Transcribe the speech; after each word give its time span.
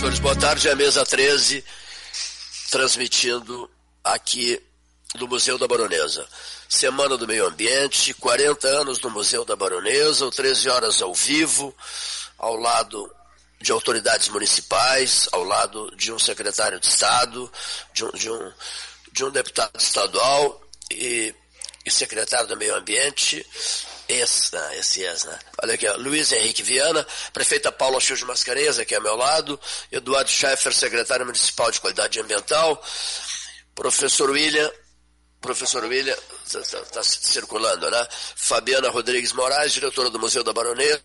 senhores, 0.00 0.18
boa 0.18 0.36
tarde. 0.36 0.66
É 0.66 0.72
a 0.72 0.76
mesa 0.76 1.04
13, 1.04 1.62
transmitindo 2.70 3.70
aqui 4.02 4.58
do 5.16 5.28
Museu 5.28 5.58
da 5.58 5.68
Baronesa. 5.68 6.26
Semana 6.66 7.18
do 7.18 7.26
Meio 7.26 7.46
Ambiente, 7.46 8.14
40 8.14 8.66
anos 8.66 8.98
do 8.98 9.10
Museu 9.10 9.44
da 9.44 9.54
Baronesa, 9.54 10.30
13 10.30 10.70
horas 10.70 11.02
ao 11.02 11.12
vivo, 11.12 11.74
ao 12.38 12.56
lado 12.56 13.14
de 13.60 13.72
autoridades 13.72 14.28
municipais, 14.28 15.28
ao 15.32 15.44
lado 15.44 15.94
de 15.94 16.10
um 16.10 16.18
secretário 16.18 16.80
de 16.80 16.86
Estado, 16.86 17.52
de 17.92 18.04
um, 18.06 18.10
de 18.12 18.30
um, 18.30 18.52
de 19.12 19.24
um 19.26 19.30
deputado 19.30 19.78
estadual 19.78 20.62
e, 20.90 21.34
e 21.84 21.90
secretário 21.90 22.48
do 22.48 22.56
Meio 22.56 22.74
Ambiente, 22.74 23.44
esse, 24.08 24.54
né, 24.54 24.78
esse 24.78 25.02
ex, 25.02 25.24
né? 25.24 25.38
Olha 25.62 25.74
aqui, 25.74 25.86
ó, 25.86 25.96
Luiz 25.96 26.32
Henrique 26.32 26.62
Viana, 26.62 27.06
prefeita 27.32 27.70
Paula 27.70 27.98
de 27.98 28.24
Mascarenhas, 28.24 28.78
aqui 28.78 28.94
ao 28.94 29.02
meu 29.02 29.14
lado, 29.14 29.60
Eduardo 29.92 30.30
Schaeffer, 30.30 30.72
secretário 30.72 31.26
municipal 31.26 31.70
de 31.70 31.80
qualidade 31.80 32.18
ambiental, 32.18 32.82
professor 33.74 34.30
William, 34.30 34.70
professor 35.40 35.84
William, 35.84 36.16
está 36.46 36.80
tá 36.80 37.02
circulando, 37.02 37.90
né? 37.90 38.08
Fabiana 38.36 38.88
Rodrigues 38.88 39.32
Moraes, 39.32 39.72
diretora 39.72 40.08
do 40.08 40.18
Museu 40.18 40.42
da 40.42 40.52
Baronesa, 40.52 41.02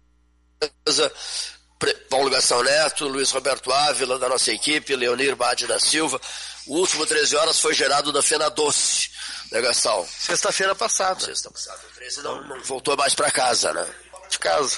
Paulo 2.10 2.30
Gastão 2.30 2.64
Neto, 2.64 3.08
Luiz 3.08 3.32
Roberto 3.32 3.72
Ávila, 3.72 4.18
da 4.18 4.30
nossa 4.30 4.52
equipe, 4.52 4.96
Leonir 4.96 5.36
Bade 5.36 5.68
da 5.68 5.80
Silva. 5.80 6.20
O 6.68 6.78
último 6.78 7.06
13 7.06 7.36
horas 7.36 7.60
foi 7.60 7.74
gerado 7.74 8.12
da 8.12 8.24
Fena 8.24 8.50
Doce, 8.50 9.10
né, 9.52 9.62
Gastão? 9.62 10.08
Sexta-feira 10.08 10.74
passada. 10.74 11.20
Sexta 11.20 11.52
passada. 11.52 11.80
O 11.92 11.96
13 11.96 12.22
não, 12.22 12.42
não 12.46 12.64
voltou 12.64 12.96
mais 12.96 13.14
para 13.14 13.30
casa, 13.30 13.74
né? 13.74 13.88
De 14.30 14.40
casa. 14.40 14.78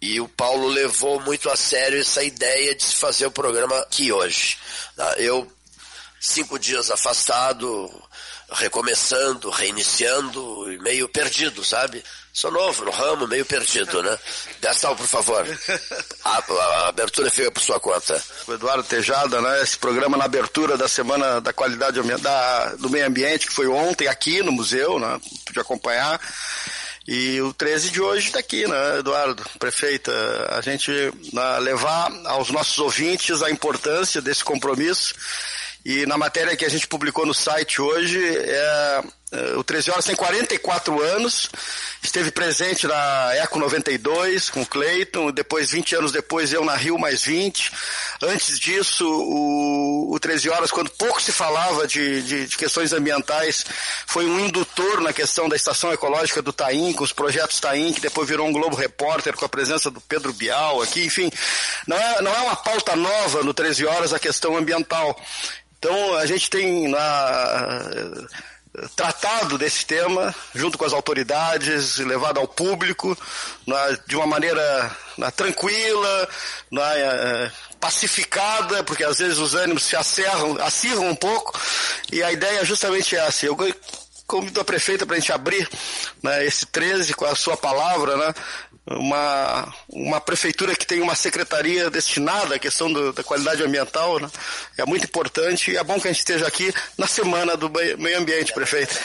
E 0.00 0.20
o 0.20 0.28
Paulo 0.28 0.68
levou 0.68 1.20
muito 1.20 1.50
a 1.50 1.56
sério 1.56 2.00
essa 2.00 2.22
ideia 2.22 2.74
de 2.74 2.84
se 2.84 2.96
fazer 2.96 3.26
o 3.26 3.30
programa 3.30 3.76
aqui 3.80 4.12
hoje. 4.12 4.56
Tá? 4.96 5.14
Eu, 5.18 5.50
cinco 6.20 6.58
dias 6.58 6.90
afastado, 6.90 7.90
recomeçando, 8.50 9.50
reiniciando, 9.50 10.66
meio 10.80 11.08
perdido, 11.08 11.64
sabe? 11.64 12.02
Sou 12.32 12.52
novo 12.52 12.84
no 12.84 12.92
ramo, 12.92 13.26
meio 13.26 13.44
perdido, 13.44 14.00
né? 14.00 14.16
Gastão, 14.60 14.94
por 14.94 15.06
favor. 15.06 15.44
A, 16.24 16.38
a, 16.38 16.88
abertura 16.88 17.30
fica 17.30 17.50
por 17.50 17.60
sua 17.60 17.80
conta. 17.80 18.22
O 18.46 18.52
Eduardo 18.52 18.84
Tejada, 18.84 19.40
né? 19.40 19.62
Esse 19.62 19.76
programa 19.76 20.16
na 20.16 20.24
abertura 20.24 20.76
da 20.76 20.86
Semana 20.86 21.40
da 21.40 21.52
Qualidade 21.52 22.00
da, 22.20 22.74
do 22.76 22.88
Meio 22.88 23.06
Ambiente, 23.06 23.48
que 23.48 23.52
foi 23.52 23.66
ontem 23.66 24.06
aqui 24.06 24.42
no 24.42 24.52
museu, 24.52 25.00
né? 25.00 25.20
Pude 25.44 25.58
acompanhar. 25.58 26.20
E 27.10 27.40
o 27.40 27.54
13 27.54 27.88
de 27.88 28.02
hoje 28.02 28.26
está 28.26 28.38
aqui, 28.38 28.68
né, 28.68 28.98
Eduardo, 28.98 29.42
prefeita? 29.58 30.12
A 30.50 30.60
gente 30.60 30.92
levar 31.62 32.12
aos 32.26 32.50
nossos 32.50 32.78
ouvintes 32.78 33.40
a 33.40 33.50
importância 33.50 34.20
desse 34.20 34.44
compromisso 34.44 35.14
e 35.86 36.04
na 36.04 36.18
matéria 36.18 36.54
que 36.54 36.66
a 36.66 36.68
gente 36.68 36.86
publicou 36.86 37.24
no 37.24 37.32
site 37.32 37.80
hoje, 37.80 38.20
é, 38.22 39.02
o 39.56 39.64
13 39.64 39.90
Horas 39.90 40.04
tem 40.06 40.16
44 40.16 41.02
anos, 41.02 41.50
esteve 42.02 42.30
presente 42.30 42.86
na 42.86 43.34
Eco 43.34 43.58
92 43.58 44.48
com 44.48 44.62
o 44.62 44.66
Cleiton, 44.66 45.30
depois, 45.30 45.70
20 45.70 45.96
anos 45.96 46.12
depois, 46.12 46.52
eu 46.52 46.64
na 46.64 46.74
Rio 46.74 46.98
mais 46.98 47.24
20. 47.24 47.70
Antes 48.22 48.58
disso, 48.58 49.06
o, 49.06 50.14
o 50.14 50.18
13 50.18 50.48
Horas, 50.48 50.70
quando 50.70 50.90
pouco 50.90 51.20
se 51.20 51.30
falava 51.30 51.86
de, 51.86 52.22
de, 52.22 52.46
de, 52.46 52.56
questões 52.56 52.92
ambientais, 52.94 53.66
foi 54.06 54.24
um 54.24 54.40
indutor 54.40 55.02
na 55.02 55.12
questão 55.12 55.46
da 55.46 55.56
estação 55.56 55.92
ecológica 55.92 56.40
do 56.40 56.52
Taim, 56.52 56.94
com 56.94 57.04
os 57.04 57.12
projetos 57.12 57.60
Taim, 57.60 57.92
que 57.92 58.00
depois 58.00 58.26
virou 58.28 58.46
um 58.48 58.52
Globo 58.52 58.76
Repórter 58.76 59.36
com 59.36 59.44
a 59.44 59.48
presença 59.48 59.90
do 59.90 60.00
Pedro 60.00 60.32
Bial 60.32 60.80
aqui, 60.80 61.04
enfim. 61.04 61.30
Não 61.86 61.96
é, 61.98 62.22
não 62.22 62.34
é 62.34 62.40
uma 62.40 62.56
pauta 62.56 62.96
nova 62.96 63.42
no 63.42 63.52
13 63.52 63.84
Horas 63.84 64.14
a 64.14 64.18
questão 64.18 64.56
ambiental. 64.56 65.20
Então, 65.78 66.16
a 66.16 66.26
gente 66.26 66.50
tem 66.50 66.88
na, 66.88 66.98
tratado 68.94 69.58
desse 69.58 69.84
tema 69.84 70.34
junto 70.54 70.78
com 70.78 70.84
as 70.84 70.92
autoridades, 70.92 71.98
levado 71.98 72.38
ao 72.38 72.48
público 72.48 73.16
na, 73.66 73.90
de 74.06 74.16
uma 74.16 74.26
maneira 74.26 74.96
na, 75.16 75.30
tranquila, 75.30 76.28
na, 76.70 76.94
é, 76.96 77.52
pacificada, 77.80 78.82
porque 78.84 79.04
às 79.04 79.18
vezes 79.18 79.38
os 79.38 79.54
ânimos 79.54 79.84
se 79.84 79.96
acerram, 79.96 80.56
acirram 80.60 81.08
um 81.08 81.14
pouco, 81.14 81.58
e 82.12 82.22
a 82.22 82.32
ideia 82.32 82.60
é 82.60 82.64
justamente 82.64 83.16
essa. 83.16 83.46
Eu 83.46 83.56
convido 84.26 84.60
a 84.60 84.64
prefeita 84.64 85.06
para 85.06 85.16
a 85.16 85.18
gente 85.18 85.32
abrir 85.32 85.68
né, 86.22 86.44
esse 86.44 86.66
13 86.66 87.14
com 87.14 87.24
a 87.24 87.34
sua 87.34 87.56
palavra, 87.56 88.16
né, 88.16 88.34
uma, 88.90 89.74
uma 89.88 90.20
prefeitura 90.20 90.74
que 90.74 90.86
tem 90.86 91.00
uma 91.00 91.14
secretaria 91.14 91.90
destinada 91.90 92.54
à 92.54 92.58
questão 92.58 92.92
do, 92.92 93.12
da 93.12 93.22
qualidade 93.22 93.62
ambiental, 93.62 94.18
né? 94.18 94.30
é 94.76 94.84
muito 94.84 95.04
importante 95.04 95.70
e 95.70 95.76
é 95.76 95.84
bom 95.84 96.00
que 96.00 96.08
a 96.08 96.12
gente 96.12 96.20
esteja 96.20 96.46
aqui 96.46 96.72
na 96.96 97.06
semana 97.06 97.56
do 97.56 97.70
meio 97.70 98.18
ambiente, 98.18 98.52
prefeito. 98.52 98.98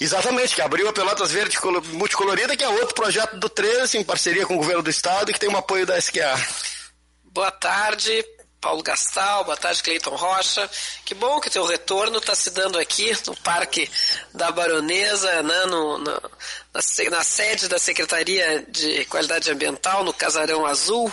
Exatamente, 0.00 0.54
que 0.54 0.62
abriu 0.62 0.88
a 0.88 0.92
Pelotas 0.92 1.30
Verde 1.30 1.56
Multicolorida, 1.92 2.56
que 2.56 2.64
é 2.64 2.68
outro 2.68 2.94
projeto 2.94 3.36
do 3.36 3.48
13, 3.48 3.98
em 3.98 4.04
parceria 4.04 4.44
com 4.44 4.54
o 4.54 4.58
governo 4.58 4.82
do 4.82 4.90
estado 4.90 5.30
e 5.30 5.34
que 5.34 5.40
tem 5.40 5.48
um 5.48 5.56
apoio 5.56 5.86
da 5.86 5.96
SQA. 5.96 6.34
Boa 7.24 7.50
tarde, 7.50 8.24
Paulo 8.62 8.80
Gastal, 8.80 9.44
boa 9.44 9.56
tarde, 9.56 9.82
Cleiton 9.82 10.14
Rocha. 10.14 10.70
Que 11.04 11.16
bom 11.16 11.40
que 11.40 11.48
o 11.48 11.50
teu 11.50 11.64
retorno 11.64 12.18
está 12.18 12.32
se 12.32 12.48
dando 12.50 12.78
aqui 12.78 13.10
no 13.26 13.34
Parque 13.38 13.90
da 14.32 14.52
Baronesa, 14.52 15.42
né, 15.42 15.66
no, 15.66 15.98
no, 15.98 16.04
na, 16.04 17.10
na, 17.10 17.24
sede 17.24 17.66
da 17.66 17.76
Secretaria 17.76 18.64
de 18.68 19.04
Qualidade 19.06 19.50
Ambiental, 19.50 20.04
no 20.04 20.14
Casarão 20.14 20.64
Azul. 20.64 21.12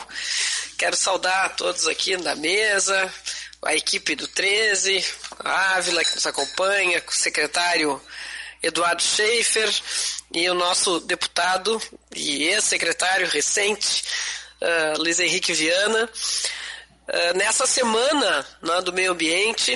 Quero 0.77 0.95
saudar 0.95 1.55
todos 1.55 1.87
aqui 1.87 2.15
da 2.17 2.35
mesa, 2.35 3.11
a 3.65 3.73
equipe 3.73 4.15
do 4.15 4.27
13, 4.27 5.03
a 5.39 5.77
Ávila 5.77 6.05
que 6.05 6.13
nos 6.13 6.27
acompanha, 6.27 7.03
o 7.05 7.11
secretário 7.11 7.99
Eduardo 8.61 9.01
Schaefer 9.01 9.73
e 10.31 10.47
o 10.51 10.53
nosso 10.53 10.99
deputado 10.99 11.81
e 12.15 12.43
ex-secretário 12.43 13.27
recente, 13.27 14.03
uh, 14.61 15.01
Luiz 15.01 15.19
Henrique 15.19 15.51
Viana. 15.51 16.07
Eh, 17.11 17.33
nessa 17.33 17.65
semana 17.65 18.45
né, 18.61 18.81
do 18.81 18.93
meio 18.93 19.13
ambiente, 19.13 19.73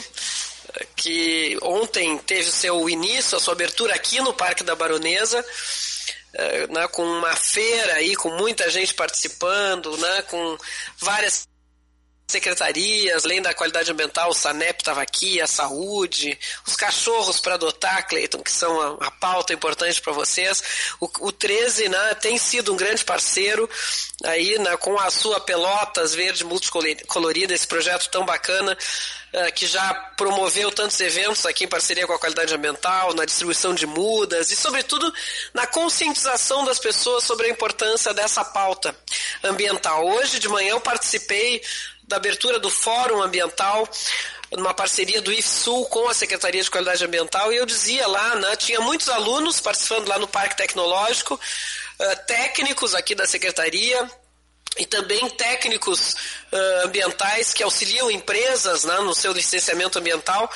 eh, 0.76 0.88
que 0.96 1.58
ontem 1.64 2.18
teve 2.20 2.52
seu 2.52 2.88
início, 2.88 3.38
a 3.38 3.42
sua 3.42 3.54
abertura 3.54 3.96
aqui 3.96 4.22
no 4.22 4.34
Parque 4.34 4.64
da 4.64 4.76
Baronesa, 4.76 5.40
uh, 5.42 6.74
né, 6.74 6.88
com 6.90 7.04
uma 7.04 7.36
feira 7.36 7.94
aí, 7.94 8.16
com 8.16 8.30
muita 8.38 8.70
gente 8.70 8.94
participando, 8.94 9.98
né, 9.98 10.22
com 10.24 10.58
várias 11.00 11.48
secretarias, 12.28 13.26
além 13.26 13.42
da 13.42 13.54
qualidade 13.54 13.92
ambiental, 13.92 14.30
o 14.30 14.34
SANEP 14.34 14.82
estava 14.82 15.02
aqui, 15.02 15.42
a 15.42 15.48
saúde, 15.48 16.38
os 16.66 16.76
cachorros 16.76 17.40
para 17.40 17.56
adotar, 17.56 18.08
Cleiton, 18.08 18.42
que 18.42 18.52
são 18.52 18.82
a, 18.82 19.08
a 19.08 19.12
pauta 19.12 19.54
importante 19.54 20.02
para 20.02 20.14
vocês. 20.14 20.64
O, 21.00 21.10
o 21.20 21.32
13 21.32 21.90
né, 21.90 22.16
tem 22.16 22.38
sido 22.38 22.74
um 22.74 22.78
grande 22.78 23.04
parceiro 23.04 23.70
aí 24.24 24.58
né, 24.58 24.76
com 24.78 24.98
a 25.00 25.12
sua 25.12 25.40
Pelotas 25.40 26.16
Verde 26.16 26.44
Multicolorida, 26.44 27.54
esse 27.54 27.68
projeto 27.68 28.10
tão 28.10 28.26
bacana 28.26 28.76
uh, 29.34 29.54
que 29.54 29.68
já 29.68 29.94
promoveu 30.16 30.72
tantos 30.72 31.00
eventos 31.02 31.46
aqui 31.46 31.66
em 31.66 31.68
parceria 31.68 32.08
com 32.08 32.14
a 32.14 32.20
qualidade 32.20 32.54
ambiental, 32.54 33.14
na 33.14 33.26
distribuição 33.26 33.74
de 33.76 33.86
mudas 33.86 34.50
e, 34.50 34.56
sobretudo, 34.56 35.14
na 35.54 35.68
conscientização 35.68 36.64
das 36.64 36.80
pessoas 36.80 37.24
sobre 37.26 37.48
a 37.48 37.50
importância 37.50 38.14
dessa 38.14 38.44
pauta 38.46 38.96
ambiental. 39.44 40.08
Hoje 40.08 40.40
de 40.40 40.48
manhã 40.48 40.72
eu 40.72 40.82
participei 40.82 41.62
da 42.08 42.18
abertura 42.18 42.60
do 42.60 42.70
Fórum 42.70 43.22
Ambiental, 43.22 43.88
numa 44.52 44.74
parceria 44.74 45.22
do 45.22 45.32
IFSUL 45.32 45.86
com 45.88 46.08
a 46.08 46.14
Secretaria 46.14 46.62
de 46.62 46.70
Qualidade 46.70 47.04
Ambiental, 47.04 47.52
e 47.52 47.58
eu 47.58 47.66
dizia 47.66 48.08
lá, 48.08 48.36
né, 48.36 48.56
tinha 48.56 48.80
muitos 48.82 49.10
alunos 49.10 49.60
participando 49.60 50.08
lá 50.08 50.20
no 50.20 50.28
Parque 50.28 50.58
Tecnológico, 50.58 51.36
uh, 51.36 52.26
técnicos 52.28 52.94
aqui 52.94 53.16
da 53.16 53.28
Secretaria, 53.28 54.10
e 54.78 54.86
também 54.86 55.30
técnicos 55.30 56.16
uh, 56.52 56.86
ambientais 56.86 57.54
que 57.54 57.64
auxiliam 57.64 58.10
empresas 58.10 58.84
né, 58.84 58.98
no 59.00 59.14
seu 59.14 59.32
licenciamento 59.32 60.00
ambiental. 60.00 60.50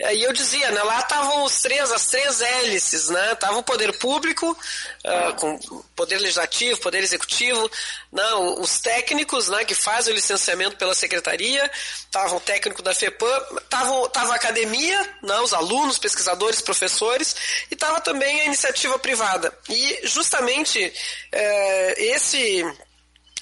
Uh, 0.00 0.12
e 0.12 0.22
eu 0.22 0.32
dizia, 0.32 0.70
né, 0.70 0.82
lá 0.82 1.00
estavam 1.00 1.44
os 1.44 1.60
três, 1.60 1.90
as 1.90 2.06
três 2.06 2.40
hélices, 2.40 3.08
né? 3.08 3.34
Tava 3.34 3.58
o 3.58 3.62
poder 3.62 3.98
público, 3.98 4.50
uh, 4.50 5.34
com 5.36 5.58
poder 5.94 6.18
legislativo, 6.18 6.80
poder 6.80 7.02
executivo, 7.02 7.70
não, 8.10 8.54
né, 8.54 8.60
os 8.60 8.80
técnicos 8.80 9.48
né, 9.48 9.64
que 9.64 9.74
fazem 9.74 10.12
o 10.12 10.16
licenciamento 10.16 10.76
pela 10.76 10.94
secretaria, 10.94 11.70
estava 11.74 12.34
o 12.36 12.40
técnico 12.40 12.82
da 12.82 12.94
FEPAM, 12.94 13.42
estava 13.62 14.08
tava 14.08 14.32
a 14.32 14.36
academia, 14.36 15.16
né, 15.22 15.38
os 15.40 15.52
alunos, 15.52 15.98
pesquisadores, 15.98 16.60
professores, 16.60 17.36
e 17.70 17.74
estava 17.74 18.00
também 18.00 18.40
a 18.40 18.44
iniciativa 18.46 18.98
privada. 18.98 19.52
E 19.68 20.00
justamente 20.04 20.92
eh, 21.32 21.94
esse 21.98 22.64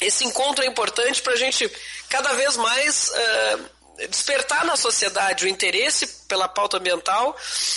esse 0.01 0.25
encontro 0.25 0.65
é 0.65 0.67
importante 0.67 1.23
para 1.23 1.33
a 1.33 1.37
gente 1.37 1.71
cada 2.09 2.33
vez 2.35 2.57
mais 2.57 3.11
uh, 3.11 4.09
despertar 4.09 4.65
na 4.65 4.77
sociedade 4.77 5.45
o 5.45 5.49
interesse 5.49 6.18
pela 6.29 6.47
pauta 6.47 6.77
ambiental 6.77 7.35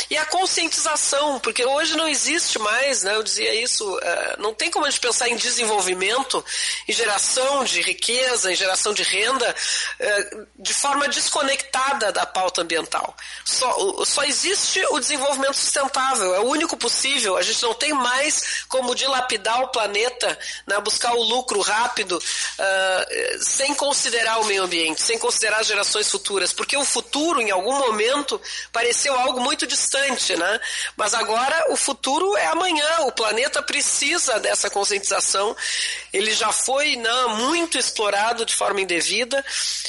e 0.09 0.17
a 0.17 0.25
conscientização, 0.25 1.39
porque 1.39 1.65
hoje 1.65 1.95
não 1.95 2.07
existe 2.07 2.59
mais, 2.59 3.03
né, 3.03 3.15
eu 3.15 3.23
dizia 3.23 3.55
isso, 3.55 3.89
uh, 3.95 4.01
não 4.39 4.53
tem 4.53 4.69
como 4.69 4.85
a 4.85 4.89
gente 4.89 4.99
pensar 4.99 5.29
em 5.29 5.37
desenvolvimento, 5.37 6.43
em 6.87 6.91
geração 6.91 7.63
de 7.63 7.81
riqueza, 7.81 8.51
em 8.51 8.55
geração 8.55 8.93
de 8.93 9.03
renda, 9.03 9.55
uh, 9.99 10.47
de 10.59 10.73
forma 10.73 11.07
desconectada 11.07 12.11
da 12.11 12.25
pauta 12.25 12.61
ambiental. 12.61 13.15
Só, 13.45 14.03
só 14.03 14.23
existe 14.23 14.85
o 14.89 14.99
desenvolvimento 14.99 15.55
sustentável, 15.55 16.35
é 16.35 16.39
o 16.39 16.47
único 16.47 16.75
possível, 16.75 17.37
a 17.37 17.41
gente 17.41 17.61
não 17.63 17.73
tem 17.73 17.93
mais 17.93 18.65
como 18.67 18.93
dilapidar 18.93 19.61
o 19.61 19.69
planeta, 19.69 20.37
né, 20.67 20.77
buscar 20.81 21.13
o 21.13 21.23
lucro 21.23 21.61
rápido, 21.61 22.17
uh, 22.17 23.43
sem 23.43 23.73
considerar 23.73 24.41
o 24.41 24.45
meio 24.45 24.63
ambiente, 24.63 25.01
sem 25.01 25.17
considerar 25.17 25.59
as 25.61 25.67
gerações 25.67 26.09
futuras, 26.09 26.51
porque 26.51 26.75
o 26.75 26.83
futuro, 26.83 27.39
em 27.39 27.49
algum 27.49 27.77
momento, 27.77 28.40
pareceu 28.71 29.13
algo 29.17 29.39
muito 29.39 29.65
distante, 29.67 30.35
né? 30.35 30.59
Mas 30.95 31.13
agora 31.13 31.71
o 31.71 31.75
futuro 31.75 32.35
é 32.37 32.47
amanhã, 32.47 33.01
o 33.01 33.11
planeta 33.11 33.61
precisa 33.61 34.39
dessa 34.39 34.69
conscientização, 34.69 35.55
ele 36.13 36.33
já 36.33 36.51
foi 36.51 36.95
né, 36.95 37.25
muito 37.37 37.77
explorado 37.77 38.45
de 38.45 38.55
forma 38.55 38.81
indevida. 38.81 39.43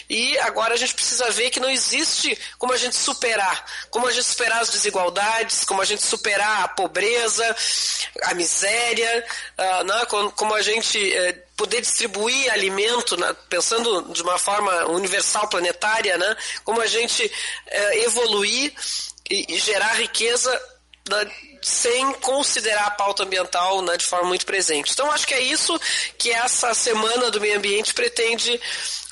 E 0.08 0.38
agora 0.38 0.74
a 0.74 0.76
gente 0.76 0.94
precisa 0.94 1.30
ver 1.30 1.50
que 1.50 1.60
não 1.60 1.70
existe 1.70 2.38
como 2.58 2.72
a 2.72 2.76
gente 2.76 2.96
superar, 2.96 3.64
como 3.90 4.06
a 4.06 4.12
gente 4.12 4.24
superar 4.24 4.60
as 4.60 4.70
desigualdades, 4.70 5.64
como 5.64 5.80
a 5.82 5.84
gente 5.84 6.02
superar 6.02 6.64
a 6.64 6.68
pobreza, 6.68 7.56
a 8.24 8.34
miséria, 8.34 9.24
uh, 9.58 9.84
né, 9.84 10.06
como 10.36 10.54
a 10.54 10.62
gente 10.62 10.98
uh, 10.98 11.51
poder 11.56 11.80
distribuir 11.80 12.52
alimento, 12.52 13.16
né, 13.16 13.34
pensando 13.48 14.12
de 14.12 14.22
uma 14.22 14.38
forma 14.38 14.86
universal, 14.86 15.48
planetária, 15.48 16.16
né, 16.16 16.36
como 16.64 16.80
a 16.80 16.86
gente 16.86 17.24
uh, 17.24 17.92
evoluir 17.98 18.72
e, 19.30 19.54
e, 19.54 19.58
gerar 19.58 19.94
riqueza 19.94 20.50
né, 21.08 21.30
sem 21.62 22.12
considerar 22.14 22.86
a 22.86 22.90
pauta 22.90 23.22
ambiental 23.22 23.82
né, 23.82 23.96
de 23.96 24.04
forma 24.04 24.28
muito 24.28 24.46
presente. 24.46 24.92
Então, 24.92 25.10
acho 25.10 25.26
que 25.26 25.34
é 25.34 25.40
isso 25.40 25.78
que 26.18 26.30
essa 26.30 26.74
semana 26.74 27.30
do 27.30 27.40
meio 27.40 27.56
ambiente 27.56 27.94
pretende 27.94 28.60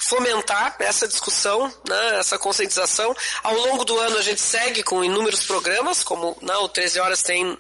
fomentar 0.00 0.76
essa 0.81 1.06
discussão, 1.06 1.72
né, 1.87 2.19
essa 2.19 2.38
conscientização. 2.38 3.14
Ao 3.42 3.54
longo 3.54 3.84
do 3.84 3.98
ano 3.98 4.19
a 4.19 4.22
gente 4.22 4.40
segue 4.40 4.82
com 4.82 5.04
inúmeros 5.04 5.44
programas, 5.44 6.02
como 6.02 6.37
né, 6.42 6.54
o 6.56 6.69
13 6.69 7.00
Horas 7.00 7.22
tem 7.22 7.46
uh, 7.46 7.56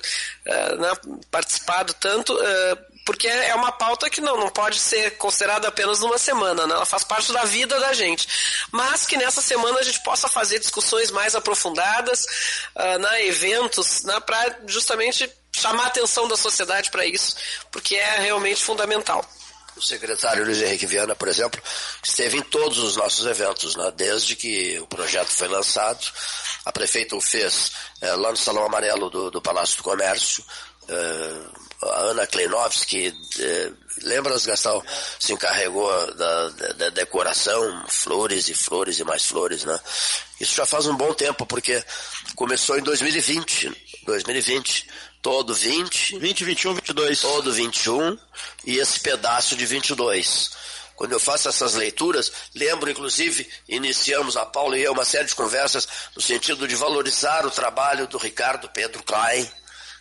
né, 0.78 0.92
participado 1.30 1.94
tanto, 1.94 2.34
uh, 2.34 2.89
porque 3.10 3.26
é 3.26 3.52
uma 3.56 3.72
pauta 3.72 4.08
que 4.08 4.20
não, 4.20 4.36
não 4.36 4.48
pode 4.48 4.78
ser 4.78 5.16
considerada 5.16 5.66
apenas 5.66 5.98
numa 5.98 6.16
semana, 6.16 6.64
né? 6.64 6.74
ela 6.76 6.86
faz 6.86 7.02
parte 7.02 7.32
da 7.32 7.42
vida 7.42 7.80
da 7.80 7.92
gente. 7.92 8.28
Mas 8.70 9.04
que 9.04 9.16
nessa 9.16 9.42
semana 9.42 9.80
a 9.80 9.82
gente 9.82 10.00
possa 10.04 10.28
fazer 10.28 10.60
discussões 10.60 11.10
mais 11.10 11.34
aprofundadas, 11.34 12.24
uh, 12.76 12.98
né, 13.00 13.26
eventos, 13.26 14.04
né, 14.04 14.20
para 14.20 14.60
justamente 14.64 15.28
chamar 15.52 15.86
a 15.86 15.86
atenção 15.88 16.28
da 16.28 16.36
sociedade 16.36 16.88
para 16.88 17.04
isso, 17.04 17.34
porque 17.72 17.96
é 17.96 18.20
realmente 18.20 18.62
fundamental. 18.62 19.28
O 19.76 19.82
secretário 19.82 20.44
Luiz 20.44 20.62
Henrique 20.62 20.86
Viana, 20.86 21.16
por 21.16 21.26
exemplo, 21.26 21.60
esteve 22.00 22.38
em 22.38 22.42
todos 22.42 22.78
os 22.78 22.94
nossos 22.94 23.26
eventos, 23.26 23.74
né? 23.74 23.92
desde 23.96 24.36
que 24.36 24.78
o 24.78 24.86
projeto 24.86 25.30
foi 25.30 25.48
lançado. 25.48 26.06
A 26.64 26.70
prefeita 26.70 27.16
o 27.16 27.20
fez 27.20 27.72
é, 28.00 28.12
lá 28.12 28.30
no 28.30 28.36
Salão 28.36 28.64
Amarelo 28.64 29.10
do, 29.10 29.32
do 29.32 29.42
Palácio 29.42 29.78
do 29.78 29.82
Comércio. 29.82 30.44
É, 30.88 31.69
a 31.82 32.00
Ana 32.02 32.26
Kleinovski, 32.26 33.14
é, 33.38 33.72
lembras, 34.02 34.44
Gastão, 34.44 34.82
se 35.18 35.32
encarregou 35.32 35.90
da, 36.14 36.48
da, 36.50 36.68
da, 36.74 36.90
decoração, 36.90 37.84
flores 37.88 38.48
e 38.48 38.54
flores 38.54 38.98
e 38.98 39.04
mais 39.04 39.24
flores, 39.24 39.64
né? 39.64 39.78
Isso 40.38 40.54
já 40.54 40.66
faz 40.66 40.86
um 40.86 40.94
bom 40.94 41.12
tempo, 41.14 41.46
porque 41.46 41.82
começou 42.34 42.78
em 42.78 42.82
2020. 42.82 43.72
2020 44.04 44.88
todo 45.22 45.54
20. 45.54 46.18
20, 46.18 46.44
21, 46.44 46.74
22. 46.74 47.20
Todo 47.20 47.52
21 47.52 48.18
e 48.66 48.78
esse 48.78 49.00
pedaço 49.00 49.56
de 49.56 49.64
22. 49.66 50.50
Quando 50.96 51.12
eu 51.12 51.20
faço 51.20 51.48
essas 51.48 51.74
leituras, 51.74 52.30
lembro 52.54 52.90
inclusive, 52.90 53.48
iniciamos 53.66 54.36
a 54.36 54.44
Paula 54.44 54.76
e 54.76 54.82
eu 54.82 54.92
uma 54.92 55.04
série 55.04 55.26
de 55.26 55.34
conversas 55.34 55.88
no 56.14 56.20
sentido 56.20 56.68
de 56.68 56.76
valorizar 56.76 57.46
o 57.46 57.50
trabalho 57.50 58.06
do 58.06 58.18
Ricardo 58.18 58.68
Pedro 58.68 59.02
Klein, 59.02 59.50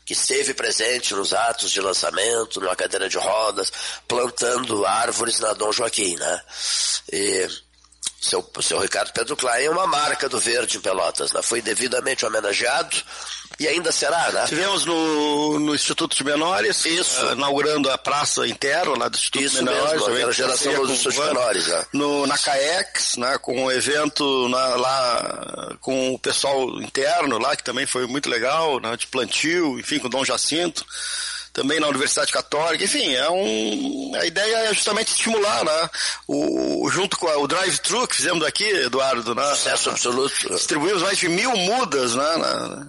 que 0.10 0.14
esteve 0.14 0.56
presente 0.56 1.14
nos 1.14 1.34
atos 1.34 1.70
de 1.70 1.80
lançamento, 1.80 2.60
numa 2.60 2.76
cadeira 2.76 3.08
de 3.08 3.20
rodas, 3.20 3.72
plantando 4.08 4.84
árvores 4.84 5.40
na 5.40 5.54
Dom 5.54 5.72
Joaquim, 5.72 6.16
né? 6.16 6.42
E 7.14 7.48
seu, 8.20 8.44
seu 8.60 8.80
Ricardo 8.80 9.14
Pedro 9.14 9.38
Klein 9.38 9.66
é 9.66 9.70
uma 9.70 9.86
marca 9.86 10.28
do 10.28 10.40
verde 10.40 10.78
em 10.78 10.82
Pelotas, 10.82 11.32
né? 11.32 11.44
Foi 11.44 11.62
devidamente 11.62 12.26
homenageado 12.26 12.98
e 13.60 13.68
ainda 13.68 13.92
será, 13.92 14.32
né? 14.32 14.46
Tivemos 14.48 14.86
no, 14.86 15.60
no 15.60 15.76
Instituto 15.76 16.16
de 16.16 16.24
Menores, 16.24 16.86
Isso. 16.86 17.26
Uh, 17.26 17.34
inaugurando 17.34 17.90
a 17.90 17.98
praça 17.98 18.48
interna 18.48 18.98
lá 18.98 19.08
do 19.10 19.18
Instituto 19.18 19.44
Isso 19.44 19.58
de 19.58 19.64
Menores. 19.66 20.08
Mesmo, 20.08 20.30
a 20.30 20.32
geração 20.32 20.74
dos 20.82 20.92
Institutos 20.92 21.26
Menores, 21.26 21.68
né? 21.68 21.86
No, 21.94 22.26
na 22.26 22.38
CAEX, 22.38 23.18
né, 23.18 23.38
com 23.38 23.66
um 23.66 23.72
evento 23.72 24.48
na, 24.50 24.76
lá 24.76 25.78
com 25.82 26.14
o 26.14 26.20
pessoal 26.20 26.68
interno 26.82 27.38
lá, 27.38 27.56
que 27.56 27.64
também 27.64 27.86
foi 27.86 28.08
muito 28.08 28.30
legal, 28.30 28.80
né, 28.80 28.96
de 28.96 29.08
plantio, 29.08 29.80
enfim, 29.80 30.00
com 30.00 30.08
o 30.08 30.10
Dom 30.10 30.24
Jacinto 30.24 30.86
também 31.54 31.80
na 31.80 31.88
Universidade 31.88 32.32
Católica, 32.32 32.84
enfim, 32.84 33.14
é 33.14 33.30
um, 33.30 34.12
a 34.16 34.26
ideia 34.26 34.70
é 34.70 34.74
justamente 34.74 35.10
estimular, 35.10 35.64
né? 35.64 35.90
O, 36.28 36.90
junto 36.90 37.18
com 37.18 37.28
a, 37.28 37.38
o 37.38 37.48
drive-thru 37.48 38.08
que 38.08 38.16
fizemos 38.16 38.46
aqui, 38.46 38.66
Eduardo, 38.66 39.34
né? 39.36 39.44
Sucesso 39.56 39.90
absoluto. 39.90 40.50
Distribuímos 40.50 41.02
mais 41.02 41.18
de 41.18 41.28
mil 41.28 41.56
mudas, 41.56 42.16
né? 42.16 42.38
Na, 42.38 42.88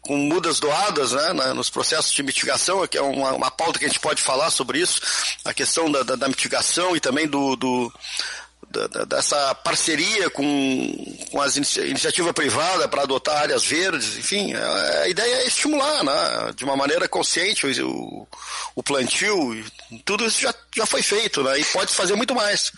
com 0.00 0.16
mudas 0.16 0.58
doadas 0.58 1.12
né, 1.12 1.32
nos 1.54 1.70
processos 1.70 2.12
de 2.12 2.22
mitigação, 2.22 2.84
que 2.88 2.98
é 2.98 3.02
uma, 3.02 3.32
uma 3.32 3.50
pauta 3.50 3.78
que 3.78 3.84
a 3.84 3.88
gente 3.88 4.00
pode 4.00 4.20
falar 4.20 4.50
sobre 4.50 4.80
isso, 4.80 5.00
a 5.44 5.54
questão 5.54 5.90
da, 5.90 6.02
da, 6.02 6.16
da 6.16 6.28
mitigação 6.28 6.96
e 6.96 7.00
também 7.00 7.28
do, 7.28 7.54
do 7.54 7.92
dessa 9.06 9.54
parceria 9.56 10.30
com, 10.30 11.26
com 11.30 11.40
as 11.40 11.56
inicia, 11.56 11.84
iniciativa 11.86 12.32
privada 12.32 12.88
para 12.88 13.02
adotar 13.02 13.42
áreas 13.42 13.64
verdes, 13.64 14.16
enfim, 14.16 14.54
a, 14.54 15.00
a, 15.02 15.08
ideia 15.08 15.36
é 15.36 15.46
estimular, 15.46 16.02
né, 16.04 16.52
de 16.54 16.64
uma 16.64 16.76
maneira 16.76 17.08
consciente 17.08 17.66
o, 17.82 18.26
o 18.74 18.82
plantio, 18.82 19.64
tudo 20.04 20.26
isso 20.26 20.40
já, 20.40 20.54
já 20.74 20.86
foi 20.86 21.02
feito, 21.02 21.42
né, 21.42 21.58
e 21.58 21.64
pode 21.66 21.92
fazer 21.92 22.14
muito 22.14 22.34
mais. 22.34 22.72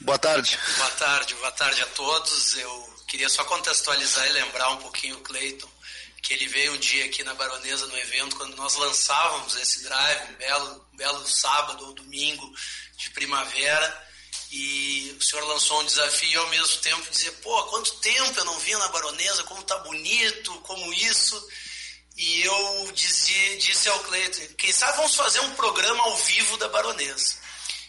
Boa 0.00 0.18
tarde. 0.18 0.58
Boa 0.76 0.90
tarde, 0.90 1.34
boa 1.34 1.52
tarde 1.52 1.80
a 1.80 1.86
todos. 1.86 2.56
Eu 2.58 2.94
queria 3.06 3.28
só 3.28 3.42
contextualizar 3.44 4.26
e 4.28 4.32
lembrar 4.32 4.68
um 4.70 4.76
pouquinho 4.76 5.16
o 5.16 5.20
Cleiton, 5.20 5.68
que 6.20 6.34
ele 6.34 6.46
veio 6.48 6.74
um 6.74 6.78
dia 6.78 7.06
aqui 7.06 7.22
na 7.22 7.32
Baronesa 7.34 7.86
no 7.86 7.96
evento, 7.96 8.36
quando 8.36 8.54
nós 8.56 8.74
lançávamos 8.76 9.56
esse 9.56 9.82
drive, 9.84 10.30
um 10.30 10.34
belo, 10.34 10.86
um 10.92 10.96
belo 10.96 11.26
sábado 11.26 11.86
ou 11.86 11.94
domingo 11.94 12.52
de 12.98 13.08
primavera, 13.10 14.06
e 14.56 15.16
o 15.18 15.24
senhor 15.24 15.44
lançou 15.46 15.80
um 15.80 15.84
desafio 15.84 16.30
e 16.30 16.36
ao 16.36 16.46
mesmo 16.46 16.76
tempo 16.76 17.10
dizer, 17.10 17.32
pô, 17.42 17.60
quanto 17.64 17.96
tempo 17.96 18.38
eu 18.38 18.44
não 18.44 18.56
vinha 18.60 18.78
na 18.78 18.86
Baronesa, 18.86 19.42
como 19.42 19.60
tá 19.64 19.76
bonito, 19.78 20.52
como 20.60 20.92
isso. 20.92 21.48
E 22.16 22.42
eu 22.42 22.92
disse, 22.94 23.56
disse 23.56 23.88
ao 23.88 23.98
Cleiton, 24.04 24.54
quem 24.56 24.70
sabe 24.70 24.96
vamos 24.98 25.16
fazer 25.16 25.40
um 25.40 25.54
programa 25.56 26.04
ao 26.04 26.16
vivo 26.18 26.56
da 26.56 26.68
Baronesa. 26.68 27.36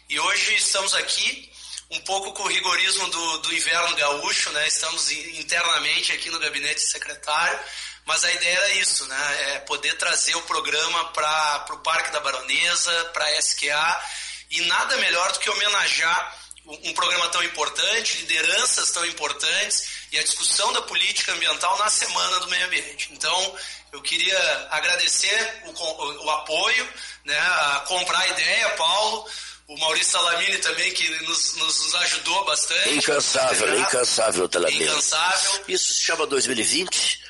E 0.09 0.19
hoje 0.19 0.55
estamos 0.55 0.95
aqui, 0.95 1.51
um 1.91 1.99
pouco 1.99 2.33
com 2.33 2.41
o 2.41 2.47
rigorismo 2.47 3.11
do, 3.11 3.37
do 3.39 3.53
inverno 3.53 3.95
gaúcho, 3.95 4.49
né? 4.49 4.67
Estamos 4.67 5.11
internamente 5.11 6.13
aqui 6.13 6.31
no 6.31 6.39
gabinete 6.39 6.81
secretário, 6.81 7.59
mas 8.05 8.23
a 8.23 8.31
ideia 8.31 8.57
era 8.57 8.73
isso, 8.73 9.05
né? 9.05 9.53
É 9.53 9.59
poder 9.59 9.95
trazer 9.99 10.35
o 10.35 10.41
programa 10.41 11.11
para 11.11 11.75
o 11.75 11.77
Parque 11.83 12.09
da 12.09 12.21
Baronesa, 12.21 13.11
para 13.13 13.25
a 13.25 13.37
SQA, 13.37 14.03
e 14.49 14.61
nada 14.61 14.97
melhor 14.97 15.31
do 15.31 15.37
que 15.37 15.49
homenagear 15.51 16.44
um 16.67 16.93
programa 16.93 17.27
tão 17.29 17.43
importante, 17.43 18.17
lideranças 18.17 18.91
tão 18.91 19.05
importantes 19.05 19.87
e 20.11 20.17
a 20.17 20.23
discussão 20.23 20.73
da 20.73 20.81
política 20.81 21.31
ambiental 21.33 21.77
na 21.77 21.89
Semana 21.89 22.39
do 22.39 22.47
Meio 22.47 22.65
Ambiente. 22.65 23.09
Então, 23.13 23.55
eu 23.91 24.01
queria 24.01 24.67
agradecer 24.71 25.63
o, 25.65 25.69
o, 25.71 26.25
o 26.25 26.31
apoio, 26.31 26.89
né, 27.23 27.37
a 27.37 27.85
comprar 27.87 28.19
a 28.19 28.27
ideia, 28.27 28.69
Paulo, 28.71 29.27
o 29.67 29.77
Maurício 29.79 30.11
Salamini 30.11 30.57
também, 30.59 30.91
que 30.93 31.09
nos, 31.23 31.55
nos, 31.55 31.95
ajudou 31.95 32.45
bastante. 32.45 32.95
Incansável, 32.95 33.79
incansável, 33.79 34.49
Salamini. 34.51 34.83
Incansável. 34.83 35.63
Isso 35.67 35.93
se 35.93 36.01
chama 36.01 36.25
2020? 36.27 37.23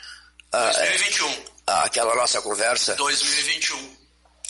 2021. 0.51 1.45
Ah, 1.67 1.81
é, 1.81 1.85
aquela 1.85 2.15
nossa 2.15 2.41
conversa. 2.41 2.95
2021. 2.95 3.94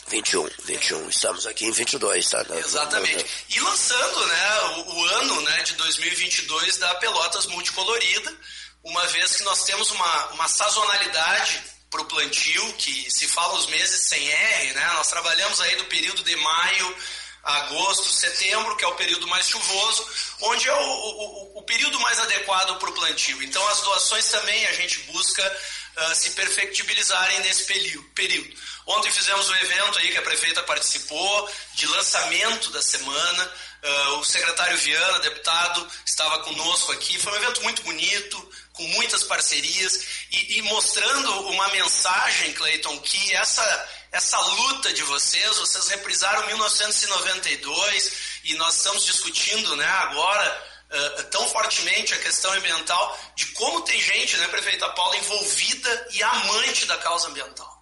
21, 0.08 0.48
21. 0.64 1.08
Estamos 1.08 1.46
aqui 1.46 1.66
em 1.66 1.72
22, 1.72 2.28
tá? 2.28 2.44
Exatamente. 2.56 3.26
E 3.48 3.60
lançando, 3.60 4.26
né, 4.26 4.60
o, 4.60 4.94
o, 4.94 5.04
ano, 5.04 5.40
né, 5.42 5.62
de 5.62 5.74
2022 5.74 6.78
da 6.78 6.94
Pelotas 6.96 7.46
Multicolorida, 7.46 8.32
uma 8.84 9.06
vez 9.08 9.36
que 9.36 9.42
nós 9.42 9.64
temos 9.64 9.90
uma, 9.90 10.26
uma 10.28 10.48
sazonalidade 10.48 11.62
para 11.90 12.02
o 12.02 12.04
plantio, 12.04 12.72
que 12.74 13.10
se 13.10 13.26
fala 13.26 13.54
os 13.54 13.66
meses 13.66 14.02
sem 14.02 14.28
R, 14.28 14.72
né? 14.74 14.92
Nós 14.94 15.08
trabalhamos 15.08 15.60
aí 15.60 15.76
do 15.76 15.84
período 15.84 16.22
de 16.22 16.36
maio 16.36 16.96
agosto, 17.42 18.10
setembro, 18.10 18.76
que 18.76 18.84
é 18.84 18.88
o 18.88 18.96
período 18.96 19.26
mais 19.28 19.48
chuvoso, 19.48 20.04
onde 20.40 20.68
é 20.68 20.74
o, 20.74 20.84
o, 20.84 21.58
o 21.58 21.62
período 21.62 21.98
mais 22.00 22.18
adequado 22.18 22.76
para 22.78 22.90
o 22.90 22.92
plantio. 22.92 23.40
Então, 23.42 23.66
as 23.68 23.80
doações 23.82 24.26
também 24.30 24.66
a 24.66 24.72
gente 24.72 24.98
busca 25.12 25.58
uh, 25.96 26.14
se 26.14 26.30
perfectibilizarem 26.30 27.40
nesse 27.40 27.64
período. 28.14 28.56
Ontem 28.86 29.10
fizemos 29.10 29.48
um 29.48 29.56
evento 29.56 29.98
aí 29.98 30.12
que 30.12 30.18
a 30.18 30.22
prefeita 30.22 30.62
participou, 30.62 31.50
de 31.74 31.86
lançamento 31.88 32.70
da 32.70 32.80
semana. 32.80 33.52
Uh, 33.82 34.18
o 34.18 34.24
secretário 34.24 34.78
Viana, 34.78 35.18
deputado, 35.18 35.90
estava 36.04 36.38
conosco 36.44 36.92
aqui. 36.92 37.18
Foi 37.18 37.32
um 37.32 37.36
evento 37.36 37.62
muito 37.62 37.82
bonito, 37.82 38.50
com 38.72 38.84
muitas 38.88 39.24
parcerias 39.24 40.06
e, 40.30 40.58
e 40.58 40.62
mostrando 40.62 41.48
uma 41.48 41.68
mensagem, 41.68 42.52
Cleiton, 42.52 42.98
que 43.00 43.34
essa, 43.34 43.88
essa 44.12 44.38
luta 44.38 44.92
de 44.92 45.02
vocês, 45.02 45.56
vocês 45.56 45.88
reprisaram 45.88 46.46
1992 46.46 48.12
e 48.44 48.54
nós 48.54 48.76
estamos 48.76 49.04
discutindo 49.04 49.74
né, 49.74 49.84
agora 49.84 50.64
uh, 50.90 51.22
tão 51.24 51.48
fortemente 51.48 52.14
a 52.14 52.18
questão 52.18 52.52
ambiental, 52.52 53.18
de 53.34 53.46
como 53.46 53.82
tem 53.82 54.00
gente, 54.00 54.36
né, 54.36 54.46
prefeita 54.46 54.88
Paula, 54.90 55.16
envolvida 55.16 56.08
e 56.12 56.22
amante 56.22 56.86
da 56.86 56.96
causa 56.98 57.26
ambiental. 57.26 57.75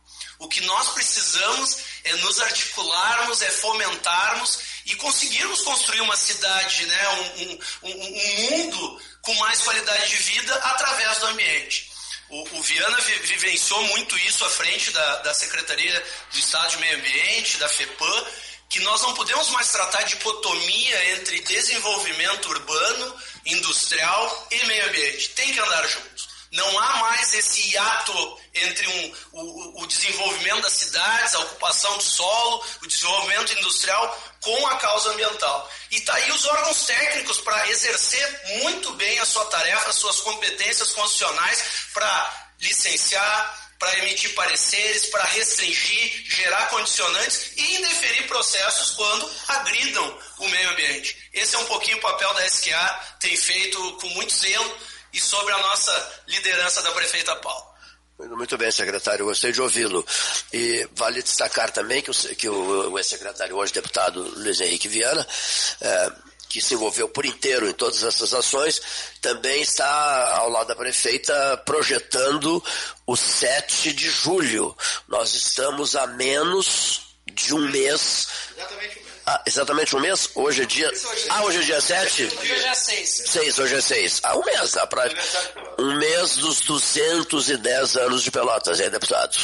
O 0.44 0.48
que 0.48 0.60
nós 0.60 0.90
precisamos 0.90 1.78
é 2.04 2.12
nos 2.16 2.38
articularmos, 2.38 3.40
é 3.40 3.50
fomentarmos 3.50 4.58
e 4.84 4.94
conseguirmos 4.96 5.62
construir 5.62 6.02
uma 6.02 6.16
cidade, 6.18 6.84
né, 6.84 7.08
um, 7.08 7.88
um, 7.88 8.04
um 8.04 8.50
mundo 8.50 9.02
com 9.22 9.32
mais 9.36 9.62
qualidade 9.62 10.06
de 10.10 10.16
vida 10.16 10.54
através 10.56 11.16
do 11.16 11.26
ambiente. 11.28 11.90
O, 12.28 12.58
o 12.58 12.62
Viana 12.62 13.00
vi, 13.00 13.14
vivenciou 13.20 13.82
muito 13.84 14.18
isso 14.18 14.44
à 14.44 14.50
frente 14.50 14.90
da, 14.90 15.16
da 15.22 15.32
Secretaria 15.32 16.06
do 16.30 16.38
Estado 16.38 16.72
de 16.72 16.76
Meio 16.76 16.98
Ambiente, 16.98 17.56
da 17.56 17.68
FEPAM, 17.70 18.26
que 18.68 18.80
nós 18.80 19.00
não 19.00 19.14
podemos 19.14 19.48
mais 19.48 19.72
tratar 19.72 20.02
de 20.02 20.14
dicotomia 20.16 21.12
entre 21.14 21.40
desenvolvimento 21.40 22.50
urbano, 22.50 23.16
industrial 23.46 24.48
e 24.50 24.66
meio 24.66 24.88
ambiente. 24.88 25.30
Tem 25.30 25.54
que 25.54 25.60
andar 25.60 25.88
juntos. 25.88 26.28
Não 26.52 26.78
há 26.78 26.96
mais 26.98 27.32
esse 27.32 27.70
hiato 27.70 28.43
entre 28.54 28.86
um, 28.86 29.16
o, 29.32 29.82
o, 29.82 29.86
desenvolvimento 29.86 30.62
das 30.62 30.72
cidades, 30.74 31.34
a 31.34 31.40
ocupação 31.40 31.96
do 31.96 32.04
solo, 32.04 32.64
o 32.82 32.86
desenvolvimento 32.86 33.52
industrial 33.52 34.34
com 34.40 34.66
a 34.68 34.76
causa 34.76 35.10
ambiental. 35.10 35.70
E 35.90 35.96
está 35.96 36.14
aí 36.14 36.30
os 36.30 36.44
órgãos 36.44 36.84
técnicos 36.86 37.40
para 37.40 37.68
exercer 37.68 38.40
muito 38.62 38.92
bem 38.92 39.18
a 39.18 39.26
sua 39.26 39.44
tarefa, 39.46 39.90
as 39.90 39.96
suas 39.96 40.20
competências 40.20 40.92
constitucionais 40.92 41.64
para 41.92 42.46
licenciar, 42.60 43.64
para 43.78 43.98
emitir 43.98 44.32
pareceres, 44.34 45.06
para 45.06 45.24
restringir, 45.24 46.24
gerar 46.30 46.70
condicionantes 46.70 47.52
e 47.56 47.76
indeferir 47.76 48.26
processos 48.28 48.92
quando 48.92 49.30
agridam 49.48 50.18
o 50.38 50.48
meio 50.48 50.70
ambiente. 50.70 51.28
Esse 51.32 51.56
é 51.56 51.58
um 51.58 51.66
pouquinho 51.66 51.98
o 51.98 52.00
papel 52.00 52.32
da 52.34 52.46
SQA, 52.46 53.16
tem 53.20 53.36
feito 53.36 53.92
com 53.94 54.08
muito 54.10 54.32
zelo 54.32 54.78
e 55.12 55.20
sobre 55.20 55.52
a 55.52 55.58
nossa 55.58 56.22
liderança 56.28 56.82
da 56.82 56.92
prefeita 56.92 57.34
Paula. 57.36 57.73
Muito 58.18 58.56
bem, 58.56 58.70
secretário, 58.70 59.24
gostei 59.24 59.50
de 59.50 59.60
ouvi-lo. 59.60 60.06
E 60.52 60.88
vale 60.92 61.22
destacar 61.22 61.70
também 61.72 62.00
que 62.00 62.10
o, 62.10 62.14
que 62.14 62.48
o, 62.48 62.96
ex-secretário, 62.96 63.56
hoje 63.56 63.72
deputado 63.72 64.22
Luiz 64.36 64.60
Henrique 64.60 64.88
Viana, 64.88 65.26
é, 65.80 66.12
que 66.48 66.60
se 66.60 66.74
envolveu 66.74 67.08
por 67.08 67.26
inteiro 67.26 67.68
em 67.68 67.72
todas 67.72 68.04
essas 68.04 68.32
ações, 68.32 68.80
também 69.20 69.62
está 69.62 70.36
ao 70.36 70.48
lado 70.48 70.68
da 70.68 70.76
prefeita 70.76 71.56
projetando 71.66 72.62
o 73.04 73.16
7 73.16 73.92
de 73.92 74.08
julho. 74.08 74.76
Nós 75.08 75.34
estamos 75.34 75.96
a 75.96 76.06
menos 76.06 77.16
de 77.26 77.52
um 77.52 77.68
mês. 77.68 78.28
Exatamente. 78.56 79.03
Ah, 79.26 79.42
exatamente 79.46 79.96
um 79.96 80.00
mês? 80.00 80.28
Hoje 80.34 80.62
é 80.62 80.66
dia. 80.66 80.90
Ah, 81.30 81.44
hoje 81.44 81.58
é 81.58 81.62
dia 81.62 81.80
7? 81.80 82.24
Hoje 82.24 82.52
é 82.52 82.58
dia 82.58 82.74
6. 82.74 83.08
6, 83.26 83.58
hoje 83.58 83.74
é 83.76 83.80
6. 83.80 84.20
Ah, 84.22 84.36
um 84.36 84.44
mês. 84.44 84.76
Ah, 84.76 84.86
pra... 84.86 85.08
Um 85.78 85.96
mês 85.96 86.36
dos 86.36 86.60
210 86.60 87.96
anos 87.96 88.22
de 88.22 88.30
Pelotas, 88.30 88.80
hein, 88.80 88.90
deputado? 88.90 89.36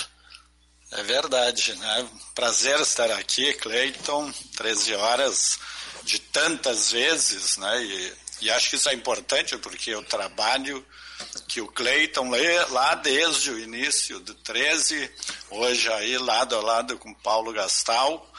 É 0.92 1.02
verdade, 1.02 1.74
né? 1.76 2.08
Prazer 2.34 2.78
estar 2.80 3.10
aqui, 3.12 3.54
Cleiton. 3.54 4.30
13 4.56 4.94
horas 4.96 5.58
de 6.02 6.18
tantas 6.18 6.92
vezes, 6.92 7.56
né? 7.56 7.82
E, 7.82 8.12
e 8.42 8.50
acho 8.50 8.68
que 8.68 8.76
isso 8.76 8.88
é 8.88 8.94
importante 8.94 9.56
porque 9.56 9.94
o 9.94 10.02
trabalho 10.02 10.84
que 11.48 11.60
o 11.60 11.68
Cleiton 11.68 12.30
lê 12.30 12.64
lá 12.66 12.94
desde 12.94 13.50
o 13.50 13.58
início 13.58 14.20
do 14.20 14.34
13, 14.34 15.10
hoje 15.50 15.90
aí 15.92 16.18
lado 16.18 16.56
a 16.56 16.60
lado 16.60 16.98
com 16.98 17.12
Paulo 17.14 17.52
Gastal, 17.52 18.29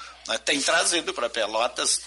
tem 0.45 0.61
trazido 0.61 1.13
para 1.13 1.29
Pelotas. 1.29 2.01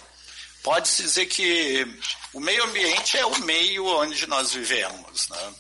Pode-se 0.63 1.03
dizer 1.03 1.27
que 1.27 1.87
o 2.33 2.41
meio 2.41 2.65
ambiente 2.65 3.19
é 3.19 3.27
o 3.27 3.39
meio 3.41 3.87
onde 3.87 4.27
nós 4.27 4.53
vivemos. 4.53 5.29
Né? 5.29 5.55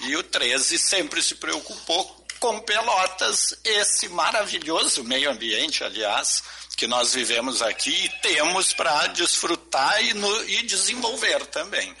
E 0.00 0.16
o 0.16 0.22
13 0.22 0.78
sempre 0.78 1.22
se 1.22 1.36
preocupou 1.36 2.18
com 2.40 2.60
Pelotas, 2.60 3.58
esse 3.64 4.08
maravilhoso 4.08 5.02
meio 5.02 5.30
ambiente, 5.30 5.82
aliás, 5.82 6.42
que 6.76 6.86
nós 6.86 7.12
vivemos 7.12 7.60
aqui 7.62 7.90
e 7.90 8.08
temos 8.20 8.72
para 8.72 9.08
desfrutar 9.08 10.04
e, 10.04 10.14
no, 10.14 10.48
e 10.48 10.62
desenvolver 10.62 11.44
também. 11.46 11.94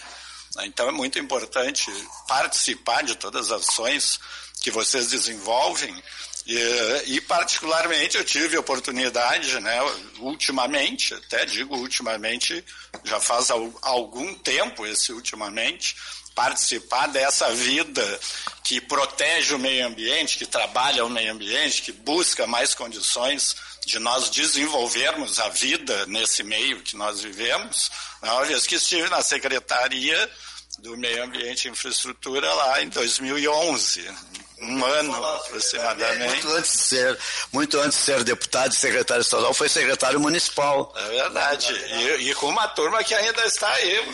Então 0.60 0.88
é 0.88 0.92
muito 0.92 1.18
importante 1.18 1.90
participar 2.26 3.02
de 3.02 3.16
todas 3.16 3.50
as 3.50 3.68
ações 3.68 4.20
que 4.60 4.70
vocês 4.70 5.08
desenvolvem 5.08 6.00
e, 6.48 7.16
e, 7.16 7.20
particularmente 7.20 8.16
eu 8.16 8.24
tive 8.24 8.56
oportunidade, 8.56 9.60
né, 9.60 9.78
ultimamente, 10.18 11.12
até 11.12 11.44
digo 11.44 11.76
ultimamente, 11.76 12.64
já 13.04 13.20
faz 13.20 13.50
algum 13.50 14.34
tempo 14.36 14.86
esse 14.86 15.12
ultimamente, 15.12 15.94
participar 16.34 17.08
dessa 17.08 17.50
vida 17.52 18.20
que 18.64 18.80
protege 18.80 19.54
o 19.54 19.58
meio 19.58 19.86
ambiente, 19.86 20.38
que 20.38 20.46
trabalha 20.46 21.04
o 21.04 21.10
meio 21.10 21.32
ambiente, 21.32 21.82
que 21.82 21.92
busca 21.92 22.46
mais 22.46 22.74
condições 22.74 23.54
de 23.84 23.98
nós 23.98 24.30
desenvolvermos 24.30 25.38
a 25.38 25.50
vida 25.50 26.06
nesse 26.06 26.42
meio 26.42 26.80
que 26.80 26.96
nós 26.96 27.20
vivemos, 27.20 27.90
uma 28.22 28.44
vez 28.46 28.66
que 28.66 28.76
estive 28.76 29.10
na 29.10 29.20
Secretaria 29.20 30.30
do 30.78 30.96
Meio 30.96 31.24
Ambiente 31.24 31.66
e 31.66 31.70
Infraestrutura 31.70 32.50
lá 32.54 32.82
em 32.82 32.88
2011, 32.88 34.08
um 34.60 34.84
ano 34.84 35.24
aproximadamente. 35.24 36.44
Muito 36.44 36.52
antes 36.52 36.72
de 36.72 36.78
ser, 36.78 37.18
muito 37.52 37.78
antes 37.78 37.98
de 37.98 38.04
ser 38.04 38.24
deputado 38.24 38.72
e 38.72 38.74
secretário 38.74 39.22
estadual, 39.22 39.54
foi 39.54 39.68
secretário 39.68 40.18
municipal. 40.18 40.92
É 40.96 41.08
verdade. 41.08 41.72
E, 41.72 42.30
e 42.30 42.34
com 42.34 42.46
uma 42.48 42.66
turma 42.68 43.02
que 43.04 43.14
ainda 43.14 43.44
está 43.44 43.68
aí, 43.68 44.12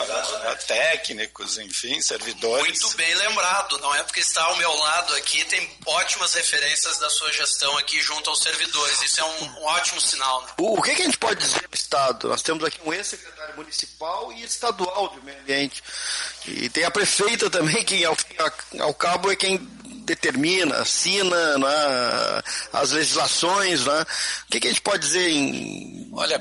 técnicos, 0.67 1.59
enfim, 1.59 2.01
servidores. 2.01 2.81
Muito 2.83 2.97
bem 2.97 3.15
lembrado. 3.15 3.79
Não 3.79 3.95
é 3.95 4.03
porque 4.03 4.21
está 4.21 4.43
ao 4.45 4.57
meu 4.57 4.73
lado 4.73 5.15
aqui, 5.17 5.45
tem 5.45 5.71
ótimas 5.87 6.35
referências 6.35 6.99
da 6.99 7.09
sua 7.11 7.33
gestão 7.33 7.77
aqui 7.79 8.01
junto 8.01 8.29
aos 8.31 8.41
servidores. 8.41 9.01
Isso 9.03 9.21
é 9.21 9.25
um, 9.25 9.45
um 9.45 9.65
ótimo 9.65 10.01
sinal. 10.01 10.43
Né? 10.43 10.49
O, 10.59 10.79
o 10.79 10.83
que, 10.83 10.95
que, 10.95 11.03
a 11.03 11.05
gente 11.07 11.19
pode 11.19 11.41
dizer 11.41 11.67
do 11.69 11.75
Estado? 11.75 12.29
Nós 12.29 12.43
temos 12.43 12.65
aqui 12.65 12.79
um 12.85 12.93
ex-secretário 12.93 13.57
municipal 13.57 14.33
e 14.33 14.45
estadual 14.45 15.09
do 15.09 15.23
meio 15.23 15.39
ambiente. 15.41 15.83
E 16.47 16.69
tem 16.69 16.85
a 16.85 16.91
prefeita 16.91 17.49
também, 17.49 17.83
que 17.85 18.05
ao, 18.05 18.17
ao 18.81 18.95
cabo 18.95 19.31
é 19.33 19.37
quem 19.37 19.59
determina, 20.05 20.77
assina 20.77 21.59
né, 21.59 22.43
as 22.73 22.93
legislações. 22.93 23.85
Né? 23.85 24.03
O 24.03 24.53
que, 24.53 24.61
que, 24.61 24.69
a 24.69 24.71
gente 24.71 24.83
pode 24.83 25.07
dizer 25.07 25.29
em. 25.29 26.11
Olha, 26.13 26.41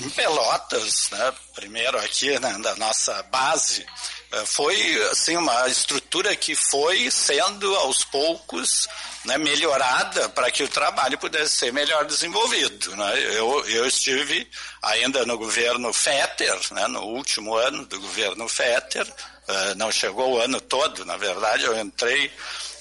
em 0.00 0.10
Pelotas, 0.10 1.10
né, 1.10 1.32
primeiro 1.54 1.98
aqui 1.98 2.38
né, 2.38 2.58
da 2.62 2.74
nossa 2.76 3.22
base, 3.24 3.86
eh, 4.32 4.44
foi 4.46 5.08
assim, 5.10 5.36
uma 5.36 5.68
estrutura 5.68 6.34
que 6.34 6.54
foi 6.56 7.10
sendo 7.10 7.74
aos 7.76 8.04
poucos 8.04 8.88
né, 9.24 9.38
melhorada 9.38 10.28
para 10.28 10.50
que 10.50 10.62
o 10.62 10.68
trabalho 10.68 11.18
pudesse 11.18 11.54
ser 11.54 11.72
melhor 11.72 12.04
desenvolvido. 12.04 12.94
Né? 12.96 13.36
Eu, 13.36 13.64
eu 13.66 13.86
estive 13.86 14.48
ainda 14.82 15.24
no 15.24 15.38
governo 15.38 15.92
Fetter, 15.92 16.58
né, 16.72 16.86
no 16.88 17.02
último 17.02 17.54
ano 17.54 17.86
do 17.86 18.00
governo 18.00 18.48
Fetter, 18.48 19.06
uh, 19.06 19.74
não 19.76 19.90
chegou 19.90 20.32
o 20.32 20.40
ano 20.40 20.60
todo, 20.60 21.04
na 21.04 21.16
verdade, 21.16 21.64
eu 21.64 21.78
entrei 21.78 22.30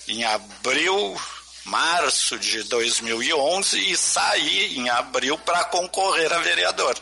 em 0.07 0.23
abril, 0.23 1.19
março 1.65 2.37
de 2.37 2.63
2011 2.63 3.91
e 3.91 3.95
saí 3.95 4.77
em 4.77 4.89
abril 4.89 5.37
para 5.39 5.63
concorrer 5.65 6.31
a 6.31 6.39
vereador. 6.39 6.95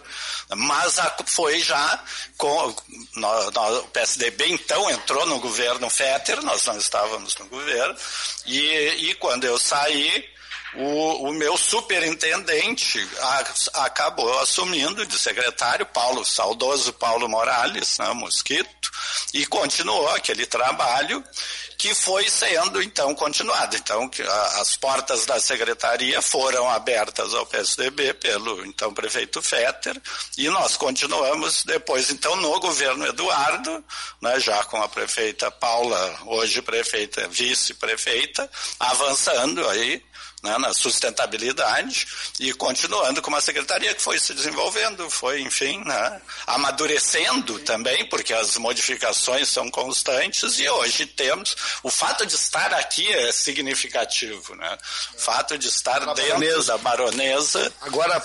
Mas 0.55 0.99
a, 0.99 1.15
foi 1.25 1.59
já 1.59 2.03
com 2.37 2.75
no, 3.15 3.51
no, 3.51 3.79
o 3.79 3.87
PSDB 3.87 4.49
então 4.49 4.89
entrou 4.89 5.25
no 5.25 5.39
governo 5.39 5.89
Fetter, 5.89 6.41
nós 6.43 6.65
não 6.65 6.77
estávamos 6.77 7.35
no 7.37 7.47
governo 7.47 7.95
e, 8.45 9.09
e 9.09 9.15
quando 9.15 9.45
eu 9.45 9.57
saí 9.57 10.29
o, 10.75 11.29
o 11.29 11.33
meu 11.33 11.57
superintendente 11.57 13.05
a, 13.19 13.83
acabou 13.85 14.39
assumindo 14.39 15.05
de 15.05 15.17
secretário, 15.17 15.85
Paulo, 15.85 16.23
saudoso 16.23 16.93
Paulo 16.93 17.27
Morales, 17.27 17.97
né, 17.97 18.13
Mosquito, 18.13 18.91
e 19.33 19.45
continuou 19.45 20.07
aquele 20.09 20.45
trabalho 20.45 21.23
que 21.81 21.95
foi 21.95 22.29
sendo 22.29 22.79
então 22.79 23.15
continuado. 23.15 23.75
Então, 23.75 24.07
as 24.59 24.75
portas 24.75 25.25
da 25.25 25.39
secretaria 25.39 26.21
foram 26.21 26.69
abertas 26.69 27.33
ao 27.33 27.43
PSDB 27.43 28.13
pelo 28.13 28.63
então 28.67 28.93
prefeito 28.93 29.41
Fetter 29.41 29.99
e 30.37 30.47
nós 30.49 30.77
continuamos 30.77 31.63
depois 31.63 32.11
então 32.11 32.35
no 32.35 32.59
governo 32.59 33.07
Eduardo, 33.07 33.83
né, 34.21 34.39
já 34.39 34.63
com 34.65 34.77
a 34.77 34.87
prefeita 34.87 35.49
Paula, 35.49 36.19
hoje 36.27 36.61
prefeita, 36.61 37.27
vice-prefeita, 37.27 38.47
avançando 38.79 39.67
aí 39.67 40.03
né, 40.43 40.57
na 40.57 40.73
sustentabilidade 40.73 42.07
e 42.39 42.51
continuando 42.53 43.21
com 43.21 43.29
uma 43.29 43.41
secretaria 43.41 43.93
que 43.93 44.01
foi 44.01 44.19
se 44.19 44.33
desenvolvendo, 44.33 45.09
foi, 45.09 45.41
enfim, 45.41 45.83
né, 45.85 46.21
amadurecendo 46.47 47.59
também, 47.59 48.05
porque 48.09 48.33
as 48.33 48.57
modificações 48.57 49.49
são 49.49 49.69
constantes 49.69 50.59
e 50.59 50.67
hoje 50.67 51.05
temos. 51.05 51.55
O 51.83 51.89
fato 51.89 52.25
de 52.25 52.35
estar 52.35 52.73
aqui 52.73 53.07
é 53.11 53.31
significativo, 53.31 54.55
né? 54.55 54.77
O 55.15 55.19
fato 55.19 55.57
de 55.57 55.67
estar 55.67 55.99
dentro 55.99 56.15
baronesa. 56.15 56.71
da 56.71 56.77
baronesa. 56.77 57.73
Agora 57.81 58.21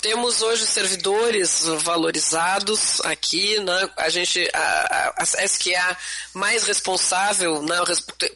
temos 0.00 0.42
hoje 0.42 0.66
servidores 0.66 1.64
valorizados 1.82 3.00
aqui, 3.02 3.58
né? 3.60 3.90
A 3.96 4.08
gente, 4.08 4.48
a, 4.52 5.12
a, 5.18 5.22
a 5.22 5.46
SQA 5.46 5.96
mais 6.34 6.64
responsável, 6.64 7.62
né, 7.62 7.76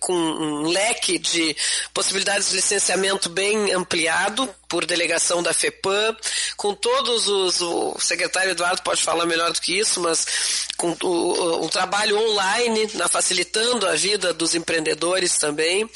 com 0.00 0.14
um 0.14 0.68
leque 0.68 1.18
de 1.18 1.56
possibilidades 1.92 2.50
de 2.50 2.56
licenciamento 2.56 3.17
bem 3.26 3.72
ampliado 3.72 4.48
por 4.68 4.84
delegação 4.84 5.42
da 5.42 5.54
FEPAM, 5.54 6.14
com 6.56 6.74
todos 6.74 7.26
os. 7.26 7.60
O 7.60 7.98
secretário 7.98 8.50
Eduardo 8.50 8.82
pode 8.82 9.02
falar 9.02 9.24
melhor 9.24 9.50
do 9.50 9.60
que 9.60 9.78
isso, 9.78 10.00
mas 10.00 10.26
com 10.76 10.94
o, 11.02 11.68
trabalho 11.70 12.18
online, 12.18 12.90
na, 12.94 13.08
facilitando 13.08 13.86
a 13.86 13.94
vida 13.94 14.32
dos 14.32 14.54
empreendedores 14.54 15.38
também, 15.38 15.88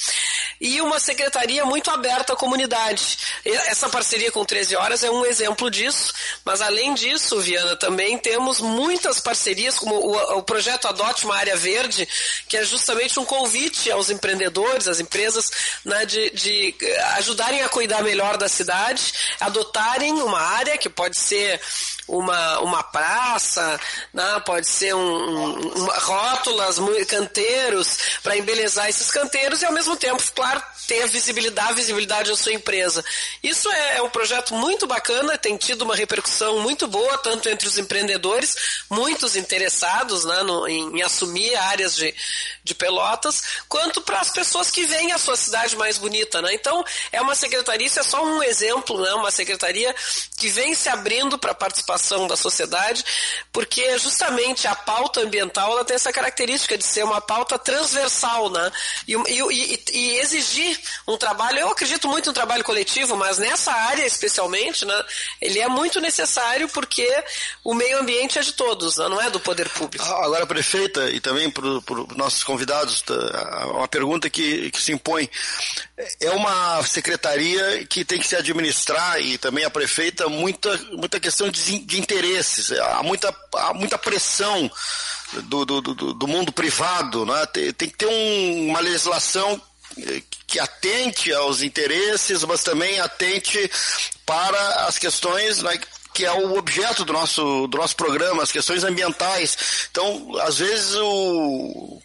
e 0.60 0.80
uma 0.80 0.98
secretaria 0.98 1.64
muito 1.64 1.90
aberta 1.90 2.32
à 2.32 2.36
comunidade. 2.36 3.18
Essa 3.44 3.88
parceria 3.88 4.32
com 4.32 4.44
13 4.44 4.74
Horas 4.76 5.04
é 5.04 5.10
um 5.10 5.24
exemplo 5.26 5.70
disso, 5.70 6.12
mas 6.44 6.60
além 6.60 6.94
disso, 6.94 7.40
Viana, 7.40 7.76
também 7.76 8.16
temos 8.18 8.60
muitas 8.60 9.20
parcerias, 9.20 9.78
como 9.78 9.94
o, 9.94 10.38
o 10.38 10.42
projeto 10.42 10.88
Adote 10.88 11.24
uma 11.24 11.36
Área 11.36 11.56
Verde, 11.56 12.08
que 12.48 12.56
é 12.56 12.64
justamente 12.64 13.20
um 13.20 13.24
convite 13.24 13.90
aos 13.90 14.08
empreendedores, 14.08 14.88
às 14.88 14.98
empresas, 14.98 15.50
né, 15.84 16.06
de, 16.06 16.30
de 16.30 16.74
ajudarem 17.16 17.62
a 17.62 17.68
cuidar 17.68 18.02
melhor 18.02 18.36
da 18.36 18.48
cidade 18.48 18.61
cidade 18.62 19.12
adotarem 19.40 20.22
uma 20.22 20.40
área 20.40 20.78
que 20.78 20.88
pode 20.88 21.18
ser 21.18 21.60
uma, 22.06 22.60
uma 22.60 22.82
praça, 22.82 23.80
né? 24.12 24.42
pode 24.44 24.66
ser 24.66 24.94
um, 24.94 25.58
um, 25.58 25.86
rótulas, 25.86 26.78
canteiros, 27.08 27.98
para 28.22 28.36
embelezar 28.36 28.88
esses 28.88 29.10
canteiros 29.10 29.62
e 29.62 29.64
ao 29.64 29.72
mesmo 29.72 29.96
tempo, 29.96 30.22
claro, 30.34 30.62
ter 30.86 31.02
a 31.02 31.06
visibilidade, 31.06 31.70
a 31.70 31.74
visibilidade 31.74 32.30
da 32.30 32.36
sua 32.36 32.52
empresa. 32.52 33.04
Isso 33.42 33.70
é, 33.70 33.98
é 33.98 34.02
um 34.02 34.10
projeto 34.10 34.54
muito 34.54 34.86
bacana, 34.86 35.38
tem 35.38 35.56
tido 35.56 35.82
uma 35.82 35.94
repercussão 35.94 36.60
muito 36.60 36.86
boa, 36.86 37.18
tanto 37.18 37.48
entre 37.48 37.66
os 37.68 37.78
empreendedores, 37.78 38.82
muitos 38.90 39.36
interessados 39.36 40.24
né, 40.24 40.42
no, 40.42 40.66
em, 40.66 40.98
em, 40.98 41.02
assumir 41.02 41.54
áreas 41.54 41.94
de, 41.94 42.14
de 42.64 42.74
pelotas, 42.74 43.42
quanto 43.68 44.00
para 44.00 44.20
as 44.20 44.30
pessoas 44.30 44.70
que 44.70 44.84
veem 44.84 45.12
a 45.12 45.18
sua 45.18 45.36
cidade 45.36 45.76
mais 45.76 45.98
bonita. 45.98 46.42
Né? 46.42 46.54
Então, 46.54 46.84
é 47.10 47.20
uma 47.20 47.34
secretaria, 47.34 47.86
isso 47.86 48.00
é 48.00 48.02
só 48.02 48.24
um 48.24 48.42
exemplo, 48.42 49.00
né? 49.00 49.14
uma 49.14 49.30
secretaria 49.30 49.94
que 50.36 50.48
vem 50.48 50.74
se 50.74 50.88
abrindo 50.88 51.38
para 51.38 51.52
a 51.52 51.54
da 52.26 52.36
sociedade, 52.36 53.04
porque 53.52 53.98
justamente 53.98 54.66
a 54.66 54.74
pauta 54.74 55.20
ambiental 55.20 55.72
ela 55.72 55.84
tem 55.84 55.96
essa 55.96 56.12
característica 56.12 56.76
de 56.76 56.84
ser 56.84 57.04
uma 57.04 57.20
pauta 57.20 57.58
transversal 57.58 58.50
né? 58.50 58.70
e, 59.06 59.14
e, 59.14 59.84
e 59.92 60.18
exigir 60.18 60.78
um 61.06 61.16
trabalho, 61.16 61.58
eu 61.58 61.68
acredito 61.68 62.08
muito 62.08 62.26
no 62.26 62.32
trabalho 62.32 62.64
coletivo, 62.64 63.16
mas 63.16 63.38
nessa 63.38 63.72
área 63.72 64.04
especialmente, 64.06 64.84
né, 64.84 65.04
ele 65.40 65.58
é 65.58 65.68
muito 65.68 66.00
necessário 66.00 66.68
porque 66.68 67.08
o 67.64 67.74
meio 67.74 67.98
ambiente 67.98 68.38
é 68.38 68.42
de 68.42 68.52
todos, 68.52 68.96
né, 68.96 69.08
não 69.08 69.20
é 69.20 69.30
do 69.30 69.40
poder 69.40 69.68
público. 69.68 70.04
Ah, 70.04 70.24
agora, 70.24 70.46
prefeita, 70.46 71.10
e 71.10 71.20
também 71.20 71.50
para 71.50 71.66
os 71.66 72.16
nossos 72.16 72.42
convidados, 72.42 73.00
tá, 73.02 73.66
uma 73.66 73.88
pergunta 73.88 74.28
que, 74.30 74.70
que 74.70 74.80
se 74.80 74.92
impõe. 74.92 75.28
É 76.20 76.30
uma 76.30 76.82
secretaria 76.84 77.84
que 77.86 78.04
tem 78.04 78.18
que 78.18 78.26
se 78.26 78.36
administrar, 78.36 79.20
e 79.20 79.38
também 79.38 79.64
a 79.64 79.70
prefeita, 79.70 80.28
muita, 80.28 80.76
muita 80.92 81.20
questão 81.20 81.48
de, 81.48 81.78
de 81.80 82.00
interesses, 82.00 82.72
há 82.72 83.02
muita, 83.02 83.34
há 83.54 83.74
muita 83.74 83.98
pressão 83.98 84.70
do, 85.44 85.64
do, 85.64 85.80
do, 85.80 86.14
do 86.14 86.28
mundo 86.28 86.52
privado, 86.52 87.24
né? 87.24 87.46
tem, 87.46 87.72
tem 87.72 87.88
que 87.88 87.96
ter 87.96 88.06
um, 88.06 88.68
uma 88.68 88.80
legislação 88.80 89.60
que 90.46 90.58
atente 90.58 91.32
aos 91.32 91.62
interesses, 91.62 92.44
mas 92.44 92.62
também 92.62 93.00
atente 93.00 93.70
para 94.24 94.86
as 94.86 94.98
questões 94.98 95.62
né, 95.62 95.78
que 96.12 96.24
é 96.24 96.32
o 96.32 96.56
objeto 96.56 97.04
do 97.04 97.12
nosso, 97.12 97.66
do 97.66 97.78
nosso 97.78 97.96
programa, 97.96 98.42
as 98.42 98.52
questões 98.52 98.84
ambientais. 98.84 99.88
Então, 99.90 100.32
às 100.40 100.58
vezes, 100.58 100.94
o, 100.96 102.02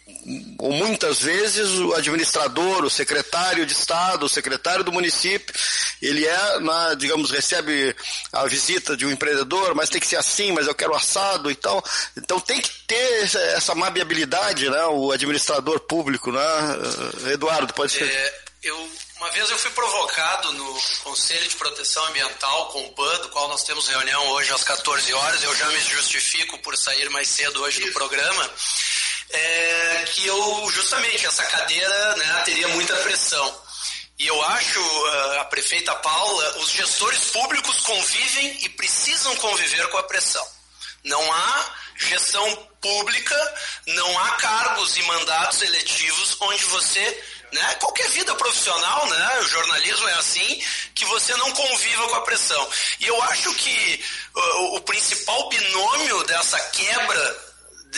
ou 0.58 0.72
muitas 0.72 1.20
vezes, 1.20 1.70
o 1.78 1.94
administrador, 1.94 2.84
o 2.84 2.90
secretário 2.90 3.64
de 3.64 3.72
Estado, 3.72 4.26
o 4.26 4.28
secretário 4.28 4.84
do 4.84 4.92
município, 4.92 5.54
ele 6.02 6.26
é, 6.26 6.60
na, 6.60 6.94
digamos, 6.94 7.30
recebe 7.30 7.94
a 8.32 8.46
visita 8.46 8.96
de 8.96 9.06
um 9.06 9.10
empreendedor, 9.10 9.74
mas 9.74 9.88
tem 9.88 10.00
que 10.00 10.06
ser 10.06 10.16
assim, 10.16 10.52
mas 10.52 10.66
eu 10.66 10.74
quero 10.74 10.94
assado 10.94 11.50
e 11.50 11.54
tal. 11.54 11.82
Então, 12.16 12.38
tem 12.40 12.60
que 12.60 12.70
ter 12.86 13.24
essa 13.54 13.74
mabiabilidade, 13.74 14.68
né, 14.68 14.84
o 14.86 15.12
administrador 15.12 15.80
público, 15.80 16.30
né? 16.32 16.40
Eduardo, 17.32 17.72
pode 17.74 17.92
ser. 17.92 18.04
É, 18.04 18.40
eu 18.64 18.90
uma 19.18 19.30
vez 19.30 19.50
eu 19.50 19.58
fui 19.58 19.70
provocado 19.72 20.52
no 20.52 20.80
Conselho 21.02 21.48
de 21.48 21.56
Proteção 21.56 22.04
Ambiental, 22.06 22.68
com 22.68 22.84
o 22.84 22.92
PAN, 22.92 23.18
do 23.22 23.28
qual 23.30 23.48
nós 23.48 23.64
temos 23.64 23.88
reunião 23.88 24.28
hoje 24.28 24.52
às 24.52 24.62
14 24.62 25.12
horas, 25.12 25.42
eu 25.42 25.56
já 25.56 25.66
me 25.66 25.80
justifico 25.80 26.56
por 26.58 26.76
sair 26.76 27.10
mais 27.10 27.26
cedo 27.26 27.60
hoje 27.60 27.80
do 27.80 27.92
programa, 27.92 28.48
é, 29.30 30.04
que 30.12 30.26
eu, 30.26 30.70
justamente, 30.70 31.26
essa 31.26 31.44
cadeira 31.44 32.16
né, 32.16 32.42
teria 32.44 32.68
muita 32.68 32.96
pressão. 32.96 33.62
E 34.18 34.26
eu 34.26 34.42
acho, 34.42 34.80
a 35.38 35.44
prefeita 35.44 35.94
Paula, 35.96 36.58
os 36.58 36.70
gestores 36.70 37.24
públicos 37.26 37.80
convivem 37.80 38.64
e 38.64 38.68
precisam 38.70 39.34
conviver 39.36 39.86
com 39.88 39.98
a 39.98 40.02
pressão. 40.02 40.44
Não 41.04 41.32
há 41.32 41.74
gestão 41.96 42.68
pública, 42.80 43.54
não 43.86 44.18
há 44.18 44.30
cargos 44.32 44.96
e 44.96 45.02
mandatos 45.02 45.62
eletivos 45.62 46.36
onde 46.40 46.64
você 46.66 47.24
né? 47.52 47.74
Qualquer 47.76 48.08
vida 48.10 48.34
profissional, 48.34 49.06
né? 49.06 49.38
O 49.40 49.48
jornalismo 49.48 50.08
é 50.08 50.14
assim, 50.14 50.62
que 50.94 51.04
você 51.06 51.34
não 51.36 51.50
conviva 51.52 52.08
com 52.08 52.14
a 52.16 52.20
pressão. 52.22 52.68
E 53.00 53.06
eu 53.06 53.22
acho 53.22 53.54
que 53.54 54.04
o, 54.34 54.76
o 54.76 54.80
principal 54.82 55.48
binômio 55.48 56.24
dessa 56.24 56.58
quebra, 56.70 57.47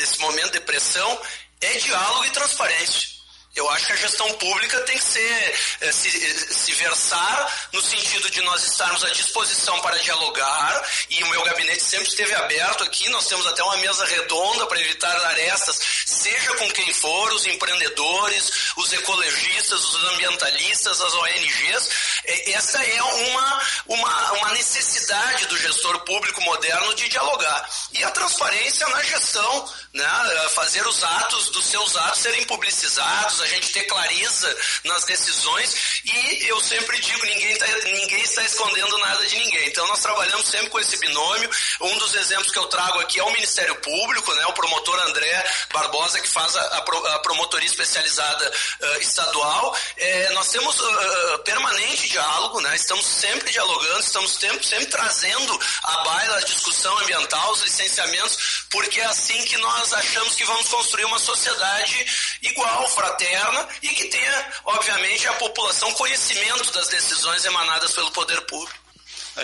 desse 0.01 0.19
momento 0.19 0.53
de 0.53 0.61
pressão, 0.61 1.21
é 1.61 1.75
diálogo 1.75 2.25
e 2.25 2.31
transparência. 2.31 3.21
Eu 3.57 3.69
acho 3.71 3.87
que 3.87 3.93
a 3.93 3.97
gestão 3.97 4.33
pública 4.35 4.79
tem 4.83 4.97
que 4.97 5.03
ser, 5.03 5.61
eh, 5.81 5.91
se, 5.91 6.09
se, 6.55 6.73
versar 6.75 7.69
no 7.73 7.83
sentido 7.83 8.31
de 8.31 8.41
nós 8.43 8.65
estarmos 8.65 9.03
à 9.05 9.11
disposição 9.11 9.81
para 9.81 9.99
dialogar, 9.99 10.89
e 11.11 11.21
o 11.25 11.27
meu 11.31 11.43
gabinete 11.43 11.83
sempre 11.83 12.07
esteve 12.07 12.33
aberto 12.33 12.85
aqui, 12.85 13.09
nós 13.09 13.27
temos 13.27 13.45
até 13.49 13.61
uma 13.65 13.77
mesa 13.79 14.05
redonda 14.05 14.69
para 14.69 14.81
evitar 14.81 15.17
arestas, 15.27 15.81
seja 16.07 16.55
com 16.59 16.71
quem 16.71 16.95
for, 16.95 17.33
os 17.33 17.45
empreendedores, 17.45 18.73
os 18.77 18.93
ecologistas, 18.93 19.83
os 19.83 20.05
ambientalistas, 20.13 21.01
as 21.01 21.13
ONGs. 21.13 21.89
Eh, 22.27 22.53
essa 22.53 22.81
é 22.81 23.03
uma, 23.03 23.63
uma, 23.89 24.33
uma 24.35 24.51
necessidade 24.53 25.47
do 25.47 25.59
gestor 25.59 25.99
público 26.05 26.41
moderno 26.43 26.95
de 26.95 27.09
dialogar. 27.09 27.69
E 27.95 28.05
a 28.05 28.13
transparência 28.13 28.87
na 28.91 29.03
gestão, 29.03 29.69
né? 29.93 30.49
fazer 30.51 30.87
os 30.87 31.03
atos 31.03 31.51
dos 31.51 31.67
seus 31.67 31.97
atos 31.97 32.21
serem 32.21 32.45
publicizados, 32.45 33.41
a 33.41 33.47
gente 33.47 33.73
ter 33.73 33.85
clareza 33.85 34.57
nas 34.85 35.05
decisões 35.05 35.75
e 36.05 36.49
eu 36.49 36.61
sempre 36.61 36.99
digo, 37.01 37.25
ninguém, 37.25 37.57
tá, 37.57 37.67
ninguém 37.85 38.23
está 38.23 38.43
escondendo 38.45 38.99
nada 38.99 39.27
de 39.27 39.39
ninguém. 39.39 39.69
Então 39.69 39.87
nós 39.87 40.01
trabalhamos 40.01 40.47
sempre 40.47 40.69
com 40.71 40.81
esse 40.81 40.97
binômio. 40.99 41.51
Um 41.81 41.99
dos 41.99 42.15
exemplos 42.15 42.51
que 42.51 42.59
eu 42.59 42.67
trago 42.67 43.01
aqui 43.01 43.19
é 43.19 43.25
o 43.25 43.33
Ministério 43.33 43.75
Público, 43.77 44.33
né, 44.35 44.47
o 44.47 44.53
promotor 44.53 44.99
André 45.09 45.45
Barbosa, 45.73 46.21
que 46.21 46.29
faz 46.29 46.55
a, 46.57 46.79
a 46.79 47.19
promotoria 47.21 47.69
especializada 47.69 48.53
uh, 48.81 49.01
estadual. 49.01 49.77
É, 49.97 50.31
nós 50.31 50.49
temos 50.49 50.79
uh, 50.81 51.39
permanente 51.45 52.09
diálogo, 52.09 52.61
né, 52.61 52.75
estamos 52.77 53.07
sempre 53.07 53.51
dialogando, 53.51 54.01
estamos 54.01 54.33
sempre, 54.33 54.67
sempre 54.67 54.87
trazendo 54.87 55.61
à 55.83 55.97
baila 56.05 56.37
a 56.37 56.45
discussão 56.45 56.97
ambiental, 56.99 57.53
os 57.53 57.63
licenciamentos, 57.63 58.67
porque 58.71 59.01
é 59.01 59.07
assim 59.07 59.45
que 59.45 59.57
nós 59.59 59.80
achamos 59.93 60.35
que 60.35 60.45
vamos 60.45 60.69
construir 60.69 61.05
uma 61.05 61.19
sociedade 61.19 62.07
igual, 62.43 62.89
fraterna, 62.89 63.69
e 63.83 63.89
que 63.89 64.05
tenha, 64.05 64.53
obviamente, 64.65 65.27
a 65.29 65.33
população 65.35 65.93
conhecimento 65.95 66.73
das 66.73 66.89
decisões 66.89 67.45
emanadas 67.45 67.93
pelo 67.93 68.11
poder 68.11 68.41
público. 68.43 68.79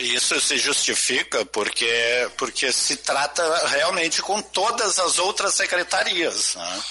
Isso 0.00 0.40
se 0.40 0.58
justifica 0.58 1.44
porque, 1.46 2.30
porque 2.36 2.72
se 2.72 2.96
trata 2.96 3.68
realmente 3.68 4.20
com 4.20 4.42
todas 4.42 4.98
as 4.98 5.18
outras 5.18 5.54
secretarias. 5.54 6.54
Né? 6.54 6.82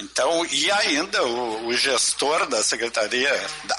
Então, 0.00 0.44
e 0.46 0.70
ainda 0.70 1.22
o, 1.24 1.66
o, 1.66 1.76
gestor 1.76 2.46
da 2.46 2.62
Secretaria 2.62 3.30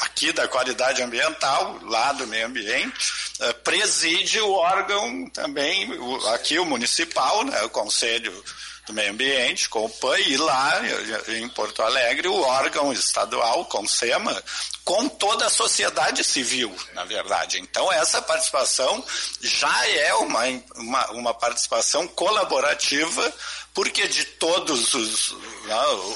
aqui 0.01 0.31
da 0.31 0.47
Qualidade 0.47 1.01
Ambiental, 1.01 1.79
lá 1.83 2.13
do 2.13 2.27
Meio 2.27 2.47
Ambiente, 2.47 3.11
uh, 3.39 3.53
preside 3.63 4.39
o 4.39 4.51
órgão 4.51 5.29
também, 5.29 5.89
aqui 6.33 6.59
o 6.59 6.65
municipal, 6.65 7.43
né, 7.43 7.61
o 7.63 7.69
Conselho 7.69 8.43
do 8.85 8.93
Meio 8.93 9.11
Ambiente, 9.11 9.69
com 9.69 9.85
o 9.85 9.89
PAN, 9.89 10.17
e 10.19 10.35
lá 10.37 10.81
em 11.29 11.47
Porto 11.49 11.81
Alegre, 11.81 12.27
o 12.27 12.41
órgão 12.41 12.91
estadual, 12.91 13.65
com 13.65 13.87
SEMA, 13.87 14.43
com 14.83 15.07
toda 15.07 15.45
a 15.45 15.49
sociedade 15.49 16.23
civil, 16.23 16.75
na 16.93 17.05
verdade. 17.05 17.59
Então, 17.59 17.91
essa 17.91 18.21
participação 18.21 19.03
já 19.41 19.87
é 19.87 20.13
uma, 20.15 20.41
uma, 20.75 21.11
uma 21.11 21.33
participação 21.33 22.07
colaborativa 22.07 23.33
porque 23.73 24.07
de 24.07 24.23
todos 24.23 24.93
os, 24.93 25.31
né, 25.65 25.75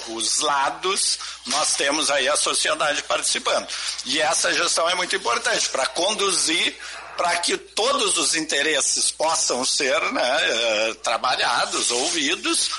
os 0.10 0.40
lados 0.40 1.18
nós 1.48 1.76
temos 1.76 2.12
aí 2.12 2.28
a 2.28 2.36
sociedade 2.36 3.02
participando. 3.04 3.68
E 4.06 4.22
essa 4.22 4.54
gestão 4.54 4.88
é 4.88 4.94
muito 4.94 5.16
importante 5.16 5.68
para 5.70 5.88
conduzir 5.88 6.78
para 7.18 7.36
que 7.38 7.58
todos 7.58 8.18
os 8.18 8.36
interesses 8.36 9.12
possam 9.12 9.66
ser 9.66 10.00
né, 10.14 10.38
eh, 10.42 10.94
trabalhados, 11.04 11.90
ouvidos, 11.90 12.70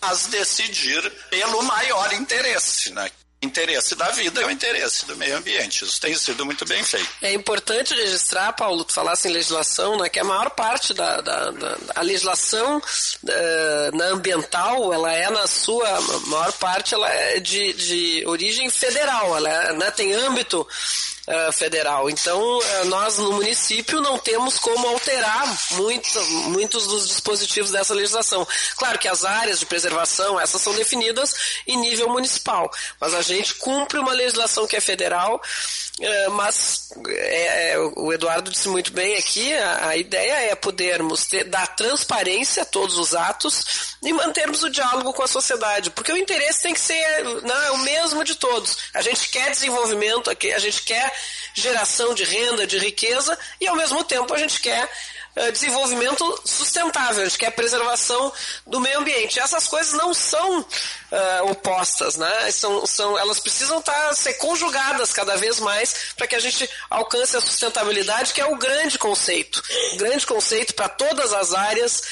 mas 0.00 0.26
decidir 0.26 1.10
pelo 1.28 1.62
maior 1.62 2.12
interesse, 2.12 2.90
né? 2.92 3.10
interesse 3.40 3.94
da 3.94 4.10
vida 4.10 4.42
é 4.42 4.46
o 4.46 4.50
interesse 4.50 5.06
do 5.06 5.16
meio 5.16 5.36
ambiente. 5.36 5.84
Isso 5.84 6.00
tem 6.00 6.14
sido 6.14 6.44
muito 6.44 6.64
bem 6.64 6.82
feito. 6.82 7.08
É 7.22 7.32
importante 7.32 7.94
registrar, 7.94 8.52
Paulo, 8.52 8.84
tu 8.84 8.92
falasse 8.92 9.28
em 9.28 9.32
legislação, 9.32 9.96
né, 9.96 10.08
que 10.08 10.18
a 10.18 10.24
maior 10.24 10.50
parte 10.50 10.92
da, 10.92 11.20
da, 11.20 11.50
da 11.50 11.78
a 11.94 12.02
legislação 12.02 12.78
uh, 12.78 13.96
na 13.96 14.06
ambiental, 14.06 14.92
ela 14.92 15.12
é 15.12 15.30
na 15.30 15.46
sua 15.46 16.00
maior 16.26 16.52
parte, 16.54 16.94
ela 16.94 17.08
é 17.08 17.38
de, 17.38 17.72
de 17.74 18.24
origem 18.26 18.68
federal, 18.70 19.36
ela 19.36 19.48
é, 19.48 19.72
né, 19.72 19.90
tem 19.92 20.12
âmbito 20.14 20.66
uh, 21.28 21.52
federal. 21.52 22.08
Então, 22.08 22.58
uh, 22.58 22.84
nós 22.86 23.18
no 23.18 23.32
município 23.32 24.00
não 24.00 24.18
temos 24.18 24.58
como 24.58 24.88
alterar 24.88 25.46
muito, 25.72 26.24
muitos 26.50 26.86
dos 26.86 27.08
dispositivos 27.08 27.70
dessa 27.70 27.94
legislação. 27.94 28.46
Claro 28.76 28.98
que 28.98 29.08
as 29.08 29.24
áreas 29.24 29.60
de 29.60 29.66
preservação, 29.66 30.40
essas 30.40 30.60
são 30.60 30.74
definidas 30.74 31.34
em 31.66 31.76
nível 31.76 32.08
municipal, 32.08 32.70
mas 33.00 33.14
a 33.14 33.22
gente 33.22 33.54
cumpre 33.54 33.98
uma 33.98 34.12
legislação 34.12 34.66
que 34.66 34.76
é 34.76 34.80
federal 34.80 35.40
mas 36.30 36.90
é, 37.08 37.72
é, 37.72 37.78
o 37.78 38.12
Eduardo 38.12 38.50
disse 38.50 38.68
muito 38.68 38.92
bem 38.92 39.16
aqui, 39.16 39.52
a, 39.54 39.88
a 39.88 39.96
ideia 39.96 40.50
é 40.50 40.54
podermos 40.54 41.26
ter, 41.26 41.44
dar 41.44 41.66
transparência 41.74 42.62
a 42.62 42.66
todos 42.66 42.96
os 42.96 43.14
atos 43.14 43.96
e 44.02 44.12
mantermos 44.12 44.62
o 44.62 44.70
diálogo 44.70 45.12
com 45.12 45.22
a 45.22 45.26
sociedade, 45.26 45.90
porque 45.90 46.12
o 46.12 46.16
interesse 46.16 46.62
tem 46.62 46.74
que 46.74 46.80
ser 46.80 47.24
né, 47.42 47.70
o 47.72 47.78
mesmo 47.78 48.22
de 48.22 48.36
todos. 48.36 48.78
A 48.94 49.02
gente 49.02 49.28
quer 49.28 49.50
desenvolvimento, 49.50 50.30
a 50.30 50.58
gente 50.58 50.82
quer 50.82 51.12
geração 51.52 52.14
de 52.14 52.24
renda, 52.24 52.66
de 52.66 52.78
riqueza, 52.78 53.36
e 53.60 53.66
ao 53.66 53.76
mesmo 53.76 54.04
tempo 54.04 54.32
a 54.32 54.38
gente 54.38 54.60
quer 54.60 54.88
desenvolvimento 55.52 56.42
sustentável, 56.44 57.24
é 57.24 57.46
a 57.46 57.52
preservação 57.52 58.32
do 58.66 58.80
meio 58.80 58.98
ambiente. 58.98 59.38
Essas 59.38 59.68
coisas 59.68 59.92
não 59.92 60.12
são 60.12 60.60
uh, 60.60 61.50
opostas, 61.50 62.16
né? 62.16 62.50
São, 62.50 62.86
são, 62.86 63.18
elas 63.18 63.38
precisam 63.38 63.78
estar, 63.78 63.92
tá, 63.92 64.14
ser 64.14 64.34
conjugadas 64.34 65.12
cada 65.12 65.36
vez 65.36 65.60
mais 65.60 66.12
para 66.16 66.26
que 66.26 66.34
a 66.34 66.40
gente 66.40 66.68
alcance 66.90 67.36
a 67.36 67.40
sustentabilidade, 67.40 68.32
que 68.32 68.40
é 68.40 68.46
o 68.46 68.56
grande 68.56 68.98
conceito. 68.98 69.62
O 69.94 69.96
grande 69.96 70.26
conceito 70.26 70.74
para 70.74 70.88
todas 70.88 71.32
as 71.32 71.54
áreas, 71.54 72.02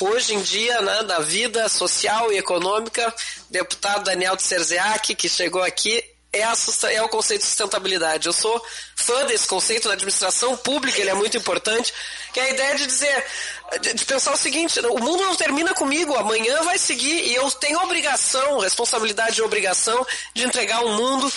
hoje 0.00 0.34
em 0.34 0.42
dia, 0.42 0.80
né, 0.80 1.02
da 1.02 1.18
vida 1.18 1.68
social 1.68 2.32
e 2.32 2.38
econômica. 2.38 3.12
Deputado 3.50 4.04
Daniel 4.04 4.36
de 4.36 4.42
Serzeak, 4.42 5.14
que 5.14 5.28
chegou 5.28 5.62
aqui, 5.62 6.04
é, 6.32 6.42
a, 6.42 6.54
é, 6.92 7.02
o 7.02 7.08
conceito 7.08 7.40
de 7.40 7.46
sustentabilidade. 7.46 8.26
Eu 8.26 8.32
sou 8.32 8.62
fã 8.94 9.24
desse 9.26 9.46
conceito 9.46 9.88
na 9.88 9.94
administração 9.94 10.56
pública, 10.56 11.00
ele 11.00 11.10
é 11.10 11.14
muito 11.14 11.36
importante, 11.36 11.92
que 12.32 12.40
é 12.40 12.44
a 12.44 12.50
ideia 12.50 12.74
de 12.76 12.86
dizer, 12.86 13.24
de, 13.80 13.94
de, 13.94 14.04
pensar 14.04 14.32
o 14.32 14.36
seguinte, 14.36 14.78
o 14.80 14.98
mundo 14.98 15.22
não 15.22 15.34
termina 15.34 15.72
comigo, 15.74 16.14
amanhã 16.14 16.62
vai 16.62 16.78
seguir 16.78 17.26
e 17.26 17.34
eu 17.34 17.50
tenho 17.52 17.78
obrigação, 17.80 18.58
responsabilidade 18.58 19.40
e 19.40 19.42
obrigação 19.42 20.06
de 20.34 20.44
entregar 20.44 20.84
um 20.84 20.96
mundo 20.96 21.32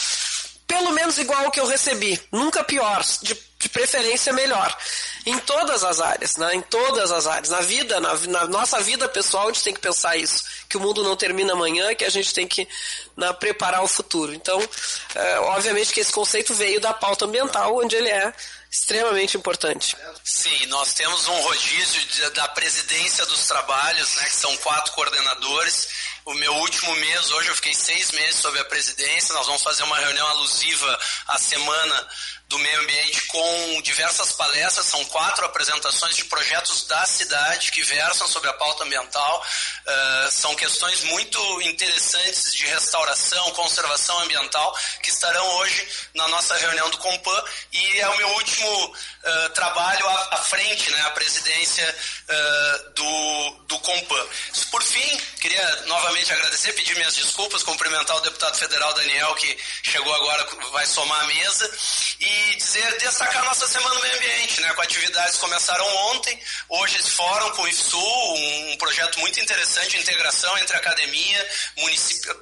pelo 0.71 0.93
menos 0.93 1.17
igual 1.17 1.43
ao 1.43 1.51
que 1.51 1.59
eu 1.59 1.67
recebi, 1.67 2.17
nunca 2.31 2.63
pior, 2.63 3.03
de, 3.21 3.37
de 3.59 3.67
preferência 3.67 4.31
melhor. 4.31 4.73
Em 5.25 5.37
todas 5.39 5.83
as 5.83 5.99
áreas, 5.99 6.37
né? 6.37 6.55
em 6.55 6.61
todas 6.61 7.11
as 7.11 7.27
áreas. 7.27 7.49
Na 7.49 7.59
vida, 7.59 7.99
na, 7.99 8.15
na, 8.15 8.47
nossa 8.47 8.79
vida 8.79 9.09
pessoal, 9.09 9.49
a 9.49 9.51
gente 9.51 9.63
tem 9.63 9.73
que 9.73 9.81
pensar 9.81 10.15
isso, 10.15 10.45
que 10.71 10.77
o 10.77 10.79
mundo 10.79 11.03
não 11.03 11.17
termina 11.17 11.51
amanhã, 11.51 11.93
que 11.93 12.05
a 12.05 12.09
gente 12.09 12.33
tem 12.33 12.47
que 12.47 12.65
né, 13.17 13.31
preparar 13.33 13.83
o 13.83 13.87
futuro. 13.87 14.33
Então, 14.33 14.57
é, 15.13 15.39
obviamente 15.39 15.91
que 15.91 15.99
esse 15.99 16.13
conceito 16.13 16.53
veio 16.53 16.79
da 16.79 16.93
pauta 16.93 17.25
ambiental, 17.25 17.75
onde 17.75 17.95
ele 17.95 18.07
é 18.07 18.33
extremamente 18.71 19.35
importante. 19.35 19.97
Sim, 20.23 20.65
nós 20.67 20.93
temos 20.93 21.27
um 21.27 21.41
rodízio 21.41 22.31
da 22.31 22.47
presidência 22.47 23.25
dos 23.25 23.45
trabalhos, 23.45 24.15
né, 24.15 24.23
que 24.23 24.35
são 24.35 24.55
quatro 24.57 24.93
coordenadores. 24.93 25.89
O 26.23 26.33
meu 26.35 26.53
último 26.53 26.95
mês, 26.95 27.31
hoje 27.31 27.49
eu 27.49 27.55
fiquei 27.55 27.73
seis 27.73 28.11
meses 28.11 28.35
sob 28.35 28.57
a 28.57 28.65
presidência, 28.65 29.35
nós 29.35 29.47
vamos 29.47 29.61
fazer 29.61 29.83
uma 29.83 29.97
reunião 29.97 30.25
alusiva 30.25 30.99
à 31.27 31.37
semana 31.37 32.07
do 32.51 32.59
meio 32.59 32.81
ambiente 32.81 33.25
com 33.27 33.81
diversas 33.81 34.33
palestras, 34.33 34.85
são 34.85 35.03
quatro 35.05 35.45
apresentações 35.45 36.17
de 36.17 36.25
projetos 36.25 36.83
da 36.85 37.05
cidade 37.05 37.71
que 37.71 37.81
versam 37.81 38.27
sobre 38.27 38.49
a 38.49 38.53
pauta 38.53 38.83
ambiental. 38.83 39.41
Uh, 39.41 40.31
são 40.31 40.53
questões 40.55 41.01
muito 41.05 41.39
interessantes 41.61 42.53
de 42.53 42.65
restauração, 42.65 43.51
conservação 43.51 44.19
ambiental, 44.19 44.75
que 45.01 45.09
estarão 45.09 45.47
hoje 45.59 45.87
na 46.13 46.27
nossa 46.27 46.55
reunião 46.57 46.89
do 46.89 46.97
Compan 46.97 47.43
e 47.71 47.99
é 47.99 48.09
o 48.09 48.17
meu 48.17 48.27
último 48.33 48.95
uh, 49.23 49.49
trabalho 49.49 50.07
à, 50.07 50.35
à, 50.35 50.37
frente, 50.37 50.89
né, 50.91 51.01
a 51.01 51.11
presidência 51.11 51.95
uh, 52.29 52.89
do, 52.91 53.51
do 53.67 53.79
Compan. 53.79 54.27
Por 54.69 54.83
fim, 54.83 55.17
queria 55.39 55.83
novamente 55.87 56.31
agradecer, 56.31 56.73
pedir 56.73 56.95
minhas 56.95 57.15
desculpas, 57.15 57.63
cumprimentar 57.63 58.15
o 58.17 58.21
deputado 58.21 58.57
federal 58.57 58.93
Daniel, 58.93 59.33
que 59.35 59.57
chegou 59.83 60.13
agora, 60.13 60.47
vai 60.71 60.85
somar 60.85 61.21
a 61.21 61.27
mesa, 61.27 61.71
e 62.19 62.55
dizer, 62.55 62.97
destacar 62.97 63.43
nossa 63.45 63.67
Semana 63.67 63.95
do 63.95 64.01
Meio 64.01 64.15
Ambiente, 64.15 64.61
né? 64.61 64.73
Com 64.73 64.81
atividades 64.81 65.35
que 65.35 65.41
começaram 65.41 65.85
ontem, 66.11 66.39
hoje 66.69 66.97
esse 66.97 67.11
fórum 67.11 67.49
com 67.51 67.63
o 67.63 67.67
IFSU, 67.67 67.97
um, 67.97 68.77
projeto 68.77 69.19
muito 69.19 69.39
interessante 69.39 69.91
de 69.91 69.97
integração 69.97 70.57
entre 70.57 70.75
academia, 70.77 71.49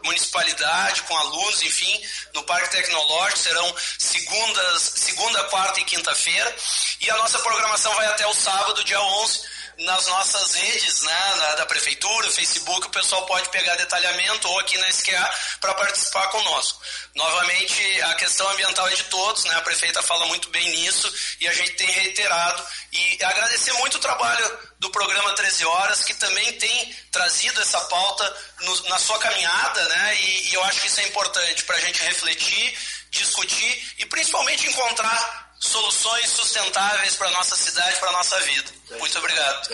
municipalidade, 0.04 1.02
com 1.04 1.18
alunos, 1.18 1.62
enfim, 1.64 2.02
no 2.34 2.44
Parque 2.44 2.72
Tecnológico, 2.72 3.40
serão 3.40 3.76
segundas, 3.98 4.82
segunda, 4.82 5.44
quarta 5.46 5.80
e 5.80 5.86
quinta-feira, 5.86 6.56
e 7.02 7.10
a 7.10 7.18
nossa 7.18 7.40
programação 7.40 7.94
vai 7.96 8.08
até 8.08 8.28
o 8.28 8.34
sábado, 8.34 8.84
dia 8.84 9.00
11, 9.00 9.42
nas 9.80 10.08
nossas 10.08 10.56
redes 10.56 11.04
né, 11.04 11.36
da, 11.38 11.56
da, 11.56 11.66
prefeitura, 11.66 12.30
Facebook, 12.30 12.88
o 12.88 12.90
pessoal 12.90 13.26
pode 13.26 13.48
pegar 13.50 13.76
detalhamento 13.76 14.48
ou 14.50 14.60
aqui 14.60 14.78
na 14.78 14.90
SQA 14.90 15.30
para 15.62 15.74
participar 15.74 16.28
conosco. 16.28 16.82
Novamente, 17.16 18.02
a 18.02 18.16
questão 18.16 18.50
ambiental 18.50 18.88
é 18.90 18.96
de 18.96 19.04
todos, 19.06 19.46
né, 19.46 19.56
a 19.56 19.62
prefeita 19.62 20.02
fala 20.02 20.26
muito 20.26 20.50
bem 20.50 20.70
nisso 20.72 21.12
e 21.40 21.48
a 21.48 21.54
gente 21.54 21.72
tem 21.72 21.90
reiterado. 21.90 22.62
E 22.92 23.24
agradecer 23.24 23.72
muito 23.74 23.96
o 23.96 24.02
trabalho 24.02 24.60
do 24.80 24.90
programa 24.90 25.34
13 25.34 25.66
Horas, 25.66 26.04
que 26.04 26.14
também 26.16 26.54
tem 26.54 26.96
trazido 27.12 27.62
essa 27.62 27.80
pauta 27.82 28.38
no, 28.62 28.90
na 28.90 29.00
sua 29.00 29.18
caminhada, 29.20 29.88
né, 29.88 30.18
e, 30.20 30.50
e 30.50 30.54
eu 30.56 30.64
acho 30.66 30.82
que 30.82 30.88
isso 30.88 31.00
é 31.00 31.08
importante 31.08 31.64
para 31.64 31.78
a 31.78 31.82
gente 31.82 32.04
refletir, 32.04 32.78
discutir 33.12 33.94
e 33.98 34.06
principalmente 34.06 34.68
encontrar 34.68 35.49
soluções 35.60 36.30
sustentáveis 36.30 37.16
para 37.16 37.28
a 37.28 37.32
nossa 37.32 37.56
cidade, 37.56 38.00
para 38.00 38.10
a 38.10 38.14
nossa 38.14 38.40
vida. 38.42 38.72
Muito 38.98 39.18
obrigado. 39.18 39.68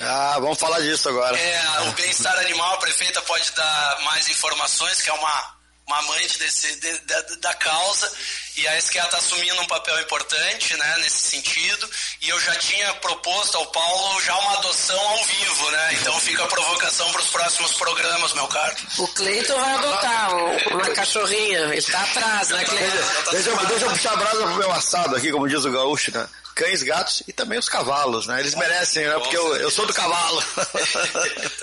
Ah, 0.00 0.38
vamos 0.40 0.58
falar 0.58 0.80
disso 0.80 1.08
agora. 1.08 1.38
É, 1.38 1.80
o 1.82 1.92
bem-estar 1.92 2.36
animal, 2.38 2.74
a 2.74 2.78
prefeita 2.78 3.20
pode 3.22 3.50
dar 3.52 4.00
mais 4.00 4.28
informações, 4.28 5.00
que 5.02 5.10
é 5.10 5.12
uma 5.12 5.61
uma 5.92 5.98
amante 5.98 6.38
desse, 6.38 6.76
de, 6.76 6.98
da, 7.00 7.20
da 7.20 7.54
causa 7.54 8.10
e 8.56 8.66
a 8.66 8.78
SQA 8.78 9.04
está 9.04 9.18
assumindo 9.18 9.60
um 9.60 9.66
papel 9.66 9.98
importante 10.00 10.76
né, 10.76 10.96
nesse 10.98 11.30
sentido 11.30 11.88
e 12.20 12.28
eu 12.28 12.40
já 12.40 12.54
tinha 12.56 12.92
proposto 12.94 13.56
ao 13.56 13.66
Paulo 13.66 14.20
já 14.22 14.36
uma 14.38 14.58
adoção 14.58 14.98
ao 14.98 15.24
vivo, 15.24 15.70
né? 15.70 15.94
Então 15.94 16.18
fica 16.20 16.44
a 16.44 16.46
provocação 16.46 17.10
para 17.12 17.20
os 17.20 17.28
próximos 17.28 17.72
programas, 17.74 18.32
meu 18.32 18.46
caro. 18.48 18.76
O 18.98 19.08
Cleiton 19.08 19.58
vai 19.58 19.74
adotar 19.74 20.34
uma 20.70 20.90
cachorrinha, 20.90 21.60
ele 21.60 21.78
está 21.78 22.02
atrás, 22.02 22.48
né, 22.48 22.64
Cleiton? 22.64 23.30
Deixa, 23.30 23.66
deixa 23.66 23.84
eu 23.84 23.90
puxar 23.90 24.12
a 24.12 24.16
brasa 24.16 24.38
pro 24.38 24.56
meu 24.56 24.72
assado 24.72 25.16
aqui, 25.16 25.30
como 25.30 25.48
diz 25.48 25.64
o 25.64 25.70
gaúcho, 25.70 26.10
né? 26.12 26.28
cães, 26.54 26.82
gatos 26.82 27.22
e 27.26 27.32
também 27.32 27.58
os 27.58 27.68
cavalos, 27.68 28.26
né? 28.26 28.40
Eles 28.40 28.54
merecem, 28.54 29.06
né? 29.06 29.14
Porque 29.18 29.36
eu, 29.36 29.56
eu 29.56 29.70
sou 29.70 29.86
do 29.86 29.94
cavalo. 29.94 30.42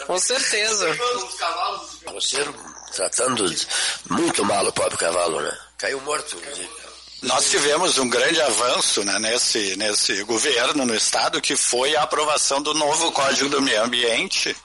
Com 0.05 0.17
certeza. 0.17 0.97
Você 2.07 2.43
tratando 2.93 3.45
muito 4.09 4.43
mal 4.45 4.65
o 4.65 4.73
pobre 4.73 4.97
cavalo, 4.97 5.41
né? 5.41 5.57
Caiu 5.77 6.01
morto. 6.01 6.37
Nós 7.21 7.49
tivemos 7.49 7.97
um 7.97 8.07
grande 8.07 8.39
avanço 8.41 9.03
né, 9.03 9.19
nesse, 9.19 9.75
nesse 9.75 10.23
governo 10.23 10.85
no 10.85 10.95
estado, 10.95 11.41
que 11.41 11.57
foi 11.57 11.93
a 11.95 12.03
aprovação 12.03 12.61
do 12.61 12.73
novo 12.73 13.11
Código 13.11 13.49
do 13.49 13.61
Meio 13.61 13.83
Ambiente, 13.83 14.55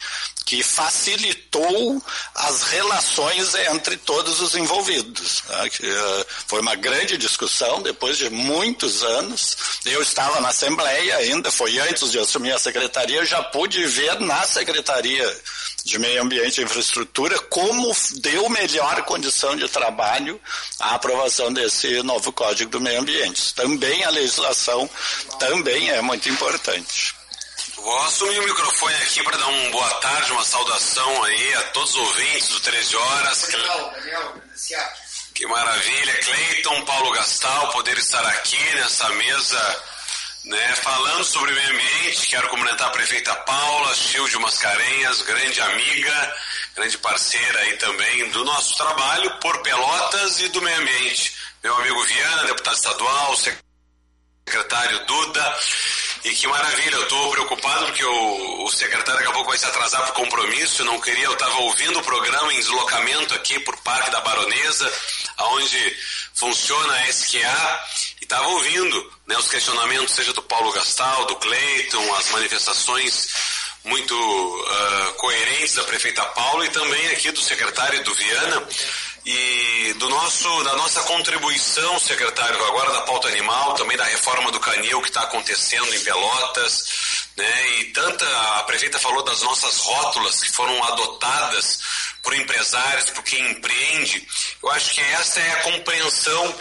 que 0.44 0.62
facilitou 0.62 2.00
as 2.32 2.62
relações 2.64 3.54
entre 3.72 3.96
todos 3.96 4.40
os 4.40 4.54
envolvidos. 4.54 5.42
Né? 5.48 5.70
Eh, 5.82 6.26
foi 6.46 6.60
uma 6.60 6.76
grande 6.76 7.16
discussão 7.16 7.82
depois 7.82 8.18
de 8.18 8.30
muitos 8.30 9.02
anos. 9.02 9.56
Eu 9.84 10.00
estava 10.00 10.40
na 10.40 10.50
Assembleia 10.50 11.16
ainda, 11.16 11.50
foi 11.50 11.78
antes 11.80 12.12
de 12.12 12.20
assumir 12.20 12.52
a 12.52 12.58
secretaria, 12.58 13.18
eu 13.18 13.26
já 13.26 13.42
pude 13.42 13.84
ver 13.86 14.20
na 14.20 14.44
secretaria 14.44 15.42
de 15.84 15.98
Meio 15.98 16.22
Ambiente 16.22 16.60
e 16.60 16.64
Infraestrutura 16.64 17.38
como 17.50 17.94
deu 18.16 18.48
melhor 18.48 19.02
condição 19.04 19.54
de 19.54 19.68
trabalho 19.68 20.40
a 20.80 20.94
aprovação 20.94 21.52
desse 21.52 22.02
novo 22.02 22.32
Código 22.32 22.70
do 22.70 22.80
Meio 22.80 23.00
Ambiente. 23.00 23.54
Também 23.54 24.02
a 24.04 24.10
legislação 24.10 24.88
também 25.38 25.90
é 25.90 26.00
muito 26.00 26.28
importante. 26.28 27.14
Vou 27.76 28.02
assumir 28.04 28.38
o 28.38 28.44
microfone 28.44 28.94
aqui 28.94 29.22
para 29.22 29.36
dar 29.36 29.46
uma 29.46 29.70
boa 29.70 29.94
tarde, 29.96 30.32
uma 30.32 30.44
saudação 30.44 31.22
aí 31.24 31.54
a 31.54 31.62
todos 31.64 31.90
os 31.90 31.96
ouvintes 31.96 32.48
do 32.48 32.60
13 32.60 32.96
Horas. 32.96 33.48
Que 35.34 35.46
maravilha, 35.46 36.14
Cleiton, 36.20 36.84
Paulo 36.86 37.10
Gastal, 37.10 37.72
poder 37.72 37.98
estar 37.98 38.24
aqui 38.26 38.74
nessa 38.76 39.08
mesa, 39.10 39.82
né, 40.44 40.74
falando 40.76 41.24
sobre 41.24 41.52
o 41.52 41.54
meio 41.54 41.70
ambiente. 41.70 42.28
Quero 42.28 42.48
cumprimentar 42.48 42.88
a 42.88 42.90
prefeita 42.90 43.34
Paula, 43.36 43.94
Childe 43.94 44.38
Mascarenhas, 44.38 45.22
grande 45.22 45.60
amiga, 45.60 46.36
grande 46.76 46.98
parceira 46.98 47.60
aí 47.60 47.76
também 47.76 48.28
do 48.30 48.44
nosso 48.44 48.76
trabalho 48.76 49.30
por 49.38 49.62
Pelotas 49.62 50.40
e 50.40 50.48
do 50.48 50.60
meio 50.62 50.78
ambiente. 50.80 51.34
Meu 51.62 51.74
amigo 51.76 52.02
Viana, 52.04 52.44
deputado 52.44 52.76
estadual, 52.76 53.36
secretário 53.36 55.06
Duda, 55.06 55.58
e 56.24 56.30
que 56.30 56.46
maravilha, 56.46 56.94
eu 56.94 57.02
estou 57.02 57.30
preocupado 57.30 57.86
porque 57.86 58.04
o, 58.04 58.64
o, 58.64 58.70
secretário 58.70 59.20
daqui 59.20 59.30
a 59.30 59.32
pouco 59.32 59.50
vai 59.50 59.58
se 59.58 59.66
atrasar 59.66 60.06
por 60.06 60.14
compromisso. 60.14 60.84
Não 60.84 61.00
queria, 61.00 61.24
eu 61.24 61.32
estava 61.34 61.56
ouvindo 61.58 61.98
o 61.98 62.02
programa 62.02 62.52
em 62.52 62.58
deslocamento 62.58 63.34
aqui 63.34 63.58
por 63.60 63.76
Parque 63.78 64.10
da 64.10 64.20
Baronesa, 64.22 64.92
onde 65.38 65.96
funciona 66.34 66.94
a 66.94 67.08
SQA, 67.08 67.84
e 68.24 68.26
estava 68.26 68.48
ouvindo 68.48 69.12
né, 69.26 69.36
os 69.36 69.48
questionamentos, 69.48 70.14
seja 70.14 70.32
do 70.32 70.42
Paulo 70.42 70.72
Gastal, 70.72 71.26
do 71.26 71.36
Cleiton, 71.36 72.14
as 72.14 72.30
manifestações 72.30 73.28
muito 73.84 74.14
uh, 74.14 75.12
coerentes 75.18 75.74
da 75.74 75.84
prefeita 75.84 76.24
Paula 76.24 76.64
e 76.64 76.70
também 76.70 77.06
aqui 77.08 77.30
do 77.30 77.40
secretário 77.40 78.02
do 78.02 78.14
Viana 78.14 78.66
e 79.24 79.94
do 79.94 80.08
nosso, 80.10 80.64
da 80.64 80.76
nossa 80.76 81.02
contribuição, 81.04 81.98
secretário, 81.98 82.62
agora 82.66 82.92
da 82.92 83.00
pauta 83.02 83.28
animal, 83.28 83.72
também 83.74 83.96
da 83.96 84.04
reforma 84.04 84.50
do 84.52 84.60
canil 84.60 85.00
que 85.00 85.08
está 85.08 85.22
acontecendo 85.22 85.94
em 85.94 86.00
Pelotas, 86.00 86.84
né? 87.36 87.68
E 87.78 87.84
tanta, 87.86 88.26
a 88.58 88.62
prefeita 88.64 88.98
falou 88.98 89.22
das 89.22 89.40
nossas 89.40 89.78
rótulas 89.78 90.42
que 90.42 90.52
foram 90.52 90.82
adotadas 90.84 91.80
por 92.22 92.34
empresários, 92.34 93.10
por 93.10 93.22
quem 93.24 93.50
empreende. 93.50 94.26
Eu 94.62 94.70
acho 94.72 94.92
que 94.92 95.00
essa 95.00 95.40
é 95.40 95.50
a 95.52 95.62
compreensão 95.62 96.54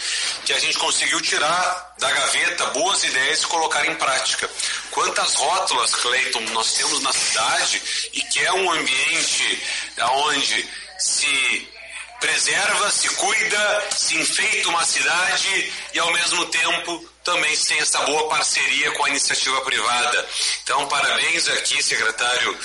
que 0.45 0.53
a 0.53 0.59
gente 0.59 0.77
conseguiu 0.77 1.19
tirar 1.21 1.95
da 1.99 2.11
gaveta 2.11 2.65
boas 2.67 3.03
ideias 3.03 3.43
e 3.43 3.47
colocar 3.47 3.85
em 3.85 3.95
prática. 3.95 4.49
Quantas 4.91 5.35
rótulas, 5.35 5.95
Cleiton, 5.95 6.41
nós 6.51 6.73
temos 6.73 7.01
na 7.01 7.11
cidade 7.11 7.81
e 8.13 8.21
que 8.21 8.39
é 8.39 8.53
um 8.53 8.71
ambiente 8.71 9.63
onde 9.99 10.69
se 10.97 11.72
preserva, 12.23 12.89
se 12.89 13.09
cuida, 13.15 13.87
se 13.91 14.15
enfeita 14.15 14.69
uma 14.69 14.85
cidade 14.85 15.73
e 15.93 15.99
ao 15.99 16.09
mesmo 16.13 16.45
tempo 16.45 17.12
também 17.23 17.55
tem 17.55 17.79
essa 17.79 17.99
boa 18.01 18.27
parceria 18.27 18.91
com 18.91 19.05
a 19.05 19.09
iniciativa 19.09 19.59
privada. 19.61 20.27
Então, 20.63 20.87
parabéns 20.87 21.47
aqui, 21.47 21.81
secretário 21.81 22.57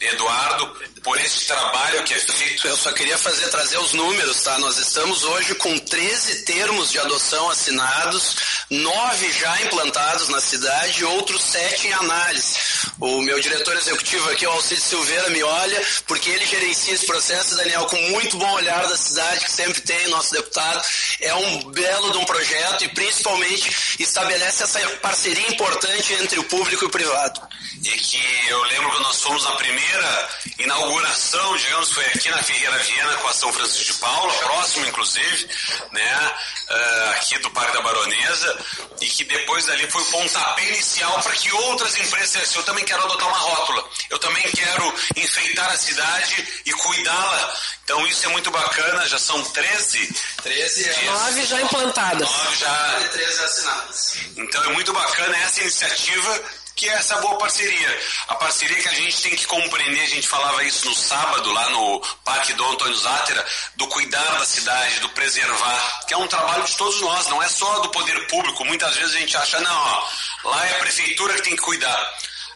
Eduardo, 0.00 0.66
por 1.02 1.18
esse 1.20 1.46
trabalho 1.46 2.02
que 2.04 2.14
é 2.14 2.18
feito. 2.18 2.66
Eu 2.66 2.76
só 2.76 2.92
queria 2.92 3.18
fazer 3.18 3.48
trazer 3.48 3.78
os 3.78 3.92
números, 3.92 4.42
tá? 4.42 4.58
Nós 4.58 4.78
estamos 4.78 5.24
hoje 5.24 5.54
com 5.56 5.78
13 5.78 6.44
termos 6.44 6.90
de 6.90 6.98
adoção 6.98 7.50
assinados, 7.50 8.36
nove 8.70 9.32
já 9.32 9.60
implantados 9.62 10.28
na 10.28 10.40
cidade, 10.40 11.04
outros 11.04 11.42
sete 11.42 11.88
em 11.88 11.92
análise. 11.92 12.56
O 13.00 13.20
meu 13.22 13.40
diretor 13.40 13.76
executivo 13.76 14.30
aqui, 14.30 14.46
o 14.46 14.50
Alcide 14.50 14.80
Silveira, 14.80 15.28
me 15.30 15.42
olha, 15.42 15.86
porque 16.06 16.30
ele 16.30 16.46
gerencia 16.46 16.94
esse 16.94 17.06
processo, 17.06 17.56
Daniel, 17.56 17.86
com 17.86 18.00
muito 18.10 18.36
bom 18.36 18.50
olhar 18.52 18.86
da 18.86 18.96
cidade, 18.96 19.44
que 19.44 19.50
sempre 19.50 19.80
tem, 19.80 20.08
nosso 20.08 20.32
deputado. 20.32 20.82
É 21.20 21.34
um 21.34 21.70
belo 21.70 22.12
de 22.12 22.18
um 22.18 22.24
projeto 22.24 22.84
e 22.84 22.88
principalmente 22.88 24.03
estabelece 24.04 24.62
essa 24.62 24.80
parceria 25.02 25.48
importante 25.48 26.12
entre 26.14 26.38
o 26.38 26.44
público 26.44 26.84
e 26.84 26.86
o 26.86 26.90
privado. 26.90 27.40
E 27.82 27.90
que 27.90 28.48
eu 28.48 28.62
lembro 28.64 28.90
que 28.92 29.02
nós 29.02 29.20
fomos 29.20 29.44
na 29.44 29.52
primeira 29.52 30.28
inauguração, 30.58 31.56
digamos, 31.56 31.92
foi 31.92 32.04
aqui 32.06 32.30
na 32.30 32.42
Ferreira 32.42 32.78
Viena 32.78 33.14
com 33.16 33.28
a 33.28 33.32
São 33.32 33.52
Francisco 33.52 33.92
de 33.92 33.98
Paula, 33.98 34.32
próximo 34.34 34.86
inclusive, 34.86 35.48
né, 35.92 36.32
uh, 36.70 37.10
aqui 37.10 37.38
do 37.40 37.50
Parque 37.50 37.72
da 37.72 37.82
Baronesa, 37.82 38.58
e 39.00 39.06
que 39.06 39.24
depois 39.24 39.66
dali 39.66 39.90
foi 39.90 40.02
o 40.02 40.06
pontapé 40.06 40.64
inicial 40.68 41.20
para 41.22 41.32
que 41.32 41.52
outras 41.52 41.96
empresas, 41.98 42.54
eu 42.54 42.62
também 42.62 42.84
quero 42.84 43.02
adotar 43.04 43.28
uma 43.28 43.36
rótula, 43.36 43.84
eu 44.08 44.18
também 44.18 44.44
quero 44.52 44.94
enfeitar 45.16 45.70
a 45.70 45.76
cidade 45.76 46.62
e 46.64 46.72
cuidá-la. 46.72 47.54
Então 47.84 48.06
isso 48.06 48.24
é 48.24 48.28
muito 48.30 48.50
bacana, 48.50 49.06
já 49.06 49.18
são 49.18 49.42
13. 49.42 50.14
13 50.42 50.88
é. 50.88 51.04
9 51.04 51.44
já 51.44 51.60
implantadas. 51.60 52.30
9 52.30 52.56
já. 52.56 53.00
E 53.00 53.08
13 53.10 53.40
assinadas. 53.44 53.93
Então 54.36 54.62
é 54.64 54.68
muito 54.68 54.92
bacana 54.92 55.36
essa 55.38 55.60
iniciativa 55.60 56.42
que 56.76 56.88
é 56.88 56.94
essa 56.94 57.16
boa 57.20 57.38
parceria. 57.38 58.00
A 58.28 58.34
parceria 58.34 58.76
que 58.76 58.88
a 58.88 58.94
gente 58.94 59.22
tem 59.22 59.36
que 59.36 59.46
compreender, 59.46 60.00
a 60.00 60.08
gente 60.08 60.26
falava 60.26 60.62
isso 60.64 60.86
no 60.86 60.94
sábado, 60.94 61.52
lá 61.52 61.70
no 61.70 62.00
Parque 62.24 62.52
Dom 62.54 62.72
Antônio 62.72 62.96
Zátera, 62.96 63.46
do 63.76 63.86
cuidar 63.88 64.38
da 64.38 64.44
cidade, 64.44 65.00
do 65.00 65.08
preservar, 65.10 66.04
que 66.06 66.14
é 66.14 66.16
um 66.16 66.26
trabalho 66.26 66.64
de 66.64 66.76
todos 66.76 67.00
nós, 67.00 67.28
não 67.28 67.42
é 67.42 67.48
só 67.48 67.78
do 67.80 67.90
poder 67.90 68.26
público. 68.26 68.64
Muitas 68.64 68.96
vezes 68.96 69.14
a 69.14 69.18
gente 69.18 69.36
acha, 69.36 69.60
não, 69.60 69.76
ó, 69.76 70.08
lá 70.44 70.66
é 70.66 70.72
a 70.72 70.80
prefeitura 70.80 71.34
que 71.34 71.42
tem 71.42 71.56
que 71.56 71.62
cuidar. 71.62 72.14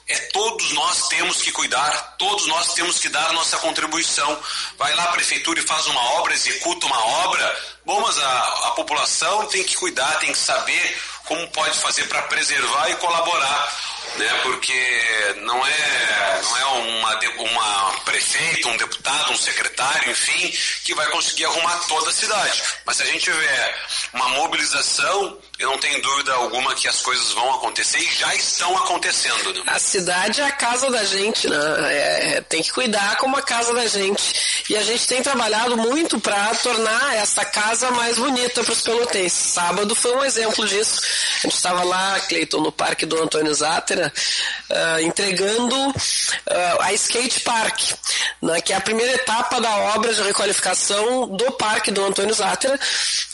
É 0.09 0.16
todos 0.33 0.73
nós 0.73 1.09
temos 1.09 1.42
que 1.42 1.53
cuidar, 1.53 2.16
todos 2.16 2.47
nós 2.47 2.73
temos 2.73 2.99
que 2.99 3.09
dar 3.09 3.29
a 3.29 3.33
nossa 3.33 3.59
contribuição. 3.59 4.40
Vai 4.79 4.94
lá 4.94 5.05
a 5.05 5.12
prefeitura 5.12 5.61
e 5.61 5.66
faz 5.66 5.87
uma 5.87 6.03
obra, 6.14 6.33
executa 6.33 6.87
uma 6.87 7.07
obra. 7.25 7.62
Bom, 7.85 8.01
mas 8.01 8.18
a, 8.18 8.42
a 8.68 8.71
população 8.73 9.47
tem 9.47 9.62
que 9.62 9.77
cuidar, 9.77 10.18
tem 10.18 10.33
que 10.33 10.38
saber 10.38 10.99
como 11.27 11.47
pode 11.49 11.79
fazer 11.79 12.05
para 12.09 12.23
preservar 12.23 12.88
e 12.88 12.97
colaborar 12.97 13.99
né? 14.16 14.40
Porque 14.42 15.35
não 15.42 15.66
é, 15.66 16.40
não 16.42 16.57
é 16.57 16.64
uma, 16.64 17.21
uma 17.38 18.01
prefeita, 18.05 18.68
um 18.68 18.77
deputado, 18.77 19.33
um 19.33 19.37
secretário, 19.37 20.11
enfim, 20.11 20.53
que 20.85 20.94
vai 20.94 21.07
conseguir 21.11 21.44
arrumar 21.44 21.77
toda 21.87 22.11
a 22.11 22.12
cidade. 22.12 22.62
Mas 22.85 22.97
se 22.97 23.03
a 23.03 23.07
gente 23.07 23.25
tiver 23.25 23.87
uma 24.14 24.29
mobilização, 24.31 25.38
eu 25.59 25.71
não 25.71 25.79
tenho 25.79 26.01
dúvida 26.01 26.33
alguma 26.35 26.73
que 26.73 26.87
as 26.87 27.03
coisas 27.03 27.33
vão 27.33 27.55
acontecer 27.57 27.99
e 27.99 28.14
já 28.14 28.33
estão 28.37 28.77
acontecendo. 28.77 29.53
Né? 29.55 29.62
A 29.66 29.79
cidade 29.79 30.40
é 30.40 30.44
a 30.44 30.53
casa 30.53 30.88
da 30.88 31.05
gente, 31.05 31.49
né? 31.49 31.57
É, 31.90 32.37
é 32.37 32.40
tem 32.42 32.62
que 32.62 32.73
cuidar 32.73 33.16
como 33.16 33.37
a 33.37 33.42
casa 33.42 33.75
da 33.75 33.85
gente. 33.88 34.62
E 34.71 34.77
a 34.77 34.83
gente 34.83 35.09
tem 35.09 35.21
trabalhado 35.21 35.77
muito 35.77 36.21
para 36.21 36.55
tornar 36.57 37.16
essa 37.16 37.44
casa 37.44 37.90
mais 37.90 38.18
bonita 38.18 38.62
para 38.62 38.73
os 38.73 38.83
pelotenses. 38.83 39.53
Sábado 39.53 39.97
foi 39.97 40.14
um 40.14 40.25
exemplo 40.25 40.64
disso. 40.64 41.01
A 41.38 41.40
gente 41.42 41.57
estava 41.57 41.83
lá, 41.83 42.21
Cleiton, 42.21 42.61
no 42.61 42.71
Parque 42.71 43.05
do 43.05 43.21
Antônio 43.21 43.53
Zátera, 43.53 44.12
uh, 44.71 45.01
entregando 45.01 45.75
uh, 45.88 45.94
a 46.83 46.92
Skate 46.92 47.40
Park, 47.40 47.81
né, 48.40 48.61
que 48.61 48.73
é 48.73 48.77
a 48.77 48.81
primeira 48.81 49.14
etapa 49.14 49.61
da 49.61 49.77
obra 49.94 50.14
de 50.14 50.23
requalificação 50.23 51.27
do 51.29 51.51
Parque 51.53 51.90
do 51.90 52.05
Antônio 52.05 52.35
Zátera. 52.35 52.79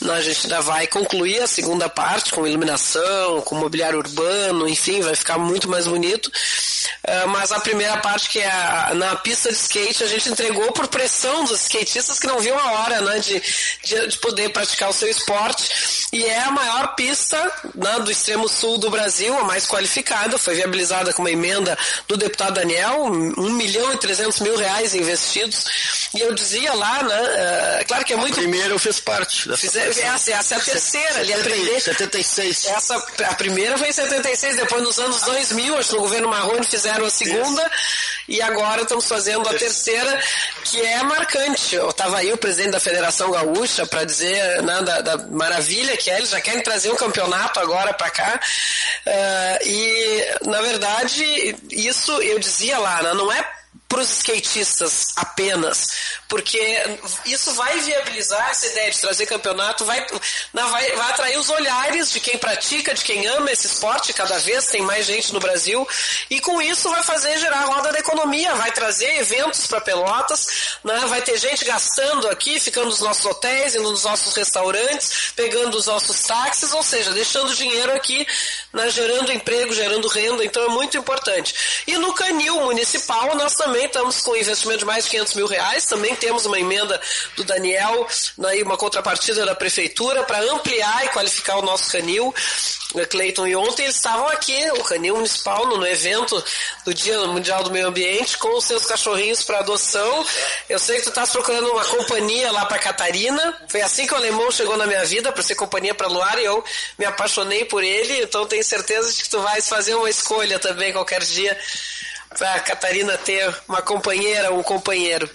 A 0.09 0.21
gente 0.21 0.45
ainda 0.45 0.61
vai 0.61 0.87
concluir 0.87 1.41
a 1.41 1.47
segunda 1.47 1.87
parte 1.87 2.14
com 2.23 2.47
iluminação, 2.47 3.41
com 3.41 3.55
mobiliário 3.55 3.99
urbano, 3.99 4.67
enfim, 4.67 5.01
vai 5.01 5.15
ficar 5.15 5.37
muito 5.37 5.69
mais 5.69 5.87
bonito. 5.87 6.27
Uh, 6.27 7.27
mas 7.27 7.51
a 7.51 7.59
primeira 7.59 7.97
parte, 7.97 8.29
que 8.29 8.39
é 8.39 8.49
a, 8.49 8.91
na 8.95 9.15
pista 9.15 9.49
de 9.49 9.55
skate, 9.55 10.03
a 10.03 10.07
gente 10.07 10.29
entregou 10.29 10.71
por 10.71 10.87
pressão 10.87 11.43
dos 11.43 11.61
skatistas 11.61 12.19
que 12.19 12.27
não 12.27 12.39
viam 12.39 12.57
a 12.57 12.71
hora 12.71 13.01
né, 13.01 13.19
de, 13.19 13.41
de, 13.83 14.07
de 14.07 14.17
poder 14.17 14.49
praticar 14.49 14.89
o 14.89 14.93
seu 14.93 15.09
esporte. 15.09 16.07
E 16.11 16.23
é 16.23 16.39
a 16.39 16.51
maior 16.51 16.95
pista 16.95 17.37
né, 17.75 17.99
do 17.99 18.11
extremo 18.11 18.47
sul 18.47 18.77
do 18.77 18.89
Brasil, 18.89 19.37
a 19.37 19.43
mais 19.43 19.67
qualificada, 19.67 20.37
foi 20.37 20.55
viabilizada 20.55 21.13
com 21.13 21.21
uma 21.21 21.31
emenda 21.31 21.77
do 22.07 22.17
deputado 22.17 22.55
Daniel, 22.55 23.05
1 23.05 23.49
milhão 23.51 23.93
e 23.93 23.97
300 23.97 24.39
mil 24.39 24.57
reais 24.57 24.95
investidos. 24.95 25.65
E 26.13 26.21
eu 26.21 26.33
dizia 26.33 26.73
lá, 26.73 27.03
né? 27.03 27.21
É, 27.79 27.83
claro 27.85 28.05
que 28.05 28.13
é 28.13 28.15
muito. 28.15 28.33
A 28.33 28.41
primeira 28.41 28.69
eu 28.69 28.79
fiz 28.79 28.99
parte. 28.99 29.47
Dessa 29.47 29.61
Fizer, 29.61 29.87
essa, 29.87 30.31
essa 30.31 30.55
é 30.55 30.57
a 30.57 30.61
terceira 30.61 31.19
ali, 31.19 31.33
aprender. 31.33 31.81
76. 32.05 32.65
Essa, 32.65 32.95
a 32.95 33.35
primeira 33.35 33.77
foi 33.77 33.89
em 33.89 33.93
76, 33.93 34.57
depois 34.57 34.83
nos 34.83 34.99
anos 34.99 35.21
2000, 35.21 35.77
acho 35.77 35.89
que 35.89 35.95
no 35.95 36.01
governo 36.01 36.27
Marrone 36.29 36.65
fizeram 36.65 37.05
a 37.05 37.09
segunda. 37.09 37.61
Isso. 37.61 38.15
E 38.27 38.41
agora 38.41 38.81
estamos 38.81 39.07
fazendo 39.07 39.47
a 39.47 39.53
terceira, 39.53 40.19
que 40.63 40.81
é 40.81 41.03
marcante. 41.03 41.75
Eu 41.75 41.89
estava 41.89 42.17
aí 42.17 42.33
o 42.33 42.37
presidente 42.37 42.71
da 42.71 42.79
Federação 42.79 43.31
Gaúcha 43.31 43.85
para 43.85 44.03
dizer 44.03 44.63
né, 44.63 44.81
da, 44.81 45.01
da, 45.01 45.17
maravilha 45.27 45.95
que 45.97 46.09
é, 46.09 46.17
eles 46.17 46.29
já 46.29 46.41
querem 46.41 46.63
trazer 46.63 46.91
um 46.91 46.95
campeonato 46.95 47.59
agora 47.59 47.93
para 47.93 48.09
cá. 48.09 48.39
Uh, 49.05 49.67
e, 49.67 50.25
na 50.47 50.61
verdade, 50.61 51.55
isso 51.71 52.11
eu 52.21 52.39
dizia 52.39 52.79
lá, 52.79 53.01
né, 53.03 53.13
não 53.13 53.31
é 53.31 53.45
para 53.87 54.01
os 54.01 54.09
skatistas 54.09 55.13
apenas, 55.15 55.89
porque 56.27 56.59
isso 57.25 57.53
vai 57.53 57.79
viabilizar 57.79 58.49
essa 58.49 58.65
ideia 58.67 58.91
de 58.91 58.99
trazer 58.99 59.25
campeonato, 59.27 59.85
vai, 59.85 60.05
vai, 60.51 60.91
vai 60.91 61.11
atrair 61.11 61.37
os 61.37 61.49
olhares 61.49 62.11
de 62.11 62.19
quem 62.19 62.37
pratica, 62.37 62.95
de 62.95 63.03
quem 63.03 63.25
ama 63.27 63.51
esse 63.51 63.67
esporte, 63.67 64.11
cada 64.11 64.39
vez 64.39 64.65
tem 64.65 64.81
mais 64.81 65.05
gente 65.05 65.31
no 65.31 65.39
Brasil, 65.39 65.87
e 66.29 66.39
com 66.41 66.61
isso 66.61 66.89
vai 66.89 67.03
fazer 67.03 67.37
gerar 67.37 67.59
a 67.59 67.65
roda 67.65 67.91
da 67.91 67.99
economia, 67.99 68.55
vai 68.55 68.71
trazer 68.71 69.19
eventos 69.19 69.67
para 69.67 69.79
Pelotas, 69.79 70.77
né, 70.83 71.03
vai 71.07 71.21
ter 71.21 71.37
gente 71.37 71.63
gastando 71.63 72.27
aqui, 72.27 72.59
ficando 72.59 72.87
nos 72.87 73.01
nossos 73.01 73.25
hotéis, 73.25 73.75
indo 73.75 73.91
nos 73.91 74.03
nossos 74.03 74.33
restaurantes, 74.35 75.31
pegando 75.35 75.77
os 75.77 75.85
nossos 75.85 76.21
táxis, 76.23 76.73
ou 76.73 76.81
seja, 76.81 77.11
deixando 77.11 77.55
dinheiro 77.55 77.93
aqui, 77.93 78.25
né, 78.73 78.89
gerando 78.89 79.31
emprego, 79.31 79.73
gerando 79.73 80.07
renda, 80.07 80.43
então 80.43 80.63
é 80.63 80.69
muito 80.69 80.97
importante. 80.97 81.83
E 81.85 81.97
no 81.97 82.13
canil 82.13 82.61
municipal 82.61 83.35
nós 83.35 83.53
também 83.53 83.74
estamos 83.83 84.21
com 84.21 84.35
investimento 84.35 84.79
de 84.79 84.85
mais 84.85 85.03
de 85.03 85.11
500 85.11 85.33
mil 85.33 85.47
reais, 85.47 85.85
também 85.85 86.15
temos 86.15 86.45
uma 86.45 86.57
emenda 86.57 86.99
do 87.35 87.43
Daniel, 87.43 88.07
né, 88.37 88.63
uma 88.63 88.77
contrapartida 88.77 89.45
da 89.45 89.53
prefeitura 89.53 90.23
para 90.23 90.39
ampliar 90.39 91.05
e 91.05 91.09
qualificar 91.09 91.57
o 91.57 91.61
nosso 91.61 91.91
canil. 91.91 92.33
Cleiton 93.09 93.47
e 93.47 93.55
ontem 93.55 93.83
eles 93.83 93.95
estavam 93.95 94.27
aqui, 94.29 94.57
o 94.71 94.83
canil 94.83 95.15
municipal, 95.15 95.65
no, 95.67 95.77
no, 95.77 95.87
evento 95.87 96.41
do 96.85 96.93
Dia 96.93 97.19
Mundial 97.27 97.63
do 97.63 97.71
Meio 97.71 97.87
Ambiente, 97.87 98.37
com 98.37 98.57
os 98.57 98.63
seus 98.63 98.85
cachorrinhos 98.85 99.43
para 99.43 99.59
adoção. 99.59 100.25
Eu 100.69 100.79
sei 100.79 100.97
que 100.97 101.03
tu 101.03 101.09
estás 101.09 101.31
procurando 101.31 101.69
uma 101.71 101.83
companhia 101.83 102.51
lá 102.51 102.65
para 102.65 102.79
Catarina. 102.79 103.57
Foi 103.67 103.81
assim 103.81 104.07
que 104.07 104.13
o 104.13 104.17
alemão 104.17 104.49
chegou 104.51 104.77
na 104.77 104.85
minha 104.85 105.03
vida, 105.03 105.31
para 105.31 105.43
ser 105.43 105.55
companhia 105.55 105.93
para 105.93 106.07
Luar, 106.07 106.39
e 106.39 106.45
eu 106.45 106.63
me 106.97 107.05
apaixonei 107.05 107.65
por 107.65 107.83
ele, 107.83 108.21
então 108.21 108.45
tenho 108.45 108.63
certeza 108.63 109.11
de 109.11 109.23
que 109.23 109.29
tu 109.29 109.41
vais 109.41 109.67
fazer 109.67 109.95
uma 109.95 110.09
escolha 110.09 110.59
também 110.59 110.93
qualquer 110.93 111.21
dia 111.21 111.57
para 112.37 112.55
a 112.55 112.59
Catarina 112.59 113.17
ter 113.17 113.53
uma 113.67 113.81
companheira 113.81 114.53
um 114.53 114.63
companheiro. 114.63 115.29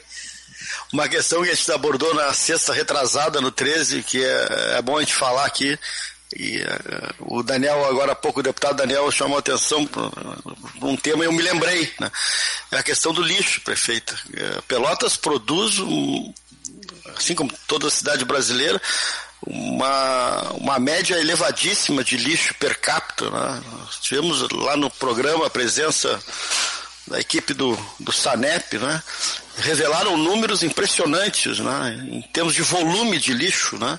Uma 0.93 1.09
questão 1.09 1.43
que 1.43 1.51
a 1.51 1.55
gente 1.55 1.71
abordou 1.73 2.15
na 2.15 2.33
sexta 2.33 2.73
retrasada, 2.73 3.41
no 3.41 3.51
13, 3.51 4.03
que 4.03 4.23
é, 4.25 4.77
é 4.79 4.83
bom 4.83 4.97
a 4.97 5.01
gente 5.01 5.15
falar 5.15 5.47
aqui, 5.47 5.79
e 6.37 6.61
uh, 6.63 7.37
o 7.37 7.43
Daniel, 7.43 7.85
agora 7.87 8.13
há 8.13 8.15
pouco, 8.15 8.41
o 8.41 8.43
deputado 8.43 8.77
Daniel 8.77 9.11
chamou 9.11 9.37
a 9.37 9.41
atenção 9.41 9.85
para 9.87 10.09
um 10.83 10.97
tema 10.97 11.25
e 11.25 11.27
eu 11.27 11.33
me 11.33 11.43
lembrei, 11.43 11.93
né? 11.99 12.11
É 12.71 12.79
a 12.79 12.83
questão 12.83 13.13
do 13.13 13.23
lixo, 13.23 13.61
prefeita. 13.63 14.15
Uh, 14.29 14.63
Pelotas 14.63 15.17
produz, 15.17 15.79
um, 15.81 16.33
assim 17.17 17.35
como 17.35 17.53
toda 17.67 17.89
a 17.89 17.91
cidade 17.91 18.25
brasileira, 18.25 18.81
uma, 19.45 20.53
uma 20.53 20.79
média 20.79 21.19
elevadíssima 21.19 22.05
de 22.05 22.17
lixo 22.17 22.55
per 22.55 22.79
capita. 22.79 23.29
Né? 23.29 23.63
Tivemos 24.01 24.49
lá 24.53 24.77
no 24.77 24.91
programa 24.91 25.47
a 25.47 25.51
presença 25.51 26.21
da 27.11 27.19
equipe 27.19 27.53
do, 27.53 27.77
do 27.99 28.13
SANEP, 28.13 28.79
né, 28.79 29.03
revelaram 29.59 30.17
números 30.17 30.63
impressionantes 30.63 31.59
né, 31.59 32.09
em 32.09 32.23
termos 32.33 32.55
de 32.55 32.63
volume 32.63 33.19
de 33.19 33.35
lixo. 33.35 33.77
Né, 33.77 33.99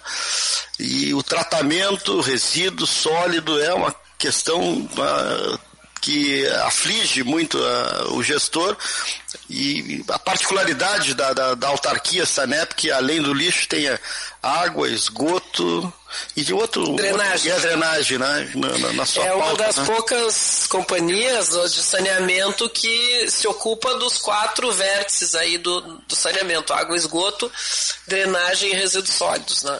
e 0.80 1.14
o 1.14 1.22
tratamento, 1.22 2.22
resíduo 2.22 2.88
sólido 2.88 3.62
é 3.62 3.74
uma 3.74 3.94
questão 4.18 4.78
uh, 4.78 5.60
que 6.00 6.48
aflige 6.66 7.24
muito 7.24 7.58
uh, 7.58 8.14
o 8.14 8.24
gestor 8.24 8.78
e 9.52 10.06
a 10.08 10.18
particularidade 10.18 11.14
da, 11.14 11.34
da, 11.34 11.56
da 11.56 11.68
autarquia 11.68 12.26
SANEP, 12.26 12.74
que 12.74 12.90
além 12.90 13.22
do 13.22 13.34
lixo 13.34 13.68
tem 13.68 13.86
água, 14.42 14.88
esgoto 14.88 15.92
e 16.38 16.42
de 16.42 16.54
outro. 16.54 16.96
Drenagem. 16.96 17.52
Outro, 17.52 17.68
e 17.68 17.68
a 17.68 17.70
drenagem, 17.70 18.18
né? 18.18 18.52
Na, 18.56 18.94
na 18.94 19.06
sua 19.06 19.26
é 19.26 19.30
pauta, 19.30 19.46
uma 19.46 19.58
das 19.58 19.78
né? 19.78 19.86
poucas 19.86 20.68
companhias 20.68 21.50
de 21.74 21.84
saneamento 21.84 22.70
que 22.70 23.30
se 23.30 23.46
ocupa 23.46 23.94
dos 23.96 24.18
quatro 24.18 24.72
vértices 24.72 25.36
aí 25.36 25.58
do, 25.58 25.82
do 25.82 26.16
saneamento: 26.16 26.74
água, 26.74 26.96
esgoto, 26.96 27.52
drenagem 28.08 28.72
e 28.72 28.76
resíduos 28.76 29.14
sólidos, 29.14 29.64
né? 29.64 29.80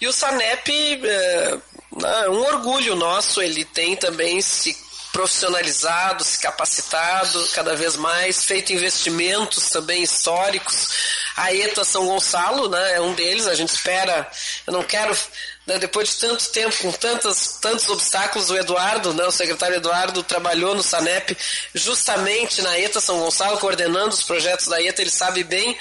E 0.00 0.06
o 0.06 0.12
SANEP 0.12 1.00
é, 1.04 1.58
é 2.24 2.30
um 2.30 2.40
orgulho 2.46 2.94
nosso, 2.94 3.42
ele 3.42 3.64
tem 3.64 3.96
também 3.96 4.40
se 4.40 4.74
profissionalizado, 5.12 6.22
se 6.22 6.38
capacitado 6.38 7.48
cada 7.52 7.74
vez 7.74 7.96
mais, 7.96 8.44
feito 8.44 8.72
investimentos 8.72 9.68
também 9.68 10.02
históricos. 10.02 10.88
A 11.36 11.52
ETA 11.54 11.84
São 11.84 12.06
Gonçalo 12.06 12.68
né, 12.68 12.96
é 12.96 13.00
um 13.00 13.14
deles, 13.14 13.46
a 13.46 13.54
gente 13.54 13.70
espera, 13.70 14.30
eu 14.66 14.72
não 14.72 14.82
quero, 14.82 15.16
né, 15.66 15.78
depois 15.78 16.10
de 16.10 16.16
tanto 16.16 16.48
tempo, 16.50 16.76
com 16.78 16.92
tantos, 16.92 17.58
tantos 17.60 17.88
obstáculos, 17.88 18.50
o 18.50 18.56
Eduardo, 18.56 19.14
né, 19.14 19.24
o 19.24 19.32
secretário 19.32 19.76
Eduardo, 19.76 20.22
trabalhou 20.22 20.74
no 20.74 20.82
SANEP 20.82 21.36
justamente 21.74 22.62
na 22.62 22.78
ETA 22.78 23.00
São 23.00 23.18
Gonçalo, 23.20 23.58
coordenando 23.58 24.10
os 24.10 24.22
projetos 24.22 24.66
da 24.66 24.82
ETA, 24.82 25.02
ele 25.02 25.10
sabe 25.10 25.42
bem 25.42 25.76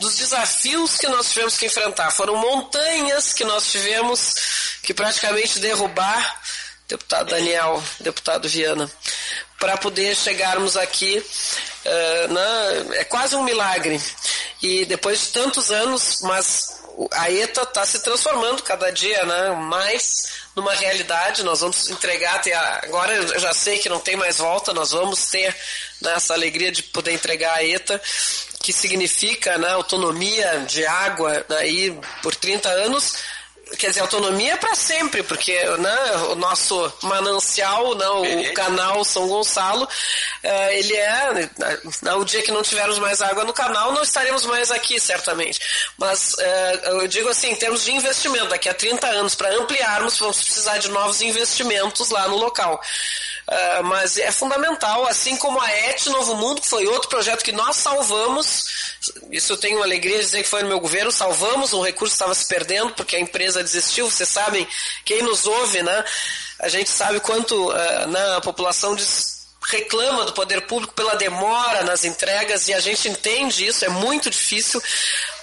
dos 0.00 0.16
desafios 0.16 0.96
que 0.96 1.08
nós 1.08 1.30
tivemos 1.30 1.56
que 1.56 1.66
enfrentar. 1.66 2.10
Foram 2.10 2.36
montanhas 2.36 3.32
que 3.32 3.44
nós 3.44 3.70
tivemos 3.70 4.34
que 4.82 4.92
praticamente 4.92 5.58
derrubar 5.58 6.40
deputado 6.88 7.30
Daniel, 7.30 7.82
deputado 8.00 8.48
Viana, 8.48 8.90
para 9.58 9.76
poder 9.76 10.14
chegarmos 10.14 10.76
aqui. 10.76 11.24
Uh, 11.84 12.32
na, 12.32 12.96
é 12.96 13.04
quase 13.04 13.36
um 13.36 13.44
milagre. 13.44 14.00
E 14.62 14.84
depois 14.86 15.20
de 15.20 15.26
tantos 15.28 15.70
anos, 15.70 16.18
mas 16.22 16.76
a 17.12 17.30
ETA 17.30 17.62
está 17.62 17.84
se 17.84 18.02
transformando 18.02 18.62
cada 18.62 18.90
dia 18.90 19.24
né, 19.24 19.50
mais 19.50 20.46
numa 20.54 20.72
realidade. 20.74 21.42
Nós 21.42 21.60
vamos 21.60 21.90
entregar, 21.90 22.36
até 22.36 22.54
agora 22.54 23.14
eu 23.14 23.38
já 23.38 23.52
sei 23.52 23.78
que 23.78 23.88
não 23.88 24.00
tem 24.00 24.16
mais 24.16 24.38
volta, 24.38 24.72
nós 24.72 24.92
vamos 24.92 25.26
ter 25.26 25.54
né, 26.00 26.14
essa 26.16 26.32
alegria 26.32 26.72
de 26.72 26.82
poder 26.82 27.12
entregar 27.12 27.54
a 27.54 27.64
ETA, 27.64 28.00
que 28.62 28.72
significa 28.72 29.58
né, 29.58 29.68
autonomia 29.70 30.64
de 30.66 30.86
água 30.86 31.44
aí 31.58 31.90
né, 31.90 32.00
por 32.22 32.34
30 32.34 32.68
anos 32.68 33.14
quer 33.78 33.88
dizer, 33.88 34.00
autonomia 34.00 34.56
para 34.56 34.74
sempre, 34.74 35.22
porque 35.22 35.52
né, 35.78 36.16
o 36.30 36.36
nosso 36.36 36.92
manancial, 37.02 37.94
né, 37.96 38.08
o 38.08 38.54
canal 38.54 39.04
São 39.04 39.26
Gonçalo, 39.26 39.84
uh, 39.84 40.70
ele 40.70 40.94
é, 40.94 41.32
né, 41.58 42.14
o 42.14 42.24
dia 42.24 42.42
que 42.42 42.52
não 42.52 42.62
tivermos 42.62 42.98
mais 42.98 43.20
água 43.20 43.44
no 43.44 43.52
canal, 43.52 43.92
não 43.92 44.02
estaremos 44.02 44.46
mais 44.46 44.70
aqui, 44.70 45.00
certamente. 45.00 45.60
Mas 45.98 46.34
uh, 46.34 47.00
eu 47.00 47.08
digo 47.08 47.28
assim, 47.28 47.50
em 47.50 47.56
termos 47.56 47.84
de 47.84 47.92
investimento, 47.92 48.48
daqui 48.48 48.68
a 48.68 48.74
30 48.74 49.06
anos, 49.08 49.34
para 49.34 49.52
ampliarmos, 49.56 50.18
vamos 50.18 50.42
precisar 50.42 50.78
de 50.78 50.88
novos 50.88 51.20
investimentos 51.20 52.10
lá 52.10 52.28
no 52.28 52.36
local. 52.36 52.80
Uh, 53.48 53.84
mas 53.84 54.18
é 54.18 54.32
fundamental, 54.32 55.06
assim 55.06 55.36
como 55.36 55.60
a 55.60 55.70
ET 55.70 56.04
Novo 56.06 56.34
Mundo, 56.34 56.60
que 56.60 56.68
foi 56.68 56.84
outro 56.86 57.08
projeto 57.08 57.44
que 57.44 57.52
nós 57.52 57.76
salvamos, 57.76 58.90
isso 59.30 59.52
eu 59.52 59.56
tenho 59.56 59.82
alegria 59.82 60.18
de 60.18 60.24
dizer 60.24 60.42
que 60.42 60.48
foi 60.48 60.62
no 60.62 60.68
meu 60.68 60.80
governo, 60.80 61.12
salvamos 61.12 61.72
um 61.72 61.80
recurso 61.80 62.12
estava 62.12 62.34
se 62.34 62.48
perdendo, 62.48 62.92
porque 62.94 63.14
a 63.14 63.20
empresa 63.20 63.62
desistiu, 63.62 64.10
vocês 64.10 64.28
sabem, 64.28 64.66
quem 65.04 65.22
nos 65.22 65.46
ouve, 65.46 65.80
né? 65.80 66.04
A 66.58 66.68
gente 66.68 66.90
sabe 66.90 67.20
quanto 67.20 67.70
uh, 67.70 68.06
né, 68.08 68.36
a 68.36 68.40
população 68.40 68.96
diz, 68.96 69.46
reclama 69.62 70.24
do 70.24 70.32
poder 70.32 70.62
público 70.62 70.94
pela 70.94 71.14
demora 71.14 71.84
nas 71.84 72.04
entregas 72.04 72.66
e 72.66 72.74
a 72.74 72.80
gente 72.80 73.08
entende 73.08 73.64
isso, 73.64 73.84
é 73.84 73.88
muito 73.88 74.28
difícil 74.28 74.82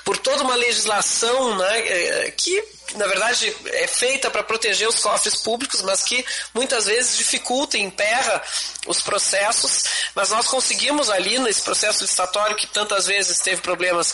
por 0.04 0.18
toda 0.18 0.44
uma 0.44 0.56
legislação 0.56 1.58
né, 1.58 1.80
é, 1.80 2.32
que 2.32 2.64
na 2.96 3.08
verdade, 3.08 3.56
é 3.66 3.88
feita 3.88 4.30
para 4.30 4.44
proteger 4.44 4.88
os 4.88 5.00
cofres 5.00 5.36
públicos, 5.36 5.82
mas 5.82 6.04
que 6.04 6.24
muitas 6.54 6.86
vezes 6.86 7.18
dificulta 7.18 7.78
e 7.78 7.82
emperra 7.82 8.42
os 8.86 9.02
processos. 9.02 9.86
Mas 10.14 10.30
nós 10.30 10.48
conseguimos 10.48 11.10
ali, 11.10 11.40
nesse 11.40 11.62
processo 11.62 12.04
licitatório 12.04 12.56
que 12.56 12.68
tantas 12.68 13.08
vezes 13.08 13.40
teve 13.40 13.62
problemas, 13.62 14.14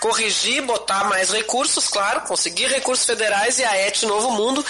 corrigir, 0.00 0.62
botar 0.62 1.04
mais 1.04 1.30
recursos, 1.30 1.88
claro, 1.88 2.22
conseguir 2.22 2.66
recursos 2.66 3.06
federais 3.06 3.58
e 3.58 3.64
a 3.64 3.76
ET 3.86 4.02
Novo 4.02 4.32
Mundo 4.32 4.64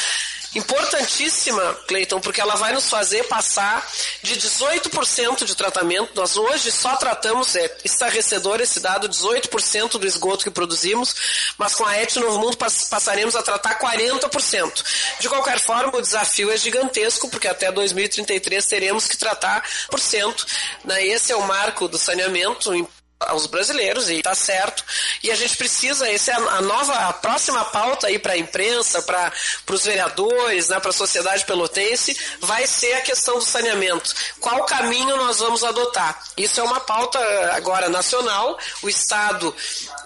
importantíssima, 0.55 1.75
Cleiton, 1.87 2.21
porque 2.21 2.41
ela 2.41 2.57
vai 2.57 2.73
nos 2.73 2.89
fazer 2.89 3.25
passar 3.25 3.87
de 4.23 4.37
18% 4.37 5.45
de 5.45 5.55
tratamento. 5.55 6.13
Nós 6.15 6.37
hoje 6.37 6.73
só 6.73 6.97
tratamos, 6.97 7.55
é 7.55 7.77
estarrecedor 7.85 8.61
esse 8.61 8.81
dado, 8.81 9.09
18% 9.09 9.93
do 9.93 10.07
esgoto 10.07 10.45
que 10.45 10.51
produzimos, 10.51 11.15
mas 11.57 11.75
com 11.75 11.85
a 11.85 11.97
ET 11.97 12.15
Novo 12.17 12.39
Mundo 12.39 12.57
passaremos 12.57 13.37
a 13.37 13.43
tratar 13.43 13.79
40%. 13.79 14.85
De 15.21 15.29
qualquer 15.29 15.61
forma, 15.61 15.97
o 15.97 16.03
desafio 16.03 16.51
é 16.51 16.57
gigantesco, 16.57 17.29
porque 17.29 17.49
até 17.49 17.71
2033 17.71 18.65
teremos 18.67 19.07
que 19.07 19.17
tratar 19.17 19.65
por 19.89 20.01
cento. 20.01 20.47
Né? 20.85 21.07
Esse 21.07 21.33
é 21.33 21.37
o 21.37 21.47
marco 21.47 21.89
do 21.89 21.99
saneamento 21.99 22.73
aos 23.20 23.46
brasileiros 23.46 24.09
e 24.09 24.22
tá 24.22 24.35
certo. 24.35 24.83
E 25.22 25.30
a 25.30 25.37
gente 25.37 25.56
precisa, 25.56 26.09
essa 26.09 26.33
é 26.33 26.35
a, 26.35 26.62
nova, 26.62 26.94
a 26.94 27.12
próxima 27.12 27.64
pauta 27.66 28.06
aí 28.06 28.18
para 28.18 28.33
a 28.33 28.38
imprensa, 28.38 29.02
para 29.02 29.33
os 29.68 29.85
vereadores, 29.85 30.68
né, 30.68 30.81
para 30.81 30.90
a 30.90 30.94
sociedade 30.94 31.44
pelotense, 31.44 32.16
vai 32.40 32.66
ser 32.66 32.94
a 32.94 33.02
questão 33.02 33.38
do 33.38 33.44
saneamento. 33.44 34.14
Qual 34.40 34.64
caminho 34.64 35.16
nós 35.16 35.38
vamos 35.38 35.62
adotar? 35.62 36.23
Isso 36.37 36.60
é 36.60 36.62
uma 36.62 36.81
pauta 36.81 37.18
agora 37.52 37.88
nacional. 37.88 38.58
O 38.83 38.88
Estado 38.88 39.54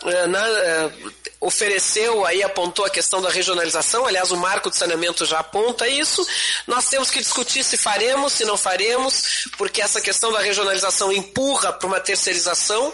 eh, 0.06 0.26
na, 0.26 0.46
eh, 0.48 0.90
ofereceu, 1.44 2.24
aí 2.24 2.42
apontou 2.42 2.86
a 2.86 2.90
questão 2.90 3.20
da 3.20 3.28
regionalização, 3.28 4.06
aliás, 4.06 4.30
o 4.30 4.36
marco 4.36 4.70
de 4.70 4.76
saneamento 4.76 5.26
já 5.26 5.40
aponta 5.40 5.86
isso. 5.86 6.26
Nós 6.66 6.88
temos 6.88 7.10
que 7.10 7.20
discutir 7.20 7.62
se 7.62 7.76
faremos, 7.76 8.32
se 8.32 8.44
não 8.46 8.56
faremos, 8.56 9.46
porque 9.58 9.82
essa 9.82 10.00
questão 10.00 10.32
da 10.32 10.40
regionalização 10.40 11.12
empurra 11.12 11.72
para 11.72 11.86
uma 11.86 12.00
terceirização 12.00 12.92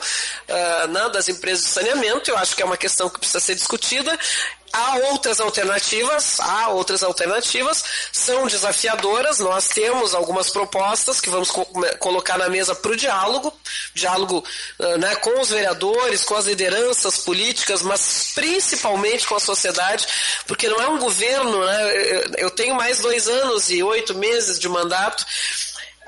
uh, 0.49 0.89
né, 0.89 1.09
das 1.11 1.29
empresas 1.29 1.65
de 1.65 1.71
saneamento. 1.71 2.31
Eu 2.31 2.37
acho 2.37 2.55
que 2.55 2.63
é 2.63 2.65
uma 2.65 2.77
questão 2.77 3.09
que 3.09 3.19
precisa 3.19 3.41
ser 3.41 3.55
discutida. 3.55 4.19
Há 4.73 4.99
outras 5.11 5.41
alternativas, 5.41 6.39
há 6.39 6.69
outras 6.69 7.03
alternativas, 7.03 7.83
são 8.13 8.47
desafiadoras. 8.47 9.41
Nós 9.41 9.69
temos 9.69 10.15
algumas 10.15 10.49
propostas 10.51 11.21
que 11.21 11.29
vamos 11.29 11.51
co 11.51 11.67
colocar 11.99 12.39
na 12.39 12.49
mesa 12.49 12.73
para 12.73 12.93
o 12.93 12.97
diálogo, 12.97 13.53
diálogo 13.95 14.45
uh, 14.79 14.99
né, 14.99 15.17
com 15.17 15.41
os 15.41 15.51
vereadores, 15.51 16.23
com 16.23 16.37
as 16.37 16.47
lideranças 16.47 17.19
políticas, 17.19 17.83
mas 17.83 18.31
principalmente 18.33 19.27
com 19.27 19.35
a 19.35 19.41
sociedade, 19.41 20.07
porque 20.47 20.69
não 20.69 20.81
é 20.81 20.89
um 20.89 20.99
governo, 20.99 21.65
né, 21.65 22.25
eu 22.39 22.51
tenho 22.51 22.77
mais 22.77 23.01
dois 23.01 23.27
anos 23.27 23.71
e 23.71 23.83
oito 23.83 24.15
meses 24.15 24.57
de 24.59 24.69
mandato. 24.69 25.27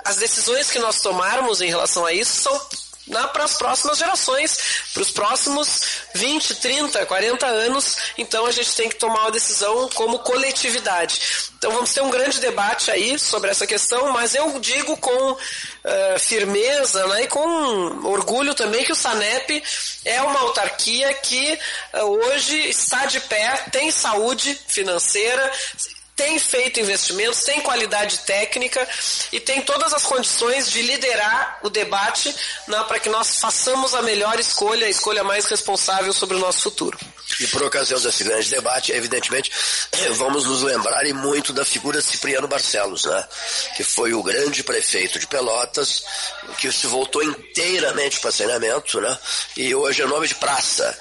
As 0.05 0.17
decisões 0.17 0.71
que 0.71 0.79
nós 0.79 1.01
tomarmos 1.01 1.61
em 1.61 1.69
relação 1.69 2.05
a 2.07 2.13
isso 2.13 2.43
são 2.43 2.69
para 3.33 3.45
as 3.45 3.55
próximas 3.57 3.99
gerações, 3.99 4.59
para 4.93 5.03
os 5.03 5.11
próximos 5.11 5.83
20, 6.15 6.55
30, 6.57 7.07
40 7.07 7.47
anos. 7.47 7.97
Então 8.17 8.47
a 8.47 8.53
gente 8.53 8.75
tem 8.75 8.89
que 8.89 8.97
tomar 8.97 9.23
uma 9.23 9.31
decisão 9.31 9.89
como 9.95 10.21
coletividade. 10.21 11.21
Então 11.59 11.73
vamos 11.73 11.93
ter 11.93 12.03
um 12.03 12.11
grande 12.11 12.41
debate 12.41 12.91
aí 12.91 13.19
sobre 13.19 13.51
essa 13.51 13.67
questão, 13.67 14.11
mas 14.11 14.35
eu 14.35 14.59
digo 14.59 14.97
com 14.97 15.33
uh, 15.33 15.39
firmeza 16.19 17.07
né, 17.07 17.23
e 17.23 17.29
com 17.29 18.07
orgulho 18.07 18.55
também 18.55 18.85
que 18.85 18.93
o 18.93 18.97
SANEP 18.97 19.63
é 20.05 20.21
uma 20.23 20.41
autarquia 20.41 21.13
que 21.15 21.59
uh, 21.95 21.99
hoje 22.03 22.57
está 22.69 23.07
de 23.07 23.21
pé, 23.21 23.65
tem 23.71 23.91
saúde 23.91 24.59
financeira, 24.67 25.53
tem 26.15 26.39
feito 26.39 26.81
investimentos, 26.81 27.43
tem 27.43 27.61
qualidade 27.61 28.19
técnica 28.19 28.87
e 29.33 29.41
tem 29.41 29.63
todas 29.63 29.93
as 29.93 30.05
condições 30.05 30.71
de 30.71 30.83
liderar 30.83 31.61
o 31.63 31.71
debate 31.71 32.35
né, 32.69 32.85
para 32.87 32.99
que 32.99 33.09
nós 33.09 33.39
façamos 33.39 33.95
a 33.95 34.03
melhor 34.03 34.39
escolha, 34.39 34.87
a 34.87 34.91
escolha 34.91 35.25
mais 35.25 35.47
responsável 35.47 36.13
sobre 36.13 36.37
o 36.37 36.41
nosso 36.41 36.63
futuro. 36.63 36.99
E 37.41 37.47
por 37.47 37.63
ocasião 37.63 37.99
desse 37.99 38.25
grande 38.25 38.51
debate, 38.51 38.93
evidentemente, 38.93 39.51
vamos 40.17 40.45
nos 40.45 40.63
lembrar 40.63 41.07
e 41.07 41.13
muito 41.13 41.53
da 41.53 41.65
figura 41.65 42.01
Cipriano 42.03 42.47
Barcelos, 42.47 43.05
né? 43.05 43.27
que 43.77 43.83
foi 43.83 44.13
o 44.13 44.23
grande 44.23 44.63
prefeito 44.63 45.19
de 45.19 45.27
Pelotas, 45.27 46.05
que 46.59 46.71
se 46.71 46.87
voltou 46.87 47.23
inteiramente 47.23 48.21
para 48.21 48.31
saneamento, 48.31 49.01
né? 49.01 49.19
e 49.57 49.75
hoje 49.75 50.03
é 50.03 50.07
nome 50.07 50.29
de 50.29 50.35
praça. 50.35 50.97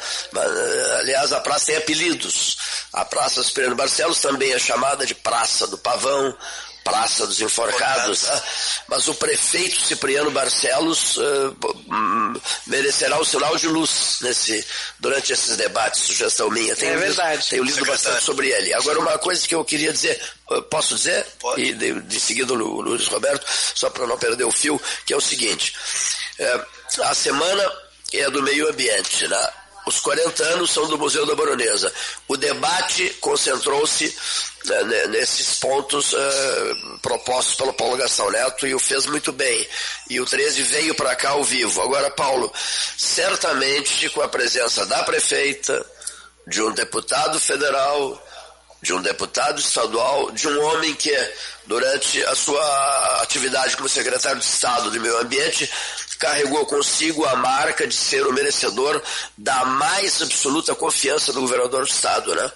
Aliás, 0.99 1.33
a 1.33 1.41
praça 1.41 1.67
tem 1.67 1.77
apelidos. 1.77 2.57
A 2.93 3.05
Praça 3.05 3.41
Cipriano 3.43 3.75
Barcelos 3.75 4.19
também 4.19 4.51
é 4.51 4.59
chamada 4.59 5.00
de 5.05 5.15
Praça 5.15 5.67
do 5.67 5.77
Pavão, 5.77 6.35
Praça 6.83 7.27
dos 7.27 7.39
Enforcados, 7.39 8.23
né? 8.23 8.41
mas 8.87 9.07
o 9.07 9.13
prefeito 9.13 9.79
Cipriano 9.79 10.31
Barcelos 10.31 11.15
uh, 11.17 12.41
merecerá 12.65 13.19
o 13.19 13.25
sinal 13.25 13.55
de 13.55 13.67
luz 13.67 14.17
nesse, 14.21 14.65
durante 14.99 15.31
esses 15.31 15.55
debates, 15.57 16.01
sugestão 16.01 16.49
minha. 16.49 16.75
Tenho 16.75 16.93
é 16.93 16.97
verdade. 16.97 17.37
Lido, 17.37 17.49
tenho 17.49 17.63
lido 17.63 17.75
Secretário. 17.75 18.03
bastante 18.03 18.25
sobre 18.25 18.49
ele. 18.49 18.73
Agora, 18.73 18.99
uma 18.99 19.17
coisa 19.19 19.47
que 19.47 19.53
eu 19.53 19.63
queria 19.63 19.93
dizer, 19.93 20.19
posso 20.71 20.95
dizer? 20.95 21.23
Pode. 21.39 21.61
E 21.61 21.73
de, 21.73 22.01
de 22.01 22.19
seguida 22.19 22.51
o 22.51 22.55
Luiz 22.55 23.07
Roberto, 23.07 23.45
só 23.75 23.89
para 23.91 24.07
não 24.07 24.17
perder 24.17 24.43
o 24.43 24.51
fio, 24.51 24.81
que 25.05 25.13
é 25.13 25.17
o 25.17 25.21
seguinte, 25.21 25.75
é, 26.39 26.65
a 27.03 27.13
semana 27.13 27.71
é 28.11 28.29
do 28.31 28.41
meio 28.41 28.67
ambiente, 28.67 29.27
né? 29.27 29.49
Os 29.85 29.99
40 29.99 30.43
anos 30.43 30.71
são 30.71 30.87
do 30.87 30.97
Museu 30.97 31.25
da 31.25 31.35
Baronesa. 31.35 31.91
O 32.27 32.37
debate 32.37 33.09
concentrou-se 33.19 34.15
né, 34.65 35.07
nesses 35.07 35.59
pontos 35.59 36.13
uh, 36.13 36.99
propostos 37.01 37.55
pelo 37.55 37.73
Paulo 37.73 37.97
Gastão 37.97 38.29
Neto 38.29 38.67
e 38.67 38.75
o 38.75 38.79
fez 38.79 39.05
muito 39.05 39.31
bem. 39.31 39.67
E 40.09 40.19
o 40.19 40.25
13 40.25 40.63
veio 40.63 40.95
para 40.95 41.15
cá 41.15 41.29
ao 41.29 41.43
vivo. 41.43 41.81
Agora, 41.81 42.11
Paulo, 42.11 42.51
certamente 42.97 44.09
com 44.09 44.21
a 44.21 44.27
presença 44.27 44.85
da 44.85 45.03
prefeita, 45.03 45.85
de 46.47 46.61
um 46.61 46.71
deputado 46.71 47.39
federal, 47.39 48.21
de 48.81 48.93
um 48.93 49.01
deputado 49.01 49.59
estadual, 49.59 50.31
de 50.31 50.47
um 50.47 50.63
homem 50.65 50.93
que, 50.95 51.15
durante 51.67 52.23
a 52.25 52.35
sua 52.35 53.21
atividade 53.21 53.77
como 53.77 53.87
secretário 53.87 54.39
de 54.39 54.45
Estado 54.45 54.89
do 54.89 54.99
Meio 54.99 55.17
Ambiente, 55.19 55.69
carregou 56.17 56.65
consigo 56.65 57.25
a 57.25 57.35
marca 57.35 57.87
de 57.87 57.95
ser 57.95 58.25
o 58.25 58.33
merecedor 58.33 59.01
da 59.37 59.65
mais 59.65 60.21
absoluta 60.21 60.75
confiança 60.75 61.31
do 61.31 61.41
governador 61.41 61.81
do 61.81 61.91
Estado, 61.91 62.35
né? 62.35 62.51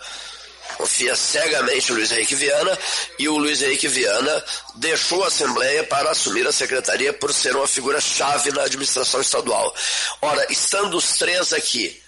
Confia 0.77 1.15
cegamente 1.15 1.91
no 1.91 1.97
Luiz 1.97 2.11
Henrique 2.11 2.35
Viana 2.35 2.77
e 3.17 3.27
o 3.27 3.37
Luiz 3.37 3.61
Henrique 3.61 3.87
Viana 3.87 4.43
deixou 4.75 5.23
a 5.23 5.27
Assembleia 5.27 5.83
para 5.85 6.11
assumir 6.11 6.45
a 6.47 6.51
secretaria 6.51 7.13
por 7.13 7.33
ser 7.33 7.55
uma 7.55 7.67
figura 7.67 7.99
chave 8.01 8.51
na 8.51 8.63
administração 8.63 9.21
estadual. 9.21 9.73
Ora, 10.21 10.45
estando 10.51 10.97
os 10.97 11.17
três 11.17 11.53
aqui 11.53 12.01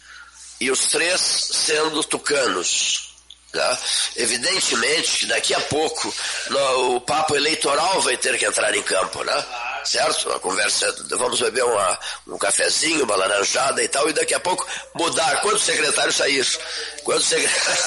e 0.59 0.71
os 0.71 0.87
três 0.87 1.21
sendo 1.21 2.03
tucanos, 2.03 3.13
tá? 3.51 3.79
evidentemente 4.15 5.19
que 5.19 5.25
daqui 5.27 5.53
a 5.53 5.61
pouco 5.61 6.13
no, 6.49 6.95
o 6.95 7.01
papo 7.01 7.35
eleitoral 7.35 8.01
vai 8.01 8.17
ter 8.17 8.37
que 8.37 8.45
entrar 8.45 8.73
em 8.75 8.83
campo, 8.83 9.23
né? 9.23 9.45
Certo? 9.87 10.31
A 10.31 10.39
conversa, 10.39 10.93
vamos 11.09 11.39
beber 11.39 11.63
uma, 11.63 11.99
um 12.27 12.37
cafezinho, 12.37 13.05
uma 13.05 13.15
laranjada 13.15 13.81
e 13.83 13.87
tal, 13.87 14.09
e 14.09 14.13
daqui 14.13 14.33
a 14.33 14.39
pouco 14.39 14.67
mudar. 14.95 15.41
Quantos 15.41 15.63
secretários 15.63 16.15
sair? 16.15 16.45
Quantos 17.03 17.27
secretários? 17.27 17.81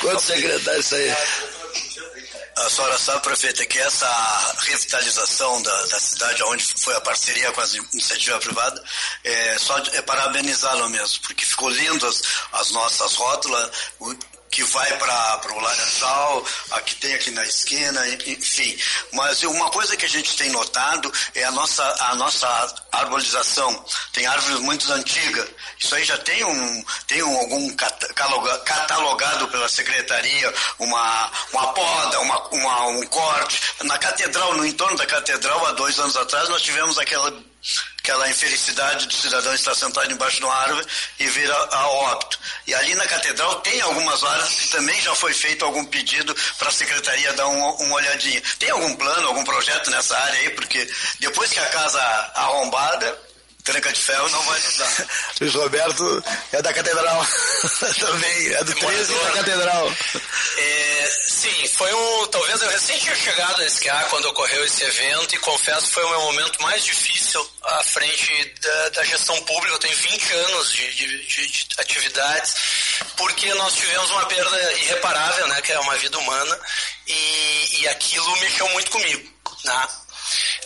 Quantos 0.00 0.24
secretários 0.24 0.86
sair? 0.86 1.16
A 2.54 2.68
senhora 2.68 2.98
sabe, 2.98 3.22
prefeita, 3.22 3.64
que 3.64 3.78
essa 3.78 4.54
revitalização 4.58 5.62
da, 5.62 5.86
da 5.86 5.98
cidade, 5.98 6.42
onde 6.44 6.64
foi 6.64 6.94
a 6.94 7.00
parceria 7.00 7.50
com 7.50 7.60
a 7.62 7.66
iniciativa 7.92 8.38
privada, 8.38 8.84
é 9.24 9.58
só 9.58 9.78
é 9.78 10.02
parabenizá-la 10.02 10.88
mesmo, 10.90 11.20
porque 11.22 11.46
ficou 11.46 11.70
lindo 11.70 12.06
as, 12.06 12.22
as 12.52 12.70
nossas 12.70 13.14
rótulas, 13.14 13.70
que 14.52 14.62
vai 14.64 14.98
para 14.98 15.52
o 15.54 15.60
Laranjal, 15.60 16.44
a 16.72 16.80
que 16.82 16.94
tem 16.96 17.14
aqui 17.14 17.30
na 17.30 17.42
esquina, 17.42 18.06
enfim. 18.26 18.78
Mas 19.12 19.42
uma 19.44 19.70
coisa 19.70 19.96
que 19.96 20.04
a 20.04 20.08
gente 20.08 20.36
tem 20.36 20.50
notado 20.50 21.10
é 21.34 21.42
a 21.44 21.50
nossa, 21.50 21.82
a 21.82 22.14
nossa 22.16 22.74
arborização. 22.92 23.84
Tem 24.12 24.26
árvores 24.26 24.60
muito 24.60 24.92
antigas. 24.92 25.48
Isso 25.80 25.94
aí 25.94 26.04
já 26.04 26.18
tem 26.18 26.44
um, 26.44 26.84
tem 27.06 27.22
um, 27.22 27.38
algum 27.38 27.74
catalogado 27.74 29.48
pela 29.48 29.68
secretaria, 29.70 30.52
uma, 30.78 31.30
uma 31.50 31.72
poda, 31.72 32.20
uma, 32.20 32.48
uma, 32.48 32.86
um 32.88 33.06
corte. 33.06 33.58
Na 33.84 33.96
catedral, 33.96 34.54
no 34.54 34.66
entorno 34.66 34.98
da 34.98 35.06
catedral, 35.06 35.66
há 35.66 35.72
dois 35.72 35.98
anos 35.98 36.14
atrás, 36.14 36.50
nós 36.50 36.60
tivemos 36.60 36.98
aquela 36.98 37.32
aquela 38.02 38.28
infelicidade 38.28 39.06
do 39.06 39.14
cidadão 39.14 39.54
estar 39.54 39.74
sentado 39.76 40.12
embaixo 40.12 40.38
de 40.38 40.44
uma 40.44 40.54
árvore 40.54 40.84
e 41.20 41.26
vir 41.28 41.50
a, 41.50 41.68
a, 41.70 41.88
óbito. 41.88 42.38
E 42.66 42.74
ali 42.74 42.94
na 42.96 43.06
catedral 43.06 43.60
tem 43.60 43.80
algumas 43.80 44.22
áreas 44.24 44.48
que 44.48 44.68
também 44.68 45.00
já 45.00 45.14
foi 45.14 45.32
feito 45.32 45.64
algum 45.64 45.84
pedido 45.84 46.34
para 46.58 46.68
a 46.68 46.72
secretaria 46.72 47.32
dar 47.34 47.46
um, 47.46 47.70
uma 47.76 47.94
olhadinha. 47.94 48.42
Tem 48.58 48.70
algum 48.70 48.96
plano, 48.96 49.28
algum 49.28 49.44
projeto 49.44 49.88
nessa 49.92 50.18
área 50.18 50.40
aí? 50.40 50.50
Porque 50.50 50.90
depois 51.20 51.52
que 51.52 51.60
a 51.60 51.66
casa 51.66 52.00
arrombada, 52.34 53.18
Tranca 53.64 53.92
de 53.92 54.00
ferro 54.00 54.28
não 54.30 54.42
vai 54.42 54.58
ajudar. 54.58 55.06
Luiz 55.40 55.54
Roberto 55.54 56.24
é 56.52 56.62
da 56.62 56.72
Catedral. 56.72 57.26
Também, 58.00 58.54
é 58.54 58.64
do 58.64 58.74
13 58.74 59.14
da 59.14 59.30
Catedral. 59.32 59.92
É, 60.58 61.10
sim, 61.28 61.68
foi 61.68 61.92
um. 61.94 62.26
Talvez 62.26 62.60
eu 62.60 62.68
recém 62.68 62.98
tinha 62.98 63.14
chegado 63.14 63.58
nesse 63.58 63.76
SCA 63.76 64.06
quando 64.10 64.26
ocorreu 64.26 64.64
esse 64.64 64.82
evento 64.82 65.34
e 65.34 65.38
confesso 65.38 65.86
que 65.86 65.94
foi 65.94 66.04
o 66.04 66.10
meu 66.10 66.20
momento 66.22 66.60
mais 66.62 66.84
difícil 66.84 67.48
à 67.62 67.84
frente 67.84 68.52
da, 68.60 68.88
da 68.90 69.04
gestão 69.04 69.40
pública. 69.42 69.74
Eu 69.74 69.78
tenho 69.78 69.96
20 69.96 70.32
anos 70.32 70.72
de, 70.72 70.94
de, 70.94 71.26
de, 71.26 71.46
de 71.46 71.68
atividades 71.78 72.54
porque 73.16 73.52
nós 73.54 73.74
tivemos 73.74 74.10
uma 74.10 74.26
perda 74.26 74.72
irreparável, 74.74 75.46
né, 75.48 75.60
que 75.62 75.72
é 75.72 75.78
uma 75.78 75.96
vida 75.98 76.18
humana, 76.18 76.58
e, 77.06 77.80
e 77.80 77.88
aquilo 77.88 78.36
mexeu 78.40 78.68
muito 78.70 78.90
comigo. 78.90 79.32
Né? 79.64 79.88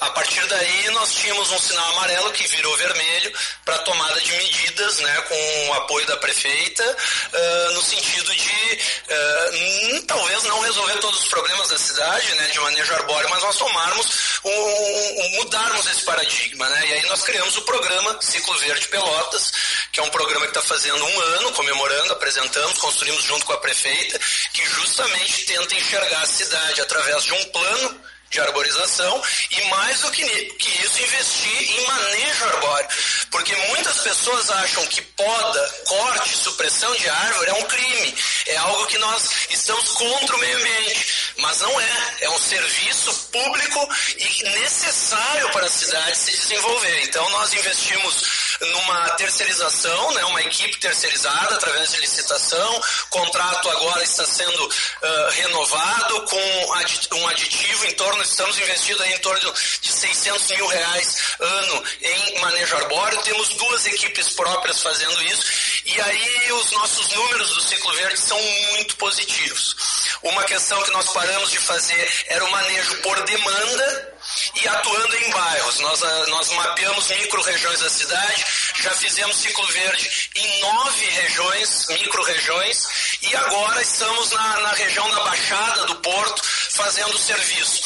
A 0.01 0.11
partir 0.11 0.47
daí, 0.47 0.91
nós 0.91 1.15
tínhamos 1.15 1.51
um 1.51 1.59
sinal 1.59 1.91
amarelo 1.93 2.33
que 2.33 2.47
virou 2.49 2.77
vermelho 2.77 3.33
para 3.65 3.79
tomada 3.79 4.21
de 4.21 4.33
medidas, 4.33 4.99
né, 4.99 5.21
com 5.23 5.69
o 5.69 5.75
apoio 5.75 6.07
da 6.07 6.17
prefeita, 6.19 6.85
uh, 6.85 7.73
no 7.73 7.83
sentido 7.83 8.35
de 8.35 8.79
uh, 9.09 10.03
talvez 10.07 10.43
não 10.45 10.61
resolver 10.61 10.99
todos 10.99 11.21
os 11.21 11.29
problemas 11.29 11.69
da 11.69 11.79
cidade, 11.79 12.35
né, 12.35 12.49
de 12.49 12.61
manejo 12.61 12.95
arbóreo, 12.95 13.31
mas 13.31 13.43
nós 13.43 13.57
tomarmos, 13.57 14.07
um, 14.45 14.51
um, 14.51 15.31
mudarmos 15.37 15.87
esse 15.87 16.05
paradigma, 16.05 16.69
né, 16.69 16.87
e 16.89 16.93
aí 16.95 17.07
nós 17.07 17.23
criamos 17.23 17.57
o 17.57 17.63
programa 17.63 18.19
Ciclo 18.21 18.57
Verde 18.59 18.89
Pelotas, 18.89 19.53
que 19.93 20.01
é 20.01 20.03
um 20.03 20.11
programa 20.11 20.47
que 20.47 20.59
está 20.59 20.63
fazendo 20.63 21.05
um 21.05 21.21
ano, 21.21 21.53
comemorando, 21.53 22.13
apresentamos, 22.13 22.79
construímos 22.79 23.25
junto 23.25 23.47
com 23.47 23.55
a 23.55 23.59
prefeita, 23.59 24.19
que 24.53 24.65
justamente 24.67 25.47
tenta 25.47 25.75
enxergar 25.75 26.21
a 26.21 26.27
cidade 26.27 26.81
através 26.83 27.25
de 27.25 27.33
um 27.33 27.45
plano 27.47 28.06
de 28.31 28.41
arborização 28.41 29.23
e 29.51 29.61
mais 29.69 30.01
do 30.01 30.11
que, 30.11 30.25
que 30.25 30.85
isso 30.85 31.03
investir 31.03 31.79
em 31.79 31.87
manejo 31.87 32.45
arbóreo, 32.45 32.89
porque 33.31 33.55
muitas 33.69 33.99
pessoas 33.99 34.51
acham 34.51 34.87
que 34.87 35.01
poda, 35.03 35.75
corte, 35.87 36.37
supressão 36.37 36.95
de 36.97 37.09
árvore 37.09 37.51
é 37.51 37.55
um 37.55 37.65
crime, 37.65 38.15
é 38.47 38.57
algo 38.57 38.87
que 38.87 38.99
nós 38.99 39.31
estamos 39.51 39.89
contra 39.93 40.37
o 40.37 40.39
meio 40.41 40.59
ambiente, 40.59 41.33
mas 41.39 41.61
não 41.61 41.81
é, 41.81 42.17
é 42.23 42.31
um 42.31 42.39
serviço 42.39 43.13
público 43.33 43.89
e 44.19 44.43
necessário 44.61 45.51
para 45.51 45.67
a 45.67 45.71
cidade 45.71 46.17
se 46.17 46.33
desenvolver. 46.33 47.03
Então 47.05 47.29
nós 47.31 47.53
investimos 47.53 48.25
numa 48.61 49.11
terceirização, 49.11 50.13
né, 50.13 50.25
uma 50.25 50.43
equipe 50.43 50.79
terceirizada 50.79 51.55
através 51.55 51.91
de 51.93 52.01
licitação. 52.01 52.81
O 53.07 53.09
contrato 53.11 53.71
agora 53.71 54.03
está 54.03 54.25
sendo 54.25 54.67
uh, 54.67 55.31
renovado 55.31 56.23
com 56.23 57.17
um 57.17 57.29
aditivo 57.29 57.85
em 57.87 57.93
torno, 57.93 58.23
estamos 58.23 58.59
investindo 58.59 59.03
em 59.05 59.19
torno 59.19 59.55
de 59.81 59.93
600 59.93 60.51
mil 60.53 60.67
reais 60.67 61.17
ano 61.41 61.85
em 62.01 62.41
manejo 62.41 62.77
arbóreo. 62.77 63.23
Temos 63.23 63.49
duas 63.51 63.87
equipes 63.87 64.31
próprias 64.31 64.83
fazendo 64.83 65.23
isso. 65.23 65.45
E 65.87 66.01
aí 66.01 66.53
os 66.53 66.73
nossos 66.73 67.09
números 67.15 67.55
do 67.55 67.63
ciclo 67.63 67.93
verde 67.95 68.19
são 68.19 68.41
muito 68.73 68.97
positivos. 68.97 69.77
Uma 70.23 70.43
questão 70.43 70.83
que 70.83 70.91
nós 70.91 71.09
paramos 71.13 71.51
de 71.53 71.59
fazer 71.59 72.25
era 72.27 72.45
o 72.45 72.51
manejo 72.51 72.97
por 73.03 73.23
demanda 73.23 74.17
e 74.57 74.67
atuando 74.67 75.17
em 75.17 75.31
bairros. 75.31 75.79
Nós, 75.79 76.03
ah, 76.03 76.27
nós 76.27 76.51
mapeamos 76.51 77.09
micro-regiões 77.09 77.81
da 77.81 77.89
cidade, 77.89 78.45
já 78.83 78.91
fizemos 78.93 79.37
ciclo 79.37 79.67
verde 79.69 80.31
em 80.35 80.61
nove 80.61 81.07
regiões, 81.07 81.87
micro-regiões, 81.89 82.89
e 83.23 83.37
agora 83.37 83.81
estamos 83.81 84.31
na, 84.33 84.61
na 84.61 84.73
região 84.73 85.09
da 85.11 85.21
Baixada 85.21 85.85
do 85.87 85.95
Porto 85.97 86.43
fazendo 86.71 87.15
o 87.15 87.19
serviço. 87.19 87.83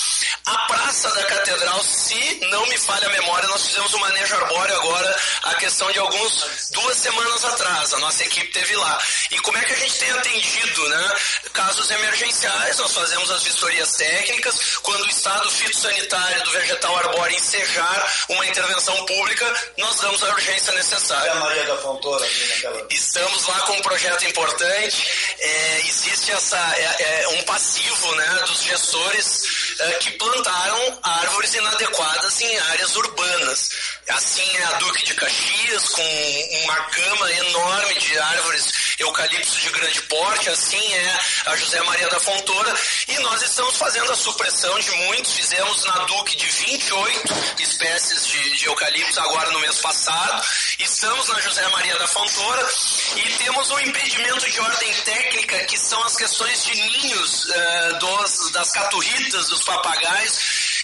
A 0.47 0.57
Praça 0.67 1.11
da 1.15 1.25
Catedral, 1.25 1.83
se 1.83 2.41
não 2.51 2.67
me 2.67 2.79
falha 2.79 3.07
a 3.07 3.11
memória, 3.11 3.49
nós 3.49 3.67
fizemos 3.67 3.93
um 3.95 3.99
manejo 3.99 4.35
arbóreo 4.37 4.75
agora, 4.75 5.17
a 5.43 5.55
questão 5.57 5.91
de 5.93 5.99
alguns, 5.99 6.71
duas 6.73 6.97
semanas 6.97 7.45
atrás, 7.45 7.93
a 7.93 7.99
nossa 7.99 8.25
equipe 8.25 8.51
teve 8.53 8.75
lá. 8.77 8.99
E 9.31 9.39
como 9.41 9.59
é 9.59 9.65
que 9.65 9.73
a 9.73 9.77
gente 9.77 9.99
tem 9.99 10.11
atendido, 10.11 10.89
né? 10.89 11.15
Casos 11.53 11.91
emergenciais, 11.91 12.79
nós 12.79 12.93
fazemos 12.93 13.31
as 13.31 13.43
vistorias 13.43 13.93
técnicas, 13.93 14.79
quando 14.83 15.05
o 15.05 15.09
estado 15.09 15.51
fitossanitário 15.51 16.43
do 16.45 16.51
vegetal 16.53 16.97
arbóreo 16.97 17.37
ensejar 17.37 18.25
uma 18.31 18.47
intervenção 18.47 19.05
pública, 19.05 19.73
nós 19.79 19.97
damos 19.97 20.23
a 20.23 20.29
urgência 20.31 20.73
necessária. 20.73 21.29
É 21.29 21.33
a 21.33 21.35
Maria 21.37 21.65
da 21.65 21.77
Fontoura, 21.79 22.27
naquela... 22.49 22.87
Estamos 22.91 23.47
lá 23.47 23.61
com 23.61 23.73
um 23.75 23.83
projeto 23.83 24.25
importante, 24.25 25.35
é, 25.39 25.81
existe 25.87 26.33
essa, 26.33 26.59
é, 26.77 27.23
é 27.23 27.29
um 27.29 27.43
passivo, 27.43 28.15
né, 28.15 28.45
dos 28.47 28.63
gestores 28.63 29.70
que 30.01 30.11
plantaram 30.13 30.99
árvores 31.03 31.55
inadequadas 31.55 32.41
em 32.41 32.59
áreas 32.59 32.97
urbanas. 32.97 33.71
Assim 34.11 34.57
é 34.57 34.65
a 34.65 34.73
Duque 34.73 35.05
de 35.05 35.15
Caxias, 35.15 35.89
com 35.91 36.49
uma 36.65 36.79
gama 36.81 37.33
enorme 37.33 37.95
de 37.95 38.19
árvores 38.19 38.73
eucaliptos 38.99 39.61
de 39.61 39.71
grande 39.71 40.03
porte, 40.03 40.51
assim 40.51 40.95
é 40.95 41.19
a 41.47 41.57
José 41.57 41.81
Maria 41.83 42.09
da 42.09 42.21
Fontoura, 42.21 42.75
e 43.09 43.19
nós 43.21 43.41
estamos 43.43 43.77
fazendo 43.77 44.13
a 44.13 44.17
supressão 44.17 44.79
de 44.79 44.91
muitos, 44.91 45.33
fizemos 45.33 45.85
na 45.85 46.05
Duque 46.05 46.37
de 46.37 46.47
28 46.47 47.35
espécies 47.61 48.27
de, 48.27 48.57
de 48.57 48.67
eucaliptos 48.67 49.17
agora 49.19 49.51
no 49.53 49.61
mês 49.61 49.79
passado, 49.79 50.45
estamos 50.79 51.29
na 51.29 51.41
José 51.41 51.67
Maria 51.69 51.97
da 51.99 52.07
Fontoura. 52.09 52.69
E 53.17 53.23
temos 53.39 53.71
um 53.71 53.81
impedimento 53.81 54.49
de 54.51 54.61
ordem 54.61 54.95
técnica 55.03 55.59
que 55.65 55.79
são 55.79 56.03
as 56.05 56.17
questões 56.17 56.65
de 56.65 56.75
ninhos 56.75 57.45
uh, 57.47 57.99
dos, 57.99 58.51
das 58.53 58.71
caturritas, 58.71 59.49
dos 59.49 59.63
papagaios, 59.65 60.39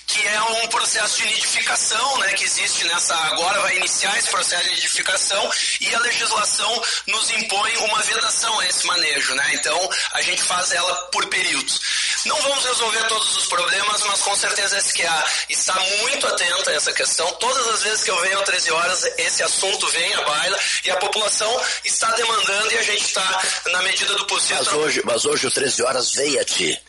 que 0.07 0.27
é 0.27 0.43
um 0.43 0.69
processo 0.69 1.19
de 1.19 1.27
nidificação, 1.27 2.19
né, 2.19 2.33
que 2.33 2.45
existe 2.45 2.85
nessa 2.85 3.15
agora 3.27 3.61
vai 3.61 3.77
iniciar 3.77 4.17
esse 4.19 4.31
processo 4.31 4.65
de 4.65 4.71
nidificação 4.71 5.51
e 5.81 5.95
a 5.95 5.99
legislação 5.99 6.83
nos 7.07 7.31
impõe 7.31 7.77
uma 7.79 8.03
vedação 8.03 8.59
a 8.61 8.67
esse 8.67 8.87
manejo, 8.87 9.35
né? 9.35 9.51
Então 9.55 9.91
a 10.13 10.23
gente 10.23 10.43
faz 10.43 10.71
ela 10.73 10.95
por 11.07 11.27
períodos. 11.27 11.81
Não 12.25 12.41
vamos 12.43 12.65
resolver 12.65 13.03
todos 13.05 13.37
os 13.37 13.47
problemas, 13.47 14.03
mas 14.05 14.21
com 14.21 14.37
certeza 14.37 14.77
a 14.77 14.81
SQA 14.81 15.25
está 15.49 15.75
muito 16.03 16.27
atenta 16.27 16.71
a 16.71 16.75
essa 16.75 16.93
questão. 16.93 17.31
Todas 17.33 17.67
as 17.69 17.83
vezes 17.83 18.05
que 18.05 18.11
eu 18.11 18.21
venho 18.21 18.39
às 18.39 18.45
13 18.45 18.73
horas, 18.73 19.05
esse 19.19 19.43
assunto 19.43 19.89
vem 19.89 20.15
à 20.15 20.23
baila 20.23 20.59
e 20.85 20.91
a 20.91 20.97
população 20.97 21.61
está 21.85 22.11
demandando 22.13 22.73
e 22.73 22.79
a 22.79 22.83
gente 22.83 23.05
está, 23.05 23.43
na 23.67 23.83
medida 23.83 24.15
do 24.15 24.27
possível. 24.27 24.65
Mas 24.65 24.73
hoje, 24.73 25.03
mas 25.05 25.25
hoje 25.25 25.47
o 25.47 25.51
13 25.51 25.83
horas 25.83 26.13
vem 26.13 26.39
a 26.39 26.45
ti 26.45 26.81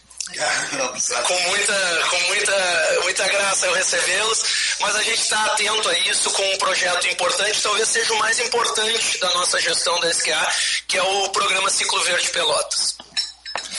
com 1.23 1.39
muita, 1.49 2.07
com 2.09 2.19
muita, 2.27 2.99
muita 3.03 3.27
graça 3.27 3.65
eu 3.65 3.73
recebê-los, 3.73 4.75
mas 4.81 4.95
a 4.95 5.03
gente 5.03 5.21
está 5.21 5.45
atento 5.45 5.89
a 5.89 5.97
isso 5.99 6.29
com 6.31 6.43
um 6.53 6.57
projeto 6.57 7.07
importante, 7.07 7.61
talvez 7.61 7.87
seja 7.87 8.13
o 8.13 8.19
mais 8.19 8.39
importante 8.39 9.19
da 9.19 9.29
nossa 9.33 9.59
gestão 9.59 9.97
da 9.99 10.09
SQA, 10.09 10.47
que 10.87 10.97
é 10.97 11.03
o 11.03 11.29
programa 11.29 11.69
Ciclo 11.69 12.03
Verde 12.03 12.29
Pelotas. 12.29 12.97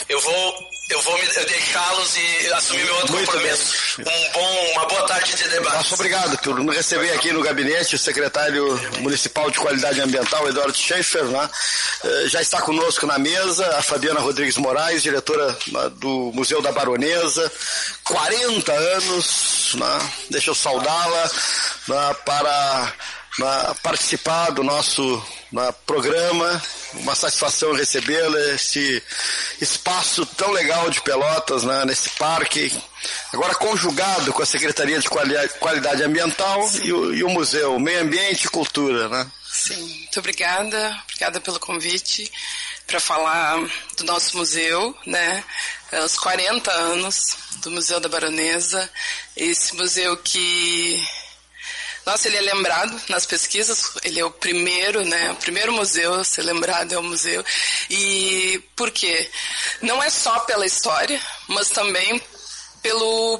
Eu 0.07 0.19
vou 0.19 0.68
eu 0.89 1.01
vou 1.01 1.17
deixá-los 1.17 2.17
e 2.17 2.53
assumir 2.53 2.83
meu 2.83 2.95
outro 2.95 3.13
Muito 3.13 3.31
compromisso. 3.31 4.01
Bem. 4.01 4.07
Um 4.07 4.31
bom, 4.31 4.71
uma 4.73 4.85
boa 4.87 5.07
tarde 5.07 5.35
de 5.35 5.47
debate. 5.47 5.75
Nossa, 5.75 5.93
obrigado 5.93 6.37
por 6.39 6.59
nos 6.59 6.75
receber 6.75 7.11
aqui 7.13 7.31
no 7.31 7.41
gabinete 7.41 7.95
o 7.95 7.99
secretário 7.99 8.75
municipal 8.99 9.51
de 9.51 9.59
qualidade 9.59 10.01
ambiental, 10.01 10.47
Eduardo 10.49 10.75
Schaefer, 10.75 11.25
né? 11.25 11.49
Eh, 12.03 12.23
já 12.27 12.41
está 12.41 12.61
conosco 12.61 13.05
na 13.05 13.19
mesa 13.19 13.77
a 13.77 13.83
Fabiana 13.83 14.19
Rodrigues 14.19 14.57
Moraes, 14.57 15.03
diretora 15.03 15.55
né, 15.67 15.91
do 15.95 16.31
Museu 16.33 16.61
da 16.61 16.71
Baronesa, 16.71 17.51
40 18.03 18.71
anos, 18.71 19.75
né? 19.75 20.11
deixa 20.29 20.49
eu 20.49 20.55
saudá-la 20.55 21.31
né, 21.87 22.15
para 22.25 22.93
né, 23.39 23.75
participar 23.81 24.51
do 24.51 24.63
nosso 24.63 25.23
no 25.51 25.73
programa. 25.85 26.61
Uma 26.95 27.15
satisfação 27.15 27.73
recebê-la, 27.73 28.39
esse 28.53 29.01
espaço 29.61 30.25
tão 30.25 30.51
legal 30.51 30.89
de 30.89 31.01
Pelotas, 31.01 31.63
né, 31.63 31.85
nesse 31.85 32.09
parque. 32.11 32.71
Agora 33.31 33.55
conjugado 33.55 34.33
com 34.33 34.41
a 34.41 34.45
Secretaria 34.45 34.99
de 34.99 35.07
Qualidade 35.07 36.03
Ambiental 36.03 36.69
e 36.83 36.91
o, 36.91 37.13
e 37.13 37.23
o, 37.23 37.29
Museu 37.29 37.79
Meio 37.79 38.01
Ambiente 38.01 38.45
e 38.45 38.49
Cultura, 38.49 39.07
né? 39.07 39.27
Sim, 39.51 39.81
muito 39.81 40.19
obrigada. 40.19 40.97
Obrigada 41.05 41.39
pelo 41.39 41.59
convite 41.59 42.31
para 42.85 42.99
falar 42.99 43.57
do 43.97 44.03
nosso 44.03 44.37
museu, 44.37 44.95
né? 45.05 45.43
É 45.91 46.03
os 46.03 46.17
40 46.17 46.71
anos 46.71 47.37
do 47.57 47.71
Museu 47.71 47.99
da 47.99 48.09
Baronesa. 48.09 48.89
Esse 49.35 49.75
museu 49.75 50.17
que 50.17 51.03
nossa, 52.09 52.27
ele 52.27 52.37
é 52.37 52.41
lembrado 52.41 52.99
nas 53.07 53.23
pesquisas, 53.23 53.91
ele 54.03 54.19
é 54.19 54.25
o 54.25 54.31
primeiro, 54.31 55.05
né? 55.05 55.31
O 55.31 55.35
primeiro 55.35 55.71
museu 55.71 56.15
a 56.15 56.23
ser 56.23 56.41
lembrado 56.41 56.91
é 56.91 56.97
o 56.97 57.03
museu. 57.03 57.45
E 57.87 58.63
por 58.75 58.89
quê? 58.89 59.29
Não 59.79 60.01
é 60.01 60.09
só 60.09 60.39
pela 60.39 60.65
história, 60.65 61.21
mas 61.47 61.69
também 61.69 62.19
pelo 62.81 63.39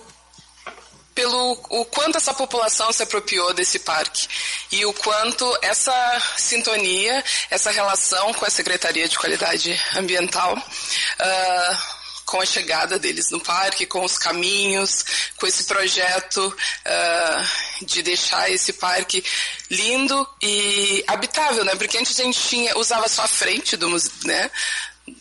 pelo 1.16 1.52
o 1.70 1.84
quanto 1.86 2.18
essa 2.18 2.34
população 2.34 2.94
se 2.94 3.02
apropriou 3.02 3.54
desse 3.54 3.80
parque 3.80 4.28
e 4.72 4.86
o 4.86 4.94
quanto 4.94 5.58
essa 5.64 6.22
sintonia, 6.38 7.24
essa 7.50 7.72
relação 7.72 8.34
com 8.36 8.46
a 8.46 8.50
Secretaria 8.50 9.10
de 9.10 9.18
Qualidade 9.18 9.78
Ambiental 9.96 10.56
uh, 10.56 11.99
com 12.30 12.40
a 12.40 12.46
chegada 12.46 13.00
deles 13.00 13.32
no 13.32 13.40
parque, 13.40 13.88
com 13.88 14.06
os 14.06 14.16
caminhos, 14.16 15.04
com 15.36 15.48
esse 15.48 15.64
projeto 15.64 16.46
uh, 16.46 17.86
de 17.86 18.04
deixar 18.04 18.52
esse 18.52 18.74
parque 18.74 19.24
lindo 19.68 20.28
e 20.40 21.04
habitável, 21.08 21.66
né? 21.66 21.74
Porque 21.76 21.98
antes 21.98 22.20
a 22.20 22.24
gente 22.24 22.40
tinha, 22.40 22.78
usava 22.78 23.10
só 23.10 23.24
a 23.24 23.28
frente 23.28 23.76
do, 23.76 23.90
né? 24.26 24.52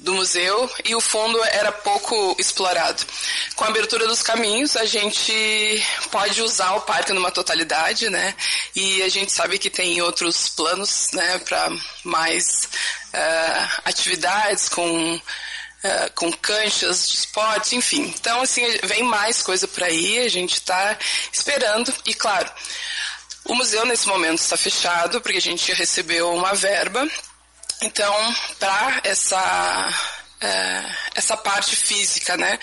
do 0.01 0.13
museu 0.13 0.71
e 0.85 0.95
o 0.95 1.01
fundo 1.01 1.43
era 1.45 1.73
pouco 1.73 2.37
explorado. 2.39 3.03
Com 3.57 3.65
a 3.65 3.69
abertura 3.69 4.07
dos 4.07 4.23
caminhos, 4.23 4.77
a 4.77 4.85
gente 4.85 5.83
pode 6.11 6.43
usar 6.43 6.75
o 6.75 6.83
parque 6.83 7.15
numa 7.15 7.31
totalidade, 7.31 8.11
né? 8.11 8.35
E 8.77 9.03
a 9.03 9.09
gente 9.09 9.33
sabe 9.33 9.59
que 9.59 9.71
tem 9.71 10.03
outros 10.03 10.51
planos, 10.51 11.09
né, 11.15 11.39
para 11.39 11.73
mais 12.05 12.69
uh, 13.15 13.81
atividades, 13.87 14.69
com, 14.69 15.19
uh, 15.85 16.13
com 16.15 16.33
canchas 16.33 17.09
de 17.09 17.15
esporte, 17.17 17.77
enfim. 17.77 18.03
Então, 18.19 18.43
assim, 18.43 18.63
vem 18.85 19.03
mais 19.03 19.43
coisa 19.43 19.67
por 19.67 19.83
aí, 19.83 20.19
a 20.21 20.29
gente 20.29 20.55
está 20.55 20.97
esperando. 21.33 21.95
E, 22.07 22.15
claro, 22.15 22.51
o 23.45 23.55
museu 23.55 23.85
nesse 23.87 24.07
momento 24.07 24.41
está 24.41 24.57
fechado, 24.57 25.21
porque 25.21 25.39
a 25.39 25.43
gente 25.43 25.73
recebeu 25.73 26.33
uma 26.35 26.55
verba. 26.55 27.07
Então, 27.83 28.35
para 28.59 29.01
essa 29.05 29.95
é, 30.41 30.85
essa 31.15 31.37
parte 31.37 31.75
física, 31.75 32.37
né? 32.37 32.59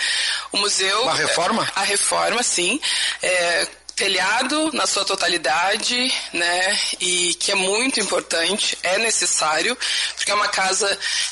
O 0.52 0.58
museu. 0.58 1.04
Uma 1.04 1.14
reforma? 1.14 1.70
A 1.76 1.84
reforma, 1.84 2.42
sim. 2.42 2.80
É, 3.22 3.68
telhado 3.96 4.72
na 4.74 4.86
sua 4.86 5.06
totalidade, 5.06 6.14
né? 6.34 6.80
E 7.00 7.34
que 7.36 7.52
é 7.52 7.56
muito 7.56 8.00
importante, 8.00 8.78
é 8.84 8.98
necessário, 8.98 9.78
porque 10.16 10.32
é 10.32 10.36
uma 10.36 10.50
casa 10.50 10.88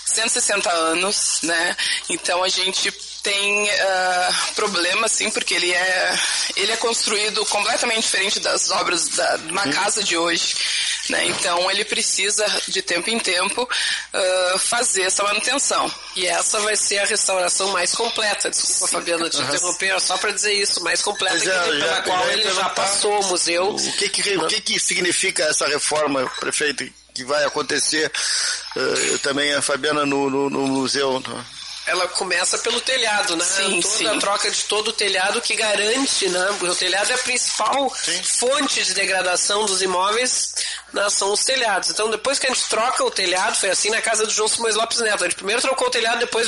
de 0.05 0.11
160 0.11 0.71
anos, 0.71 1.39
né? 1.43 1.75
Então 2.09 2.43
a 2.43 2.47
gente 2.47 2.91
tem 3.23 3.63
uh, 3.63 4.53
problema, 4.53 5.07
sim, 5.07 5.31
porque 5.31 5.53
ele 5.53 5.73
é, 5.73 6.19
ele 6.57 6.73
é 6.73 6.75
construído 6.75 7.45
completamente 7.45 8.01
diferente 8.01 8.39
das 8.41 8.69
obras 8.69 9.07
da, 9.07 9.37
de 9.37 9.49
uma 9.49 9.65
casa 9.69 10.03
de 10.03 10.17
hoje. 10.17 10.55
Né? 11.09 11.27
Então 11.27 11.71
ele 11.71 11.85
precisa 11.85 12.45
de 12.67 12.81
tempo 12.81 13.09
em 13.09 13.17
tempo 13.17 13.63
uh, 13.63 14.59
fazer 14.59 15.03
essa 15.03 15.23
manutenção. 15.23 15.89
E 16.17 16.25
essa 16.25 16.59
vai 16.59 16.75
ser 16.75 16.99
a 16.99 17.05
restauração 17.05 17.71
mais 17.71 17.95
completa. 17.95 18.49
Desculpa, 18.49 18.87
Fabiana, 18.87 19.29
te 19.29 19.37
uhum. 19.37 19.43
interromper, 19.43 20.01
só 20.01 20.17
para 20.17 20.31
dizer 20.31 20.53
isso, 20.53 20.83
mais 20.83 21.01
completa 21.01 21.39
que, 21.39 21.49
é, 21.49 21.79
pela 21.79 22.01
qual 22.01 22.29
ele 22.29 22.43
já 22.53 22.69
passou 22.69 23.21
o 23.21 23.27
museu. 23.27 23.69
O 23.69 23.93
que 23.93 24.09
que, 24.09 24.37
o 24.37 24.47
que 24.47 24.61
que 24.61 24.79
significa 24.79 25.43
essa 25.43 25.65
reforma, 25.67 26.29
prefeito, 26.41 26.85
que 27.13 27.23
vai 27.23 27.45
acontecer 27.45 28.11
uh, 28.75 29.19
também 29.19 29.53
a 29.53 29.61
Fabiana 29.61 30.05
no, 30.05 30.29
no, 30.29 30.49
no 30.49 30.67
museu? 30.67 31.23
Ela 31.85 32.07
começa 32.07 32.57
pelo 32.59 32.79
telhado, 32.79 33.35
né? 33.35 33.43
Sim, 33.43 33.81
Toda 33.81 33.95
sim. 33.97 34.07
a 34.07 34.19
troca 34.19 34.49
de 34.49 34.63
todo 34.63 34.87
o 34.89 34.93
telhado 34.93 35.41
que 35.41 35.55
garante, 35.55 36.29
né? 36.29 36.45
Porque 36.57 36.71
o 36.71 36.75
telhado 36.75 37.11
é 37.11 37.15
a 37.15 37.17
principal 37.17 37.93
sim. 37.93 38.23
fonte 38.23 38.83
de 38.83 38.93
degradação 38.93 39.65
dos 39.65 39.81
imóveis, 39.81 40.53
né? 40.93 41.09
são 41.09 41.33
os 41.33 41.43
telhados. 41.43 41.89
Então, 41.89 42.09
depois 42.09 42.39
que 42.39 42.47
a 42.47 42.53
gente 42.53 42.67
troca 42.69 43.03
o 43.03 43.11
telhado, 43.11 43.57
foi 43.57 43.69
assim 43.69 43.89
na 43.89 44.01
casa 44.01 44.25
do 44.25 44.31
João 44.31 44.47
Simões 44.47 44.75
Lopes 44.75 44.99
Neto. 44.99 45.23
A 45.23 45.27
gente 45.27 45.35
primeiro 45.35 45.61
trocou 45.61 45.87
o 45.87 45.91
telhado, 45.91 46.19
depois 46.19 46.47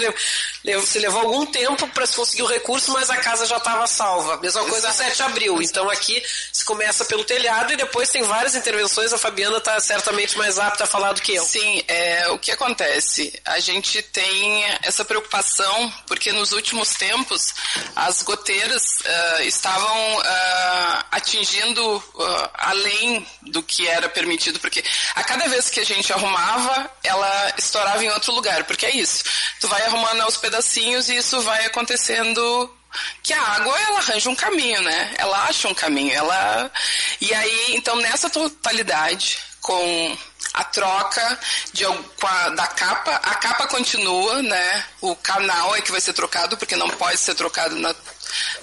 se 0.86 1.00
levou 1.00 1.22
algum 1.22 1.46
tempo 1.46 1.86
para 1.90 2.06
se 2.06 2.16
conseguir 2.16 2.44
o 2.44 2.48
recurso, 2.48 2.92
mas 2.92 3.10
a 3.10 3.18
casa 3.18 3.46
já 3.46 3.58
estava 3.58 3.86
salva. 3.88 4.38
Mesma 4.38 4.64
coisa 4.66 4.88
a 4.88 4.94
7 4.94 5.18
de 5.18 5.24
abril. 5.24 5.62
Então, 5.62 5.90
aqui 5.90 6.24
se 6.52 6.64
começa 6.64 7.04
pelo 7.04 7.26
telhado 7.26 7.74
e 7.74 7.76
depois 7.76 8.10
tem 8.10 8.24
várias 8.24 8.56
intervenções. 8.56 9.12
A 9.12 9.18
Fabiana 9.18 9.58
está 9.58 9.80
certamente 9.82 10.38
mais 10.38 10.58
apta 10.58 10.86
a 10.86 10.88
falar 10.88 11.12
do 11.12 11.22
que 11.22 11.36
eu. 11.36 11.44
Sim, 11.44 11.84
é, 11.88 12.30
o 12.30 12.40
que 12.40 12.52
acontece? 12.52 13.38
A 13.44 13.60
gente 13.60 14.02
tem 14.02 14.64
essa 14.82 15.04
preocupação 15.04 15.24
preocupação 15.26 15.93
porque 16.07 16.32
nos 16.32 16.51
últimos 16.51 16.93
tempos 16.93 17.53
as 17.95 18.21
goteiras 18.21 18.99
uh, 18.99 19.41
estavam 19.41 20.17
uh, 20.17 21.03
atingindo 21.11 21.97
uh, 21.97 22.49
além 22.53 23.26
do 23.41 23.61
que 23.61 23.88
era 23.88 24.07
permitido, 24.07 24.59
porque 24.59 24.84
a 25.15 25.23
cada 25.23 25.47
vez 25.47 25.69
que 25.69 25.80
a 25.80 25.86
gente 25.86 26.11
arrumava, 26.13 26.89
ela 27.03 27.53
estourava 27.57 28.03
em 28.03 28.09
outro 28.09 28.34
lugar, 28.34 28.63
porque 28.63 28.86
é 28.86 28.95
isso. 28.95 29.23
Tu 29.59 29.67
vai 29.67 29.82
arrumando 29.84 30.21
aos 30.21 30.38
pedacinhos 30.38 31.09
e 31.09 31.17
isso 31.17 31.41
vai 31.41 31.65
acontecendo 31.65 32.73
que 33.21 33.34
a 33.34 33.41
água 33.41 33.78
ela 33.78 33.99
arranja 33.99 34.30
um 34.30 34.36
caminho, 34.36 34.82
né? 34.82 35.13
Ela 35.17 35.45
acha 35.45 35.67
um 35.67 35.73
caminho, 35.73 36.13
ela 36.13 36.71
e 37.19 37.34
aí 37.34 37.76
então 37.76 37.95
nessa 37.97 38.30
totalidade 38.30 39.38
com 39.61 40.17
a 40.56 40.64
troca 40.64 41.39
de, 41.74 41.84
a, 41.86 42.49
da 42.49 42.68
capa. 42.68 43.12
A 43.16 43.36
capa 43.36 43.68
continua, 43.68 44.41
né? 44.41 44.86
O 45.01 45.16
canal 45.18 45.76
é 45.76 45.82
que 45.82 45.91
vai 45.91 45.99
ser 45.99 46.14
trocado, 46.14 46.58
porque 46.58 46.76
não 46.78 46.89
pode 46.91 47.18
ser 47.20 47.36
trocado 47.36 47.76
na 47.76 47.93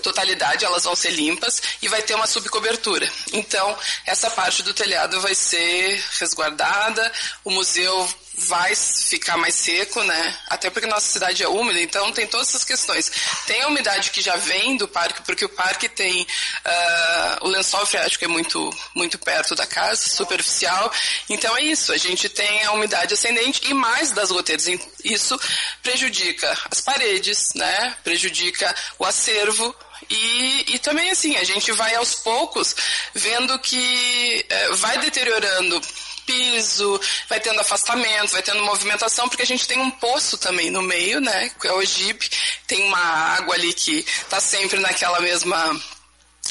totalidade, 0.03 0.65
elas 0.65 0.85
vão 0.85 0.97
ser 0.97 1.11
limpas 1.11 1.63
e 1.83 1.89
vai 1.89 2.03
ter 2.03 2.15
uma 2.15 2.27
subcobertura. 2.27 3.09
Então, 3.33 3.77
essa 4.07 4.31
parte 4.31 4.63
do 4.63 4.75
telhado 4.75 5.21
vai 5.21 5.35
ser 5.35 6.03
resguardada, 6.19 7.13
o 7.45 7.51
museu 7.51 8.09
vai 8.47 8.75
ficar 8.75 9.37
mais 9.37 9.55
seco, 9.55 10.03
né? 10.03 10.39
Até 10.49 10.71
porque 10.71 10.87
nossa 10.87 11.07
cidade 11.07 11.43
é 11.43 11.49
úmida, 11.49 11.81
então 11.81 12.13
tem 12.13 12.27
todas 12.27 12.49
essas 12.49 12.65
questões. 12.65 13.11
Tem 13.47 13.63
a 13.63 13.69
umidade 13.69 14.11
que 14.11 14.21
já 14.21 14.37
vem 14.37 14.77
do 14.77 14.89
parque, 14.89 15.23
porque 15.23 15.45
o 15.45 15.49
parque 15.49 15.89
tem 15.89 16.23
uh, 16.23 17.47
o 17.47 17.49
lençol 17.49 17.85
freático 17.87 18.25
é 18.25 18.29
muito 18.29 18.73
muito 18.95 19.19
perto 19.19 19.55
da 19.55 19.67
casa, 19.67 20.09
superficial. 20.09 20.93
Então 21.29 21.57
é 21.57 21.63
isso, 21.63 21.93
a 21.93 21.97
gente 21.97 22.29
tem 22.29 22.65
a 22.65 22.73
umidade 22.73 23.15
ascendente 23.15 23.63
e 23.69 23.75
mais 23.75 24.11
das 24.13 24.31
goteiras. 24.31 24.67
Isso 25.05 25.39
prejudica 25.83 26.57
as 26.71 26.81
paredes, 26.81 27.53
né? 27.55 27.97
Prejudica 28.03 28.75
o 28.99 29.05
acervo 29.05 29.75
e, 30.11 30.75
e 30.75 30.79
também 30.79 31.11
assim, 31.11 31.37
a 31.37 31.45
gente 31.45 31.71
vai 31.73 31.95
aos 31.95 32.15
poucos 32.17 32.75
vendo 33.15 33.59
que 33.61 34.45
eh, 34.49 34.73
vai 34.73 34.99
deteriorando 34.99 35.81
piso, 36.27 37.01
vai 37.29 37.41
tendo 37.41 37.61
afastamento, 37.61 38.33
vai 38.33 38.43
tendo 38.43 38.63
movimentação, 38.63 39.29
porque 39.29 39.43
a 39.43 39.47
gente 39.47 39.67
tem 39.67 39.79
um 39.79 39.91
poço 39.91 40.39
também 40.39 40.71
no 40.71 40.83
meio, 40.83 41.21
né? 41.21 41.51
Que 41.61 41.69
é 41.69 41.73
o 41.73 41.85
Jeep, 41.85 42.31
tem 42.67 42.83
uma 42.85 42.99
água 42.99 43.55
ali 43.55 43.73
que 43.73 43.99
está 43.99 44.41
sempre 44.41 44.79
naquela 44.81 45.21
mesma 45.21 45.81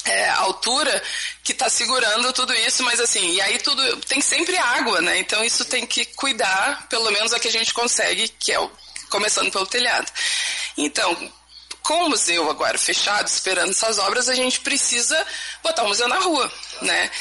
é, 0.05 0.29
altura 0.29 1.01
que 1.43 1.51
está 1.51 1.69
segurando 1.69 2.31
tudo 2.33 2.53
isso, 2.53 2.83
mas 2.83 2.99
assim, 2.99 3.33
e 3.33 3.41
aí 3.41 3.59
tudo 3.59 3.97
tem 4.01 4.21
sempre 4.21 4.57
água, 4.57 5.01
né? 5.01 5.19
Então 5.19 5.43
isso 5.43 5.65
tem 5.65 5.85
que 5.85 6.05
cuidar, 6.05 6.87
pelo 6.87 7.11
menos 7.11 7.33
a 7.33 7.39
que 7.39 7.47
a 7.47 7.51
gente 7.51 7.73
consegue, 7.73 8.27
que 8.39 8.51
é 8.51 8.59
o, 8.59 8.71
começando 9.09 9.51
pelo 9.51 9.65
telhado. 9.65 10.11
Então, 10.77 11.15
com 11.83 12.05
o 12.05 12.09
museu 12.09 12.49
agora 12.49 12.77
fechado, 12.77 13.27
esperando 13.27 13.71
essas 13.71 13.99
obras, 13.99 14.29
a 14.29 14.35
gente 14.35 14.59
precisa 14.61 15.25
botar 15.63 15.83
o 15.83 15.87
museu 15.87 16.07
na 16.07 16.19
rua, 16.19 16.51
né? 16.81 17.11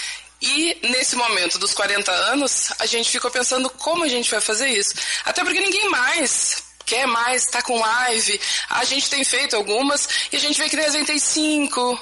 E 0.40 0.78
nesse 0.82 1.16
momento 1.16 1.58
dos 1.58 1.74
40 1.74 2.10
anos, 2.10 2.72
a 2.78 2.86
gente 2.86 3.10
ficou 3.10 3.30
pensando 3.30 3.68
como 3.70 4.04
a 4.04 4.08
gente 4.08 4.30
vai 4.30 4.40
fazer 4.40 4.68
isso. 4.68 4.94
Até 5.24 5.44
porque 5.44 5.60
ninguém 5.60 5.88
mais 5.88 6.70
quer 6.90 7.06
mais, 7.06 7.44
está 7.44 7.62
com 7.62 7.78
live. 7.78 8.40
A 8.68 8.84
gente 8.84 9.08
tem 9.08 9.22
feito 9.22 9.54
algumas 9.54 10.08
e 10.32 10.36
a 10.36 10.40
gente 10.40 10.60
vê 10.60 10.68
que 10.68 10.76
305, 10.76 12.00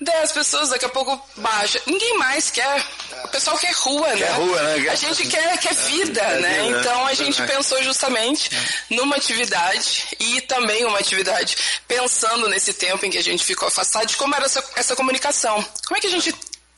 10 0.00 0.32
pessoas, 0.32 0.70
daqui 0.70 0.84
a 0.84 0.88
pouco 0.88 1.20
baixa. 1.36 1.80
Ninguém 1.86 2.18
mais 2.18 2.50
quer. 2.50 2.84
O 3.24 3.28
pessoal 3.28 3.56
quer 3.56 3.72
rua, 3.72 4.08
quer 4.08 4.18
né? 4.18 4.32
Rua, 4.32 4.62
né? 4.62 4.90
A 4.90 4.94
gente 4.96 5.28
quer, 5.28 5.56
quer 5.58 5.74
vida, 5.74 6.20
é, 6.20 6.40
né? 6.40 6.62
Vida, 6.62 6.80
então 6.80 7.06
a 7.06 7.14
gente 7.14 7.40
pensou 7.42 7.80
justamente 7.84 8.50
numa 8.90 9.16
atividade 9.16 10.08
e 10.18 10.40
também 10.42 10.84
uma 10.84 10.98
atividade 10.98 11.56
pensando 11.86 12.48
nesse 12.48 12.72
tempo 12.72 13.06
em 13.06 13.10
que 13.10 13.18
a 13.18 13.22
gente 13.22 13.44
ficou 13.44 13.68
afastado 13.68 14.06
de 14.06 14.16
como 14.16 14.34
era 14.34 14.46
essa, 14.46 14.64
essa 14.74 14.96
comunicação. 14.96 15.64
Como 15.86 15.96
é 15.96 16.00
que 16.00 16.08
a 16.08 16.10
gente 16.10 16.34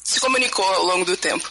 se 0.07 0.21
comunicou 0.21 0.65
ao 0.65 0.85
longo 0.85 1.05
do 1.05 1.17
tempo. 1.17 1.49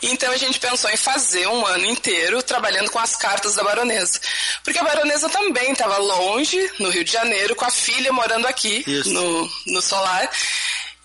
Então 0.00 0.32
a 0.32 0.36
gente 0.38 0.58
pensou 0.58 0.90
em 0.90 0.96
fazer 0.96 1.46
um 1.48 1.66
ano 1.66 1.84
inteiro 1.84 2.42
trabalhando 2.42 2.90
com 2.90 2.98
as 2.98 3.14
cartas 3.14 3.54
da 3.54 3.62
baronesa. 3.62 4.18
Porque 4.64 4.78
a 4.78 4.82
baronesa 4.82 5.28
também 5.28 5.72
estava 5.72 5.98
longe, 5.98 6.58
no 6.78 6.88
Rio 6.88 7.04
de 7.04 7.12
Janeiro, 7.12 7.54
com 7.54 7.66
a 7.66 7.70
filha 7.70 8.10
morando 8.10 8.46
aqui, 8.46 8.82
no, 9.06 9.50
no 9.66 9.82
Solar. 9.82 10.30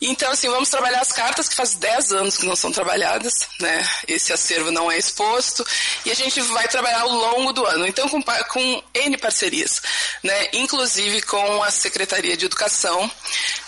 Então, 0.02 0.30
assim, 0.30 0.50
vamos 0.50 0.68
trabalhar 0.68 1.00
as 1.00 1.14
cartas 1.14 1.48
que 1.48 1.56
faz 1.56 1.76
10 1.76 2.12
anos 2.12 2.36
que 2.36 2.46
não 2.46 2.56
são 2.56 2.70
trabalhadas, 2.70 3.48
né? 3.62 3.88
Esse 4.06 4.34
acervo 4.34 4.70
não 4.70 4.92
é 4.92 4.98
exposto 4.98 5.66
e 6.06 6.12
a 6.12 6.14
gente 6.14 6.42
vai 6.42 6.68
trabalhar 6.68 7.02
ao 7.02 7.10
longo 7.10 7.54
do 7.54 7.66
ano. 7.66 7.88
Então, 7.88 8.10
com, 8.10 8.22
com 8.22 8.84
N 8.94 9.18
parcerias, 9.18 9.82
né? 10.22 10.50
Inclusive 10.52 11.22
com 11.22 11.64
a 11.64 11.72
Secretaria 11.72 12.36
de 12.36 12.46
Educação, 12.46 13.10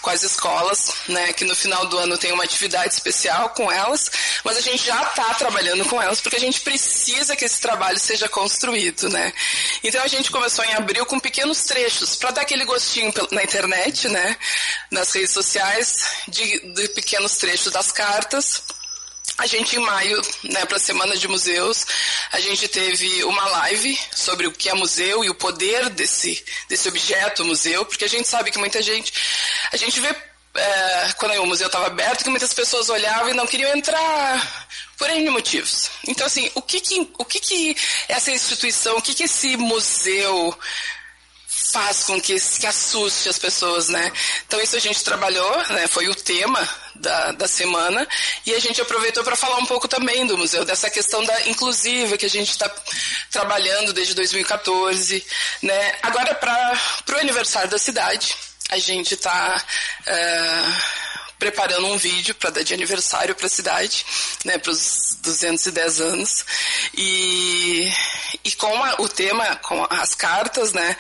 com 0.02 0.10
as 0.10 0.22
escolas, 0.22 0.92
né? 1.08 1.32
Que 1.32 1.46
no 1.46 1.56
final 1.56 1.86
do 1.86 1.98
ano 1.98 2.18
tem 2.18 2.34
uma 2.34 2.44
atividade 2.44 2.94
especial 2.94 3.52
com 3.52 3.72
elas, 3.72 4.12
mas 4.44 4.58
a 4.58 4.62
gente 4.62 4.86
já 4.86 5.02
está 5.04 5.34
trabalhando 5.36 5.86
com 5.86 6.02
elas 6.02 6.20
porque 6.20 6.36
a 6.36 6.42
gente 6.42 6.60
precisa 6.60 7.38
que 7.38 7.46
esse 7.46 7.62
trabalho 7.62 8.00
seja 8.00 8.28
construído, 8.28 9.10
né? 9.10 9.32
Então, 9.82 10.04
a 10.04 10.08
gente 10.08 10.30
começou 10.30 10.66
em 10.66 10.74
abril 10.74 11.06
com 11.06 11.22
pequenos 11.22 11.64
trechos 11.64 12.18
para 12.18 12.32
dar 12.32 12.42
aquele 12.42 12.66
gostinho 12.66 13.14
na 13.32 13.44
internet, 13.44 14.10
né? 14.10 14.36
Nas 14.92 15.14
redes 15.14 15.32
sociais 15.32 16.18
de, 16.28 16.60
de 16.74 16.90
pequenos 16.90 17.38
trechos 17.38 17.72
das 17.72 17.92
cartas. 17.92 18.64
A 19.38 19.46
gente, 19.46 19.76
em 19.76 19.80
maio, 19.80 20.20
né, 20.44 20.66
para 20.66 20.78
a 20.78 20.80
Semana 20.80 21.16
de 21.16 21.28
Museus, 21.28 21.86
a 22.32 22.40
gente 22.40 22.68
teve 22.68 23.24
uma 23.24 23.46
live 23.46 24.00
sobre 24.12 24.48
o 24.48 24.52
que 24.52 24.70
é 24.70 24.74
museu 24.74 25.24
e 25.24 25.30
o 25.30 25.36
poder 25.36 25.90
desse, 25.90 26.44
desse 26.68 26.88
objeto 26.88 27.46
museu, 27.46 27.86
porque 27.86 28.06
a 28.06 28.10
gente 28.10 28.28
sabe 28.28 28.50
que 28.50 28.58
muita 28.58 28.82
gente. 28.82 29.14
A 29.72 29.78
gente 29.78 30.00
vê, 30.00 30.08
é, 30.56 31.14
quando 31.18 31.40
o 31.42 31.46
museu 31.46 31.68
estava 31.68 31.86
aberto, 31.86 32.24
que 32.24 32.30
muitas 32.32 32.54
pessoas 32.54 32.90
olhavam 32.90 33.30
e 33.30 33.34
não 33.34 33.46
queriam 33.46 33.76
entrar 33.76 34.68
por 34.98 35.08
N 35.10 35.30
motivos. 35.30 35.92
Então, 36.08 36.26
assim, 36.26 36.50
o 36.56 36.62
que 36.62 36.80
que, 36.80 37.14
o 37.20 37.26
que, 37.26 37.40
que 37.40 37.78
essa 38.08 38.32
instituição, 38.32 38.98
o 38.98 39.02
que, 39.02 39.14
que 39.14 39.24
esse 39.24 39.56
museu 39.56 40.58
faz 41.72 42.04
com 42.04 42.20
que, 42.20 42.36
que 42.40 42.68
assuste 42.68 43.30
as 43.30 43.38
pessoas, 43.38 43.90
né? 43.90 44.12
Então 44.46 44.62
isso 44.62 44.76
a 44.76 44.80
gente 44.80 45.04
trabalhou, 45.04 45.58
né? 45.70 45.88
Foi 45.88 46.08
o 46.08 46.16
tema 46.16 46.68
da, 46.96 47.32
da 47.34 47.48
semana 47.48 48.08
e 48.46 48.54
a 48.54 48.60
gente 48.60 48.82
aproveitou 48.82 49.24
para 49.24 49.36
falar 49.36 49.58
um 49.58 49.66
pouco 49.66 49.88
também 49.88 50.26
do 50.26 50.38
museu, 50.38 50.66
dessa 50.66 50.90
questão 50.90 51.24
da 51.24 51.48
inclusiva 51.48 52.18
que 52.18 52.26
a 52.26 52.30
gente 52.30 52.52
está 52.52 52.70
trabalhando 53.32 53.94
desde 53.94 54.14
2014, 54.14 55.26
né? 55.62 55.96
Agora 56.02 56.34
para 56.36 56.78
o 57.10 57.20
aniversário 57.20 57.70
da 57.70 57.78
cidade, 57.78 58.36
a 58.70 58.78
gente 58.78 59.14
está 59.14 59.56
uh, 59.58 60.04
eh, 60.08 60.74
preparando 61.40 61.88
um 61.88 61.98
vídeo 61.98 62.36
para 62.36 62.50
dar 62.50 62.64
de 62.64 62.74
aniversário 62.74 63.36
para 63.36 63.46
a 63.46 63.50
cidade, 63.50 64.06
né, 64.44 64.58
para 64.58 64.72
os 64.72 65.18
210 65.22 66.02
anos. 66.02 66.46
E, 66.96 67.92
e 68.44 68.52
com 68.54 68.84
a, 68.84 68.96
o 69.02 69.08
tema, 69.08 69.56
com 69.58 69.86
as 69.90 70.16
cartas, 70.16 70.74
né, 70.74 70.98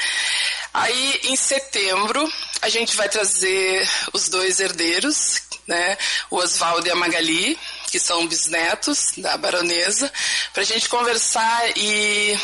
Aí, 0.79 1.21
em 1.23 1.35
setembro, 1.35 2.31
a 2.61 2.69
gente 2.69 2.95
vai 2.95 3.09
trazer 3.09 3.89
os 4.13 4.29
dois 4.29 4.59
herdeiros, 4.59 5.41
né? 5.65 5.97
O 6.29 6.35
Oswaldo 6.35 6.87
e 6.87 6.91
a 6.91 6.95
Magali, 6.95 7.57
que 7.91 7.99
são 7.99 8.27
bisnetos 8.27 9.11
da 9.17 9.37
baronesa, 9.37 10.11
para 10.53 10.63
a 10.63 10.65
gente 10.65 10.89
conversar 10.89 11.77
e 11.77 12.37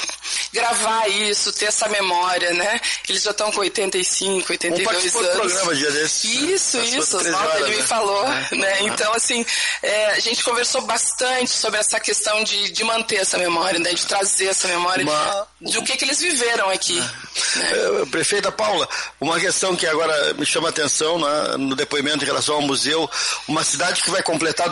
gravar 0.52 1.08
isso, 1.10 1.52
ter 1.54 1.66
essa 1.66 1.88
memória, 1.89 2.54
né? 2.54 2.80
Eles 3.08 3.24
já 3.24 3.32
estão 3.32 3.52
com 3.52 3.60
85, 3.60 4.52
82 4.52 5.16
anos. 5.16 5.32
programa 5.32 5.76
dia 5.76 5.91
desse. 5.91 6.54
Isso, 6.54 6.80
isso, 6.80 7.18
Oswaldo, 7.18 7.58
ele 7.58 7.70
né? 7.72 7.76
me 7.78 7.84
falou, 7.84 8.26
é. 8.26 8.56
né? 8.56 8.78
Então, 8.82 9.14
assim, 9.14 9.46
é, 9.82 10.06
a 10.12 10.20
gente 10.20 10.44
conversou 10.44 10.82
bastante 10.82 11.52
sobre 11.52 11.80
essa 11.80 12.00
questão 12.00 12.44
de, 12.44 12.72
de 12.72 12.84
manter 12.84 13.18
essa 13.18 13.38
memória, 13.38 13.80
né? 13.80 13.94
De 13.94 14.06
trazer 14.06 14.48
essa 14.48 14.68
memória 14.68 15.04
uma... 15.04 15.48
do 15.60 15.84
que, 15.84 15.98
que 15.98 16.06
eles 16.06 16.20
viveram 16.20 16.70
aqui. 16.70 16.98
É. 16.98 17.60
Né? 17.60 18.02
É, 18.02 18.06
prefeita 18.06 18.52
Paula, 18.52 18.88
uma 19.20 19.39
questão 19.39 19.76
que 19.76 19.86
agora 19.88 20.34
me 20.36 20.46
chama 20.46 20.68
a 20.68 20.70
atenção 20.70 21.20
né, 21.20 21.58
no 21.58 21.76
depoimento 21.76 22.24
em 22.24 22.28
relação 22.28 22.56
ao 22.56 22.62
museu, 22.62 23.10
uma 23.48 23.64
cidade 23.64 24.02
que 24.02 24.10
vai 24.10 24.22
completar 24.22 24.70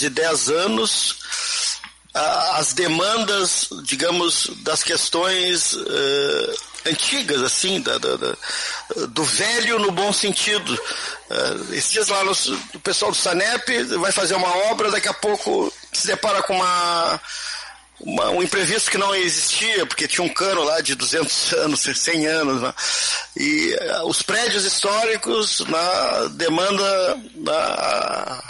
210 0.00 0.48
anos, 0.50 1.16
as 2.14 2.72
demandas, 2.72 3.68
digamos, 3.82 4.50
das 4.62 4.82
questões 4.82 5.72
uh, 5.72 6.54
antigas, 6.86 7.42
assim, 7.42 7.80
da, 7.80 7.98
da, 7.98 8.16
da, 8.16 8.36
do 9.08 9.24
velho 9.24 9.78
no 9.80 9.90
bom 9.90 10.12
sentido. 10.12 10.72
Uh, 10.72 11.74
esses 11.74 11.92
dias 11.92 12.08
lá 12.08 12.22
no, 12.22 12.32
o 12.74 12.80
pessoal 12.80 13.10
do 13.10 13.16
Sanep 13.16 13.68
vai 13.98 14.12
fazer 14.12 14.34
uma 14.34 14.56
obra, 14.70 14.90
daqui 14.90 15.08
a 15.08 15.14
pouco 15.14 15.72
se 15.92 16.06
depara 16.06 16.42
com 16.42 16.54
uma 16.54 17.20
uma, 18.00 18.30
um 18.30 18.42
imprevisto 18.42 18.90
que 18.90 18.98
não 18.98 19.14
existia, 19.14 19.86
porque 19.86 20.08
tinha 20.08 20.24
um 20.24 20.32
cano 20.32 20.62
lá 20.62 20.80
de 20.80 20.94
200 20.94 21.52
anos, 21.64 21.80
100 21.80 22.26
anos, 22.26 22.62
né? 22.62 22.74
e 23.36 23.74
uh, 23.74 24.06
os 24.06 24.22
prédios 24.22 24.64
históricos 24.64 25.60
na 25.60 26.28
demanda 26.32 27.18
na 27.36 28.42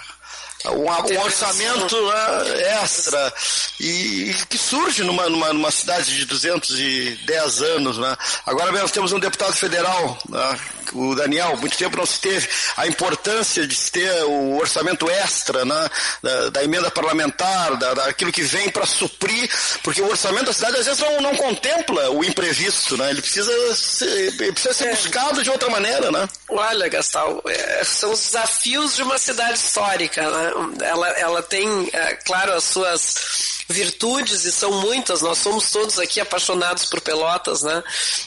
um, 0.70 1.14
um 1.14 1.20
orçamento 1.20 2.00
né, 2.06 2.82
extra 2.82 3.32
e, 3.78 4.30
e, 4.30 4.34
que 4.48 4.56
surge 4.56 5.02
numa, 5.02 5.28
numa, 5.28 5.52
numa, 5.52 5.70
cidade 5.70 6.16
de 6.16 6.24
210 6.24 7.62
anos. 7.62 7.98
Né? 7.98 8.16
Agora 8.46 8.72
nós 8.72 8.90
temos 8.90 9.12
um 9.12 9.18
deputado 9.18 9.54
federal, 9.54 10.18
né, 10.28 10.58
o 10.92 11.14
Daniel, 11.14 11.56
muito 11.56 11.76
tempo 11.76 11.96
não 11.96 12.06
se 12.06 12.20
teve 12.20 12.48
a 12.76 12.86
importância 12.86 13.66
de 13.66 13.74
se 13.74 13.90
ter 13.90 14.24
o 14.24 14.56
orçamento 14.58 15.10
extra 15.10 15.64
né, 15.64 15.88
da, 16.22 16.50
da, 16.50 16.64
emenda 16.64 16.90
parlamentar, 16.90 17.76
da, 17.76 17.94
daquilo 17.94 18.32
que 18.32 18.42
vem 18.42 18.70
para 18.70 18.86
suprir, 18.86 19.50
porque 19.82 20.00
o 20.00 20.08
orçamento 20.08 20.46
da 20.46 20.52
cidade 20.52 20.76
às 20.78 20.86
vezes 20.86 21.00
não, 21.00 21.20
não 21.20 21.36
contempla 21.36 22.10
o 22.10 22.24
imprevisto, 22.24 22.96
né? 22.96 23.10
ele 23.10 23.20
precisa 23.20 23.52
ser, 23.74 24.06
ele 24.08 24.52
precisa 24.52 24.74
ser 24.74 24.88
é. 24.88 24.90
buscado 24.90 25.42
de 25.42 25.50
outra 25.50 25.68
maneira. 25.68 26.10
Né? 26.10 26.28
Olha, 26.48 26.88
Gastal, 26.88 27.42
é, 27.46 27.84
são 27.84 28.12
os 28.12 28.20
desafios 28.20 28.96
de 28.96 29.02
uma 29.02 29.18
cidade 29.18 29.58
histórica. 29.58 30.30
Né? 30.30 30.53
Ela, 30.80 31.08
ela 31.10 31.42
tem, 31.42 31.88
é, 31.92 32.14
claro, 32.16 32.52
as 32.52 32.64
suas 32.64 33.63
virtudes, 33.68 34.44
e 34.44 34.52
são 34.52 34.70
muitas, 34.80 35.22
nós 35.22 35.38
somos 35.38 35.70
todos 35.70 35.98
aqui 35.98 36.20
apaixonados 36.20 36.84
por 36.84 37.00
Pelotas, 37.00 37.62
né? 37.62 37.82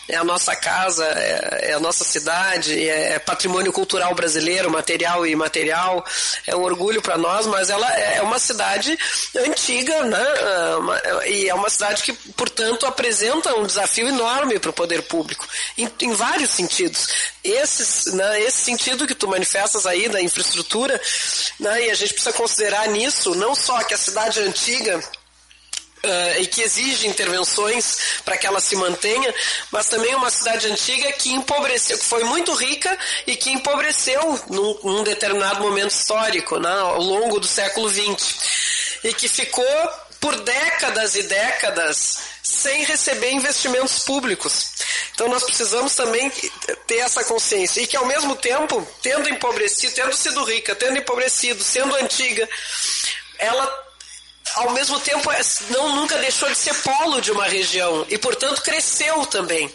É 0.07 0.15
a 0.15 0.23
nossa 0.23 0.55
casa, 0.55 1.05
é, 1.05 1.69
é 1.69 1.73
a 1.73 1.79
nossa 1.79 2.03
cidade, 2.03 2.87
é, 2.87 3.13
é, 3.13 3.19
patrimônio 3.19 3.71
cultural 3.71 4.13
brasileiro, 4.15 4.71
material 4.71 5.25
e 5.25 5.31
imaterial, 5.31 6.03
é 6.45 6.55
um 6.55 6.63
orgulho 6.63 7.01
para 7.01 7.17
nós, 7.17 7.45
mas 7.45 7.69
ela 7.69 7.87
é 7.93 8.21
uma 8.21 8.39
cidade 8.39 8.97
antiga, 9.35 10.03
né? 10.03 10.25
E 11.27 11.49
é 11.49 11.53
uma 11.53 11.69
cidade 11.69 12.03
que, 12.03 12.13
portanto, 12.13 12.85
apresenta 12.85 13.55
um 13.55 13.65
desafio 13.65 14.07
enorme 14.07 14.59
para 14.59 14.71
o 14.71 14.73
poder 14.73 15.03
público, 15.03 15.47
em, 15.77 15.89
em 16.01 16.13
vários 16.13 16.51
sentidos. 16.51 17.07
Esses, 17.43 18.13
né, 18.13 18.41
esse 18.41 18.61
sentido 18.61 19.07
que 19.07 19.15
tu 19.15 19.27
manifestas 19.27 19.85
aí 19.85 20.09
da 20.09 20.21
infraestrutura, 20.21 20.99
né, 21.59 21.85
e 21.85 21.91
a 21.91 21.95
gente 21.95 22.13
precisa 22.13 22.33
considerar 22.33 22.87
nisso 22.87 23.35
não 23.35 23.55
só 23.55 23.83
que 23.83 23.93
a 23.93 23.97
cidade 23.97 24.39
é 24.39 24.43
antiga 24.43 25.01
Uh, 25.97 26.41
e 26.41 26.47
que 26.47 26.61
exige 26.61 27.07
intervenções 27.07 28.21
para 28.23 28.37
que 28.37 28.45
ela 28.45 28.61
se 28.61 28.75
mantenha, 28.75 29.33
mas 29.71 29.89
também 29.89 30.13
uma 30.13 30.29
cidade 30.29 30.67
antiga 30.67 31.11
que 31.13 31.33
empobreceu, 31.33 31.97
que 31.97 32.05
foi 32.05 32.23
muito 32.23 32.53
rica 32.53 32.97
e 33.25 33.35
que 33.35 33.49
empobreceu 33.49 34.39
num, 34.47 34.79
num 34.83 35.03
determinado 35.03 35.59
momento 35.59 35.89
histórico, 35.89 36.59
né, 36.59 36.69
ao 36.69 37.01
longo 37.01 37.39
do 37.39 37.47
século 37.47 37.89
XX, 37.89 38.99
e 39.03 39.11
que 39.11 39.27
ficou 39.27 39.65
por 40.19 40.39
décadas 40.41 41.15
e 41.15 41.23
décadas 41.23 42.19
sem 42.43 42.83
receber 42.85 43.31
investimentos 43.31 43.99
públicos. 43.99 44.71
Então 45.13 45.27
nós 45.27 45.43
precisamos 45.43 45.95
também 45.95 46.31
ter 46.85 46.97
essa 46.97 47.23
consciência 47.23 47.81
e 47.81 47.87
que 47.87 47.97
ao 47.97 48.05
mesmo 48.05 48.35
tempo, 48.35 48.87
tendo 49.01 49.29
empobrecido, 49.29 49.93
tendo 49.93 50.13
sido 50.13 50.43
rica, 50.43 50.75
tendo 50.75 50.97
empobrecido, 50.97 51.63
sendo 51.63 51.95
antiga, 51.95 52.47
ela 53.37 53.86
ao 54.55 54.71
mesmo 54.71 54.99
tempo 54.99 55.31
é, 55.31 55.39
não 55.69 55.95
nunca 55.95 56.17
deixou 56.17 56.49
de 56.49 56.57
ser 56.57 56.73
polo 56.75 57.21
de 57.21 57.31
uma 57.31 57.45
região 57.45 58.05
e 58.09 58.17
portanto 58.17 58.61
cresceu 58.61 59.25
também. 59.25 59.71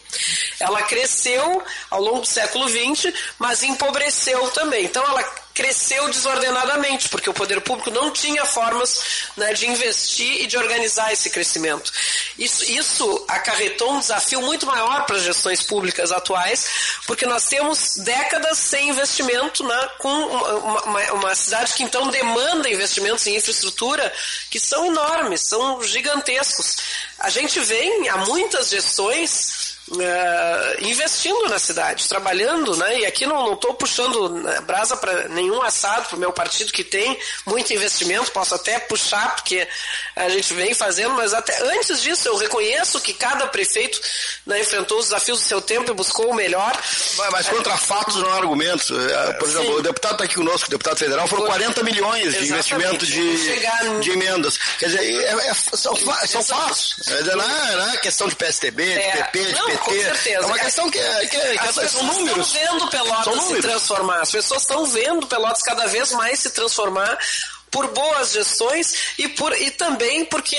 Ela 0.59 0.83
cresceu 0.83 1.62
ao 1.91 2.01
longo 2.01 2.20
do 2.20 2.27
século 2.27 2.68
XX, 2.68 3.12
mas 3.39 3.62
empobreceu 3.62 4.49
também. 4.51 4.85
Então 4.85 5.05
ela 5.05 5.41
cresceu 5.55 6.09
desordenadamente, 6.09 7.09
porque 7.09 7.29
o 7.29 7.35
poder 7.35 7.61
público 7.61 7.91
não 7.91 8.11
tinha 8.11 8.45
formas 8.45 9.03
né, 9.37 9.53
de 9.53 9.69
investir 9.69 10.43
e 10.43 10.47
de 10.47 10.57
organizar 10.57 11.13
esse 11.13 11.31
crescimento. 11.31 11.93
Isso, 12.39 12.65
isso 12.71 13.25
acarretou 13.29 13.93
um 13.93 14.01
desafio 14.01 14.41
muito 14.41 14.67
maior 14.67 15.05
para 15.05 15.17
as 15.17 15.23
gestões 15.23 15.63
públicas 15.63 16.11
atuais, 16.11 16.67
porque 17.07 17.27
nós 17.27 17.47
temos 17.47 17.97
décadas 17.99 18.59
sem 18.59 18.89
investimento 18.89 19.65
né, 19.65 19.89
com 19.99 20.09
uma, 20.09 20.83
uma, 20.83 21.13
uma 21.13 21.35
cidade 21.35 21.75
que 21.75 21.83
então 21.83 22.09
demanda 22.09 22.69
investimentos 22.69 23.27
em 23.27 23.37
infraestrutura 23.37 24.13
que 24.51 24.59
são 24.59 24.87
enormes, 24.87 25.43
são 25.43 25.83
gigantescos. 25.83 26.77
A 27.19 27.31
gente 27.31 27.61
vem 27.61 28.09
há 28.09 28.19
muitas 28.19 28.71
gestões 28.71 29.62
uh, 29.93 30.86
investindo 30.86 31.49
na 31.49 31.59
cidade, 31.59 32.09
trabalhando, 32.09 32.76
né? 32.76 33.01
E 33.01 33.07
aqui 33.07 33.26
não 33.26 33.55
estou 33.55 33.74
puxando 33.74 34.28
né, 34.28 34.61
brasa 34.62 34.97
para 34.97 35.28
nenhum 35.28 35.62
assado 35.62 36.09
para 36.09 36.16
o 36.16 36.20
meu 36.20 36.32
partido 36.32 36.72
que 36.72 36.84
tem 36.84 37.18
muito 37.47 37.72
investimento, 37.72 38.30
posso 38.32 38.55
até 38.55 38.78
puxar 38.78 39.34
porque 39.36 39.66
a 40.16 40.28
gente 40.28 40.53
vem 40.55 40.74
fazendo, 40.74 41.14
mas 41.14 41.34
até 41.34 41.57
antes 41.76 42.03
disso 42.03 42.28
eu 42.28 42.36
reconheço 42.36 43.01
que 43.01 43.12
cada 43.12 43.47
prefeito 43.47 44.01
né, 44.47 44.61
enfrentou 44.61 44.99
os 44.99 45.07
desafios 45.07 45.40
do 45.40 45.45
seu 45.45 45.61
tempo 45.61 45.90
e 45.90 45.95
buscou 45.95 46.30
o 46.30 46.34
melhor. 46.34 46.72
Mas, 47.16 47.30
mas 47.30 47.49
contra 47.49 47.76
fatos 47.76 48.16
não 48.16 48.30
há 48.30 48.36
argumentos. 48.36 48.90
É, 48.90 49.32
por 49.34 49.49
exemplo, 49.49 49.72
Sim. 49.72 49.78
o 49.78 49.82
deputado 49.82 50.12
está 50.12 50.24
aqui 50.24 50.34
conosco, 50.34 50.68
o 50.68 50.70
deputado 50.70 50.99
federal, 50.99 51.26
foram 51.26 51.47
40 51.47 51.82
milhões 51.82 52.34
de 52.34 52.49
investimento 52.49 53.07
de, 53.07 54.01
de 54.01 54.11
emendas. 54.11 54.59
Quer 54.78 54.86
dizer, 54.86 55.03
é, 55.03 55.49
é, 55.49 55.55
são, 55.55 55.95
são 55.97 56.43
fatos. 56.45 56.97
Não 57.07 57.45
é, 57.45 57.76
não 57.76 57.90
é 57.90 57.97
questão 57.99 58.28
de 58.28 58.36
PSTB, 58.36 58.84
de 58.84 59.12
PP, 59.12 59.45
de 59.45 59.53
não, 59.55 59.66
PT. 59.66 59.82
Com 59.85 59.91
certeza. 59.91 60.45
É 60.45 60.47
uma 60.47 60.59
questão 60.59 60.91
que, 60.91 60.99
é, 60.99 61.26
que, 61.26 61.37
é, 61.37 61.53
que 61.57 61.66
as 61.66 61.91
são 61.91 62.03
números. 62.05 62.55
estão 62.55 62.78
vendo 62.78 62.91
Pelotas 62.91 63.43
se 63.43 63.61
transformar. 63.61 64.20
As 64.20 64.30
pessoas 64.30 64.62
estão 64.62 64.87
vendo 64.87 65.26
Pelotas 65.26 65.62
cada 65.62 65.87
vez 65.87 66.12
mais 66.12 66.41
se 66.41 66.51
transformar 66.51 67.18
por 67.73 67.89
boas 67.89 68.33
gestões 68.33 69.14
e, 69.18 69.27
por, 69.29 69.51
e 69.61 69.70
também 69.70 70.25
porque 70.27 70.57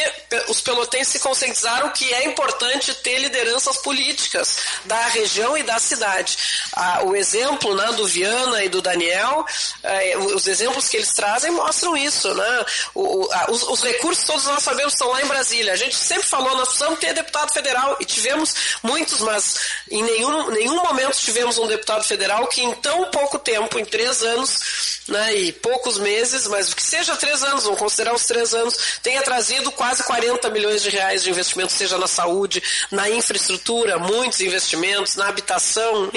os 0.50 0.60
pelotenses 0.60 1.14
se 1.14 1.20
conscientizaram 1.20 1.90
que 1.92 2.12
é 2.12 2.26
importante 2.26 2.94
ter 2.96 3.20
lideranças 3.20 3.78
políticas 3.78 4.58
da 4.86 5.08
região 5.10 5.56
e 5.56 5.62
da 5.62 5.78
cidade. 5.78 6.36
Ah, 6.76 7.02
o 7.04 7.16
exemplo 7.16 7.76
né, 7.76 7.86
do 7.94 8.08
Viana 8.08 8.64
e 8.64 8.70
do 8.70 8.82
Daniel, 8.82 9.46
eh, 9.84 10.18
os 10.18 10.48
exemplos 10.48 10.90
que 10.90 10.98
eles 10.98 11.14
trazem 11.14 11.52
mostram 11.52 11.96
isso. 11.96 12.34
Né? 12.34 12.66
O, 12.96 13.30
a, 13.32 13.52
os, 13.52 13.62
os, 13.64 13.84
recursos 13.84 14.26
todos 14.26 14.46
nós 14.46 14.64
sabemos 14.64 14.94
estão 14.94 15.10
lá 15.10 15.22
em 15.22 15.28
Brasília. 15.28 15.74
A 15.74 15.78
gente 15.78 15.96
sempre 15.96 16.28
falou, 16.28 16.58
nós 16.58 16.70
precisamos 16.70 17.00
ter 17.00 17.14
deputado 17.14 17.54
federal 17.54 17.96
e 18.00 18.06
tivemos 18.06 18.56
muitos, 18.82 19.22
mas 19.22 19.56
em 19.92 20.02
nenhum, 20.02 20.50
nenhum 20.50 20.82
momento 20.82 21.16
tivemos 21.16 21.60
um 21.60 21.68
deputado 21.68 22.04
federal 22.04 22.48
que 22.48 22.62
em 22.62 22.74
tão 22.76 23.06
pouco 23.12 23.38
tempo, 23.38 23.78
em 23.78 23.86
três 23.86 24.24
anos 24.24 25.04
né, 25.08 25.36
e 25.36 25.52
poucos 25.52 26.00
meses, 26.00 26.48
mas 26.48 26.74
que 26.74 26.82
seja 26.82 27.03
seja 27.04 27.18
três 27.18 27.44
anos, 27.44 27.64
vamos 27.64 27.80
considerar 27.80 28.14
os 28.14 28.26
três 28.26 28.54
anos, 28.54 28.76
tenha 29.02 29.22
trazido 29.22 29.72
quase 29.72 30.04
40 30.04 30.50
milhões 30.50 30.82
de 30.82 30.90
reais 30.90 31.24
de 31.24 31.30
investimento, 31.30 31.72
seja 31.72 31.98
na 31.98 32.08
saúde, 32.08 32.64
na 32.90 33.10
infraestrutura, 33.10 34.00
muitos 34.00 34.40
investimentos, 34.42 35.16
na 35.16 35.28
habitação, 35.28 36.10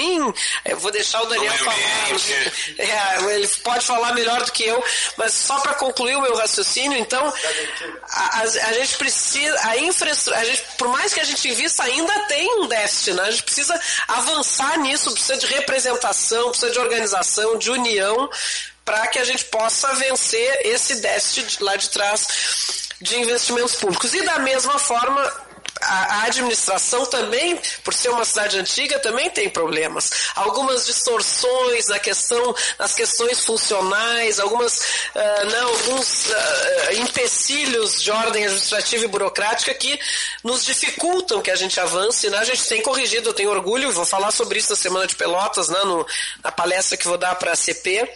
eu 0.65 0.79
vou 0.79 0.91
deixar 0.91 1.23
o 1.23 1.27
Daniel 1.27 1.53
falar. 1.59 1.77
É, 2.79 3.35
ele 3.35 3.49
pode 3.63 3.85
falar 3.85 4.15
melhor 4.15 4.43
do 4.43 4.53
que 4.53 4.65
eu, 4.65 4.83
mas 5.17 5.33
só 5.33 5.59
para 5.61 5.75
concluir 5.75 6.17
o 6.17 6.21
meu 6.21 6.37
raciocínio, 6.37 6.99
então, 6.99 7.33
a, 8.11 8.39
a, 8.39 8.43
a 8.43 8.73
gente 8.75 8.97
precisa, 8.97 9.57
a 9.67 9.79
infraestrutura, 9.79 10.41
a 10.41 10.45
gente, 10.45 10.63
por 10.77 10.89
mais 10.89 11.13
que 11.13 11.21
a 11.21 11.25
gente 11.25 11.49
invista, 11.49 11.83
ainda 11.83 12.13
tem 12.27 12.61
um 12.61 12.67
déficit, 12.69 13.15
né? 13.15 13.23
A 13.23 13.31
gente 13.31 13.43
precisa 13.43 13.81
avançar 14.09 14.79
nisso, 14.79 15.13
precisa 15.13 15.37
de 15.37 15.47
representação, 15.47 16.51
precisa 16.51 16.73
de 16.73 16.79
organização, 16.79 17.59
de 17.59 17.71
união, 17.71 18.29
para 18.87 19.09
que 19.09 19.19
a 19.19 19.25
gente 19.25 19.45
possa 19.47 19.93
vencer 19.97 20.61
esse 20.65 20.97
déficit 21.03 21.63
lá 21.63 21.75
de 21.75 21.91
trás 21.91 22.87
de 23.01 23.19
investimentos 23.19 23.75
públicos. 23.75 24.15
E 24.15 24.23
da 24.23 24.39
mesma 24.39 24.79
forma, 24.79 25.21
a, 25.83 26.23
administração 26.23 27.05
também, 27.07 27.61
por 27.83 27.93
ser 27.93 28.11
uma 28.11 28.25
cidade 28.25 28.59
antiga, 28.59 28.99
também 29.01 29.29
tem 29.29 29.51
problemas. 29.51 30.31
Algumas 30.37 30.87
distorções 30.87 31.89
na 31.89 31.99
questão, 31.99 32.55
nas 32.79 32.95
questões 32.95 33.45
funcionais, 33.45 34.39
algumas, 34.39 34.79
uh, 35.15 35.65
alguns 35.65 36.27
uh, 36.27 36.93
empecilhos 36.95 38.01
de 38.01 38.11
ordem 38.13 38.45
administrativa 38.45 39.05
e 39.05 39.09
burocrática 39.09 39.75
que 39.75 39.99
nos 40.45 40.65
dificultam 40.65 41.43
que 41.43 41.51
a 41.51 41.57
gente 41.57 41.79
avance. 41.81 42.31
Né? 42.31 42.39
A 42.39 42.45
gente 42.45 42.65
tem 42.67 42.83
corrigido, 42.83 43.31
eu 43.31 43.35
tenho 43.35 43.51
orgulho, 43.51 43.93
vou 43.93 44.07
falar 44.07 44.31
sobre 44.31 44.61
isso 44.61 44.71
na 44.71 44.77
Semana 44.77 45.07
de 45.09 45.17
Pelotas, 45.17 45.69
né, 45.69 45.81
no, 45.85 46.07
na 46.43 46.53
palestra 46.53 46.97
que 46.97 47.09
vou 47.09 47.19
dar 47.19 47.35
para 47.35 47.53
a 47.53 47.57
CP 47.57 48.09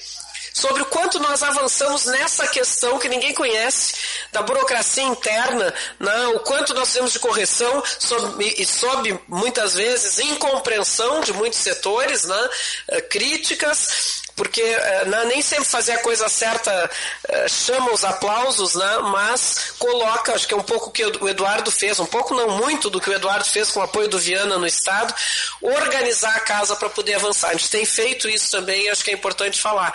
sobre 0.53 0.83
o 0.83 0.87
quanto 0.87 1.19
nós 1.19 1.43
avançamos 1.43 2.07
nessa 2.07 2.47
questão 2.49 2.99
que 2.99 3.09
ninguém 3.09 3.35
conhece, 3.35 3.95
da 4.33 4.43
burocracia 4.43 5.03
interna, 5.03 5.73
né? 5.99 6.27
o 6.29 6.41
quanto 6.41 6.75
nós 6.75 6.93
temos 6.93 7.13
de 7.13 7.19
correção 7.19 7.83
sob, 7.99 8.45
e 8.45 8.67
sob, 8.67 9.19
muitas 9.29 9.75
vezes, 9.75 10.19
incompreensão 10.19 11.21
de 11.21 11.33
muitos 11.33 11.59
setores, 11.59 12.25
né? 12.25 12.51
Eh, 12.89 13.01
críticas, 13.03 14.20
porque 14.41 14.63
eh, 14.63 15.05
né, 15.05 15.27
nem 15.27 15.43
sempre 15.43 15.67
fazer 15.67 15.93
a 15.93 15.99
coisa 15.99 16.27
certa 16.27 16.91
eh, 17.29 17.47
chama 17.47 17.93
os 17.93 18.03
aplausos, 18.05 18.75
né, 18.75 18.99
mas 19.13 19.75
coloca, 19.79 20.33
acho 20.33 20.49
que 20.49 20.55
é 20.55 20.57
um 20.57 20.63
pouco 20.63 20.89
o 20.89 20.91
que 20.91 21.05
o 21.05 21.29
Eduardo 21.29 21.71
fez, 21.71 22.01
um 22.01 22.07
pouco 22.07 22.35
não 22.35 22.57
muito 22.57 22.89
do 22.89 22.99
que 23.03 23.11
o 23.11 23.13
Eduardo 23.13 23.45
fez 23.45 23.71
com 23.71 23.81
o 23.81 23.83
apoio 23.83 24.09
do 24.09 24.19
Viana 24.19 24.57
no 24.57 24.67
Estado, 24.67 25.15
organizar 25.61 26.35
a 26.35 26.41
casa 26.41 26.75
para 26.75 26.89
poder 26.89 27.17
avançar. 27.17 27.51
A 27.51 27.53
gente 27.53 27.69
tem 27.69 27.85
feito 27.85 28.31
isso 28.31 28.51
também, 28.51 28.89
acho 28.89 29.05
que 29.05 29.11
é 29.11 29.15
importante 29.15 29.61
falar. 29.61 29.93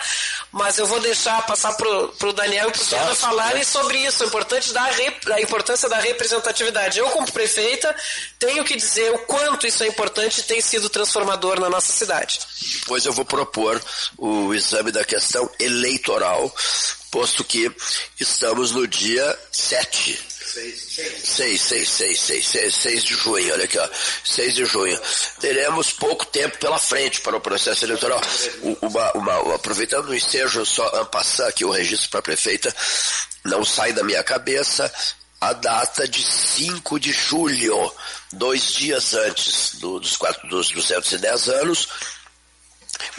Mas 0.52 0.78
eu 0.78 0.86
vou 0.86 1.00
deixar 1.00 1.44
passar 1.44 1.74
para 1.74 1.88
o 1.88 2.32
Daniel 2.32 2.68
e 2.68 2.72
para 2.72 2.82
o 2.82 2.84
Viana 2.84 3.14
falarem 3.16 3.64
sobre 3.64 3.98
isso, 3.98 4.22
a, 4.22 4.26
importante 4.28 4.72
da, 4.72 4.84
a 5.34 5.40
importância 5.40 5.88
da 5.88 5.98
representatividade. 5.98 7.00
Eu, 7.00 7.10
como 7.10 7.32
prefeita, 7.32 7.92
tenho 8.38 8.62
que 8.62 8.76
dizer 8.76 9.10
o 9.10 9.18
quanto 9.26 9.66
isso 9.66 9.82
é 9.82 9.88
importante 9.88 10.38
e 10.38 10.44
tem 10.44 10.60
sido 10.60 10.88
transformador 10.88 11.58
na 11.58 11.68
nossa 11.68 11.92
cidade. 11.92 12.38
Pois 12.86 13.04
eu 13.04 13.12
vou 13.12 13.24
propor 13.24 13.82
o 14.16 14.35
exame 14.54 14.90
da 14.90 15.04
questão 15.04 15.48
eleitoral, 15.58 16.54
posto 17.10 17.44
que 17.44 17.70
estamos 18.18 18.72
no 18.72 18.86
dia 18.86 19.38
7. 19.52 20.36
6, 20.56 21.60
6, 21.60 21.88
6, 21.88 22.20
6, 22.20 22.74
6, 22.74 23.04
de 23.04 23.14
junho, 23.14 23.52
olha 23.52 23.64
aqui, 23.64 23.78
ó, 23.78 23.88
6 24.24 24.54
de 24.54 24.64
junho. 24.64 24.98
Teremos 25.40 25.92
pouco 25.92 26.24
tempo 26.24 26.56
pela 26.58 26.78
frente 26.78 27.20
para 27.20 27.36
o 27.36 27.40
processo 27.40 27.84
eleitoral. 27.84 28.20
Uma, 28.80 29.12
uma, 29.12 29.54
aproveitando 29.54 30.08
o 30.08 30.14
ensejo, 30.14 30.64
só 30.64 31.04
passar 31.06 31.48
aqui 31.48 31.64
o 31.64 31.70
registro 31.70 32.08
para 32.10 32.20
a 32.20 32.22
prefeita, 32.22 32.74
não 33.44 33.64
sai 33.64 33.92
da 33.92 34.02
minha 34.02 34.22
cabeça 34.22 34.90
a 35.40 35.52
data 35.52 36.08
de 36.08 36.22
5 36.22 36.98
de 36.98 37.12
julho, 37.12 37.92
dois 38.32 38.72
dias 38.72 39.14
antes 39.14 39.74
do, 39.74 40.00
dos, 40.00 40.16
quatro, 40.16 40.48
dos 40.48 40.70
210 40.70 41.48
anos, 41.48 41.88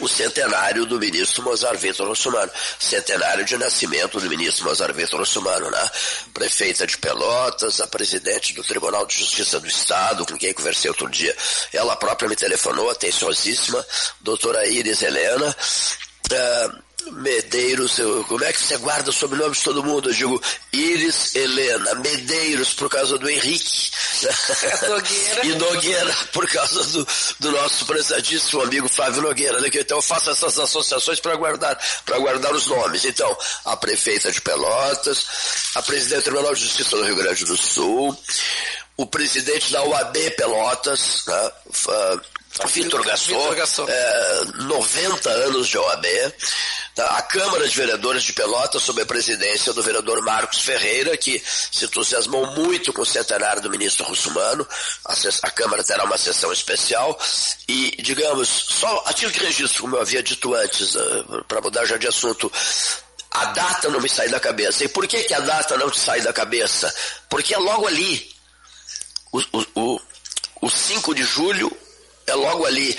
o 0.00 0.08
centenário 0.08 0.86
do 0.86 0.98
ministro 0.98 1.42
Mozart 1.42 1.78
Vitor 1.78 2.08
Russumano, 2.08 2.50
centenário 2.78 3.44
de 3.44 3.56
nascimento 3.56 4.20
do 4.20 4.28
ministro 4.28 4.64
Mozart 4.64 4.94
Vitor 4.94 5.20
Russumano, 5.20 5.70
né? 5.70 5.90
Prefeita 6.32 6.86
de 6.86 6.96
Pelotas, 6.98 7.80
a 7.80 7.86
presidente 7.86 8.54
do 8.54 8.62
Tribunal 8.62 9.06
de 9.06 9.18
Justiça 9.18 9.60
do 9.60 9.66
Estado, 9.66 10.26
com 10.26 10.36
quem 10.36 10.52
conversei 10.52 10.90
outro 10.90 11.08
dia, 11.08 11.36
ela 11.72 11.96
própria 11.96 12.28
me 12.28 12.36
telefonou, 12.36 12.90
atenciosíssima, 12.90 13.84
doutora 14.20 14.66
Iris 14.66 15.02
Helena, 15.02 15.48
uh, 15.48 16.87
Medeiros, 17.12 17.98
eu, 17.98 18.24
como 18.24 18.44
é 18.44 18.52
que 18.52 18.60
você 18.60 18.76
guarda 18.78 19.10
o 19.10 19.12
sobrenome 19.12 19.54
de 19.54 19.62
todo 19.62 19.82
mundo? 19.82 20.10
Eu 20.10 20.14
digo 20.14 20.42
Iris 20.72 21.34
Helena, 21.34 21.94
Medeiros 21.96 22.74
por 22.74 22.88
causa 22.88 23.18
do 23.18 23.28
Henrique. 23.28 23.90
Nogueira. 24.88 25.44
e 25.46 25.54
Nogueira 25.54 26.16
por 26.32 26.48
causa 26.48 26.84
do, 26.84 27.06
do 27.40 27.52
nosso 27.52 27.86
prezadíssimo 27.86 28.62
amigo 28.62 28.88
Flávio 28.88 29.22
Nogueira. 29.22 29.60
Né? 29.60 29.68
Então 29.72 29.98
eu 29.98 30.02
faço 30.02 30.30
essas 30.30 30.58
associações 30.58 31.20
para 31.20 31.36
guardar, 31.36 31.78
para 32.04 32.18
guardar 32.18 32.54
os 32.54 32.66
nomes. 32.66 33.04
Então, 33.04 33.36
a 33.64 33.76
prefeita 33.76 34.30
de 34.30 34.40
Pelotas, 34.40 35.26
a 35.74 35.82
presidente 35.82 36.20
do 36.20 36.24
Tribunal 36.24 36.54
de 36.54 36.62
Justiça 36.62 36.96
do 36.96 37.04
Rio 37.04 37.16
Grande 37.16 37.44
do 37.44 37.56
Sul, 37.56 38.16
o 38.96 39.06
presidente 39.06 39.72
da 39.72 39.82
UAB 39.84 40.30
Pelotas, 40.36 41.24
né? 41.26 41.52
Vitor 42.66 43.04
Gassot, 43.04 43.88
é, 43.88 44.40
90 44.62 45.30
anos 45.30 45.68
de 45.68 45.78
OAB? 45.78 46.06
A 47.06 47.22
Câmara 47.22 47.68
de 47.68 47.76
Vereadores 47.76 48.22
de 48.22 48.32
Pelotas, 48.32 48.82
sob 48.82 49.00
a 49.00 49.06
presidência 49.06 49.72
do 49.72 49.82
vereador 49.82 50.22
Marcos 50.22 50.60
Ferreira, 50.60 51.16
que 51.16 51.42
se 51.44 51.84
entusiasmou 51.84 52.46
muito 52.48 52.92
com 52.92 53.02
o 53.02 53.06
centenário 53.06 53.62
do 53.62 53.70
ministro 53.70 54.04
Russumano, 54.06 54.66
a, 55.04 55.14
a 55.42 55.50
Câmara 55.50 55.84
terá 55.84 56.04
uma 56.04 56.18
sessão 56.18 56.52
especial 56.52 57.18
e, 57.68 57.96
digamos, 58.02 58.48
só 58.48 59.04
a 59.06 59.12
título 59.12 59.32
de 59.32 59.46
registro, 59.46 59.82
como 59.82 59.96
eu 59.96 60.00
havia 60.00 60.22
dito 60.22 60.54
antes, 60.54 60.94
uh, 60.94 61.44
para 61.46 61.60
mudar 61.60 61.84
já 61.84 61.96
de 61.96 62.08
assunto, 62.08 62.50
a 63.30 63.44
data 63.46 63.88
não 63.88 64.00
me 64.00 64.08
sai 64.08 64.28
da 64.28 64.40
cabeça. 64.40 64.84
E 64.84 64.88
por 64.88 65.06
que, 65.06 65.22
que 65.24 65.34
a 65.34 65.40
data 65.40 65.76
não 65.76 65.90
te 65.90 66.00
sai 66.00 66.20
da 66.20 66.32
cabeça? 66.32 66.92
Porque 67.28 67.54
é 67.54 67.58
logo 67.58 67.86
ali, 67.86 68.28
o, 69.32 69.38
o, 69.38 69.66
o, 69.74 70.00
o 70.62 70.70
5 70.70 71.14
de 71.14 71.22
julho 71.22 71.70
é 72.26 72.34
logo 72.34 72.66
ali. 72.66 72.96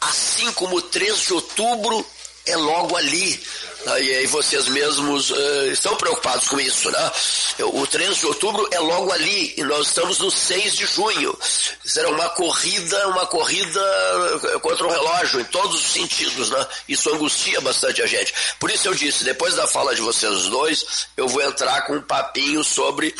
Assim 0.00 0.50
como 0.52 0.76
o 0.76 0.82
3 0.82 1.20
de 1.20 1.34
outubro 1.34 2.06
é 2.46 2.56
logo 2.56 2.96
ali. 2.96 3.40
E 3.86 4.14
aí 4.14 4.26
vocês 4.26 4.68
mesmos 4.68 5.30
uh, 5.30 5.66
estão 5.72 5.96
preocupados 5.96 6.48
com 6.48 6.60
isso, 6.60 6.90
né? 6.90 7.12
O 7.60 7.86
13 7.86 8.20
de 8.20 8.26
outubro 8.26 8.68
é 8.70 8.78
logo 8.78 9.10
ali 9.10 9.54
e 9.56 9.64
nós 9.64 9.88
estamos 9.88 10.18
no 10.18 10.30
6 10.30 10.76
de 10.76 10.86
junho. 10.86 11.36
Será 11.82 12.10
uma 12.10 12.28
corrida, 12.28 13.08
uma 13.08 13.26
corrida 13.26 13.80
eh, 14.54 14.58
contra 14.58 14.86
o 14.86 14.90
relógio 14.90 15.40
em 15.40 15.44
todos 15.44 15.80
os 15.80 15.92
sentidos, 15.92 16.50
né? 16.50 16.66
Isso 16.88 17.08
angustia 17.10 17.58
bastante 17.62 18.02
a 18.02 18.06
gente. 18.06 18.34
Por 18.58 18.70
isso 18.70 18.86
eu 18.86 18.94
disse, 18.94 19.24
depois 19.24 19.54
da 19.54 19.66
fala 19.66 19.94
de 19.94 20.02
vocês 20.02 20.44
dois, 20.44 21.06
eu 21.16 21.26
vou 21.26 21.42
entrar 21.42 21.82
com 21.86 21.94
um 21.94 22.02
papinho 22.02 22.62
sobre 22.62 23.14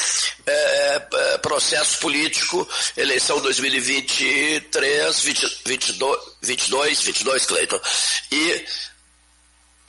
é, 0.47 1.03
é, 1.13 1.39
processo 1.39 1.99
político, 1.99 2.69
eleição 2.97 3.41
2023, 3.41 5.21
20, 5.21 5.63
22, 5.65 6.19
22, 6.43 7.03
22, 7.03 7.47
Cleiton. 7.47 7.81
E 8.31 8.65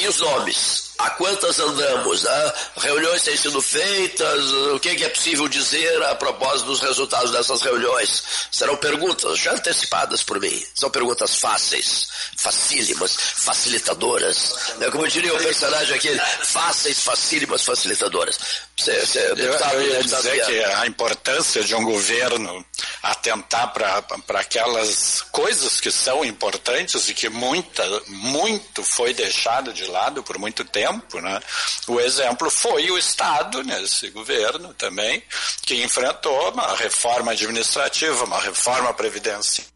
e 0.02 0.08
os 0.08 0.20
nomes? 0.20 0.91
A 1.02 1.10
quantas 1.12 1.60
andamos? 1.60 2.24
Né? 2.24 2.54
Reuniões 2.78 3.24
têm 3.24 3.36
sido 3.36 3.60
feitas? 3.62 4.44
O 4.74 4.80
que 4.80 4.90
é 5.04 5.10
possível 5.10 5.48
dizer 5.48 6.04
a 6.04 6.16
propósito 6.16 6.68
dos 6.68 6.80
resultados 6.80 7.32
dessas 7.32 7.62
reuniões? 7.62 8.24
Serão 8.52 8.78
perguntas 8.78 9.40
já 9.40 9.54
antecipadas 9.54 10.22
por 10.22 10.40
mim. 10.40 10.64
São 10.76 10.92
perguntas 10.92 11.36
fáceis, 11.36 12.08
facílimas, 12.38 13.16
facilitadoras. 13.16 14.56
É 14.80 14.92
como 14.92 15.08
diria 15.08 15.34
o 15.34 15.38
personagem 15.38 15.96
aqui, 15.96 16.16
fáceis, 16.44 17.00
facílimas, 17.02 17.64
facilitadoras. 17.64 18.38
Você, 18.78 19.00
você, 19.00 19.30
eu, 19.30 19.36
deputado, 19.36 19.76
eu 19.76 19.94
ia 19.94 20.04
dizer 20.04 20.46
que 20.46 20.64
a 20.64 20.88
importância 20.88 21.64
de 21.64 21.74
um 21.76 21.84
governo 21.84 22.66
atentar 23.02 23.72
para 23.74 24.40
aquelas 24.40 25.22
coisas 25.32 25.80
que 25.80 25.92
são 25.92 26.24
importantes 26.26 27.10
e 27.10 27.14
que 27.14 27.30
muita, 27.30 27.84
muito 28.08 28.84
foi 28.84 29.14
deixado 29.14 29.74
de 29.74 29.86
lado 29.86 30.24
por 30.24 30.38
muito 30.38 30.64
tempo. 30.66 30.91
Né? 31.22 31.40
O 31.88 32.00
exemplo 32.00 32.50
foi 32.50 32.90
o 32.92 32.98
Estado, 32.98 33.64
nesse 33.64 34.10
governo 34.10 34.74
também, 34.74 35.24
que 35.62 35.84
enfrentou 35.84 36.52
uma 36.52 36.76
reforma 36.76 37.32
administrativa, 37.32 38.26
uma 38.26 38.40
reforma 38.40 38.94
previdenciária 38.94 39.71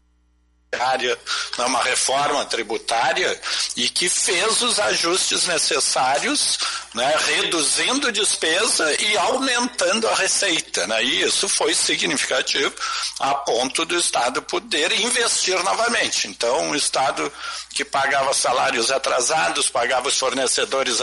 uma 1.58 1.82
reforma 1.82 2.44
tributária 2.44 3.40
e 3.76 3.88
que 3.88 4.08
fez 4.08 4.62
os 4.62 4.78
ajustes 4.78 5.46
necessários, 5.46 6.58
né, 6.94 7.14
reduzindo 7.26 8.12
despesa 8.12 8.94
e 9.00 9.16
aumentando 9.16 10.08
a 10.08 10.14
receita. 10.14 10.86
Né, 10.86 11.04
e 11.04 11.22
isso 11.22 11.48
foi 11.48 11.74
significativo 11.74 12.74
a 13.20 13.34
ponto 13.34 13.84
do 13.84 13.96
Estado 13.96 14.42
poder 14.42 14.92
investir 15.00 15.62
novamente. 15.62 16.28
Então, 16.28 16.70
o 16.70 16.76
Estado 16.76 17.32
que 17.76 17.84
pagava 17.84 18.32
salários 18.32 18.90
atrasados, 18.90 19.68
pagava 19.68 20.08
os 20.08 20.18
fornecedores 20.18 20.98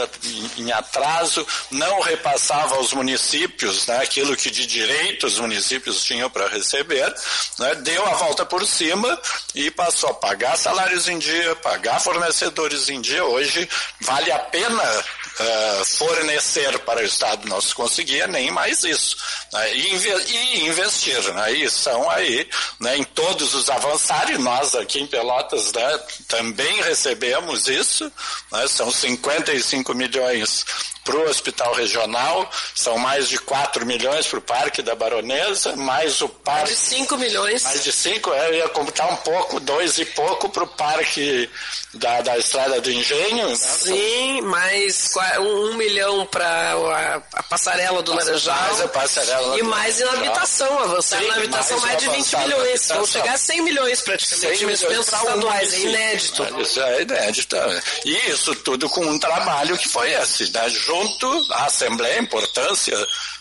em 0.58 0.72
atraso, 0.72 1.46
não 1.70 2.00
repassava 2.00 2.74
aos 2.74 2.92
municípios 2.92 3.86
né, 3.86 3.98
aquilo 3.98 4.36
que 4.36 4.50
de 4.50 4.66
direito 4.66 5.26
os 5.26 5.38
municípios 5.38 6.02
tinham 6.02 6.28
para 6.28 6.48
receber, 6.48 7.14
né, 7.60 7.76
deu 7.76 8.04
a 8.04 8.14
volta 8.14 8.44
por 8.44 8.66
cima 8.66 9.20
e 9.54 9.70
passou 9.70 10.10
a 10.10 10.14
pagar 10.14 10.56
salários 10.56 11.08
em 11.08 11.18
dia, 11.18 11.54
pagar 11.56 12.00
fornecedores 12.00 12.88
em 12.88 13.00
dia. 13.00 13.24
Hoje 13.24 13.68
vale 14.00 14.32
a 14.32 14.38
pena 14.38 14.82
uh, 14.82 15.84
fornecer 15.84 16.78
para 16.80 17.00
o 17.00 17.04
Estado, 17.04 17.48
não 17.48 17.60
se 17.60 17.74
conseguia 17.74 18.26
nem 18.26 18.50
mais 18.50 18.82
isso. 18.82 19.16
Né, 19.52 19.76
e, 19.76 19.96
e, 19.96 20.66
investir. 20.66 21.22
Né, 21.32 21.52
e 21.52 21.70
são 21.70 22.10
aí, 22.10 22.48
né, 22.80 22.96
em 22.96 23.04
todos 23.04 23.54
os 23.54 23.70
avançados, 23.70 24.38
nós 24.38 24.74
aqui 24.74 25.00
em 25.00 25.06
Pelotas 25.06 25.72
né, 25.72 26.00
também 26.28 26.82
recebemos 26.82 27.68
isso, 27.68 28.10
né, 28.50 28.66
são 28.66 28.90
55 28.90 29.94
milhões 29.94 30.64
para 31.04 31.16
o 31.16 31.28
hospital 31.28 31.74
regional, 31.74 32.50
são 32.74 32.98
mais 32.98 33.28
de 33.28 33.38
4 33.38 33.84
milhões 33.84 34.26
para 34.26 34.38
o 34.38 34.42
Parque 34.42 34.82
da 34.82 34.94
Baronesa, 34.94 35.76
mais 35.76 36.20
o 36.22 36.28
parque. 36.28 36.70
Mais 36.70 36.70
de 36.70 36.96
5 36.96 37.16
milhões. 37.18 37.62
Mais 37.62 37.84
de 37.84 37.92
5, 37.92 38.32
é, 38.32 38.48
eu 38.48 38.54
ia 38.54 38.68
computar 38.70 39.12
um 39.12 39.16
pouco, 39.16 39.60
dois 39.60 39.98
e 39.98 40.04
pouco 40.06 40.48
para 40.48 40.64
o 40.64 40.66
Parque 40.66 41.48
da, 41.94 42.22
da 42.22 42.38
Estrada 42.38 42.80
do 42.80 42.90
Engenho. 42.90 43.48
Né? 43.48 43.54
Sim, 43.54 44.40
mais 44.42 45.10
um, 45.38 45.70
um 45.70 45.74
milhão 45.74 46.26
para 46.26 46.46
a, 46.46 47.22
a, 47.38 47.42
passarela 47.42 48.02
do 48.02 48.14
Laranjal. 48.14 48.54
Mais 48.54 48.80
a 48.80 48.88
passarela 48.88 49.58
e 49.58 49.62
mais 49.62 50.00
em 50.00 50.04
habitação, 50.04 50.78
avançar 50.78 51.20
Sim, 51.20 51.28
na 51.28 51.34
habitação 51.34 51.80
mais, 51.80 52.02
mais 52.02 52.24
de 52.24 52.32
20 52.32 52.36
milhões. 52.44 52.88
Vão 52.88 53.06
chegar 53.06 53.34
a 53.34 53.38
100 53.38 53.60
milhões 53.62 54.00
praticamente, 54.00 54.58
100 54.58 54.66
milhões 54.66 55.06
estaduais, 55.06 55.72
é 55.72 55.80
inédito. 55.80 56.60
Isso 56.60 56.80
é 56.80 57.02
inédito. 57.02 57.56
E 58.04 58.30
isso 58.30 58.54
tudo 58.56 58.88
com 58.88 59.04
um 59.04 59.18
trabalho 59.18 59.76
que 59.76 59.88
foi 59.88 60.12
esse, 60.12 60.50
né? 60.52 60.68
Junto 60.94 61.52
à 61.52 61.64
Assembleia, 61.64 62.16
a 62.16 62.22
importância 62.22 62.96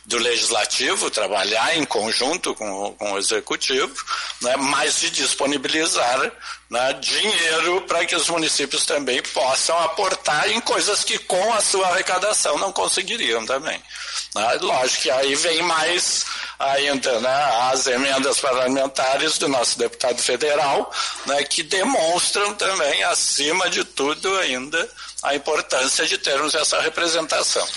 do 0.06 0.18
Legislativo 0.18 1.10
trabalhar 1.10 1.78
em 1.78 1.86
conjunto 1.86 2.54
com, 2.56 2.94
com 2.94 3.14
o 3.14 3.18
Executivo, 3.18 3.94
né, 4.42 4.56
mas 4.58 5.00
de 5.00 5.10
disponibilizar 5.12 6.32
né, 6.70 6.94
dinheiro 6.94 7.82
para 7.82 8.06
que 8.06 8.16
os 8.16 8.28
municípios 8.30 8.86
também 8.86 9.22
possam 9.22 9.78
aportar 9.80 10.50
em 10.50 10.60
coisas 10.60 11.04
que 11.04 11.18
com 11.20 11.54
a 11.54 11.62
sua 11.62 11.88
arrecadação 11.88 12.58
não 12.58 12.72
conseguiriam 12.72 13.46
também. 13.46 13.82
Né? 14.36 14.58
Lógico 14.62 15.04
que 15.04 15.12
aí 15.12 15.36
vem 15.36 15.62
mais 15.62 16.26
ainda 16.60 17.20
né, 17.22 17.70
as 17.72 17.88
emendas 17.88 18.40
parlamentares 18.40 19.38
do 19.38 19.48
nosso 19.48 19.78
deputado 19.78 20.22
federal, 20.22 20.92
né, 21.26 21.44
que 21.44 21.64
demonstram 21.64 22.54
também, 22.56 23.04
acima 23.04 23.70
de 23.70 23.84
tudo, 23.86 24.38
ainda 24.40 24.90
a 25.24 25.36
importância 25.36 26.06
de 26.06 26.18
termos 26.18 26.54
essa 26.54 26.82
representação. 26.82 27.68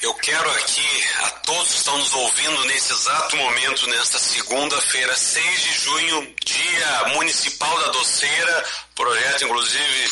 Eu 0.00 0.14
quero 0.14 0.50
aqui 0.52 1.04
a 1.24 1.30
todos 1.30 1.68
que 1.70 1.76
estão 1.78 1.98
nos 1.98 2.14
ouvindo 2.14 2.64
nesse 2.66 2.92
exato 2.92 3.36
momento, 3.36 3.86
nesta 3.88 4.18
segunda-feira, 4.18 5.16
6 5.16 5.60
de 5.60 5.72
junho, 5.80 6.34
Dia 6.44 7.08
Municipal 7.14 7.80
da 7.80 7.88
Doceira, 7.88 8.64
projeto 8.94 9.44
inclusive 9.44 10.10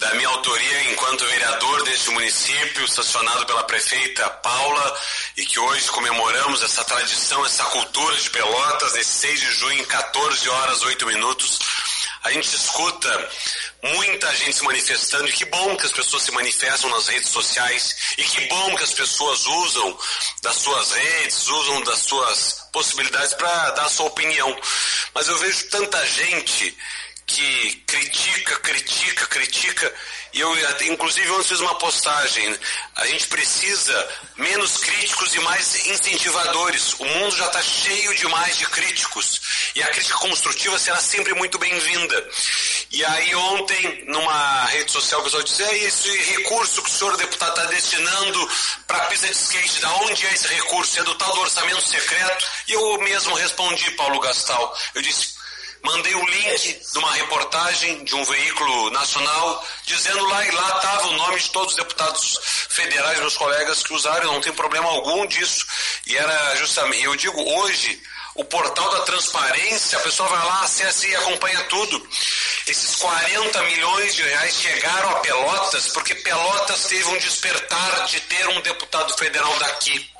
da 0.00 0.12
minha 0.14 0.28
autoria 0.28 0.90
enquanto 0.90 1.24
vereador 1.24 1.84
deste 1.84 2.10
município, 2.10 2.88
sancionado 2.88 3.46
pela 3.46 3.62
prefeita 3.62 4.28
Paula, 4.28 5.00
e 5.36 5.46
que 5.46 5.60
hoje 5.60 5.88
comemoramos 5.92 6.60
essa 6.60 6.82
tradição, 6.84 7.46
essa 7.46 7.64
cultura 7.66 8.16
de 8.16 8.28
Pelotas, 8.28 8.94
nesse 8.94 9.20
6 9.20 9.40
de 9.40 9.52
junho, 9.52 9.86
14 9.86 10.48
horas 10.48 10.82
8 10.82 11.06
minutos. 11.06 11.60
A 12.24 12.32
gente 12.32 12.54
escuta 12.54 13.30
muita 13.82 14.32
gente 14.36 14.56
se 14.56 14.64
manifestando 14.64 15.28
e 15.28 15.32
que 15.32 15.44
bom 15.46 15.76
que 15.76 15.86
as 15.86 15.92
pessoas 15.92 16.22
se 16.22 16.32
manifestam 16.32 16.88
nas 16.90 17.08
redes 17.08 17.28
sociais 17.30 17.96
e 18.16 18.22
que 18.22 18.40
bom 18.46 18.76
que 18.76 18.84
as 18.84 18.94
pessoas 18.94 19.44
usam 19.46 19.98
das 20.42 20.56
suas 20.56 20.92
redes, 20.92 21.48
usam 21.48 21.82
das 21.82 21.98
suas 21.98 22.68
possibilidades 22.72 23.34
para 23.34 23.70
dar 23.70 23.86
a 23.86 23.90
sua 23.90 24.06
opinião. 24.06 24.56
Mas 25.14 25.28
eu 25.28 25.36
vejo 25.38 25.68
tanta 25.68 26.06
gente 26.06 26.76
que 27.26 27.76
critica, 27.86 28.56
critica, 28.60 29.26
critica. 29.26 29.94
E 30.32 30.40
eu, 30.40 30.50
inclusive, 30.86 31.30
ontem 31.30 31.48
fiz 31.48 31.60
uma 31.60 31.74
postagem. 31.74 32.58
A 32.96 33.06
gente 33.06 33.26
precisa 33.26 34.08
menos 34.36 34.78
críticos 34.78 35.34
e 35.34 35.40
mais 35.40 35.86
incentivadores. 35.86 36.94
O 36.94 37.04
mundo 37.04 37.36
já 37.36 37.46
está 37.46 37.62
cheio 37.62 38.14
demais 38.14 38.56
de 38.56 38.66
críticos. 38.66 39.40
E 39.74 39.82
a 39.82 39.88
crítica 39.88 40.16
construtiva 40.18 40.78
será 40.78 40.98
sempre 41.00 41.34
muito 41.34 41.58
bem-vinda. 41.58 42.30
E 42.90 43.04
aí, 43.04 43.34
ontem, 43.34 44.04
numa 44.06 44.64
rede 44.66 44.90
social, 44.90 45.20
o 45.20 45.24
pessoal 45.24 45.42
disse: 45.42 45.62
é 45.62 45.78
esse 45.84 46.08
recurso 46.34 46.82
que 46.82 46.90
o 46.90 46.92
senhor 46.92 47.16
deputado 47.18 47.50
está 47.50 47.64
destinando 47.66 48.50
para 48.86 48.98
a 48.98 49.06
pista 49.08 49.26
de 49.26 49.34
skate, 49.34 49.80
da 49.80 49.92
onde 49.96 50.26
é 50.26 50.32
esse 50.32 50.48
recurso? 50.48 50.98
É 50.98 51.02
do 51.02 51.14
tal 51.16 51.34
do 51.34 51.40
orçamento 51.40 51.82
secreto? 51.82 52.46
E 52.68 52.72
eu 52.72 52.98
mesmo 53.00 53.34
respondi, 53.34 53.90
Paulo 53.92 54.18
Gastal. 54.20 54.76
Eu 54.94 55.02
disse 55.02 55.41
mandei 55.82 56.14
o 56.14 56.26
link 56.26 56.80
de 56.92 56.98
uma 56.98 57.12
reportagem 57.12 58.04
de 58.04 58.14
um 58.14 58.24
veículo 58.24 58.90
nacional, 58.90 59.66
dizendo 59.84 60.24
lá, 60.26 60.44
e 60.46 60.50
lá 60.50 60.76
estava 60.76 61.08
o 61.08 61.16
nome 61.16 61.40
de 61.40 61.50
todos 61.50 61.72
os 61.72 61.76
deputados 61.76 62.38
federais, 62.68 63.18
meus 63.18 63.36
colegas 63.36 63.82
que 63.82 63.92
usaram, 63.92 64.32
não 64.32 64.40
tem 64.40 64.52
problema 64.52 64.88
algum 64.88 65.26
disso. 65.26 65.66
E 66.06 66.16
era 66.16 66.56
justamente, 66.56 67.04
eu 67.04 67.16
digo 67.16 67.40
hoje, 67.58 68.00
o 68.34 68.44
portal 68.44 68.90
da 68.92 69.00
transparência, 69.00 69.98
a 69.98 70.02
pessoa 70.02 70.28
vai 70.28 70.46
lá, 70.46 70.62
acessa 70.62 71.06
e 71.06 71.16
acompanha 71.16 71.62
tudo. 71.64 72.08
Esses 72.66 72.96
40 72.96 73.62
milhões 73.64 74.14
de 74.14 74.22
reais 74.22 74.54
chegaram 74.54 75.10
a 75.10 75.20
Pelotas 75.20 75.88
porque 75.88 76.14
Pelotas 76.14 76.84
teve 76.84 77.04
um 77.04 77.18
despertar 77.18 78.06
de 78.06 78.20
ter 78.20 78.48
um 78.48 78.60
deputado 78.62 79.14
federal 79.18 79.54
daqui. 79.58 80.10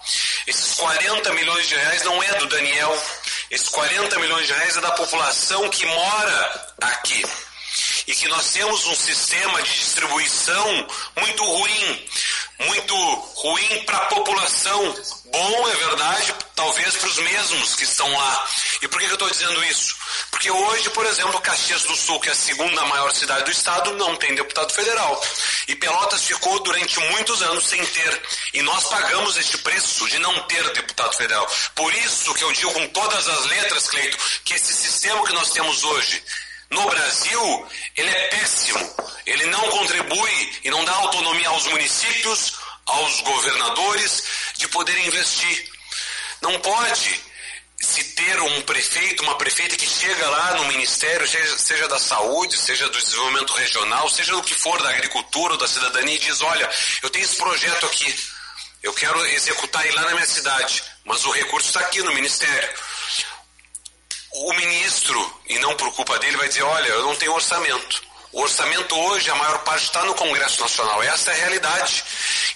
Esses 0.47 0.75
40 0.75 1.33
milhões 1.33 1.69
de 1.69 1.75
reais 1.75 2.03
não 2.03 2.23
é 2.23 2.35
do 2.35 2.47
Daniel, 2.49 3.03
esses 3.53 3.69
40 3.69 4.19
milhões 4.19 4.47
de 4.47 4.53
reais 4.55 4.79
é 4.79 4.81
da 4.81 4.93
população 4.93 5.69
que 5.69 5.85
mora 5.85 6.67
aqui 6.81 7.23
e 8.07 8.15
que 8.15 8.27
nós 8.29 8.51
temos 8.51 8.87
um 8.87 8.95
sistema 8.95 9.63
de 9.63 9.71
distribuição 9.71 10.87
muito 11.19 11.45
ruim, 11.45 12.09
muito 12.61 12.95
ruim 12.95 13.85
para 13.85 13.99
a 13.99 14.07
população. 14.07 14.95
Bom, 15.27 15.69
é 15.69 15.75
verdade, 15.77 16.35
talvez 16.55 16.97
para 16.97 17.09
os 17.09 17.19
mesmos 17.19 17.75
que 17.77 17.85
estão 17.85 18.11
lá. 18.11 18.49
E 18.81 18.89
por 18.89 18.99
que, 18.99 19.07
eu 19.07 19.13
estou 19.13 19.29
dizendo 19.29 19.63
isso? 19.65 19.97
Porque 20.31 20.51
hoje, 20.51 20.89
por 20.91 21.05
exemplo, 21.05 21.39
Caxias 21.43 21.83
do 21.83 21.95
Sul, 21.95 22.21
que 22.21 22.31
é 22.31 22.33
a 22.33 22.35
segunda 22.35 22.87
maior 22.87 23.13
cidade 23.13 23.45
do 23.45 23.51
estado, 23.51 23.93
não 23.93 24.17
tem 24.17 24.35
deputado 24.35 24.73
federal. 24.73 25.23
E 25.69 25.75
Pelotas 25.77 26.25
ficou 26.25 26.61
durante 26.61 26.99
muitos 27.01 27.43
anos 27.43 27.67
sem 27.67 27.85
ter. 27.85 28.23
E 28.55 28.63
nós 28.63 28.85
pagamos 28.85 29.37
este 29.37 29.59
preço 29.59 30.09
de 30.09 30.19
não 30.19 30.41
ter 30.47 30.63
deputado 30.73 31.15
federal. 31.15 31.47
Por 31.75 31.95
isso 31.95 32.35
que 32.35 32.45
eu 32.45 32.53
digo 32.53 32.73
com 32.73 32.87
todas 32.89 33.29
as 33.29 33.47
letras, 33.47 33.89
Cleito, 33.89 34.19
que 34.45 34.55
esse 34.55 34.73
sistema 34.73 35.25
que 35.25 35.33
nós 35.33 35.51
temos 35.51 35.85
hoje 35.85 36.23
no 36.71 36.87
Brasil, 36.87 37.69
ele 37.97 38.11
é 38.11 38.29
péssimo. 38.29 38.97
Ele 39.27 39.47
não 39.47 39.71
contribui 39.71 40.61
e 40.65 40.71
não 40.71 40.85
dá 40.85 40.93
autonomia 40.93 41.49
aos 41.49 41.67
municípios, 41.67 42.55
aos 42.87 43.21
governadores 43.21 44.25
de 44.57 44.69
poder 44.69 44.99
investir. 45.07 45.71
Não 46.41 46.59
pode 46.61 47.32
se 47.83 48.05
ter 48.14 48.41
um 48.41 48.62
prefeito, 48.62 49.22
uma 49.22 49.37
prefeita 49.37 49.76
que 49.76 49.87
chega 49.87 50.28
lá 50.30 50.55
no 50.55 50.66
ministério, 50.66 51.26
seja, 51.26 51.89
da 51.89 51.99
saúde, 51.99 52.57
seja 52.57 52.89
do 52.89 52.99
desenvolvimento 52.99 53.53
regional, 53.53 54.09
seja 54.09 54.33
do 54.33 54.43
que 54.43 54.55
for, 54.55 54.80
da 54.80 54.91
agricultura 54.91 55.55
ou 55.55 55.59
da 55.59 55.68
cidadania, 55.68 56.14
e 56.14 56.18
diz: 56.18 56.41
Olha, 56.41 56.70
eu 57.03 57.11
tenho 57.11 57.24
esse 57.24 57.37
projeto 57.37 57.85
aqui, 57.87 58.14
eu 58.83 58.95
quero 58.95 59.26
executar 59.26 59.85
ele 59.85 59.97
lá 59.97 60.03
na 60.03 60.12
minha 60.12 60.26
cidade, 60.26 60.83
mas 61.05 61.24
o 61.24 61.33
recurso 61.33 61.68
está 61.68 61.80
aqui 61.80 62.01
no 62.03 62.14
ministério 62.14 62.70
o 64.33 64.55
ministro, 64.55 65.41
e 65.47 65.59
não 65.59 65.76
por 65.76 65.93
culpa 65.93 66.18
dele, 66.18 66.37
vai 66.37 66.49
dizer: 66.49 66.62
olha, 66.62 66.89
eu 66.89 67.03
não 67.03 67.14
tenho 67.16 67.35
orçamento. 67.35 68.03
O 68.33 68.41
orçamento 68.41 68.97
hoje, 68.97 69.30
a 69.30 69.35
maior 69.35 69.59
parte 69.59 69.85
está 69.85 70.03
no 70.05 70.14
Congresso 70.14 70.62
Nacional. 70.62 71.03
Essa 71.03 71.30
é 71.30 71.35
a 71.35 71.37
realidade. 71.37 72.03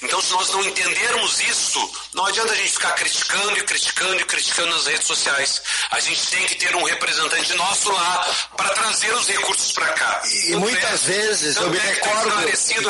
Então, 0.03 0.23
se 0.23 0.33
nós 0.33 0.49
não 0.49 0.65
entendermos 0.65 1.39
isso, 1.41 1.93
não 2.15 2.25
adianta 2.25 2.53
a 2.53 2.57
gente 2.57 2.71
ficar 2.71 2.93
criticando 2.93 3.59
e 3.59 3.63
criticando 3.63 4.15
e 4.17 4.25
criticando 4.25 4.71
nas 4.71 4.87
redes 4.87 5.07
sociais. 5.07 5.63
A 5.91 6.01
gente 6.01 6.27
tem 6.29 6.47
que 6.47 6.55
ter 6.55 6.75
um 6.75 6.83
representante 6.83 7.55
nosso 7.57 7.93
lá 7.93 8.27
para 8.57 8.71
trazer 8.71 9.13
os 9.13 9.29
recursos 9.29 9.73
para 9.73 9.89
cá. 9.89 10.23
E 10.25 10.47
Tudo 10.47 10.61
muitas 10.61 11.05
é. 11.05 11.13
vezes, 11.13 11.57
eu 11.57 11.69
me 11.69 11.79
recordo, 11.79 12.37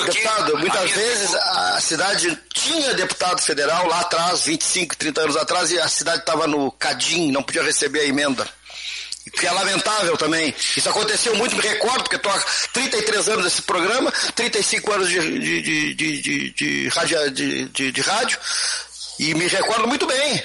deputado, 0.04 0.58
muitas 0.58 0.90
vezes 0.92 1.34
a 1.34 1.80
cidade 1.80 2.38
tinha 2.54 2.94
deputado 2.94 3.42
federal 3.42 3.88
lá 3.88 4.00
atrás, 4.00 4.44
25, 4.44 4.96
30 4.96 5.22
anos 5.22 5.36
atrás, 5.36 5.72
e 5.72 5.80
a 5.80 5.88
cidade 5.88 6.20
estava 6.20 6.46
no 6.46 6.70
Cadim, 6.70 7.32
não 7.32 7.42
podia 7.42 7.64
receber 7.64 8.00
a 8.00 8.04
emenda. 8.04 8.48
Que 9.36 9.46
é 9.46 9.52
lamentável 9.52 10.16
também. 10.16 10.54
Isso 10.76 10.88
aconteceu 10.88 11.34
muito, 11.36 11.56
me 11.56 11.62
recordo, 11.62 12.02
porque 12.02 12.16
estou 12.16 12.32
há 12.32 12.40
33 12.72 13.28
anos 13.28 13.44
nesse 13.44 13.62
programa, 13.62 14.12
35 14.34 14.92
anos 14.92 15.08
de, 15.08 15.38
de, 15.38 15.94
de, 15.94 16.20
de, 16.22 16.50
de, 16.50 16.88
rádio, 16.88 17.30
de, 17.30 17.64
de, 17.66 17.92
de 17.92 18.00
rádio, 18.00 18.38
e 19.18 19.34
me 19.34 19.46
recordo 19.46 19.86
muito 19.86 20.06
bem. 20.06 20.42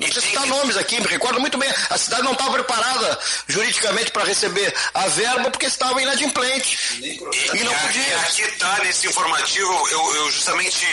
Não 0.00 0.08
precisa 0.08 0.26
citar 0.26 0.46
nomes 0.46 0.76
aqui, 0.76 1.00
me 1.00 1.06
recordo 1.06 1.40
muito 1.40 1.56
bem. 1.56 1.72
A 1.90 1.98
cidade 1.98 2.22
não 2.22 2.32
estava 2.32 2.52
preparada 2.52 3.18
juridicamente 3.46 4.10
para 4.10 4.24
receber 4.24 4.74
a 4.94 5.06
verba 5.08 5.50
porque 5.50 5.66
estava 5.66 6.00
inadimplente. 6.02 7.00
E, 7.00 7.20
e 7.56 7.64
não 7.64 7.74
podia. 7.74 8.16
Aqui 8.20 8.42
está 8.42 8.78
nesse 8.82 9.06
informativo, 9.06 9.88
eu, 9.88 10.14
eu 10.16 10.30
justamente 10.30 10.84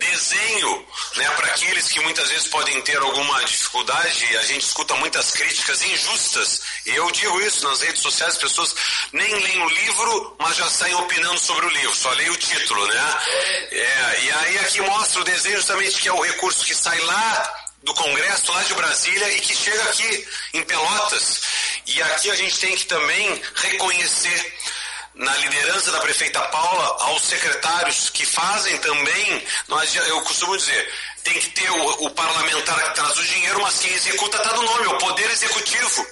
desenho 0.00 0.86
né, 1.16 1.30
para 1.36 1.46
aqueles 1.48 1.88
que 1.88 2.00
muitas 2.00 2.28
vezes 2.28 2.48
podem 2.48 2.80
ter 2.82 2.96
alguma 2.96 3.44
dificuldade. 3.44 4.36
A 4.36 4.42
gente 4.42 4.62
escuta 4.62 4.94
muitas 4.96 5.30
críticas 5.30 5.82
injustas. 5.82 6.62
E 6.86 6.90
eu 6.90 7.10
digo 7.12 7.40
isso 7.42 7.68
nas 7.68 7.82
redes 7.82 8.00
sociais, 8.00 8.34
as 8.34 8.40
pessoas 8.40 8.74
nem 9.12 9.32
leem 9.32 9.62
o 9.62 9.68
livro, 9.68 10.36
mas 10.38 10.56
já 10.56 10.68
saem 10.68 10.94
opinando 10.94 11.38
sobre 11.38 11.66
o 11.66 11.68
livro, 11.68 11.94
só 11.94 12.10
leem 12.12 12.30
o 12.30 12.36
título, 12.36 12.86
né? 12.86 13.18
É, 13.70 14.20
e 14.22 14.30
aí 14.32 14.58
aqui 14.58 14.80
mostra 14.80 15.20
o 15.20 15.24
desenho 15.24 15.56
justamente 15.56 16.00
que 16.00 16.08
é 16.08 16.12
o 16.12 16.22
recurso 16.22 16.64
que 16.64 16.74
sai 16.74 16.98
lá 17.00 17.54
do 17.82 17.94
Congresso, 17.94 18.52
lá 18.52 18.62
de 18.62 18.74
Brasília, 18.74 19.32
e 19.32 19.40
que 19.40 19.54
chega 19.54 19.82
aqui 19.84 20.28
em 20.54 20.62
Pelotas. 20.62 21.40
E 21.86 22.02
aqui 22.02 22.30
a 22.30 22.36
gente 22.36 22.58
tem 22.58 22.76
que 22.76 22.86
também 22.86 23.42
reconhecer 23.54 24.54
na 25.20 25.36
liderança 25.36 25.92
da 25.92 26.00
prefeita 26.00 26.40
Paula, 26.40 26.96
aos 27.00 27.22
secretários 27.22 28.08
que 28.08 28.24
fazem 28.24 28.76
também, 28.78 29.46
nós, 29.68 29.94
eu 29.94 30.22
costumo 30.22 30.56
dizer, 30.56 30.92
tem 31.22 31.34
que 31.34 31.50
ter 31.50 31.70
o, 31.70 32.06
o 32.06 32.10
parlamentar 32.10 32.82
que 32.84 32.94
traz 32.94 33.18
o 33.18 33.24
dinheiro, 33.24 33.60
mas 33.60 33.78
quem 33.78 33.92
executa 33.92 34.38
está 34.38 34.54
no 34.54 34.62
nome, 34.62 34.86
é 34.86 34.88
o 34.88 34.98
poder 34.98 35.30
executivo. 35.30 36.06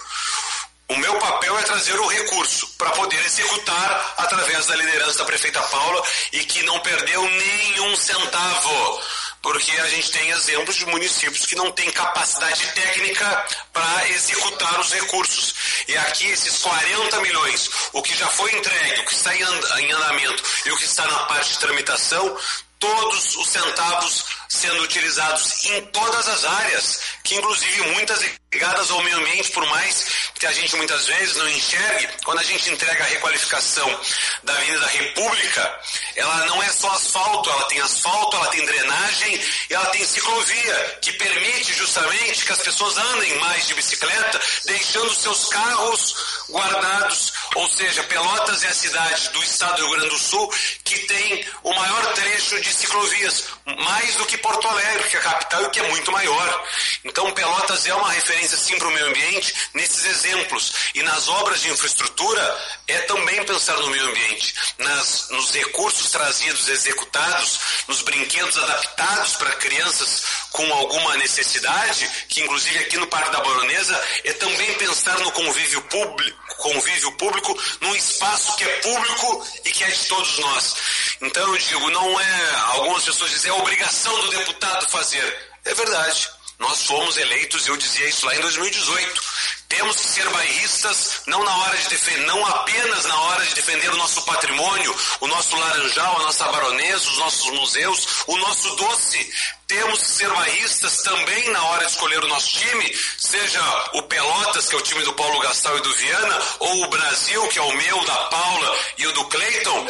O 0.90 0.96
meu 0.96 1.14
papel 1.18 1.58
é 1.58 1.62
trazer 1.62 1.98
o 1.98 2.06
recurso 2.06 2.66
para 2.76 2.90
poder 2.90 3.24
executar 3.24 4.14
através 4.18 4.66
da 4.66 4.76
liderança 4.76 5.18
da 5.18 5.24
prefeita 5.24 5.60
Paula 5.62 6.02
e 6.32 6.44
que 6.44 6.62
não 6.64 6.78
perdeu 6.80 7.22
nenhum 7.22 7.96
centavo 7.96 9.00
porque 9.42 9.70
a 9.80 9.88
gente 9.88 10.10
tem 10.10 10.30
exemplos 10.30 10.76
de 10.76 10.86
municípios 10.86 11.46
que 11.46 11.54
não 11.54 11.70
têm 11.70 11.90
capacidade 11.92 12.66
técnica 12.74 13.46
para 13.72 14.08
executar 14.10 14.80
os 14.80 14.92
recursos. 14.92 15.54
E 15.88 15.96
aqui 15.96 16.26
esses 16.26 16.58
40 16.58 17.18
milhões, 17.22 17.70
o 17.94 18.02
que 18.02 18.14
já 18.14 18.26
foi 18.28 18.54
entregue, 18.54 19.00
o 19.00 19.04
que 19.06 19.14
está 19.14 19.34
em 19.34 19.90
andamento 19.90 20.42
e 20.66 20.70
o 20.70 20.76
que 20.76 20.84
está 20.84 21.06
na 21.06 21.20
parte 21.20 21.52
de 21.52 21.58
tramitação, 21.60 22.36
todos 22.78 23.36
os 23.36 23.48
centavos 23.48 24.24
sendo 24.50 24.82
utilizados 24.82 25.64
em 25.64 25.80
todas 25.86 26.28
as 26.28 26.44
áreas, 26.44 27.00
que 27.24 27.36
inclusive 27.36 27.90
muitas 27.92 28.22
ligadas 28.52 28.90
ao 28.90 29.02
meio 29.02 29.18
ambiente, 29.18 29.50
por 29.50 29.66
mais 29.66 30.30
que 30.34 30.46
a 30.46 30.52
gente 30.52 30.74
muitas 30.76 31.06
vezes 31.06 31.36
não 31.36 31.48
enxergue, 31.48 32.08
quando 32.24 32.38
a 32.38 32.44
gente 32.44 32.70
entrega 32.70 33.04
a 33.04 33.06
requalificação 33.06 34.00
da 34.42 34.54
Avenida 34.54 34.86
República, 34.86 35.80
ela 36.16 36.46
não 36.46 36.62
é 36.62 36.68
só 36.70 36.90
asfalto, 36.92 37.50
ela 37.50 37.64
tem 37.64 37.80
asfalto, 37.80 38.36
ela 38.36 38.46
tem 38.48 38.64
drenagem, 38.64 39.40
ela 39.68 39.86
tem 39.86 40.04
ciclovia, 40.04 40.98
que 41.02 41.12
permite 41.12 41.74
justamente 41.74 42.44
que 42.44 42.52
as 42.52 42.60
pessoas 42.60 42.96
andem 42.96 43.34
mais 43.38 43.66
de 43.66 43.74
bicicleta, 43.74 44.40
deixando 44.64 45.14
seus 45.14 45.48
carros 45.48 46.16
guardados, 46.48 47.32
ou 47.54 47.68
seja, 47.68 48.02
Pelotas 48.04 48.62
é 48.64 48.68
a 48.68 48.74
cidade 48.74 49.28
do 49.30 49.42
estado 49.42 49.76
do 49.76 49.82
Rio 49.82 49.90
Grande 49.96 50.08
do 50.08 50.18
Sul 50.18 50.52
que 50.84 50.98
tem 51.00 51.44
o 51.62 51.72
maior 51.74 52.12
trecho 52.14 52.60
de 52.60 52.72
ciclovias, 52.72 53.44
mais 53.66 54.14
do 54.14 54.24
que 54.26 54.38
Porto 54.38 54.66
Alegre, 54.66 55.08
que 55.08 55.16
é 55.16 55.20
a 55.20 55.22
capital 55.22 55.64
e 55.64 55.70
que 55.70 55.80
é 55.80 55.88
muito 55.88 56.10
maior. 56.10 56.66
Então, 57.04 57.30
Pelotas 57.32 57.86
é 57.86 57.94
uma 57.94 58.10
referência, 58.10 58.37
sim, 58.46 58.78
para 58.78 58.88
o 58.88 58.90
meio 58.90 59.06
ambiente 59.06 59.54
nesses 59.74 60.04
exemplos. 60.04 60.72
E 60.94 61.02
nas 61.02 61.28
obras 61.28 61.60
de 61.60 61.70
infraestrutura, 61.70 62.66
é 62.86 62.98
também 63.00 63.44
pensar 63.44 63.76
no 63.78 63.88
meio 63.88 64.08
ambiente, 64.08 64.54
nas, 64.78 65.28
nos 65.30 65.50
recursos 65.50 66.10
trazidos, 66.10 66.68
executados, 66.68 67.58
nos 67.86 68.02
brinquedos 68.02 68.56
adaptados 68.58 69.36
para 69.36 69.50
crianças 69.56 70.22
com 70.50 70.72
alguma 70.72 71.16
necessidade, 71.16 72.10
que 72.28 72.42
inclusive 72.42 72.78
aqui 72.78 72.96
no 72.96 73.06
Parque 73.06 73.30
da 73.30 73.40
Baronesa, 73.40 74.00
é 74.24 74.32
também 74.34 74.74
pensar 74.74 75.18
no 75.20 75.32
convívio 75.32 75.80
público, 75.82 76.38
convívio 76.56 77.12
público 77.12 77.56
num 77.80 77.94
espaço 77.94 78.56
que 78.56 78.64
é 78.64 78.76
público 78.78 79.46
e 79.64 79.70
que 79.70 79.84
é 79.84 79.88
de 79.88 80.04
todos 80.06 80.38
nós. 80.38 80.76
Então 81.20 81.46
eu 81.48 81.58
digo, 81.58 81.90
não 81.90 82.20
é, 82.20 82.50
algumas 82.72 83.04
pessoas 83.04 83.30
dizem, 83.30 83.50
é 83.50 83.54
obrigação 83.54 84.18
do 84.20 84.30
deputado 84.30 84.88
fazer. 84.88 85.48
É 85.64 85.74
verdade. 85.74 86.37
Nós 86.58 86.82
fomos 86.84 87.16
eleitos, 87.16 87.66
eu 87.68 87.76
dizia 87.76 88.08
isso 88.08 88.26
lá 88.26 88.34
em 88.34 88.40
2018. 88.40 89.22
Temos 89.68 89.96
que 89.96 90.06
ser 90.06 90.28
bairristas, 90.30 91.20
não 91.26 91.44
na 91.44 91.56
hora 91.58 91.76
de 91.76 91.88
defender, 91.90 92.26
não 92.26 92.46
apenas 92.46 93.04
na 93.04 93.20
hora 93.20 93.44
de 93.44 93.54
defender 93.54 93.90
o 93.90 93.96
nosso 93.96 94.22
patrimônio, 94.22 94.96
o 95.20 95.26
nosso 95.26 95.54
laranjal, 95.56 96.20
a 96.20 96.22
nossa 96.22 96.44
baronesa, 96.46 97.10
os 97.10 97.18
nossos 97.18 97.50
museus, 97.52 98.08
o 98.26 98.36
nosso 98.38 98.74
doce. 98.76 99.30
Temos 99.66 99.98
que 100.00 100.06
ser 100.06 100.30
bairristas 100.30 101.02
também 101.02 101.50
na 101.50 101.62
hora 101.64 101.84
de 101.84 101.90
escolher 101.90 102.24
o 102.24 102.28
nosso 102.28 102.48
time, 102.56 102.98
seja 103.18 103.60
o 103.92 104.02
Pelotas, 104.04 104.66
que 104.66 104.74
é 104.74 104.78
o 104.78 104.82
time 104.82 105.04
do 105.04 105.12
Paulo 105.12 105.38
Gastal 105.40 105.76
e 105.76 105.82
do 105.82 105.94
Viana, 105.94 106.42
ou 106.60 106.84
o 106.84 106.88
Brasil, 106.88 107.46
que 107.48 107.58
é 107.58 107.62
o 107.62 107.76
meu, 107.76 108.04
da 108.06 108.14
Paula 108.14 108.78
e 108.96 109.06
o 109.06 109.12
do 109.12 109.26
Cleiton, 109.26 109.86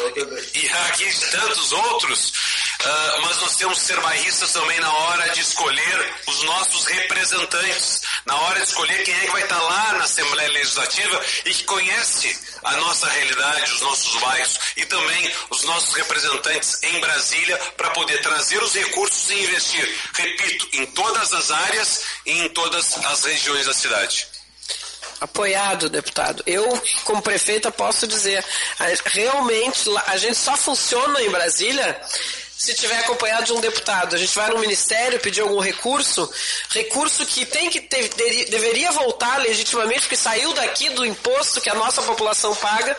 e 0.54 0.68
aqui 0.88 1.30
tantos 1.30 1.70
outros. 1.70 2.32
Uh, 2.80 3.22
mas 3.22 3.40
nós 3.40 3.56
temos 3.56 3.78
que 3.78 3.84
ser 3.86 4.00
bairristas 4.00 4.52
também 4.52 4.80
na 4.80 4.92
hora 4.92 5.28
de 5.30 5.40
escolher 5.40 6.14
os 6.26 6.42
nossos 6.42 6.84
representantes, 6.86 8.02
na 8.24 8.36
hora 8.36 8.60
de 8.60 8.66
escolher 8.66 9.04
quem 9.04 9.14
é 9.14 9.20
que 9.20 9.30
vai 9.30 9.42
estar 9.42 9.60
lá 9.60 9.67
na 9.68 10.04
Assembleia 10.04 10.50
Legislativa 10.50 11.24
e 11.44 11.54
que 11.54 11.64
conhece 11.64 12.38
a 12.64 12.76
nossa 12.76 13.08
realidade, 13.08 13.72
os 13.72 13.80
nossos 13.80 14.20
bairros 14.20 14.58
e 14.76 14.84
também 14.86 15.32
os 15.50 15.62
nossos 15.64 15.94
representantes 15.94 16.82
em 16.82 17.00
Brasília 17.00 17.56
para 17.76 17.90
poder 17.90 18.20
trazer 18.22 18.62
os 18.62 18.74
recursos 18.74 19.30
e 19.30 19.44
investir, 19.44 19.98
repito, 20.14 20.68
em 20.72 20.86
todas 20.86 21.32
as 21.32 21.50
áreas 21.50 22.04
e 22.26 22.32
em 22.32 22.48
todas 22.50 22.96
as 23.04 23.24
regiões 23.24 23.66
da 23.66 23.74
cidade. 23.74 24.26
Apoiado, 25.20 25.88
deputado. 25.88 26.44
Eu, 26.46 26.80
como 27.04 27.20
prefeita, 27.20 27.72
posso 27.72 28.06
dizer, 28.06 28.44
realmente 29.06 29.90
a 30.06 30.16
gente 30.16 30.36
só 30.36 30.56
funciona 30.56 31.20
em 31.20 31.30
Brasília 31.30 32.00
se 32.59 32.74
tiver 32.74 32.98
acompanhado 32.98 33.44
de 33.44 33.52
um 33.52 33.61
deputado. 33.61 34.16
A 34.16 34.18
gente 34.18 34.34
vai 34.34 34.50
no 34.50 34.59
ministério 34.59 35.20
pedir 35.20 35.42
algum 35.42 35.61
recurso, 35.61 36.28
recurso 36.70 37.24
que 37.24 37.46
tem 37.46 37.70
que 37.70 37.80
ter, 37.80 38.09
deveria 38.50 38.90
voltar 38.90 39.38
legitimamente, 39.38 40.00
porque 40.00 40.16
saiu 40.16 40.52
daqui 40.54 40.90
do 40.90 41.06
imposto 41.06 41.61
que 41.61 41.70
a 41.70 41.74
nossa 41.74 42.02
população 42.02 42.52
paga, 42.56 42.96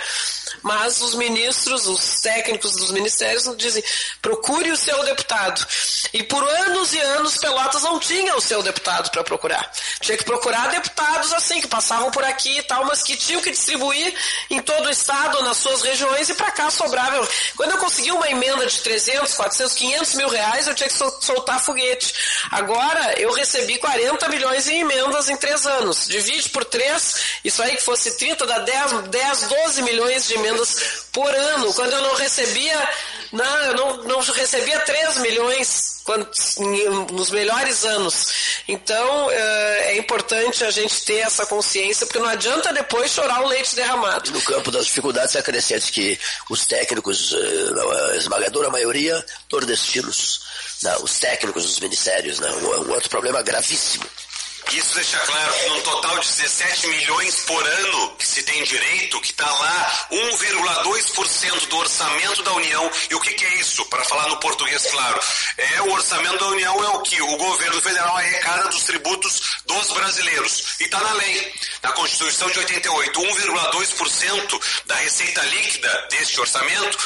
mas 0.62 1.02
os 1.02 1.16
ministros, 1.16 1.88
os 1.88 2.22
técnicos 2.22 2.76
dos 2.76 2.92
ministérios 2.92 3.50
dizem, 3.58 3.84
procure 4.22 4.72
o 4.72 4.78
seu 4.78 5.04
deputado. 5.06 5.66
E 6.14 6.24
por 6.24 6.44
anos 6.44 6.94
e 6.94 7.00
anos 7.00 7.38
Pelotas 7.38 7.84
não 7.84 8.00
tinha 8.00 8.36
o 8.36 8.42
seu 8.42 8.62
deputado 8.62 9.10
para 9.12 9.24
procurar. 9.24 9.72
Tinha 10.02 10.18
que 10.18 10.24
procurar 10.24 10.70
deputados 10.70 11.34
assim, 11.34 11.62
que 11.62 11.68
passavam 11.68 12.12
por 12.12 12.24
aqui 12.24 12.58
e 12.58 12.64
tal, 12.64 12.86
mas 12.86 13.04
que 13.04 13.16
tinham 13.16 13.42
que 13.42 13.52
distribuir 13.52 14.14
em 14.50 14.62
todo 14.62 14.88
o 14.88 14.90
estado, 14.90 15.42
nas 15.44 15.58
suas 15.58 15.82
regiões, 15.82 16.30
e 16.30 16.34
para 16.34 16.52
cá 16.52 16.70
sobrava. 16.70 17.28
Quando 17.56 17.72
eu 17.72 17.78
consegui 17.78 18.12
uma 18.12 18.30
emenda 18.30 18.66
de 18.66 18.80
300, 18.80 19.34
400, 19.34 19.74
500 19.74 20.14
mil 20.16 20.30
reais, 20.30 20.68
eu 20.68 20.76
tinha 20.76 20.90
que 20.90 20.96
soltar 20.96 21.60
foguete. 21.64 22.14
Agora 22.52 23.20
eu 23.20 23.32
recebi 23.34 23.78
40 23.78 24.28
milhões 24.30 24.68
em 24.68 24.82
emendas 24.82 25.30
em 25.30 25.38
três 25.38 25.66
anos. 25.66 26.08
Divide 26.08 26.50
por 26.50 26.66
três, 26.66 27.16
isso 27.44 27.62
aí 27.62 27.76
que 27.76 27.84
fosse 27.84 28.18
30, 28.18 28.46
dá 28.46 28.60
10, 28.60 28.92
10 29.10 29.44
12 29.44 29.82
milhões 29.84 30.28
de 30.28 30.34
emendas 30.36 30.49
por 31.12 31.34
ano. 31.34 31.74
Quando 31.74 31.94
eu 31.94 32.02
não 32.02 32.16
recebia, 32.16 32.90
não, 33.32 33.58
eu 33.66 33.74
não, 33.76 34.04
não 34.04 34.20
recebia 34.20 34.80
3 34.80 35.18
milhões 35.18 36.02
quando, 36.04 36.28
nos 37.12 37.30
melhores 37.30 37.86
anos. 37.86 38.62
Então 38.68 39.30
é, 39.32 39.94
é 39.94 39.98
importante 39.98 40.64
a 40.64 40.72
gente 40.72 41.04
ter 41.06 41.20
essa 41.20 41.46
consciência, 41.46 42.06
porque 42.06 42.20
não 42.20 42.30
adianta 42.30 42.74
depois 42.74 43.12
chorar 43.12 43.42
o 43.42 43.48
leite 43.48 43.76
derramado. 43.76 44.32
No 44.32 44.42
campo 44.42 44.72
das 44.72 44.86
dificuldades 44.86 45.36
acrescente 45.36 45.92
que 45.92 46.20
os 46.50 46.66
técnicos, 46.66 47.34
eh, 47.34 48.12
a 48.12 48.16
esmagadora 48.16 48.70
maioria, 48.70 49.24
nordestinos, 49.52 50.42
não, 50.84 51.04
os 51.04 51.20
técnicos 51.20 51.64
dos 51.64 51.80
ministérios, 51.80 52.40
não, 52.40 52.58
um 52.58 52.92
outro 52.92 53.10
problema 53.10 53.42
gravíssimo 53.42 54.06
isso 54.78 54.96
deixa 54.96 55.18
claro 55.20 55.54
que 55.54 55.70
num 55.70 55.82
total 55.82 56.20
de 56.20 56.28
17 56.28 56.88
milhões 56.88 57.36
por 57.46 57.68
ano 57.68 58.16
que 58.18 58.28
se 58.28 58.44
tem 58.44 58.64
direito, 58.64 59.20
que 59.22 59.32
está 59.32 59.50
lá 59.50 60.08
1,2% 60.12 61.68
do 61.68 61.78
orçamento 61.78 62.44
da 62.44 62.54
União. 62.54 62.92
E 63.10 63.16
o 63.16 63.20
que, 63.20 63.34
que 63.34 63.46
é 63.46 63.56
isso? 63.56 63.86
Para 63.86 64.04
falar 64.04 64.28
no 64.30 64.38
português 64.38 64.86
claro, 64.92 65.20
é 65.58 65.82
o 65.82 65.92
orçamento 65.92 66.38
da 66.38 66.48
União 66.48 66.84
é 66.84 66.90
o 66.90 67.02
que 67.02 67.22
o 67.22 67.38
governo 67.38 67.82
federal 67.82 68.18
arrecada 68.18 68.70
dos 68.70 68.84
tributos 68.84 69.42
dos 69.66 69.92
brasileiros. 69.92 70.80
E 70.80 70.84
está 70.84 71.00
na 71.00 71.14
lei, 71.14 71.54
na 71.82 71.92
Constituição 71.94 72.50
de 72.50 72.60
88, 72.60 73.22
1,2% 73.22 74.62
da 74.86 74.96
receita 74.96 75.42
líquida 75.44 76.08
deste 76.10 76.40
orçamento 76.40 76.98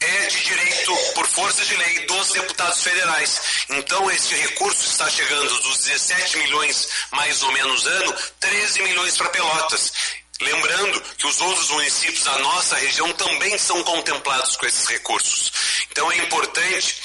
é 0.00 0.26
de 0.26 0.44
direito, 0.44 0.96
por 1.14 1.26
força 1.26 1.64
de 1.64 1.76
lei, 1.76 2.06
dos 2.06 2.30
deputados 2.30 2.82
federais. 2.82 3.40
Então, 3.68 4.10
esse 4.10 4.34
recurso 4.34 4.88
está 4.88 5.08
chegando 5.10 5.60
dos 5.60 5.78
17 5.78 6.38
milhões, 6.38 6.88
mais 7.12 7.42
ou 7.42 7.52
menos, 7.52 7.86
ano, 7.86 8.14
13 8.40 8.82
milhões 8.82 9.16
para 9.16 9.28
Pelotas. 9.28 9.92
Lembrando 10.40 11.00
que 11.18 11.26
os 11.26 11.38
outros 11.42 11.68
municípios 11.70 12.24
da 12.24 12.38
nossa 12.38 12.76
região 12.76 13.12
também 13.12 13.58
são 13.58 13.82
contemplados 13.84 14.56
com 14.56 14.66
esses 14.66 14.86
recursos. 14.86 15.52
Então, 15.90 16.10
é 16.10 16.16
importante 16.16 16.96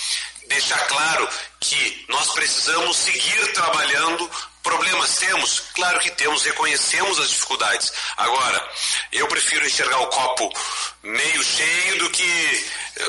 deixar 0.47 0.79
claro 0.87 1.27
que 1.59 2.05
nós 2.07 2.31
precisamos 2.31 2.95
seguir 2.95 3.53
trabalhando 3.53 4.29
Problemas 4.65 5.17
temos? 5.17 5.59
Claro 5.75 5.99
que 5.99 6.09
temos, 6.09 6.43
reconhecemos 6.43 7.19
as 7.19 7.29
dificuldades. 7.29 7.93
Agora, 8.17 8.67
eu 9.11 9.27
prefiro 9.27 9.63
enxergar 9.63 9.99
o 9.99 10.07
copo 10.07 10.51
meio 11.03 11.43
cheio 11.43 11.99
do 11.99 12.09
que 12.09 12.65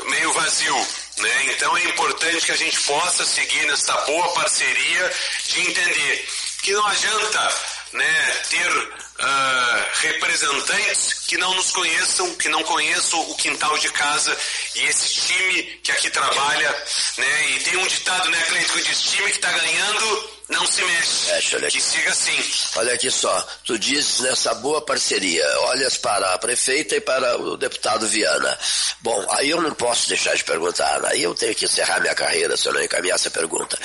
meio 0.09 0.33
vazio. 0.33 0.87
Né? 1.17 1.45
Então 1.53 1.75
é 1.77 1.83
importante 1.85 2.45
que 2.45 2.51
a 2.51 2.57
gente 2.57 2.79
possa 2.81 3.25
seguir 3.25 3.65
nessa 3.65 3.93
boa 4.01 4.27
parceria 4.33 5.13
de 5.47 5.61
entender 5.61 6.29
que 6.61 6.73
não 6.73 6.85
adianta 6.85 7.55
né, 7.93 8.43
ter 8.49 8.97
uh, 9.19 9.85
representantes 10.01 11.13
que 11.27 11.37
não 11.37 11.53
nos 11.55 11.71
conheçam, 11.71 12.35
que 12.35 12.49
não 12.49 12.63
conheçam 12.63 13.19
o 13.31 13.35
quintal 13.35 13.77
de 13.77 13.89
casa 13.89 14.37
e 14.75 14.83
esse 14.83 15.13
time 15.13 15.63
que 15.83 15.91
aqui 15.91 16.09
trabalha, 16.09 16.85
né? 17.17 17.49
E 17.51 17.59
tem 17.61 17.77
um 17.77 17.87
ditado, 17.87 18.29
né, 18.29 18.41
Cleiton, 18.47 18.73
que 18.73 18.81
diz 18.83 19.01
time 19.01 19.29
que 19.29 19.37
está 19.37 19.51
ganhando 19.51 20.36
não 20.49 20.65
se 20.65 20.81
mexe. 20.81 21.31
mexe 21.31 21.55
olha 21.55 21.69
que 21.69 21.81
siga 21.81 22.09
assim. 22.09 22.43
Olha 22.77 22.93
aqui 22.93 23.11
só, 23.11 23.47
tu 23.65 23.77
dizes 23.77 24.19
nessa 24.21 24.53
boa 24.55 24.81
parceria, 24.81 25.45
olhas 25.61 25.97
para 25.97 26.33
a 26.33 26.37
prefeita 26.37 26.95
e 26.95 27.01
para 27.01 27.37
o 27.37 27.57
deputado 27.57 28.07
Viana. 28.07 28.57
Bom, 29.01 29.25
aí 29.31 29.49
eu 29.49 29.61
não 29.61 29.73
posso 29.73 30.07
deixar 30.07 30.35
de 30.35 30.43
perguntar, 30.43 31.03
aí 31.05 31.23
eu 31.23 31.35
tenho 31.35 31.53
que 31.53 31.65
encerrar 31.65 31.99
minha 31.99 32.15
carreira 32.15 32.55
se 32.55 32.67
eu 32.67 32.73
não 32.73 32.81
encaminhar 32.81 33.15
essa 33.15 33.29
pergunta. 33.29 33.77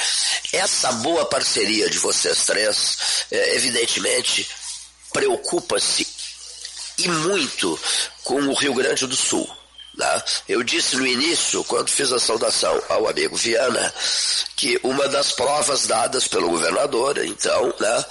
Essa 0.52 0.92
boa 0.92 1.24
parceria 1.26 1.90
de 1.90 1.98
vocês 1.98 2.44
três, 2.44 3.26
é, 3.30 3.56
evidentemente, 3.56 4.48
preocupa-se 5.12 6.06
e 6.98 7.08
muito 7.08 7.78
com 8.22 8.40
o 8.40 8.54
Rio 8.54 8.74
Grande 8.74 9.06
do 9.06 9.16
Sul. 9.16 9.61
Né? 9.96 10.22
Eu 10.48 10.62
disse 10.62 10.96
no 10.96 11.06
início, 11.06 11.62
quando 11.64 11.90
fiz 11.90 12.12
a 12.12 12.18
saudação 12.18 12.82
ao 12.88 13.08
amigo 13.08 13.36
Viana, 13.36 13.92
que 14.56 14.78
uma 14.82 15.08
das 15.08 15.32
provas 15.32 15.86
dadas 15.86 16.26
pelo 16.28 16.48
governador, 16.48 17.18
então, 17.18 17.74
né, 17.78 18.04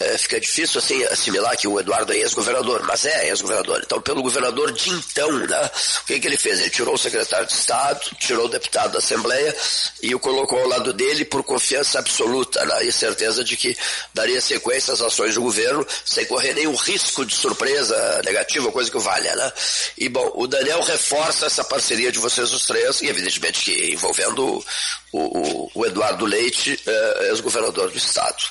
é, 0.00 0.18
fica 0.18 0.40
difícil 0.40 0.78
assim 0.78 1.04
assimilar 1.04 1.56
que 1.56 1.68
o 1.68 1.78
Eduardo 1.78 2.12
é 2.12 2.16
ex-governador, 2.16 2.82
mas 2.84 3.04
é 3.04 3.28
ex-governador. 3.28 3.82
Então, 3.84 4.00
pelo 4.00 4.22
governador 4.22 4.72
de 4.72 4.90
então, 4.90 5.30
né, 5.30 5.70
o 6.02 6.06
que, 6.06 6.18
que 6.18 6.26
ele 6.26 6.36
fez? 6.36 6.60
Ele 6.60 6.70
tirou 6.70 6.94
o 6.94 6.98
secretário 6.98 7.46
de 7.46 7.52
Estado, 7.52 8.00
tirou 8.18 8.46
o 8.46 8.48
deputado 8.48 8.92
da 8.92 8.98
Assembleia 8.98 9.54
e 10.02 10.14
o 10.14 10.18
colocou 10.18 10.58
ao 10.58 10.68
lado 10.68 10.92
dele 10.92 11.24
por 11.24 11.44
confiança 11.44 11.98
absoluta 11.98 12.64
né, 12.64 12.84
e 12.84 12.92
certeza 12.92 13.44
de 13.44 13.56
que 13.56 13.76
daria 14.12 14.40
sequência 14.40 14.92
às 14.92 15.00
ações 15.00 15.34
do 15.34 15.42
governo 15.42 15.86
sem 16.04 16.24
correr 16.24 16.54
nenhum 16.54 16.74
risco 16.74 17.24
de 17.24 17.34
surpresa 17.34 18.22
negativa, 18.24 18.72
coisa 18.72 18.90
que 18.90 18.98
valha. 18.98 19.36
Né? 19.36 19.52
E, 19.98 20.08
bom, 20.08 20.32
o 20.34 20.46
Daniel 20.46 20.80
reforça 21.22 21.46
essa 21.46 21.64
parceria 21.64 22.10
de 22.10 22.18
vocês 22.18 22.52
os 22.52 22.66
três 22.66 23.00
e, 23.00 23.06
evidentemente, 23.06 23.60
que 23.64 23.92
envolvendo 23.92 24.64
o, 25.12 25.18
o, 25.18 25.70
o 25.74 25.86
Eduardo 25.86 26.26
Leite, 26.26 26.78
é, 26.84 27.28
ex-governador 27.28 27.90
do 27.90 27.96
Estado. 27.96 28.42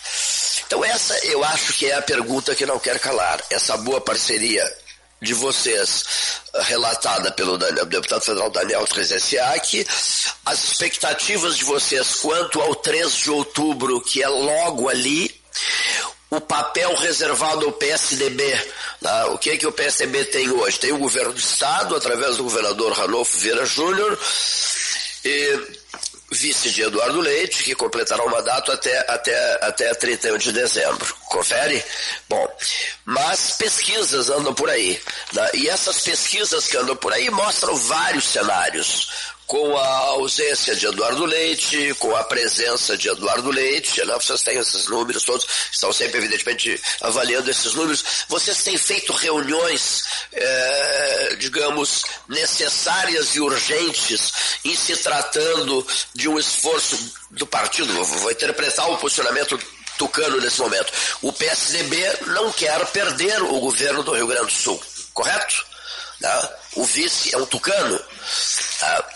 Então, 0.65 0.83
essa 0.85 1.13
eu 1.25 1.43
acho 1.43 1.73
que 1.73 1.87
é 1.87 1.95
a 1.95 2.01
pergunta 2.01 2.55
que 2.55 2.65
não 2.65 2.79
quer 2.79 2.97
calar. 2.99 3.41
Essa 3.49 3.75
boa 3.77 3.99
parceria 3.99 4.63
de 5.21 5.33
vocês, 5.33 6.41
eh, 6.55 6.63
relatada 6.63 7.31
pelo 7.33 7.55
deputado 7.55 8.21
federal 8.21 8.49
Daniel 8.49 8.87
Trezessiak, 8.87 9.85
as 10.45 10.63
expectativas 10.63 11.57
de 11.57 11.63
vocês 11.63 12.15
quanto 12.15 12.59
ao 12.59 12.73
3 12.73 13.13
de 13.17 13.29
outubro, 13.29 14.01
que 14.01 14.23
é 14.23 14.27
logo 14.27 14.89
ali, 14.89 15.29
o 16.31 16.39
papel 16.39 16.95
reservado 16.95 17.65
ao 17.65 17.73
PSDB. 17.73 18.43
Né? 19.01 19.25
O 19.25 19.37
que 19.37 19.51
é 19.51 19.57
que 19.57 19.67
o 19.67 19.71
PSDB 19.71 20.25
tem 20.25 20.49
hoje? 20.49 20.79
Tem 20.79 20.93
o 20.93 20.97
governo 20.97 21.33
do 21.33 21.39
Estado, 21.39 21.95
através 21.95 22.37
do 22.37 22.43
governador 22.43 22.93
Ranolfo 22.93 23.37
Vieira 23.37 23.65
Júnior, 23.65 24.17
e 25.25 25.59
vice 26.31 26.71
de 26.71 26.83
Eduardo 26.83 27.19
Leite, 27.19 27.65
que 27.65 27.75
completará 27.75 28.23
o 28.23 28.31
mandato 28.31 28.71
até, 28.71 28.97
até, 29.11 29.59
até 29.61 29.93
31 29.93 30.37
de 30.37 30.53
dezembro. 30.53 31.13
Confere? 31.25 31.83
Bom, 32.29 32.47
mas 33.03 33.57
pesquisas 33.57 34.29
andam 34.29 34.53
por 34.53 34.69
aí. 34.69 35.01
Né? 35.33 35.49
E 35.55 35.67
essas 35.67 35.99
pesquisas 35.99 36.65
que 36.67 36.77
andam 36.77 36.95
por 36.95 37.11
aí 37.11 37.29
mostram 37.29 37.75
vários 37.75 38.23
cenários 38.23 39.09
com 39.51 39.75
a 39.75 39.97
ausência 40.11 40.73
de 40.77 40.87
Eduardo 40.87 41.25
Leite, 41.25 41.93
com 41.95 42.15
a 42.15 42.23
presença 42.23 42.95
de 42.95 43.09
Eduardo 43.09 43.51
Leite, 43.51 44.01
né? 44.05 44.13
vocês 44.13 44.41
têm 44.43 44.57
esses 44.57 44.87
números 44.87 45.25
todos, 45.25 45.45
estão 45.69 45.91
sempre, 45.91 46.19
evidentemente, 46.19 46.81
avaliando 47.01 47.51
esses 47.51 47.73
números. 47.73 48.01
Vocês 48.29 48.63
têm 48.63 48.77
feito 48.77 49.11
reuniões, 49.11 50.05
é, 50.31 51.35
digamos, 51.37 52.03
necessárias 52.29 53.35
e 53.35 53.41
urgentes 53.41 54.31
em 54.63 54.73
se 54.73 54.95
tratando 54.95 55.85
de 56.15 56.29
um 56.29 56.39
esforço 56.39 56.97
do 57.31 57.45
partido, 57.45 57.93
vou, 58.05 58.31
interpretar 58.31 58.89
o 58.89 58.97
posicionamento 58.99 59.59
tucano 59.97 60.39
nesse 60.39 60.61
momento. 60.61 60.93
O 61.21 61.33
PSDB 61.33 62.19
não 62.27 62.53
quer 62.53 62.85
perder 62.85 63.43
o 63.43 63.59
governo 63.59 64.01
do 64.01 64.13
Rio 64.13 64.27
Grande 64.27 64.45
do 64.45 64.53
Sul, 64.53 64.81
correto? 65.13 65.65
Né? 66.21 66.49
O 66.75 66.83
vice 66.83 67.33
é 67.33 67.37
um 67.37 67.45
tucano. 67.45 67.99
Tá? 68.79 69.09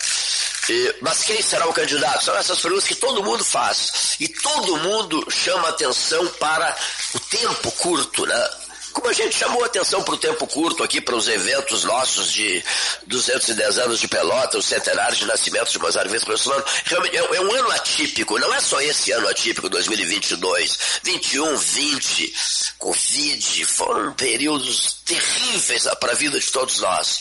E, 0.68 0.96
mas 1.00 1.22
quem 1.22 1.40
será 1.40 1.66
o 1.68 1.72
candidato? 1.72 2.24
São 2.24 2.36
essas 2.36 2.60
perguntas 2.60 2.88
que 2.88 2.96
todo 2.96 3.22
mundo 3.22 3.44
faz. 3.44 4.16
E 4.18 4.28
todo 4.28 4.76
mundo 4.78 5.24
chama 5.30 5.68
atenção 5.68 6.26
para 6.40 6.76
o 7.14 7.20
tempo 7.20 7.70
curto, 7.72 8.26
né? 8.26 8.50
Como 8.96 9.10
a 9.10 9.12
gente 9.12 9.36
chamou 9.36 9.62
atenção 9.62 10.02
para 10.02 10.14
o 10.14 10.16
tempo 10.16 10.46
curto 10.46 10.82
aqui 10.82 11.02
para 11.02 11.14
os 11.14 11.28
eventos 11.28 11.84
nossos 11.84 12.32
de 12.32 12.64
210 13.06 13.78
anos 13.78 14.00
de 14.00 14.08
Pelota, 14.08 14.56
o 14.56 14.62
centenário 14.62 15.14
de 15.14 15.26
nascimento 15.26 15.70
de 15.70 15.78
Mozart 15.78 16.08
Vitor 16.08 16.28
Bolsonaro, 16.28 16.64
realmente 16.86 17.14
é, 17.14 17.18
é, 17.18 17.40
um 17.42 17.54
ano 17.54 17.70
atípico, 17.72 18.38
não 18.38 18.54
é 18.54 18.58
só 18.58 18.80
esse 18.80 19.12
ano 19.12 19.28
atípico, 19.28 19.68
2022, 19.68 20.78
21, 21.02 21.58
20, 21.58 22.34
Covid, 22.78 23.66
foram 23.66 24.14
períodos 24.14 25.02
terríveis 25.04 25.86
para 26.00 26.12
a 26.12 26.16
vida 26.16 26.40
de 26.40 26.50
todos 26.50 26.80
nós. 26.80 27.20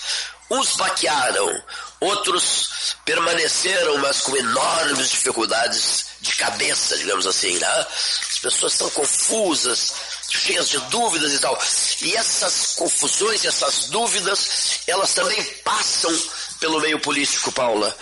Uns 0.49 0.77
baquearam, 0.77 1.61
outros 1.99 2.95
permaneceram, 3.03 3.97
mas 3.97 4.21
com 4.21 4.37
enormes 4.37 5.09
dificuldades 5.09 6.05
de 6.21 6.35
cabeça, 6.37 6.97
digamos 6.97 7.27
assim, 7.27 7.57
né? 7.57 7.85
As 8.31 8.39
pessoas 8.39 8.73
estão 8.73 8.89
confusas, 8.91 9.93
cheias 10.35 10.69
de 10.69 10.77
dúvidas 10.89 11.33
e 11.33 11.39
tal. 11.39 11.57
E 12.01 12.15
essas 12.15 12.73
confusões, 12.75 13.45
essas 13.45 13.87
dúvidas, 13.87 14.81
elas 14.87 15.13
também 15.13 15.43
passam 15.63 16.13
pelo 16.59 16.79
meio 16.79 16.99
político, 16.99 17.51
Paula. 17.51 17.95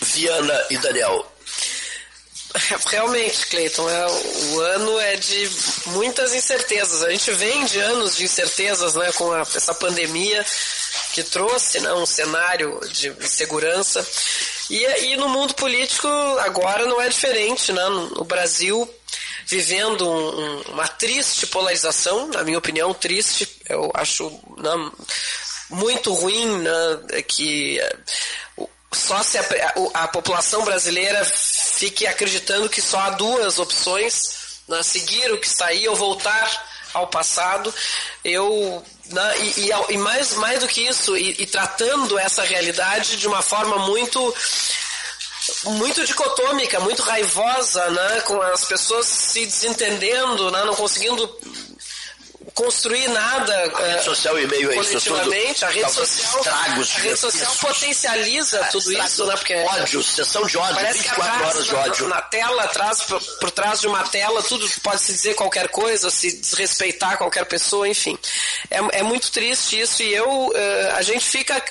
Viana 0.00 0.66
e 0.70 0.78
Daniel. 0.78 1.34
Realmente, 2.86 3.46
Cleiton, 3.46 3.90
é, 3.90 4.06
o 4.06 4.60
ano 4.60 5.00
é 5.00 5.16
de 5.16 5.50
muitas 5.86 6.32
incertezas. 6.32 7.02
A 7.02 7.10
gente 7.10 7.32
vem 7.32 7.64
de 7.64 7.80
anos 7.80 8.16
de 8.16 8.24
incertezas, 8.24 8.94
né, 8.94 9.10
com 9.12 9.32
a, 9.32 9.40
essa 9.40 9.74
pandemia 9.74 10.44
que 11.12 11.22
trouxe 11.24 11.80
né, 11.80 11.92
um 11.94 12.06
cenário 12.06 12.80
de 12.92 13.12
segurança. 13.26 14.06
E, 14.70 14.84
e 14.84 15.16
no 15.16 15.28
mundo 15.28 15.54
político 15.54 16.08
agora 16.40 16.86
não 16.86 17.00
é 17.00 17.08
diferente, 17.08 17.72
né? 17.72 17.84
No 17.88 18.24
Brasil 18.24 18.88
vivendo 19.46 20.08
um, 20.08 20.60
uma 20.72 20.88
triste 20.88 21.46
polarização, 21.46 22.28
na 22.28 22.42
minha 22.42 22.58
opinião, 22.58 22.92
triste. 22.94 23.48
Eu 23.68 23.90
acho 23.94 24.30
né, 24.58 24.90
muito 25.70 26.12
ruim 26.12 26.58
né, 26.58 27.22
que 27.26 27.80
só 28.92 29.22
se 29.22 29.38
a, 29.38 29.44
a, 29.94 30.08
população 30.08 30.64
brasileira 30.64 31.24
fique 31.24 32.06
acreditando 32.06 32.68
que 32.68 32.80
só 32.80 32.98
há 33.00 33.10
duas 33.10 33.58
opções, 33.58 34.60
né, 34.68 34.82
seguir 34.82 35.32
o 35.32 35.38
que 35.38 35.46
está 35.46 35.66
aí 35.66 35.88
ou 35.88 35.96
voltar 35.96 36.64
ao 36.94 37.08
passado. 37.08 37.74
Eu 38.24 38.82
né, 39.10 39.34
e, 39.38 39.68
e, 39.68 39.94
e, 39.94 39.98
mais, 39.98 40.34
mais 40.34 40.60
do 40.60 40.68
que 40.68 40.86
isso, 40.86 41.16
e, 41.16 41.42
e, 41.42 41.46
tratando 41.46 42.18
essa 42.18 42.42
realidade 42.42 43.16
de 43.16 43.26
uma 43.26 43.42
forma 43.42 43.78
muito 43.80 44.34
muito 45.64 46.04
dicotômica, 46.04 46.80
muito 46.80 47.02
raivosa, 47.02 47.90
né, 47.90 48.20
com 48.22 48.40
as 48.42 48.64
pessoas 48.64 49.06
se 49.06 49.46
desentendendo, 49.46 50.50
né, 50.50 50.64
não 50.64 50.74
conseguindo 50.74 51.28
construir 52.54 53.08
nada 53.08 53.52
a 53.52 53.86
rede 53.86 54.00
uh, 54.00 54.04
social 54.04 54.38
e 54.38 54.46
meio 54.46 54.70
a 54.70 54.76
isso 54.76 55.00
tudo, 55.00 55.16
a 55.16 55.70
rede 55.70 55.92
social 55.92 56.38
estragos 56.38 56.90
a 56.94 57.00
rede 57.00 57.16
social 57.16 57.56
potencializa 57.56 58.58
é, 58.58 58.64
tudo 58.64 58.92
isso 58.92 59.26
né? 59.26 59.36
Porque 59.36 59.54
ódio 59.56 60.02
sessão 60.02 60.46
de 60.46 60.56
ódio 60.56 60.74
parece 60.76 60.98
24 60.98 61.38
que 61.38 61.44
horas 61.44 61.64
de 61.64 61.74
ódio. 61.74 62.08
na, 62.08 62.16
na 62.16 62.22
tela 62.22 62.62
atrás 62.62 63.02
por, 63.02 63.20
por, 63.40 63.50
trás 63.50 63.80
de 63.80 63.88
uma 63.88 64.04
tela 64.04 64.42
tudo 64.42 64.68
pode 64.82 65.02
se 65.02 65.12
dizer 65.12 65.34
qualquer 65.34 65.68
coisa 65.68 66.10
se 66.10 66.36
desrespeitar 66.36 67.18
qualquer 67.18 67.44
pessoa 67.46 67.88
enfim. 67.88 68.16
É, 68.70 69.00
é 69.00 69.02
muito 69.02 69.32
triste 69.32 69.80
isso 69.80 70.02
e 70.02 70.14
eu 70.14 70.48
uh, 70.48 70.54
a 70.96 71.02
gente 71.02 71.24
fica 71.24 71.62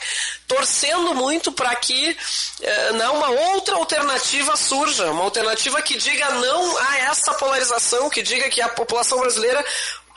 torcendo 0.48 1.14
muito 1.14 1.52
para 1.52 1.74
que 1.76 2.12
uh, 2.12 2.94
não, 2.94 3.16
uma 3.16 3.30
outra 3.30 3.76
alternativa 3.76 4.56
surja, 4.56 5.12
uma 5.12 5.24
alternativa 5.24 5.82
que 5.82 5.98
diga 5.98 6.30
não 6.32 6.78
a 6.78 6.98
essa 7.00 7.34
polarização, 7.34 8.10
que 8.10 8.22
diga 8.22 8.50
que 8.50 8.62
a 8.62 8.70
população 8.70 9.20
brasileira 9.20 9.64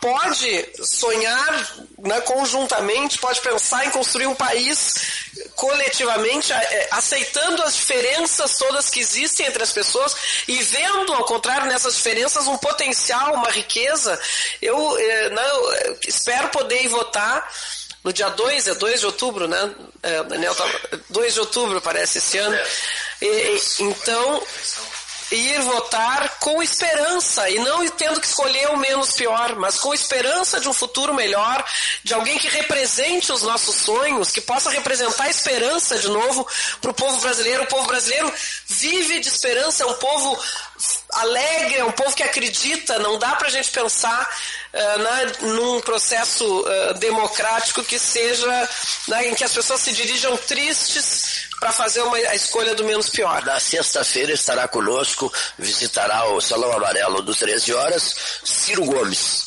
pode 0.01 0.69
sonhar 0.85 1.77
né, 1.99 2.21
conjuntamente, 2.21 3.19
pode 3.19 3.41
pensar 3.41 3.87
em 3.87 3.91
construir 3.91 4.27
um 4.27 4.35
país 4.35 4.95
coletivamente, 5.55 6.53
é, 6.53 6.89
aceitando 6.91 7.63
as 7.63 7.75
diferenças 7.75 8.59
todas 8.59 8.91
que 8.91 9.01
existem 9.01 9.47
entre 9.47 9.63
as 9.63 9.73
pessoas 9.73 10.15
e 10.47 10.63
vendo, 10.63 11.13
ao 11.15 11.25
contrário, 11.25 11.67
nessas 11.67 11.95
diferenças 11.97 12.47
um 12.47 12.59
potencial, 12.59 13.35
uma 13.35 13.51
riqueza. 13.51 14.21
Eu 14.61 14.99
eh, 14.99 15.31
não, 15.31 15.99
espero 16.07 16.49
poder 16.49 16.87
votar 16.89 17.51
no 18.07 18.13
dia 18.13 18.29
2, 18.29 18.69
é 18.69 18.75
2 18.77 19.01
de 19.01 19.07
outubro, 19.07 19.49
né? 19.49 19.75
É, 20.01 20.23
Daniel 20.23 20.55
tá, 20.55 20.65
2 21.11 21.35
de 21.35 21.41
outubro 21.41 21.81
parece 21.81 22.19
esse 22.19 22.39
ano. 22.39 22.57
E, 23.21 23.61
então, 23.81 24.43
ir 25.33 25.61
votar 25.63 26.39
com 26.39 26.63
esperança 26.63 27.51
e 27.51 27.59
não 27.59 27.85
tendo 27.89 28.21
que 28.21 28.27
escolher 28.29 28.71
o 28.71 28.77
menos 28.77 29.11
pior, 29.15 29.57
mas 29.57 29.81
com 29.81 29.93
esperança 29.93 30.61
de 30.61 30.69
um 30.69 30.73
futuro 30.73 31.13
melhor, 31.13 31.65
de 32.05 32.15
alguém 32.15 32.39
que 32.39 32.47
represente 32.47 33.33
os 33.33 33.43
nossos 33.43 33.75
sonhos, 33.75 34.31
que 34.31 34.41
possa 34.41 34.71
representar 34.71 35.25
a 35.25 35.31
esperança 35.31 35.99
de 35.99 36.09
novo 36.09 36.47
para 36.81 36.93
o 36.93 36.95
povo 36.95 37.21
brasileiro. 37.21 37.65
O 37.65 37.67
povo 37.67 37.89
brasileiro 37.89 38.33
vive 38.69 39.19
de 39.19 39.27
esperança, 39.27 39.83
é 39.83 39.87
um 39.87 39.95
povo 39.95 40.41
alegre, 41.13 41.77
é 41.77 41.85
um 41.85 41.93
povo 41.93 42.15
que 42.15 42.23
acredita. 42.23 42.99
Não 42.99 43.19
dá 43.19 43.35
para 43.37 43.49
a 43.49 43.51
gente 43.51 43.71
pensar 43.71 44.29
uh, 44.73 44.99
né, 44.99 45.33
num 45.43 45.81
processo 45.81 46.45
uh, 46.45 46.95
democrático 46.95 47.83
que 47.85 47.99
seja 47.99 48.69
né, 49.09 49.29
em 49.29 49.35
que 49.35 49.45
as 49.45 49.53
pessoas 49.53 49.81
se 49.81 49.93
dirijam 49.93 50.37
tristes 50.37 51.47
para 51.59 51.73
fazer 51.73 52.03
uma, 52.03 52.17
a 52.17 52.35
escolha 52.35 52.75
do 52.75 52.85
menos 52.85 53.09
pior. 53.09 53.45
Na 53.45 53.59
sexta-feira 53.59 54.33
estará 54.33 54.69
conosco, 54.69 55.33
visitará 55.59 56.27
o 56.27 56.41
Salão 56.41 56.73
Amarelo 56.73 57.23
do 57.23 57.35
13 57.35 57.73
horas, 57.73 58.17
Ciro 58.45 58.85
Gomes. 58.85 59.46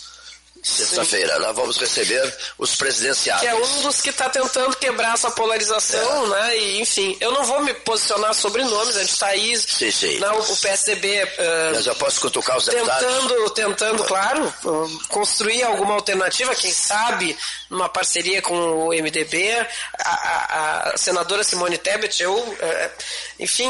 Sexta-feira, 0.62 1.40
nós 1.40 1.56
vamos 1.56 1.78
receber 1.78 2.38
os 2.58 2.76
presidenciais. 2.76 3.42
Que 3.42 3.48
é 3.48 3.56
um 3.56 3.82
dos 3.82 4.02
que 4.02 4.10
está 4.10 4.30
tentando 4.30 4.76
quebrar 4.76 5.14
essa 5.14 5.32
polarização, 5.32 6.26
é. 6.26 6.30
né? 6.30 6.58
E, 6.58 6.82
enfim, 6.82 7.16
eu 7.22 7.32
não 7.32 7.46
vou 7.46 7.64
me 7.64 7.74
posicionar 7.74 8.34
sobre 8.34 8.64
nomes, 8.64 8.98
a 8.98 9.02
gente 9.02 9.14
está 9.14 9.28
aí. 9.28 9.58
Sim, 9.58 9.92
sim. 9.92 10.20
Não, 10.20 10.38
o 10.38 10.58
PSDB. 10.58 11.24
Uh, 11.24 11.28
Mas 11.76 11.88
eu 11.88 11.96
posso 11.96 12.20
cutucar 12.22 12.58
os 12.58 12.66
tentando, 12.66 13.28
deputados. 13.28 13.54
Tentando, 13.54 14.04
claro, 14.04 14.54
uh, 14.66 15.08
construir 15.08 15.64
alguma 15.64 15.94
alternativa, 15.94 16.54
quem 16.56 16.72
sabe, 16.72 17.38
numa 17.70 17.88
parceria 17.88 18.42
com 18.42 18.56
o 18.56 18.90
MDB. 18.90 19.52
A, 20.00 20.10
a, 20.10 20.90
a 20.94 20.98
senadora 20.98 21.44
Simone 21.44 21.78
Tebet, 21.78 22.22
eu, 22.22 22.36
uh, 22.36 22.92
enfim 23.40 23.70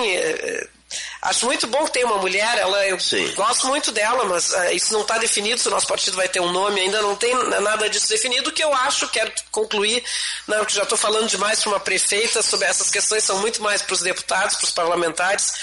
Acho 1.21 1.45
muito 1.45 1.67
bom 1.67 1.85
que 1.85 2.01
uma 2.03 2.17
mulher, 2.17 2.57
ela, 2.57 2.87
eu 2.87 2.97
Sim. 2.97 3.33
gosto 3.33 3.67
muito 3.67 3.91
dela, 3.91 4.23
mas 4.23 4.51
uh, 4.51 4.71
isso 4.71 4.93
não 4.93 5.01
está 5.01 5.17
definido 5.17 5.59
se 5.59 5.67
o 5.67 5.71
nosso 5.71 5.87
partido 5.87 6.15
vai 6.15 6.29
ter 6.29 6.39
um 6.39 6.51
nome, 6.51 6.79
ainda 6.79 7.01
não 7.01 7.15
tem 7.15 7.33
nada 7.61 7.89
disso 7.89 8.07
definido. 8.07 8.49
O 8.49 8.53
que 8.53 8.63
eu 8.63 8.73
acho, 8.73 9.09
quero 9.09 9.29
concluir, 9.51 10.01
não, 10.47 10.59
né, 10.59 10.65
já 10.69 10.83
estou 10.83 10.97
falando 10.97 11.27
demais 11.27 11.59
para 11.59 11.71
uma 11.71 11.79
prefeita 11.79 12.41
sobre 12.41 12.67
essas 12.67 12.89
questões, 12.89 13.25
são 13.25 13.39
muito 13.39 13.61
mais 13.61 13.81
para 13.81 13.93
os 13.93 14.01
deputados, 14.01 14.55
para 14.55 14.65
os 14.65 14.71
parlamentares 14.71 15.53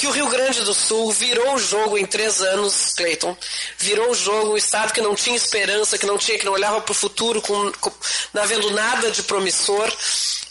que 0.00 0.06
o 0.06 0.10
Rio 0.12 0.28
Grande 0.30 0.62
do 0.62 0.72
Sul 0.72 1.12
virou 1.12 1.56
o 1.56 1.58
jogo 1.58 1.98
em 1.98 2.06
três 2.06 2.40
anos, 2.40 2.94
Cleiton, 2.96 3.36
virou 3.76 4.12
o 4.12 4.14
jogo, 4.14 4.54
um 4.54 4.56
estado 4.56 4.94
que 4.94 5.00
não 5.02 5.14
tinha 5.14 5.36
esperança, 5.36 5.98
que 5.98 6.06
não 6.06 6.16
tinha, 6.16 6.38
que 6.38 6.46
não 6.46 6.54
olhava 6.54 6.80
para 6.80 6.92
o 6.92 6.94
futuro, 6.94 7.42
com, 7.42 7.70
com, 7.72 7.92
não 8.32 8.42
havendo 8.42 8.70
nada 8.70 9.10
de 9.10 9.22
promissor, 9.24 9.92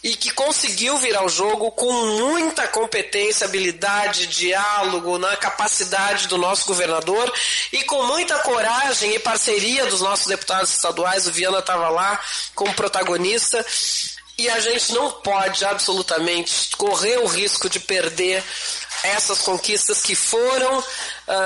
e 0.04 0.16
que 0.16 0.32
conseguiu 0.32 0.98
virar 0.98 1.26
o 1.26 1.30
jogo 1.30 1.72
com 1.72 1.92
muita 1.92 2.68
competência, 2.68 3.46
habilidade, 3.46 4.28
diálogo, 4.28 5.18
na 5.18 5.36
capacidade 5.36 6.28
do 6.28 6.38
nosso 6.38 6.66
governador 6.66 7.32
e 7.74 7.84
com 7.84 8.04
muita 8.06 8.40
coragem 8.40 9.14
e 9.14 9.20
parceria 9.20 9.86
dos 9.88 10.02
nossos 10.02 10.28
deputados 10.28 10.74
estaduais. 10.74 11.28
O 11.28 11.32
Viana 11.32 11.60
estava 11.60 11.90
lá 11.90 12.20
como 12.56 12.74
protagonista. 12.74 13.66
E 14.38 14.50
a 14.50 14.58
gente 14.62 14.94
não 14.94 15.12
pode 15.12 15.66
absolutamente 15.66 16.70
correr 16.78 17.18
o 17.18 17.28
risco 17.28 17.70
de 17.70 17.78
perder 17.78 18.42
essas 19.04 19.42
conquistas 19.42 20.02
que 20.02 20.16
foram 20.16 20.82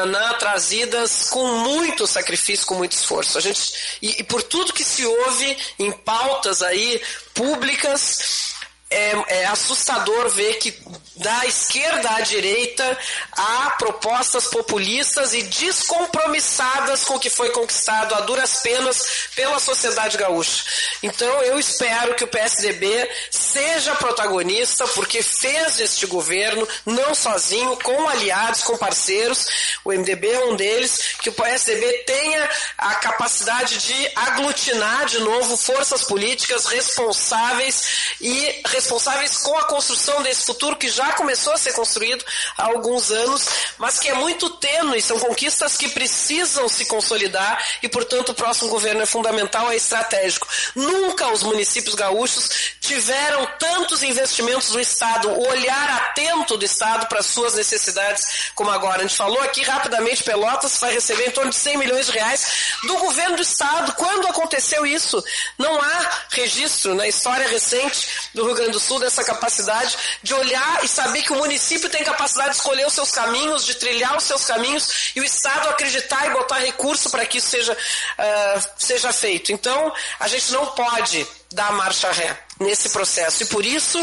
na, 0.05 0.33
trazidas 0.35 1.29
com 1.29 1.45
muito 1.57 2.07
sacrifício, 2.07 2.65
com 2.65 2.75
muito 2.75 2.93
esforço. 2.93 3.37
A 3.37 3.41
gente, 3.41 3.97
e, 4.01 4.21
e 4.21 4.23
por 4.23 4.41
tudo 4.41 4.73
que 4.73 4.83
se 4.83 5.05
ouve 5.05 5.57
em 5.77 5.91
pautas 5.91 6.61
aí 6.61 7.01
públicas, 7.33 8.53
é, 8.89 9.41
é, 9.41 9.45
assustador 9.45 10.29
ver 10.29 10.55
que 10.59 10.71
da 11.15 11.45
esquerda 11.45 12.09
à 12.09 12.21
direita 12.21 12.97
há 13.31 13.71
propostas 13.77 14.47
populistas 14.47 15.33
e 15.33 15.43
descompromissadas 15.43 17.03
com 17.03 17.15
o 17.15 17.19
que 17.19 17.29
foi 17.29 17.49
conquistado 17.49 18.15
a 18.15 18.21
duras 18.21 18.57
penas 18.57 19.27
pela 19.35 19.59
sociedade 19.59 20.17
gaúcha. 20.17 20.63
Então 21.03 21.41
eu 21.43 21.59
espero 21.59 22.15
que 22.15 22.23
o 22.23 22.27
PSDB 22.27 23.09
seja 23.29 23.95
protagonista, 23.95 24.87
porque 24.89 25.21
fez 25.21 25.79
este 25.79 26.05
governo, 26.07 26.67
não 26.85 27.13
sozinho, 27.13 27.77
com 27.77 28.09
aliados, 28.09 28.63
com 28.63 28.77
parceiros, 28.77 29.47
o 29.83 29.91
MDB 29.91 30.29
é 30.29 30.45
um 30.45 30.55
deles, 30.55 31.15
que 31.21 31.29
o 31.29 31.33
PSDB 31.33 32.03
tenha 32.05 32.49
a 32.77 32.95
capacidade 32.95 33.77
de 33.77 34.11
aglutinar 34.15 35.05
de 35.05 35.19
novo 35.19 35.57
forças 35.57 36.03
políticas 36.03 36.65
responsáveis 36.65 38.15
e 38.19 38.61
responsáveis 38.65 39.37
com 39.37 39.57
a 39.57 39.65
construção 39.65 40.21
desse 40.23 40.45
futuro 40.45 40.75
que 40.75 40.89
já 40.89 41.02
começou 41.11 41.53
a 41.53 41.57
ser 41.57 41.73
construído 41.73 42.23
há 42.57 42.65
alguns 42.65 43.11
anos, 43.11 43.47
mas 43.77 43.99
que 43.99 44.09
é 44.09 44.13
muito 44.13 44.49
tênue, 44.51 45.01
são 45.01 45.19
conquistas 45.19 45.75
que 45.75 45.89
precisam 45.89 46.69
se 46.69 46.85
consolidar 46.85 47.63
e, 47.81 47.89
portanto, 47.89 48.29
o 48.29 48.33
próximo 48.33 48.69
governo 48.69 49.01
é 49.01 49.05
fundamental, 49.05 49.71
é 49.71 49.75
estratégico. 49.75 50.47
Nunca 50.75 51.27
os 51.31 51.43
municípios 51.43 51.95
gaúchos 51.95 52.49
tiveram 52.79 53.45
tantos 53.59 54.03
investimentos 54.03 54.69
do 54.69 54.79
Estado, 54.79 55.29
o 55.29 55.47
olhar 55.47 55.89
atento 55.89 56.57
do 56.57 56.65
Estado 56.65 57.07
para 57.07 57.19
as 57.19 57.25
suas 57.25 57.53
necessidades 57.53 58.51
como 58.55 58.69
agora. 58.69 58.99
A 58.99 59.01
gente 59.01 59.15
falou 59.15 59.41
aqui 59.41 59.63
rapidamente, 59.63 60.23
Pelotas 60.23 60.79
vai 60.79 60.93
receber 60.93 61.27
em 61.27 61.31
torno 61.31 61.51
de 61.51 61.57
100 61.57 61.77
milhões 61.77 62.05
de 62.07 62.11
reais 62.11 62.75
do 62.83 62.97
governo 62.97 63.35
do 63.35 63.41
Estado. 63.41 63.93
Quando 63.93 64.27
aconteceu 64.27 64.85
isso? 64.85 65.23
Não 65.57 65.81
há 65.81 66.09
registro 66.29 66.95
na 66.95 67.07
história 67.07 67.47
recente 67.47 68.07
do 68.33 68.45
Rio 68.45 68.55
Grande 68.55 68.71
do 68.71 68.79
Sul 68.79 68.99
dessa 68.99 69.23
capacidade 69.23 69.95
de 70.21 70.33
olhar 70.33 70.83
saber 70.93 71.21
que 71.23 71.33
o 71.33 71.37
município 71.37 71.89
tem 71.89 72.03
capacidade 72.03 72.51
de 72.51 72.55
escolher 72.57 72.85
os 72.85 72.93
seus 72.93 73.11
caminhos, 73.11 73.65
de 73.65 73.75
trilhar 73.75 74.15
os 74.15 74.23
seus 74.23 74.45
caminhos 74.45 75.11
e 75.15 75.21
o 75.21 75.23
Estado 75.23 75.69
acreditar 75.69 76.27
e 76.27 76.33
botar 76.33 76.59
recurso 76.59 77.09
para 77.09 77.25
que 77.25 77.39
isso 77.39 77.49
seja, 77.49 77.73
uh, 77.73 78.67
seja 78.77 79.11
feito. 79.11 79.51
Então, 79.51 79.91
a 80.19 80.27
gente 80.27 80.51
não 80.51 80.67
pode 80.67 81.25
dar 81.51 81.71
marcha 81.73 82.11
ré 82.11 82.37
nesse 82.59 82.89
processo. 82.89 83.43
E 83.43 83.45
por 83.47 83.65
isso, 83.65 83.99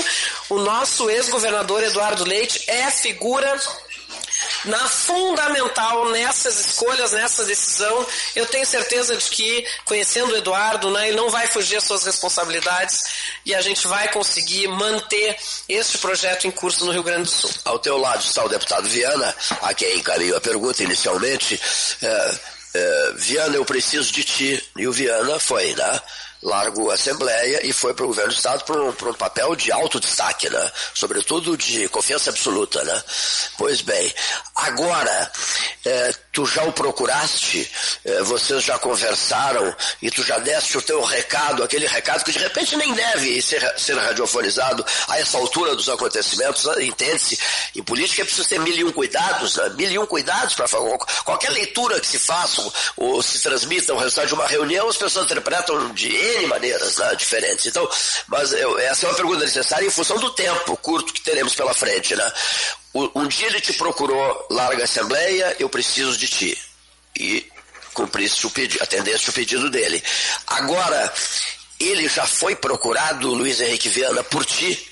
o 0.48 0.58
nosso 0.58 1.10
ex-governador 1.10 1.82
Eduardo 1.82 2.24
Leite 2.24 2.64
é 2.68 2.90
figura 2.90 3.58
na 4.64 4.88
fundamental 4.88 6.10
nessas 6.10 6.58
escolhas, 6.58 7.12
nessa 7.12 7.44
decisão. 7.44 8.06
Eu 8.34 8.46
tenho 8.46 8.66
certeza 8.66 9.16
de 9.16 9.30
que, 9.30 9.66
conhecendo 9.84 10.32
o 10.32 10.36
Eduardo, 10.36 10.90
né, 10.90 11.08
ele 11.08 11.16
não 11.16 11.30
vai 11.30 11.46
fugir 11.46 11.76
às 11.76 11.84
suas 11.84 12.04
responsabilidades 12.04 13.04
e 13.44 13.54
a 13.54 13.60
gente 13.60 13.86
vai 13.86 14.08
conseguir 14.12 14.68
manter 14.68 15.36
este 15.68 15.98
projeto 15.98 16.46
em 16.46 16.50
curso 16.50 16.84
no 16.84 16.92
Rio 16.92 17.02
Grande 17.02 17.24
do 17.24 17.30
Sul. 17.30 17.50
Ao 17.64 17.78
teu 17.78 17.96
lado 17.96 18.22
está 18.24 18.44
o 18.44 18.48
deputado 18.48 18.88
Viana, 18.88 19.34
a 19.62 19.74
quem 19.74 19.98
encaminhou 19.98 20.36
a 20.36 20.40
pergunta 20.40 20.82
inicialmente. 20.82 21.60
É, 22.02 22.38
é, 22.74 23.12
Viana, 23.16 23.56
eu 23.56 23.64
preciso 23.64 24.12
de 24.12 24.24
ti. 24.24 24.64
E 24.76 24.86
o 24.86 24.92
Viana 24.92 25.38
foi, 25.38 25.74
né? 25.74 26.00
Largou 26.42 26.90
a 26.90 26.94
Assembleia 26.94 27.66
e 27.66 27.72
foi 27.72 27.92
para 27.92 28.04
o 28.04 28.08
governo 28.08 28.32
do 28.32 28.36
Estado 28.36 28.64
para 28.64 28.80
um, 28.80 28.88
um, 28.88 29.14
papel 29.14 29.54
de 29.54 29.70
alto 29.70 30.00
destaque, 30.00 30.48
né? 30.48 30.72
sobretudo 30.94 31.56
de 31.56 31.88
confiança 31.88 32.30
absoluta. 32.30 32.82
Né? 32.82 33.02
Pois 33.58 33.82
bem, 33.82 34.12
agora, 34.54 35.32
é, 35.84 36.14
tu 36.32 36.46
já 36.46 36.64
o 36.64 36.72
procuraste, 36.72 37.70
é, 38.04 38.22
vocês 38.22 38.64
já 38.64 38.78
conversaram 38.78 39.74
e 40.00 40.10
tu 40.10 40.22
já 40.22 40.38
deste 40.38 40.78
o 40.78 40.82
teu 40.82 41.02
recado, 41.02 41.62
aquele 41.62 41.86
recado 41.86 42.24
que 42.24 42.32
de 42.32 42.38
repente 42.38 42.76
nem 42.76 42.92
deve 42.94 43.42
ser, 43.42 43.60
ser 43.78 43.98
radiofonizado 43.98 44.84
a 45.08 45.18
essa 45.18 45.36
altura 45.36 45.76
dos 45.76 45.88
acontecimentos, 45.88 46.64
né? 46.64 46.84
entende-se? 46.84 47.38
Em 47.76 47.82
política 47.82 48.22
é 48.22 48.24
preciso 48.24 48.48
ter 48.48 48.60
mil 48.60 48.74
e 48.74 48.84
um 48.84 48.92
cuidados, 48.92 49.56
né? 49.56 49.68
mil 49.70 49.90
e 49.90 49.98
um 49.98 50.06
cuidados 50.06 50.54
para 50.54 50.66
qualquer 51.24 51.50
leitura 51.50 52.00
que 52.00 52.06
se 52.06 52.18
faça 52.18 52.62
ou 52.96 53.22
se 53.22 53.42
transmita 53.42 53.92
o 53.92 53.98
resultado 53.98 54.28
de 54.28 54.34
uma 54.34 54.46
reunião, 54.46 54.88
as 54.88 54.96
pessoas 54.96 55.26
interpretam 55.26 55.92
de 55.92 56.29
N 56.38 56.46
maneiras 56.46 56.96
né, 56.96 57.14
diferentes. 57.14 57.66
Então, 57.66 57.88
mas 58.28 58.52
eu, 58.52 58.78
essa 58.78 59.06
é 59.06 59.08
uma 59.08 59.16
pergunta 59.16 59.44
necessária 59.44 59.86
em 59.86 59.90
função 59.90 60.18
do 60.18 60.30
tempo 60.30 60.76
curto 60.76 61.12
que 61.12 61.20
teremos 61.20 61.54
pela 61.54 61.74
frente. 61.74 62.14
Né? 62.14 62.32
Um 63.14 63.26
dia 63.26 63.46
ele 63.46 63.60
te 63.60 63.72
procurou, 63.74 64.46
larga 64.50 64.82
a 64.82 64.84
Assembleia, 64.84 65.56
eu 65.58 65.68
preciso 65.68 66.16
de 66.16 66.28
ti. 66.28 66.58
E 67.18 67.46
cumpriste 67.92 68.46
o 68.46 68.50
pedido, 68.50 68.82
atendeste 68.82 69.30
o 69.30 69.32
pedido 69.32 69.68
dele. 69.70 70.02
Agora, 70.46 71.12
ele 71.78 72.08
já 72.08 72.26
foi 72.26 72.54
procurado, 72.54 73.28
Luiz 73.28 73.60
Henrique 73.60 73.88
Viana, 73.88 74.22
por 74.24 74.44
ti? 74.44 74.88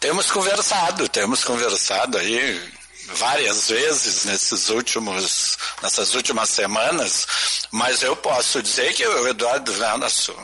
Temos 0.00 0.30
conversado, 0.30 1.08
temos 1.08 1.42
conversado 1.42 2.18
aí 2.18 2.75
várias 3.14 3.68
vezes 3.68 4.24
nesses 4.24 4.68
últimos, 4.68 5.58
nessas 5.82 6.14
últimas 6.14 6.50
semanas, 6.50 7.66
mas 7.70 8.02
eu 8.02 8.16
posso 8.16 8.62
dizer 8.62 8.94
que 8.94 9.06
o 9.06 9.28
Eduardo 9.28 9.72
Venasso, 9.72 10.34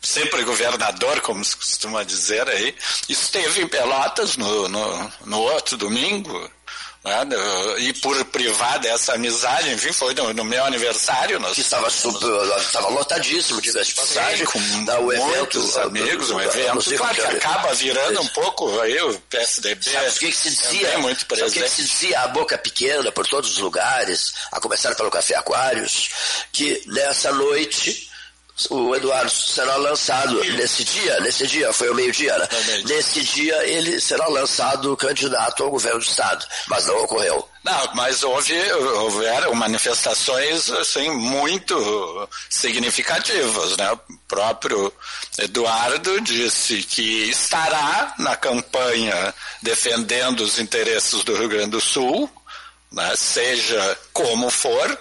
sempre 0.00 0.44
governador, 0.44 1.20
como 1.20 1.44
se 1.44 1.56
costuma 1.56 2.02
dizer 2.02 2.48
aí, 2.48 2.76
esteve 3.08 3.62
em 3.62 3.68
Pelotas 3.68 4.36
no, 4.36 4.68
no, 4.68 5.12
no 5.24 5.40
outro 5.40 5.76
domingo, 5.76 6.50
né? 7.04 7.24
E 7.78 7.92
por 7.94 8.24
privar 8.26 8.78
dessa 8.78 9.14
amizade, 9.14 9.70
enfim, 9.70 9.92
foi 9.92 10.14
no, 10.14 10.32
no 10.32 10.44
meu 10.44 10.64
aniversário. 10.64 11.40
Nós 11.40 11.54
que 11.54 11.60
estava, 11.60 11.90
super, 11.90 12.28
estava 12.58 12.88
lotadíssimo, 12.90 13.60
tivesse 13.60 13.90
de 13.90 13.94
passagem. 13.96 14.46
com 14.46 14.84
da, 14.84 15.00
o 15.00 15.04
muitos 15.06 15.76
evento, 15.76 15.80
amigos, 15.80 16.30
um 16.30 16.40
evento 16.40 16.96
claro, 16.96 17.14
que 17.14 17.22
acaba 17.22 17.74
virando 17.74 18.20
um 18.20 18.28
pouco 18.28 18.80
aí 18.80 19.00
o 19.02 19.18
PSDB. 19.28 19.90
Sabe 19.90 20.08
o 20.08 20.12
que, 20.12 20.26
que 20.30 20.36
se 20.36 20.50
dizia? 20.50 20.88
É 20.88 20.96
muito 20.98 21.26
presente. 21.26 21.50
Sabe 21.50 21.60
o 21.60 21.64
que, 21.64 21.70
que 21.70 21.76
se 21.76 21.88
dizia 21.88 22.20
a 22.20 22.28
boca 22.28 22.56
pequena 22.56 23.10
por 23.10 23.26
todos 23.26 23.50
os 23.50 23.58
lugares, 23.58 24.34
a 24.52 24.60
começar 24.60 24.94
pelo 24.94 25.10
Café 25.10 25.34
Aquários, 25.34 26.10
que 26.52 26.82
nessa 26.86 27.32
noite 27.32 28.11
o 28.70 28.94
Eduardo 28.94 29.30
será 29.30 29.76
lançado 29.76 30.42
nesse 30.54 30.84
dia, 30.84 31.20
nesse 31.20 31.46
dia, 31.46 31.72
foi 31.72 31.90
o 31.90 31.94
meio-dia, 31.94 32.36
né? 32.38 32.48
Nesse 32.86 33.22
dia 33.22 33.66
ele 33.68 34.00
será 34.00 34.26
lançado 34.28 34.96
candidato 34.96 35.62
ao 35.62 35.70
governo 35.70 35.98
do 35.98 36.04
Estado, 36.04 36.46
mas 36.68 36.86
não 36.86 37.04
ocorreu. 37.04 37.48
Não, 37.64 37.94
mas 37.94 38.24
houve, 38.24 38.54
houveram 38.72 39.54
manifestações 39.54 40.68
assim 40.70 41.10
muito 41.10 42.28
significativas, 42.50 43.76
né? 43.76 43.92
O 43.92 43.98
próprio 44.26 44.92
Eduardo 45.38 46.20
disse 46.20 46.82
que 46.82 47.30
estará 47.30 48.14
na 48.18 48.34
campanha 48.34 49.32
defendendo 49.60 50.40
os 50.40 50.58
interesses 50.58 51.22
do 51.22 51.36
Rio 51.36 51.48
Grande 51.48 51.70
do 51.70 51.80
Sul, 51.80 52.28
né, 52.92 53.14
seja 53.16 53.98
como 54.12 54.50
for, 54.50 54.98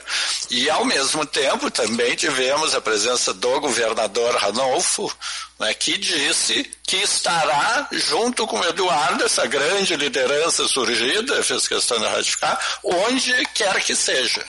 e 0.49 0.69
ao 0.69 0.85
mesmo 0.85 1.25
tempo 1.25 1.69
também 1.69 2.15
tivemos 2.15 2.73
a 2.73 2.81
presença 2.81 3.33
do 3.33 3.59
governador 3.59 4.35
Ranolfo, 4.35 5.11
né, 5.59 5.73
que 5.73 5.97
disse 5.97 6.69
que 6.83 6.97
estará 6.97 7.87
junto 7.91 8.47
com 8.47 8.63
Eduardo, 8.63 9.23
essa 9.23 9.45
grande 9.45 9.95
liderança 9.95 10.67
surgida, 10.67 11.43
fez 11.43 11.67
questão 11.67 11.99
de 11.99 12.05
ratificar, 12.05 12.59
onde 12.83 13.33
quer 13.53 13.81
que 13.83 13.95
seja. 13.95 14.43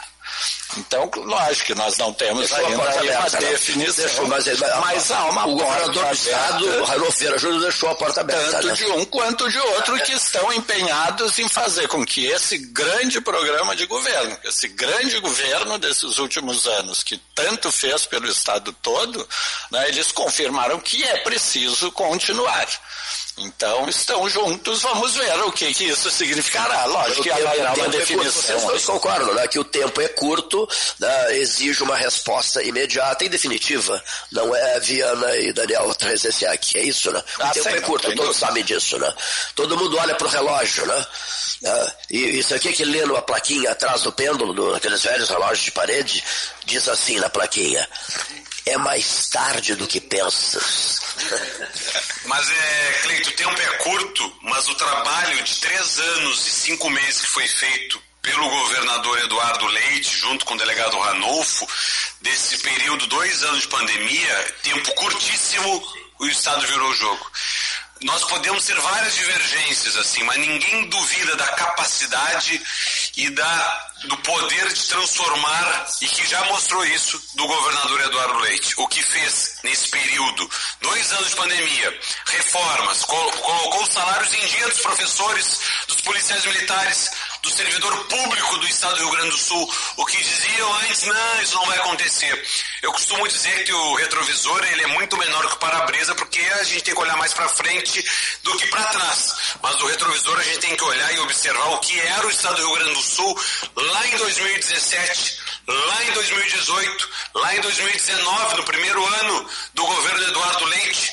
Então, 0.77 1.11
lógico 1.15 1.67
que 1.67 1.75
nós 1.75 1.97
não 1.99 2.13
temos 2.13 2.49
Deixou 2.49 2.67
ainda 2.67 2.83
uma 2.83 2.89
aberta, 2.89 3.41
né? 3.41 3.51
definição, 3.51 4.05
Deixou, 4.05 4.27
mas, 4.29 4.47
mas 4.81 5.11
há 5.11 5.25
uma 5.27 5.47
o 5.47 5.57
governador 5.57 6.07
do 6.07 6.13
Estado, 6.13 6.85
Ranolfo 6.85 7.19
Vieira 7.19 7.39
Júnior, 7.39 7.61
deixou 7.61 7.91
a 7.91 7.95
porta 7.95 8.21
aberta. 8.21 8.51
Tanto 8.53 8.67
né? 8.69 8.75
de 8.75 8.87
um 8.87 9.05
quanto 9.05 9.51
de 9.51 9.59
outro 9.59 9.99
que 10.03 10.13
estão 10.13 10.53
empenhados 10.53 11.39
em 11.39 11.49
fazer 11.49 11.89
com 11.89 12.05
que 12.05 12.27
esse 12.27 12.59
grande 12.59 13.21
programa 13.21 13.77
de 13.77 13.87
governo, 13.87 14.37
esse 14.45 14.69
grande 14.69 15.19
governo 15.21 15.79
desses 15.79 16.19
últimos 16.19 16.67
anos, 16.67 17.03
que 17.03 17.19
tanto 17.35 17.71
fez 17.71 18.07
pelo 18.07 18.27
Estado 18.27 18.73
todo, 18.83 19.29
né, 19.71 19.89
eles 19.89 20.11
confirmaram 20.13 20.81
que 20.81 21.03
é 21.05 21.19
preciso 21.19 21.93
continuar. 21.93 22.67
Então 23.39 23.89
estão 23.89 24.29
juntos, 24.29 24.83
vamos 24.83 25.15
ver 25.15 25.41
o 25.41 25.53
que, 25.53 25.73
que 25.73 25.85
isso 25.85 26.11
significará. 26.11 26.85
Lógico 26.85 27.23
que 27.23 27.31
haverá 27.31 27.73
uma 27.73 27.89
definição. 27.89 28.59
Vocês 28.61 28.85
concordam, 28.85 29.35
né? 29.35 29.49
Que 29.49 29.59
o 29.59 29.65
tempo 29.65 30.01
é 30.03 30.09
curto, 30.09 30.62
né, 30.99 31.37
exige 31.37 31.83
uma 31.83 31.97
resposta 31.97 32.63
imediata 32.63 33.25
e 33.25 33.29
definitiva. 33.29 34.03
Não 34.31 34.55
é 34.55 34.81
Viana 34.81 35.37
e 35.37 35.53
Daniel 35.53 35.95
Trezenciak, 35.95 36.79
é 36.79 36.83
isso, 36.83 37.11
né? 37.11 37.23
O 37.39 37.43
ah, 37.43 37.51
tempo 37.51 37.69
é 37.69 37.81
curto, 37.81 38.15
todos 38.15 38.37
sabem 38.37 38.65
disso, 38.65 38.99
né? 38.99 39.13
Todo 39.55 39.77
mundo 39.77 39.97
olha 39.99 40.15
pro 40.15 40.29
relógio, 40.29 40.87
né? 40.87 41.07
Ah, 41.65 41.93
e 42.11 42.39
isso 42.39 42.55
aqui 42.55 42.73
que 42.73 42.85
lê 42.85 43.05
numa 43.07 43.23
plaquinha 43.23 43.71
atrás 43.71 44.03
do 44.03 44.13
pêndulo, 44.13 44.53
do, 44.53 44.75
aqueles 44.75 45.03
velhos 45.03 45.29
relógios 45.29 45.65
de 45.65 45.73
parede, 45.73 46.25
diz 46.65 46.89
assim 46.89 47.19
na 47.19 47.31
plaquinha: 47.31 47.89
é 48.67 48.77
mais 48.77 49.29
tarde 49.29 49.75
do 49.75 49.87
que 49.87 50.01
pensas. 50.01 51.01
Mas 52.25 52.51
é, 52.51 52.93
Cleito, 53.03 53.31
o 53.31 53.33
tempo 53.33 53.61
é 53.61 53.77
curto, 53.79 54.37
mas 54.43 54.69
o 54.69 54.75
trabalho 54.77 55.43
de 55.43 55.57
três 55.57 55.99
anos 55.99 56.47
e 56.47 56.51
cinco 56.51 56.89
meses 56.89 57.21
que 57.23 57.27
foi 57.27 57.49
feito 57.49 58.01
pelo 58.23 58.49
governador 58.49 59.19
Eduardo 59.19 59.67
Leite, 59.67 60.17
junto 60.17 60.45
com 60.45 60.55
o 60.55 60.59
delegado 60.59 60.99
Ranolfo, 60.99 61.67
desse 62.21 62.59
período, 62.59 63.07
dois 63.09 63.43
anos 63.43 63.63
de 63.63 63.69
pandemia, 63.69 64.55
tempo 64.63 64.95
curtíssimo, 64.95 65.93
o 66.21 66.27
Estado 66.27 66.65
virou 66.67 66.89
o 66.89 66.95
jogo 66.95 67.31
nós 68.05 68.25
podemos 68.25 68.65
ter 68.65 68.79
várias 68.81 69.15
divergências 69.15 69.97
assim, 69.97 70.23
mas 70.25 70.39
ninguém 70.39 70.89
duvida 70.89 71.37
da 71.37 71.47
capacidade 71.49 72.61
e 73.17 73.31
da, 73.31 73.91
do 74.05 74.17
poder 74.19 74.73
de 74.73 74.85
transformar 74.87 75.87
e 76.01 76.07
que 76.07 76.27
já 76.27 76.45
mostrou 76.47 76.85
isso 76.87 77.21
do 77.37 77.47
governador 77.47 78.01
Eduardo 78.01 78.39
Leite. 78.41 78.75
O 78.77 78.89
que 78.89 79.03
fez 79.03 79.59
nesse 79.63 79.89
período, 79.89 80.51
dois 80.81 81.13
anos 81.13 81.29
de 81.31 81.37
pandemia, 81.37 82.01
reformas, 82.27 83.05
colocou 83.05 83.83
os 83.83 83.93
salários 83.93 84.35
em 84.35 84.47
dia 84.47 84.69
dos 84.69 84.81
professores, 84.81 85.61
dos 85.87 86.01
policiais 86.01 86.45
militares, 86.45 87.11
do 87.43 87.51
servidor 87.51 87.93
público 88.05 88.59
do 88.59 88.67
estado 88.69 88.95
do 88.95 89.03
Rio 89.03 89.11
Grande 89.11 89.31
do 89.31 89.39
Sul, 89.39 89.75
o 89.97 90.07
que 90.07 90.17
diziam 90.17 90.73
antes, 90.75 91.03
não, 91.03 91.43
isso 91.43 91.55
não 91.57 91.67
vai 91.67 91.77
acontecer. 91.79 92.49
Eu 92.83 92.93
costumo 92.93 93.27
dizer 93.27 93.65
que 93.65 93.73
o 93.73 93.95
retrovisor 93.97 94.65
ele 94.65 94.85
é 94.85 94.87
muito 94.87 95.17
menor 95.17 95.49
que 95.49 95.55
o 95.55 95.59
para-brisa, 95.59 96.15
porque 96.15 96.41
a 96.41 96.63
gente 96.63 96.85
tem 96.85 96.95
que 96.95 97.01
olhar 97.01 97.17
mais 97.17 97.33
para 97.35 97.49
frente 97.49 98.05
do 98.45 98.57
que 98.57 98.67
para 98.69 98.85
trás. 98.85 99.57
Mas 99.61 99.75
o 99.81 99.87
retrovisor 99.87 100.39
a 100.39 100.43
gente 100.45 100.59
tem 100.59 100.77
que 100.77 100.85
olhar 100.85 101.15
e 101.15 101.19
observar 101.19 101.67
o 101.71 101.79
que 101.81 101.99
era 101.99 102.27
o 102.27 102.31
estado 102.31 102.57
do 102.57 102.63
Rio 102.63 102.75
Grande 102.77 102.95
do 102.95 103.03
Sul 103.03 103.43
lá 103.77 104.07
em 104.07 104.17
2017, 104.19 105.39
lá 105.67 106.05
em 106.05 106.13
2018, 106.13 107.09
lá 107.35 107.57
em 107.57 107.61
2019, 107.61 108.57
no 108.57 108.65
primeiro 108.65 109.05
ano 109.05 109.51
do 109.75 109.85
governo 109.85 110.29
Eduardo 110.29 110.65
Leite. 110.67 111.13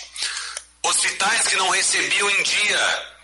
Hospitais 0.83 1.47
que 1.47 1.55
não 1.55 1.69
recebiam 1.71 2.29
em 2.29 2.43
dia 2.43 3.18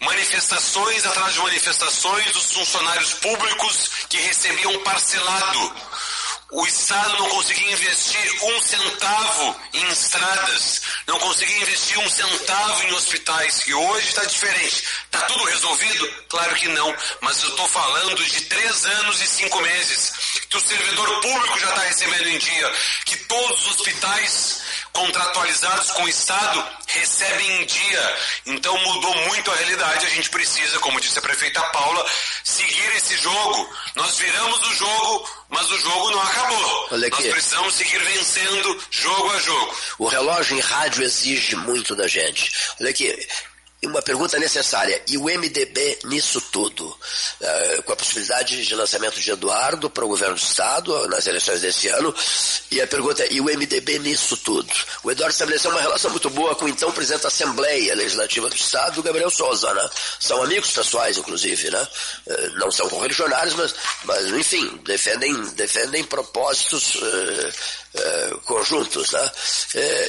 manifestações 0.00 1.04
atrás 1.06 1.34
de 1.34 1.40
manifestações 1.40 2.32
dos 2.32 2.52
funcionários 2.52 3.14
públicos 3.14 3.90
que 4.08 4.16
recebiam 4.18 4.78
parcelado. 4.82 5.72
O 6.52 6.66
Estado 6.66 7.16
não 7.16 7.28
conseguia 7.28 7.70
investir 7.70 8.44
um 8.44 8.60
centavo 8.60 9.56
em 9.72 9.88
estradas, 9.88 10.82
não 11.06 11.16
conseguia 11.20 11.58
investir 11.58 11.96
um 12.00 12.10
centavo 12.10 12.82
em 12.82 12.92
hospitais. 12.92 13.62
E 13.68 13.74
hoje 13.74 14.08
está 14.08 14.24
diferente. 14.24 14.82
Está 15.04 15.20
tudo 15.26 15.44
resolvido? 15.44 16.08
Claro 16.28 16.56
que 16.56 16.66
não. 16.68 16.92
Mas 17.20 17.40
eu 17.44 17.50
estou 17.50 17.68
falando 17.68 18.24
de 18.24 18.40
três 18.46 18.84
anos 18.84 19.20
e 19.22 19.28
cinco 19.28 19.60
meses. 19.60 20.12
Que 20.48 20.56
o 20.56 20.60
servidor 20.60 21.20
público 21.20 21.58
já 21.60 21.68
está 21.68 21.82
recebendo 21.82 22.28
em 22.28 22.38
dia. 22.38 22.72
Que 23.04 23.16
todos 23.16 23.60
os 23.60 23.78
hospitais 23.78 24.59
contratualizados 24.92 25.90
com 25.92 26.04
o 26.04 26.08
Estado 26.08 26.64
recebem 26.86 27.62
em 27.62 27.66
dia. 27.66 28.16
Então 28.46 28.76
mudou 28.78 29.14
muito 29.28 29.50
a 29.50 29.54
realidade. 29.54 30.06
A 30.06 30.10
gente 30.10 30.30
precisa, 30.30 30.78
como 30.80 31.00
disse 31.00 31.18
a 31.18 31.22
prefeita 31.22 31.60
Paula, 31.60 32.06
seguir 32.44 32.96
esse 32.96 33.16
jogo. 33.18 33.68
Nós 33.94 34.18
viramos 34.18 34.60
o 34.66 34.74
jogo, 34.74 35.30
mas 35.48 35.70
o 35.70 35.78
jogo 35.78 36.10
não 36.10 36.22
acabou. 36.22 36.88
Nós 36.90 37.10
precisamos 37.10 37.74
seguir 37.74 37.98
vencendo 37.98 38.84
jogo 38.90 39.30
a 39.32 39.38
jogo. 39.40 39.76
O 39.98 40.08
relógio 40.08 40.56
em 40.56 40.60
rádio 40.60 41.02
exige 41.02 41.56
muito 41.56 41.94
da 41.94 42.06
gente. 42.06 42.52
Olha 42.80 42.90
aqui, 42.90 43.28
uma 43.86 44.02
pergunta 44.02 44.38
necessária. 44.38 45.02
E 45.08 45.16
o 45.16 45.24
MDB 45.24 46.00
nisso 46.04 46.40
tudo? 46.52 46.86
Uh, 46.86 47.82
com 47.84 47.92
a 47.92 47.96
possibilidade 47.96 48.64
de 48.64 48.74
lançamento 48.74 49.18
de 49.18 49.30
Eduardo 49.30 49.88
para 49.88 50.04
o 50.04 50.08
governo 50.08 50.34
do 50.34 50.40
Estado 50.40 51.08
nas 51.08 51.26
eleições 51.26 51.62
desse 51.62 51.88
ano. 51.88 52.14
E 52.70 52.80
a 52.80 52.86
pergunta 52.86 53.22
é, 53.24 53.32
e 53.32 53.40
o 53.40 53.44
MDB 53.44 53.98
nisso 54.00 54.36
tudo? 54.36 54.70
O 55.02 55.10
Eduardo 55.10 55.32
estabeleceu 55.32 55.70
uma 55.70 55.80
relação 55.80 56.10
muito 56.10 56.28
boa 56.30 56.54
com 56.54 56.66
o 56.66 56.68
então 56.68 56.92
presidente 56.92 57.22
da 57.22 57.28
Assembleia 57.28 57.94
Legislativa 57.94 58.50
do 58.50 58.54
Estado, 58.56 59.02
Gabriel 59.02 59.30
Souza, 59.30 59.72
né? 59.72 59.90
São 60.18 60.42
amigos 60.42 60.70
pessoais, 60.70 61.16
inclusive, 61.16 61.70
né? 61.70 61.88
Uh, 62.26 62.58
não 62.58 62.70
são 62.70 62.88
correligionários, 62.88 63.54
mas, 63.54 63.74
mas 64.04 64.26
enfim, 64.26 64.78
defendem, 64.84 65.34
defendem 65.54 66.04
propósitos 66.04 66.96
uh, 66.96 68.40
conjuntos, 68.44 69.10
né? 69.12 69.32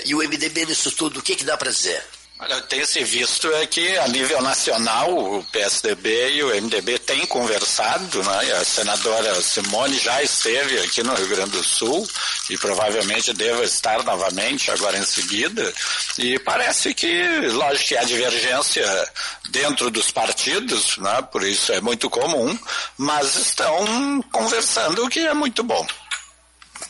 e 0.06 0.14
o 0.14 0.20
MDB 0.20 0.66
nisso 0.66 0.92
tudo, 0.92 1.20
o 1.20 1.24
que, 1.24 1.36
que 1.36 1.44
dá 1.44 1.58
para 1.58 1.72
dizer? 1.72 2.04
Olha, 2.44 2.60
tem 2.64 2.84
se 2.84 3.04
visto 3.04 3.54
é 3.54 3.68
que 3.68 3.96
a 4.00 4.08
nível 4.08 4.42
nacional 4.42 5.16
o 5.16 5.44
PSDB 5.52 6.32
e 6.32 6.44
o 6.44 6.48
MDB 6.48 6.98
têm 6.98 7.24
conversado, 7.28 8.24
né? 8.24 8.54
a 8.54 8.66
senadora 8.66 9.40
Simone 9.40 10.00
já 10.00 10.24
esteve 10.24 10.80
aqui 10.80 11.04
no 11.04 11.14
Rio 11.14 11.28
Grande 11.28 11.52
do 11.52 11.64
Sul 11.64 12.10
e 12.50 12.58
provavelmente 12.58 13.32
deva 13.32 13.64
estar 13.64 14.04
novamente 14.04 14.72
agora 14.72 14.98
em 14.98 15.06
seguida. 15.06 15.72
E 16.18 16.40
parece 16.40 16.96
que, 16.96 17.24
lógico 17.50 17.90
que 17.90 17.98
há 17.98 18.04
divergência 18.06 19.12
dentro 19.52 19.92
dos 19.92 20.10
partidos, 20.10 20.98
né? 20.98 21.22
por 21.32 21.44
isso 21.44 21.72
é 21.74 21.80
muito 21.80 22.10
comum, 22.10 22.58
mas 22.98 23.36
estão 23.36 24.20
conversando, 24.32 25.06
o 25.06 25.10
que 25.10 25.20
é 25.20 25.34
muito 25.36 25.62
bom. 25.62 25.86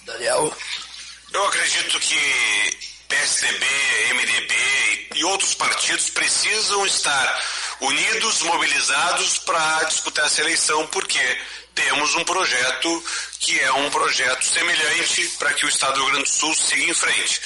Daniel? 0.06 0.56
Eu 1.34 1.46
acredito 1.46 2.00
que 2.00 2.91
PSDB, 3.12 3.66
MDB 4.14 5.08
e 5.16 5.26
outros 5.26 5.54
partidos 5.54 6.10
precisam 6.10 6.86
estar 6.86 7.44
unidos, 7.82 8.42
mobilizados 8.44 9.38
para 9.40 9.84
disputar 9.84 10.28
essa 10.28 10.40
eleição, 10.40 10.88
porque 10.88 11.20
temos 11.76 12.16
um 12.16 12.24
projeto 12.24 13.04
que 13.40 13.60
é 13.60 13.74
um 13.74 13.90
projeto 13.90 14.46
semelhante 14.46 15.28
para 15.38 15.54
que 15.54 15.66
o 15.66 15.70
Estado 15.70 15.96
do 15.96 16.00
Rio 16.04 16.12
Grande 16.12 16.30
do 16.30 16.34
Sul 16.34 16.56
siga 16.56 16.90
em 16.90 16.94
frente. 16.94 17.42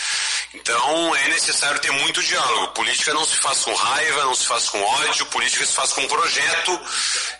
Então 0.54 1.16
é 1.16 1.30
necessário 1.30 1.80
ter 1.80 1.92
muito 1.92 2.22
diálogo. 2.22 2.74
Política 2.74 3.14
não 3.14 3.26
se 3.26 3.38
faz 3.38 3.64
com 3.64 3.74
raiva, 3.74 4.24
não 4.24 4.36
se 4.36 4.46
faz 4.46 4.70
com 4.70 4.80
ódio, 4.80 5.26
política 5.28 5.66
se 5.66 5.74
faz 5.74 5.94
com 5.94 6.08
projeto 6.08 6.80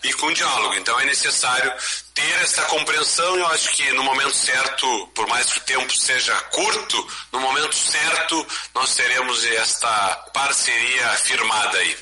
e 0.02 0.12
com 0.14 0.32
diálogo. 0.32 0.74
Então 0.74 0.98
é 0.98 1.04
necessário 1.04 1.72
ter 2.16 2.42
essa 2.42 2.62
compreensão 2.62 3.36
e 3.36 3.40
eu 3.40 3.46
acho 3.48 3.70
que 3.72 3.92
no 3.92 4.02
momento 4.02 4.34
certo, 4.34 5.06
por 5.14 5.28
mais 5.28 5.52
que 5.52 5.58
o 5.58 5.62
tempo 5.62 5.94
seja 5.94 6.34
curto, 6.50 7.08
no 7.30 7.40
momento 7.40 7.76
certo 7.76 8.46
nós 8.74 8.94
teremos 8.94 9.44
esta 9.44 10.16
parceria 10.32 11.08
firmada 11.18 11.76
aí. 11.76 11.96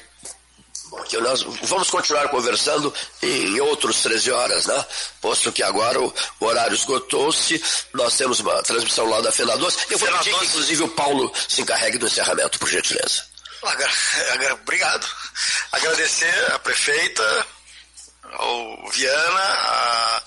Bom, 0.89 1.05
nós 1.21 1.43
vamos 1.63 1.91
continuar 1.91 2.29
conversando 2.29 2.95
em 3.21 3.61
outros 3.61 4.03
13 4.03 4.31
horas, 4.31 4.67
né? 4.67 4.87
Posto 5.21 5.51
que 5.51 5.63
agora 5.63 6.01
o, 6.01 6.15
o 6.39 6.47
horário 6.47 6.75
esgotou-se, 6.75 7.61
nós 7.93 8.17
temos 8.17 8.39
uma 8.39 8.63
transmissão 8.63 9.07
lá 9.07 9.21
da 9.21 9.33
FENA 9.33 9.59
12. 9.59 9.79
Eu 9.91 9.99
vou 9.99 10.09
pedir 10.09 10.39
que, 10.39 10.45
inclusive, 10.45 10.83
o 10.85 10.89
Paulo 10.91 11.33
se 11.49 11.63
encarregue 11.63 11.99
do 11.99 12.07
encerramento, 12.07 12.61
por 12.61 12.69
gentileza. 12.69 13.25
Obrigado. 14.63 15.07
Agradecer 15.73 16.53
a 16.53 16.59
prefeita, 16.61 17.47
ao 18.35 18.91
Viana, 18.91 19.41
a, 19.41 20.23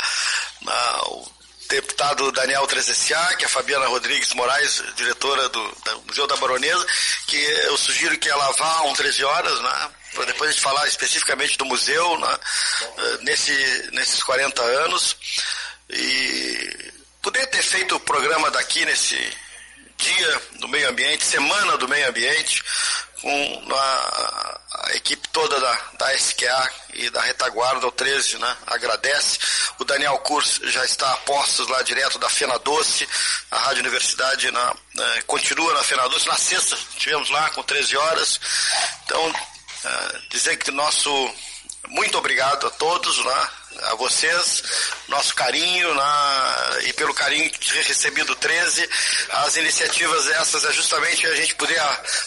a, 0.67 0.95
ao 0.97 1.31
deputado 1.69 2.31
Daniel 2.31 2.65
Trezessiak, 2.67 3.43
a 3.43 3.49
Fabiana 3.49 3.87
Rodrigues 3.87 4.33
Moraes, 4.33 4.83
diretora 4.95 5.49
do, 5.49 5.67
do, 5.69 6.01
Museu 6.07 6.25
da 6.27 6.37
Baronesa, 6.37 6.85
que 7.27 7.37
eu 7.37 7.77
sugiro 7.77 8.17
que 8.17 8.29
ela 8.29 8.51
vá 8.53 8.83
um 8.83 8.93
13 8.93 9.23
horas, 9.23 9.59
né, 9.61 9.89
para 10.13 10.25
depois 10.25 10.49
a 10.49 10.53
gente 10.53 10.61
falar 10.61 10.87
especificamente 10.87 11.57
do 11.57 11.65
museu, 11.65 12.17
né, 12.19 12.39
nesse, 13.21 13.89
nesses 13.91 14.23
40 14.23 14.61
anos, 14.61 15.17
e 15.89 16.91
poder 17.21 17.45
ter 17.47 17.61
feito 17.61 17.95
o 17.95 17.99
programa 17.99 18.49
daqui 18.51 18.85
nesse 18.85 19.15
dia 19.97 20.41
do 20.59 20.67
meio 20.67 20.89
ambiente, 20.89 21.25
semana 21.25 21.77
do 21.77 21.87
meio 21.87 22.07
ambiente, 22.07 22.63
com 23.21 23.67
a, 23.73 24.56
a 24.87 24.95
equipe 24.95 25.27
toda 25.29 25.59
da, 25.59 25.81
da 25.99 26.13
SQA 26.15 26.71
e 26.93 27.09
da 27.09 27.21
retaguarda, 27.21 27.87
o 27.87 27.91
13, 27.91 28.37
né? 28.37 28.57
Agradece. 28.65 29.39
O 29.79 29.85
Daniel 29.85 30.17
Kurs 30.19 30.59
já 30.63 30.83
está 30.85 31.11
a 31.13 31.17
postos 31.17 31.67
lá 31.67 31.81
direto 31.81 32.17
da 32.19 32.29
Fena 32.29 32.57
Doce, 32.59 33.07
a 33.51 33.57
Rádio 33.57 33.81
Universidade 33.81 34.49
na, 34.51 34.75
né, 34.95 35.21
continua 35.27 35.73
na 35.73 35.83
Fena 35.83 36.07
Doce. 36.09 36.27
Na 36.27 36.37
sexta 36.37 36.77
tivemos 36.97 37.29
lá 37.29 37.49
com 37.51 37.63
13 37.63 37.97
horas. 37.97 38.39
Então, 39.05 39.29
uh, 39.29 40.29
dizer 40.29 40.57
que 40.57 40.71
nosso 40.71 41.09
muito 41.89 42.17
obrigado 42.17 42.67
a 42.67 42.69
todos 42.71 43.17
lá, 43.23 43.53
a 43.83 43.95
vocês, 43.95 44.63
nosso 45.07 45.33
carinho 45.35 45.93
na, 45.93 46.77
e 46.85 46.93
pelo 46.93 47.13
carinho 47.13 47.49
recebido 47.85 48.35
13. 48.35 48.89
As 49.29 49.55
iniciativas 49.57 50.27
essas 50.31 50.65
é 50.65 50.73
justamente 50.73 51.25
a 51.27 51.35
gente 51.35 51.55
poder 51.55 51.79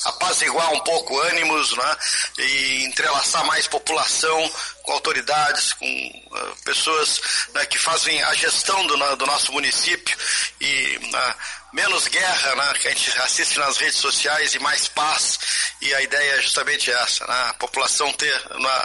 apaziguar 0.05 0.73
um 0.73 0.81
pouco 0.81 1.19
ânimos 1.21 1.77
né, 1.77 1.97
e 2.39 2.85
entrelaçar 2.85 3.45
mais 3.47 3.67
população 3.67 4.51
com 4.91 4.95
autoridades, 4.95 5.73
com 5.75 5.87
uh, 5.87 6.57
pessoas 6.65 7.21
né, 7.55 7.65
que 7.67 7.79
fazem 7.79 8.21
a 8.25 8.35
gestão 8.35 8.85
do, 8.89 9.17
do 9.17 9.27
nosso 9.27 9.53
município 9.53 10.17
e 10.61 10.97
uh, 10.97 11.35
menos 11.73 12.09
guerra, 12.09 12.57
né, 12.57 12.75
que 12.75 12.89
a 12.89 12.91
gente 12.91 13.19
assiste 13.21 13.59
nas 13.61 13.77
redes 13.77 13.99
sociais 13.99 14.53
e 14.55 14.59
mais 14.59 14.89
paz. 14.89 15.39
E 15.81 15.95
a 15.95 16.03
ideia 16.03 16.33
é 16.33 16.43
justamente 16.43 16.91
essa, 16.91 17.25
né, 17.25 17.47
a 17.51 17.55
população 17.55 18.13
ter 18.15 18.35
né, 18.59 18.83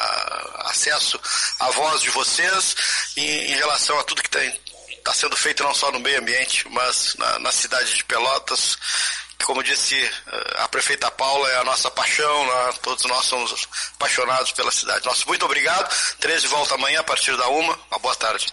acesso 0.66 1.20
à 1.60 1.72
voz 1.72 2.02
de 2.02 2.12
vocês 2.12 2.76
em, 3.18 3.52
em 3.52 3.56
relação 3.56 3.98
a 4.00 4.04
tudo 4.04 4.22
que 4.22 4.38
está 4.38 5.14
sendo 5.14 5.36
feito 5.36 5.64
não 5.64 5.74
só 5.74 5.92
no 5.92 6.00
meio 6.00 6.20
ambiente, 6.20 6.68
mas 6.70 7.16
na, 7.18 7.40
na 7.40 7.52
cidade 7.52 7.96
de 7.96 8.04
Pelotas 8.04 8.78
como 9.44 9.64
disse 9.64 9.96
eh, 9.96 10.56
a 10.60 10.68
prefeita 10.68 11.12
Paula, 11.12 11.50
é 11.52 11.58
a 11.58 11.64
nossa 11.64 11.90
paixão, 11.92 12.46
né? 12.48 12.74
todos 12.82 13.04
nós 13.06 13.26
somos 13.26 13.68
apaixonados 13.96 14.52
pela 14.52 14.72
cidade. 14.72 15.06
Nosso 15.06 15.28
muito 15.28 15.46
obrigado. 15.46 15.90
13 16.20 16.48
volta 16.48 16.76
amanhã 16.76 17.00
a 17.00 17.04
partir 17.04 17.36
da 17.38 17.48
uma. 17.48 17.78
Uma 17.92 18.00
boa 18.00 18.16
tarde. 18.16 18.48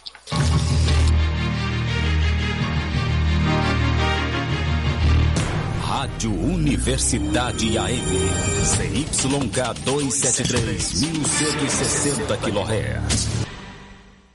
Rádio 5.82 6.32
Universidade 6.32 7.78
AM. 7.78 8.30
CYK 8.64 9.74
273, 9.84 11.00
1160 11.00 12.36
kHz. 12.38 13.31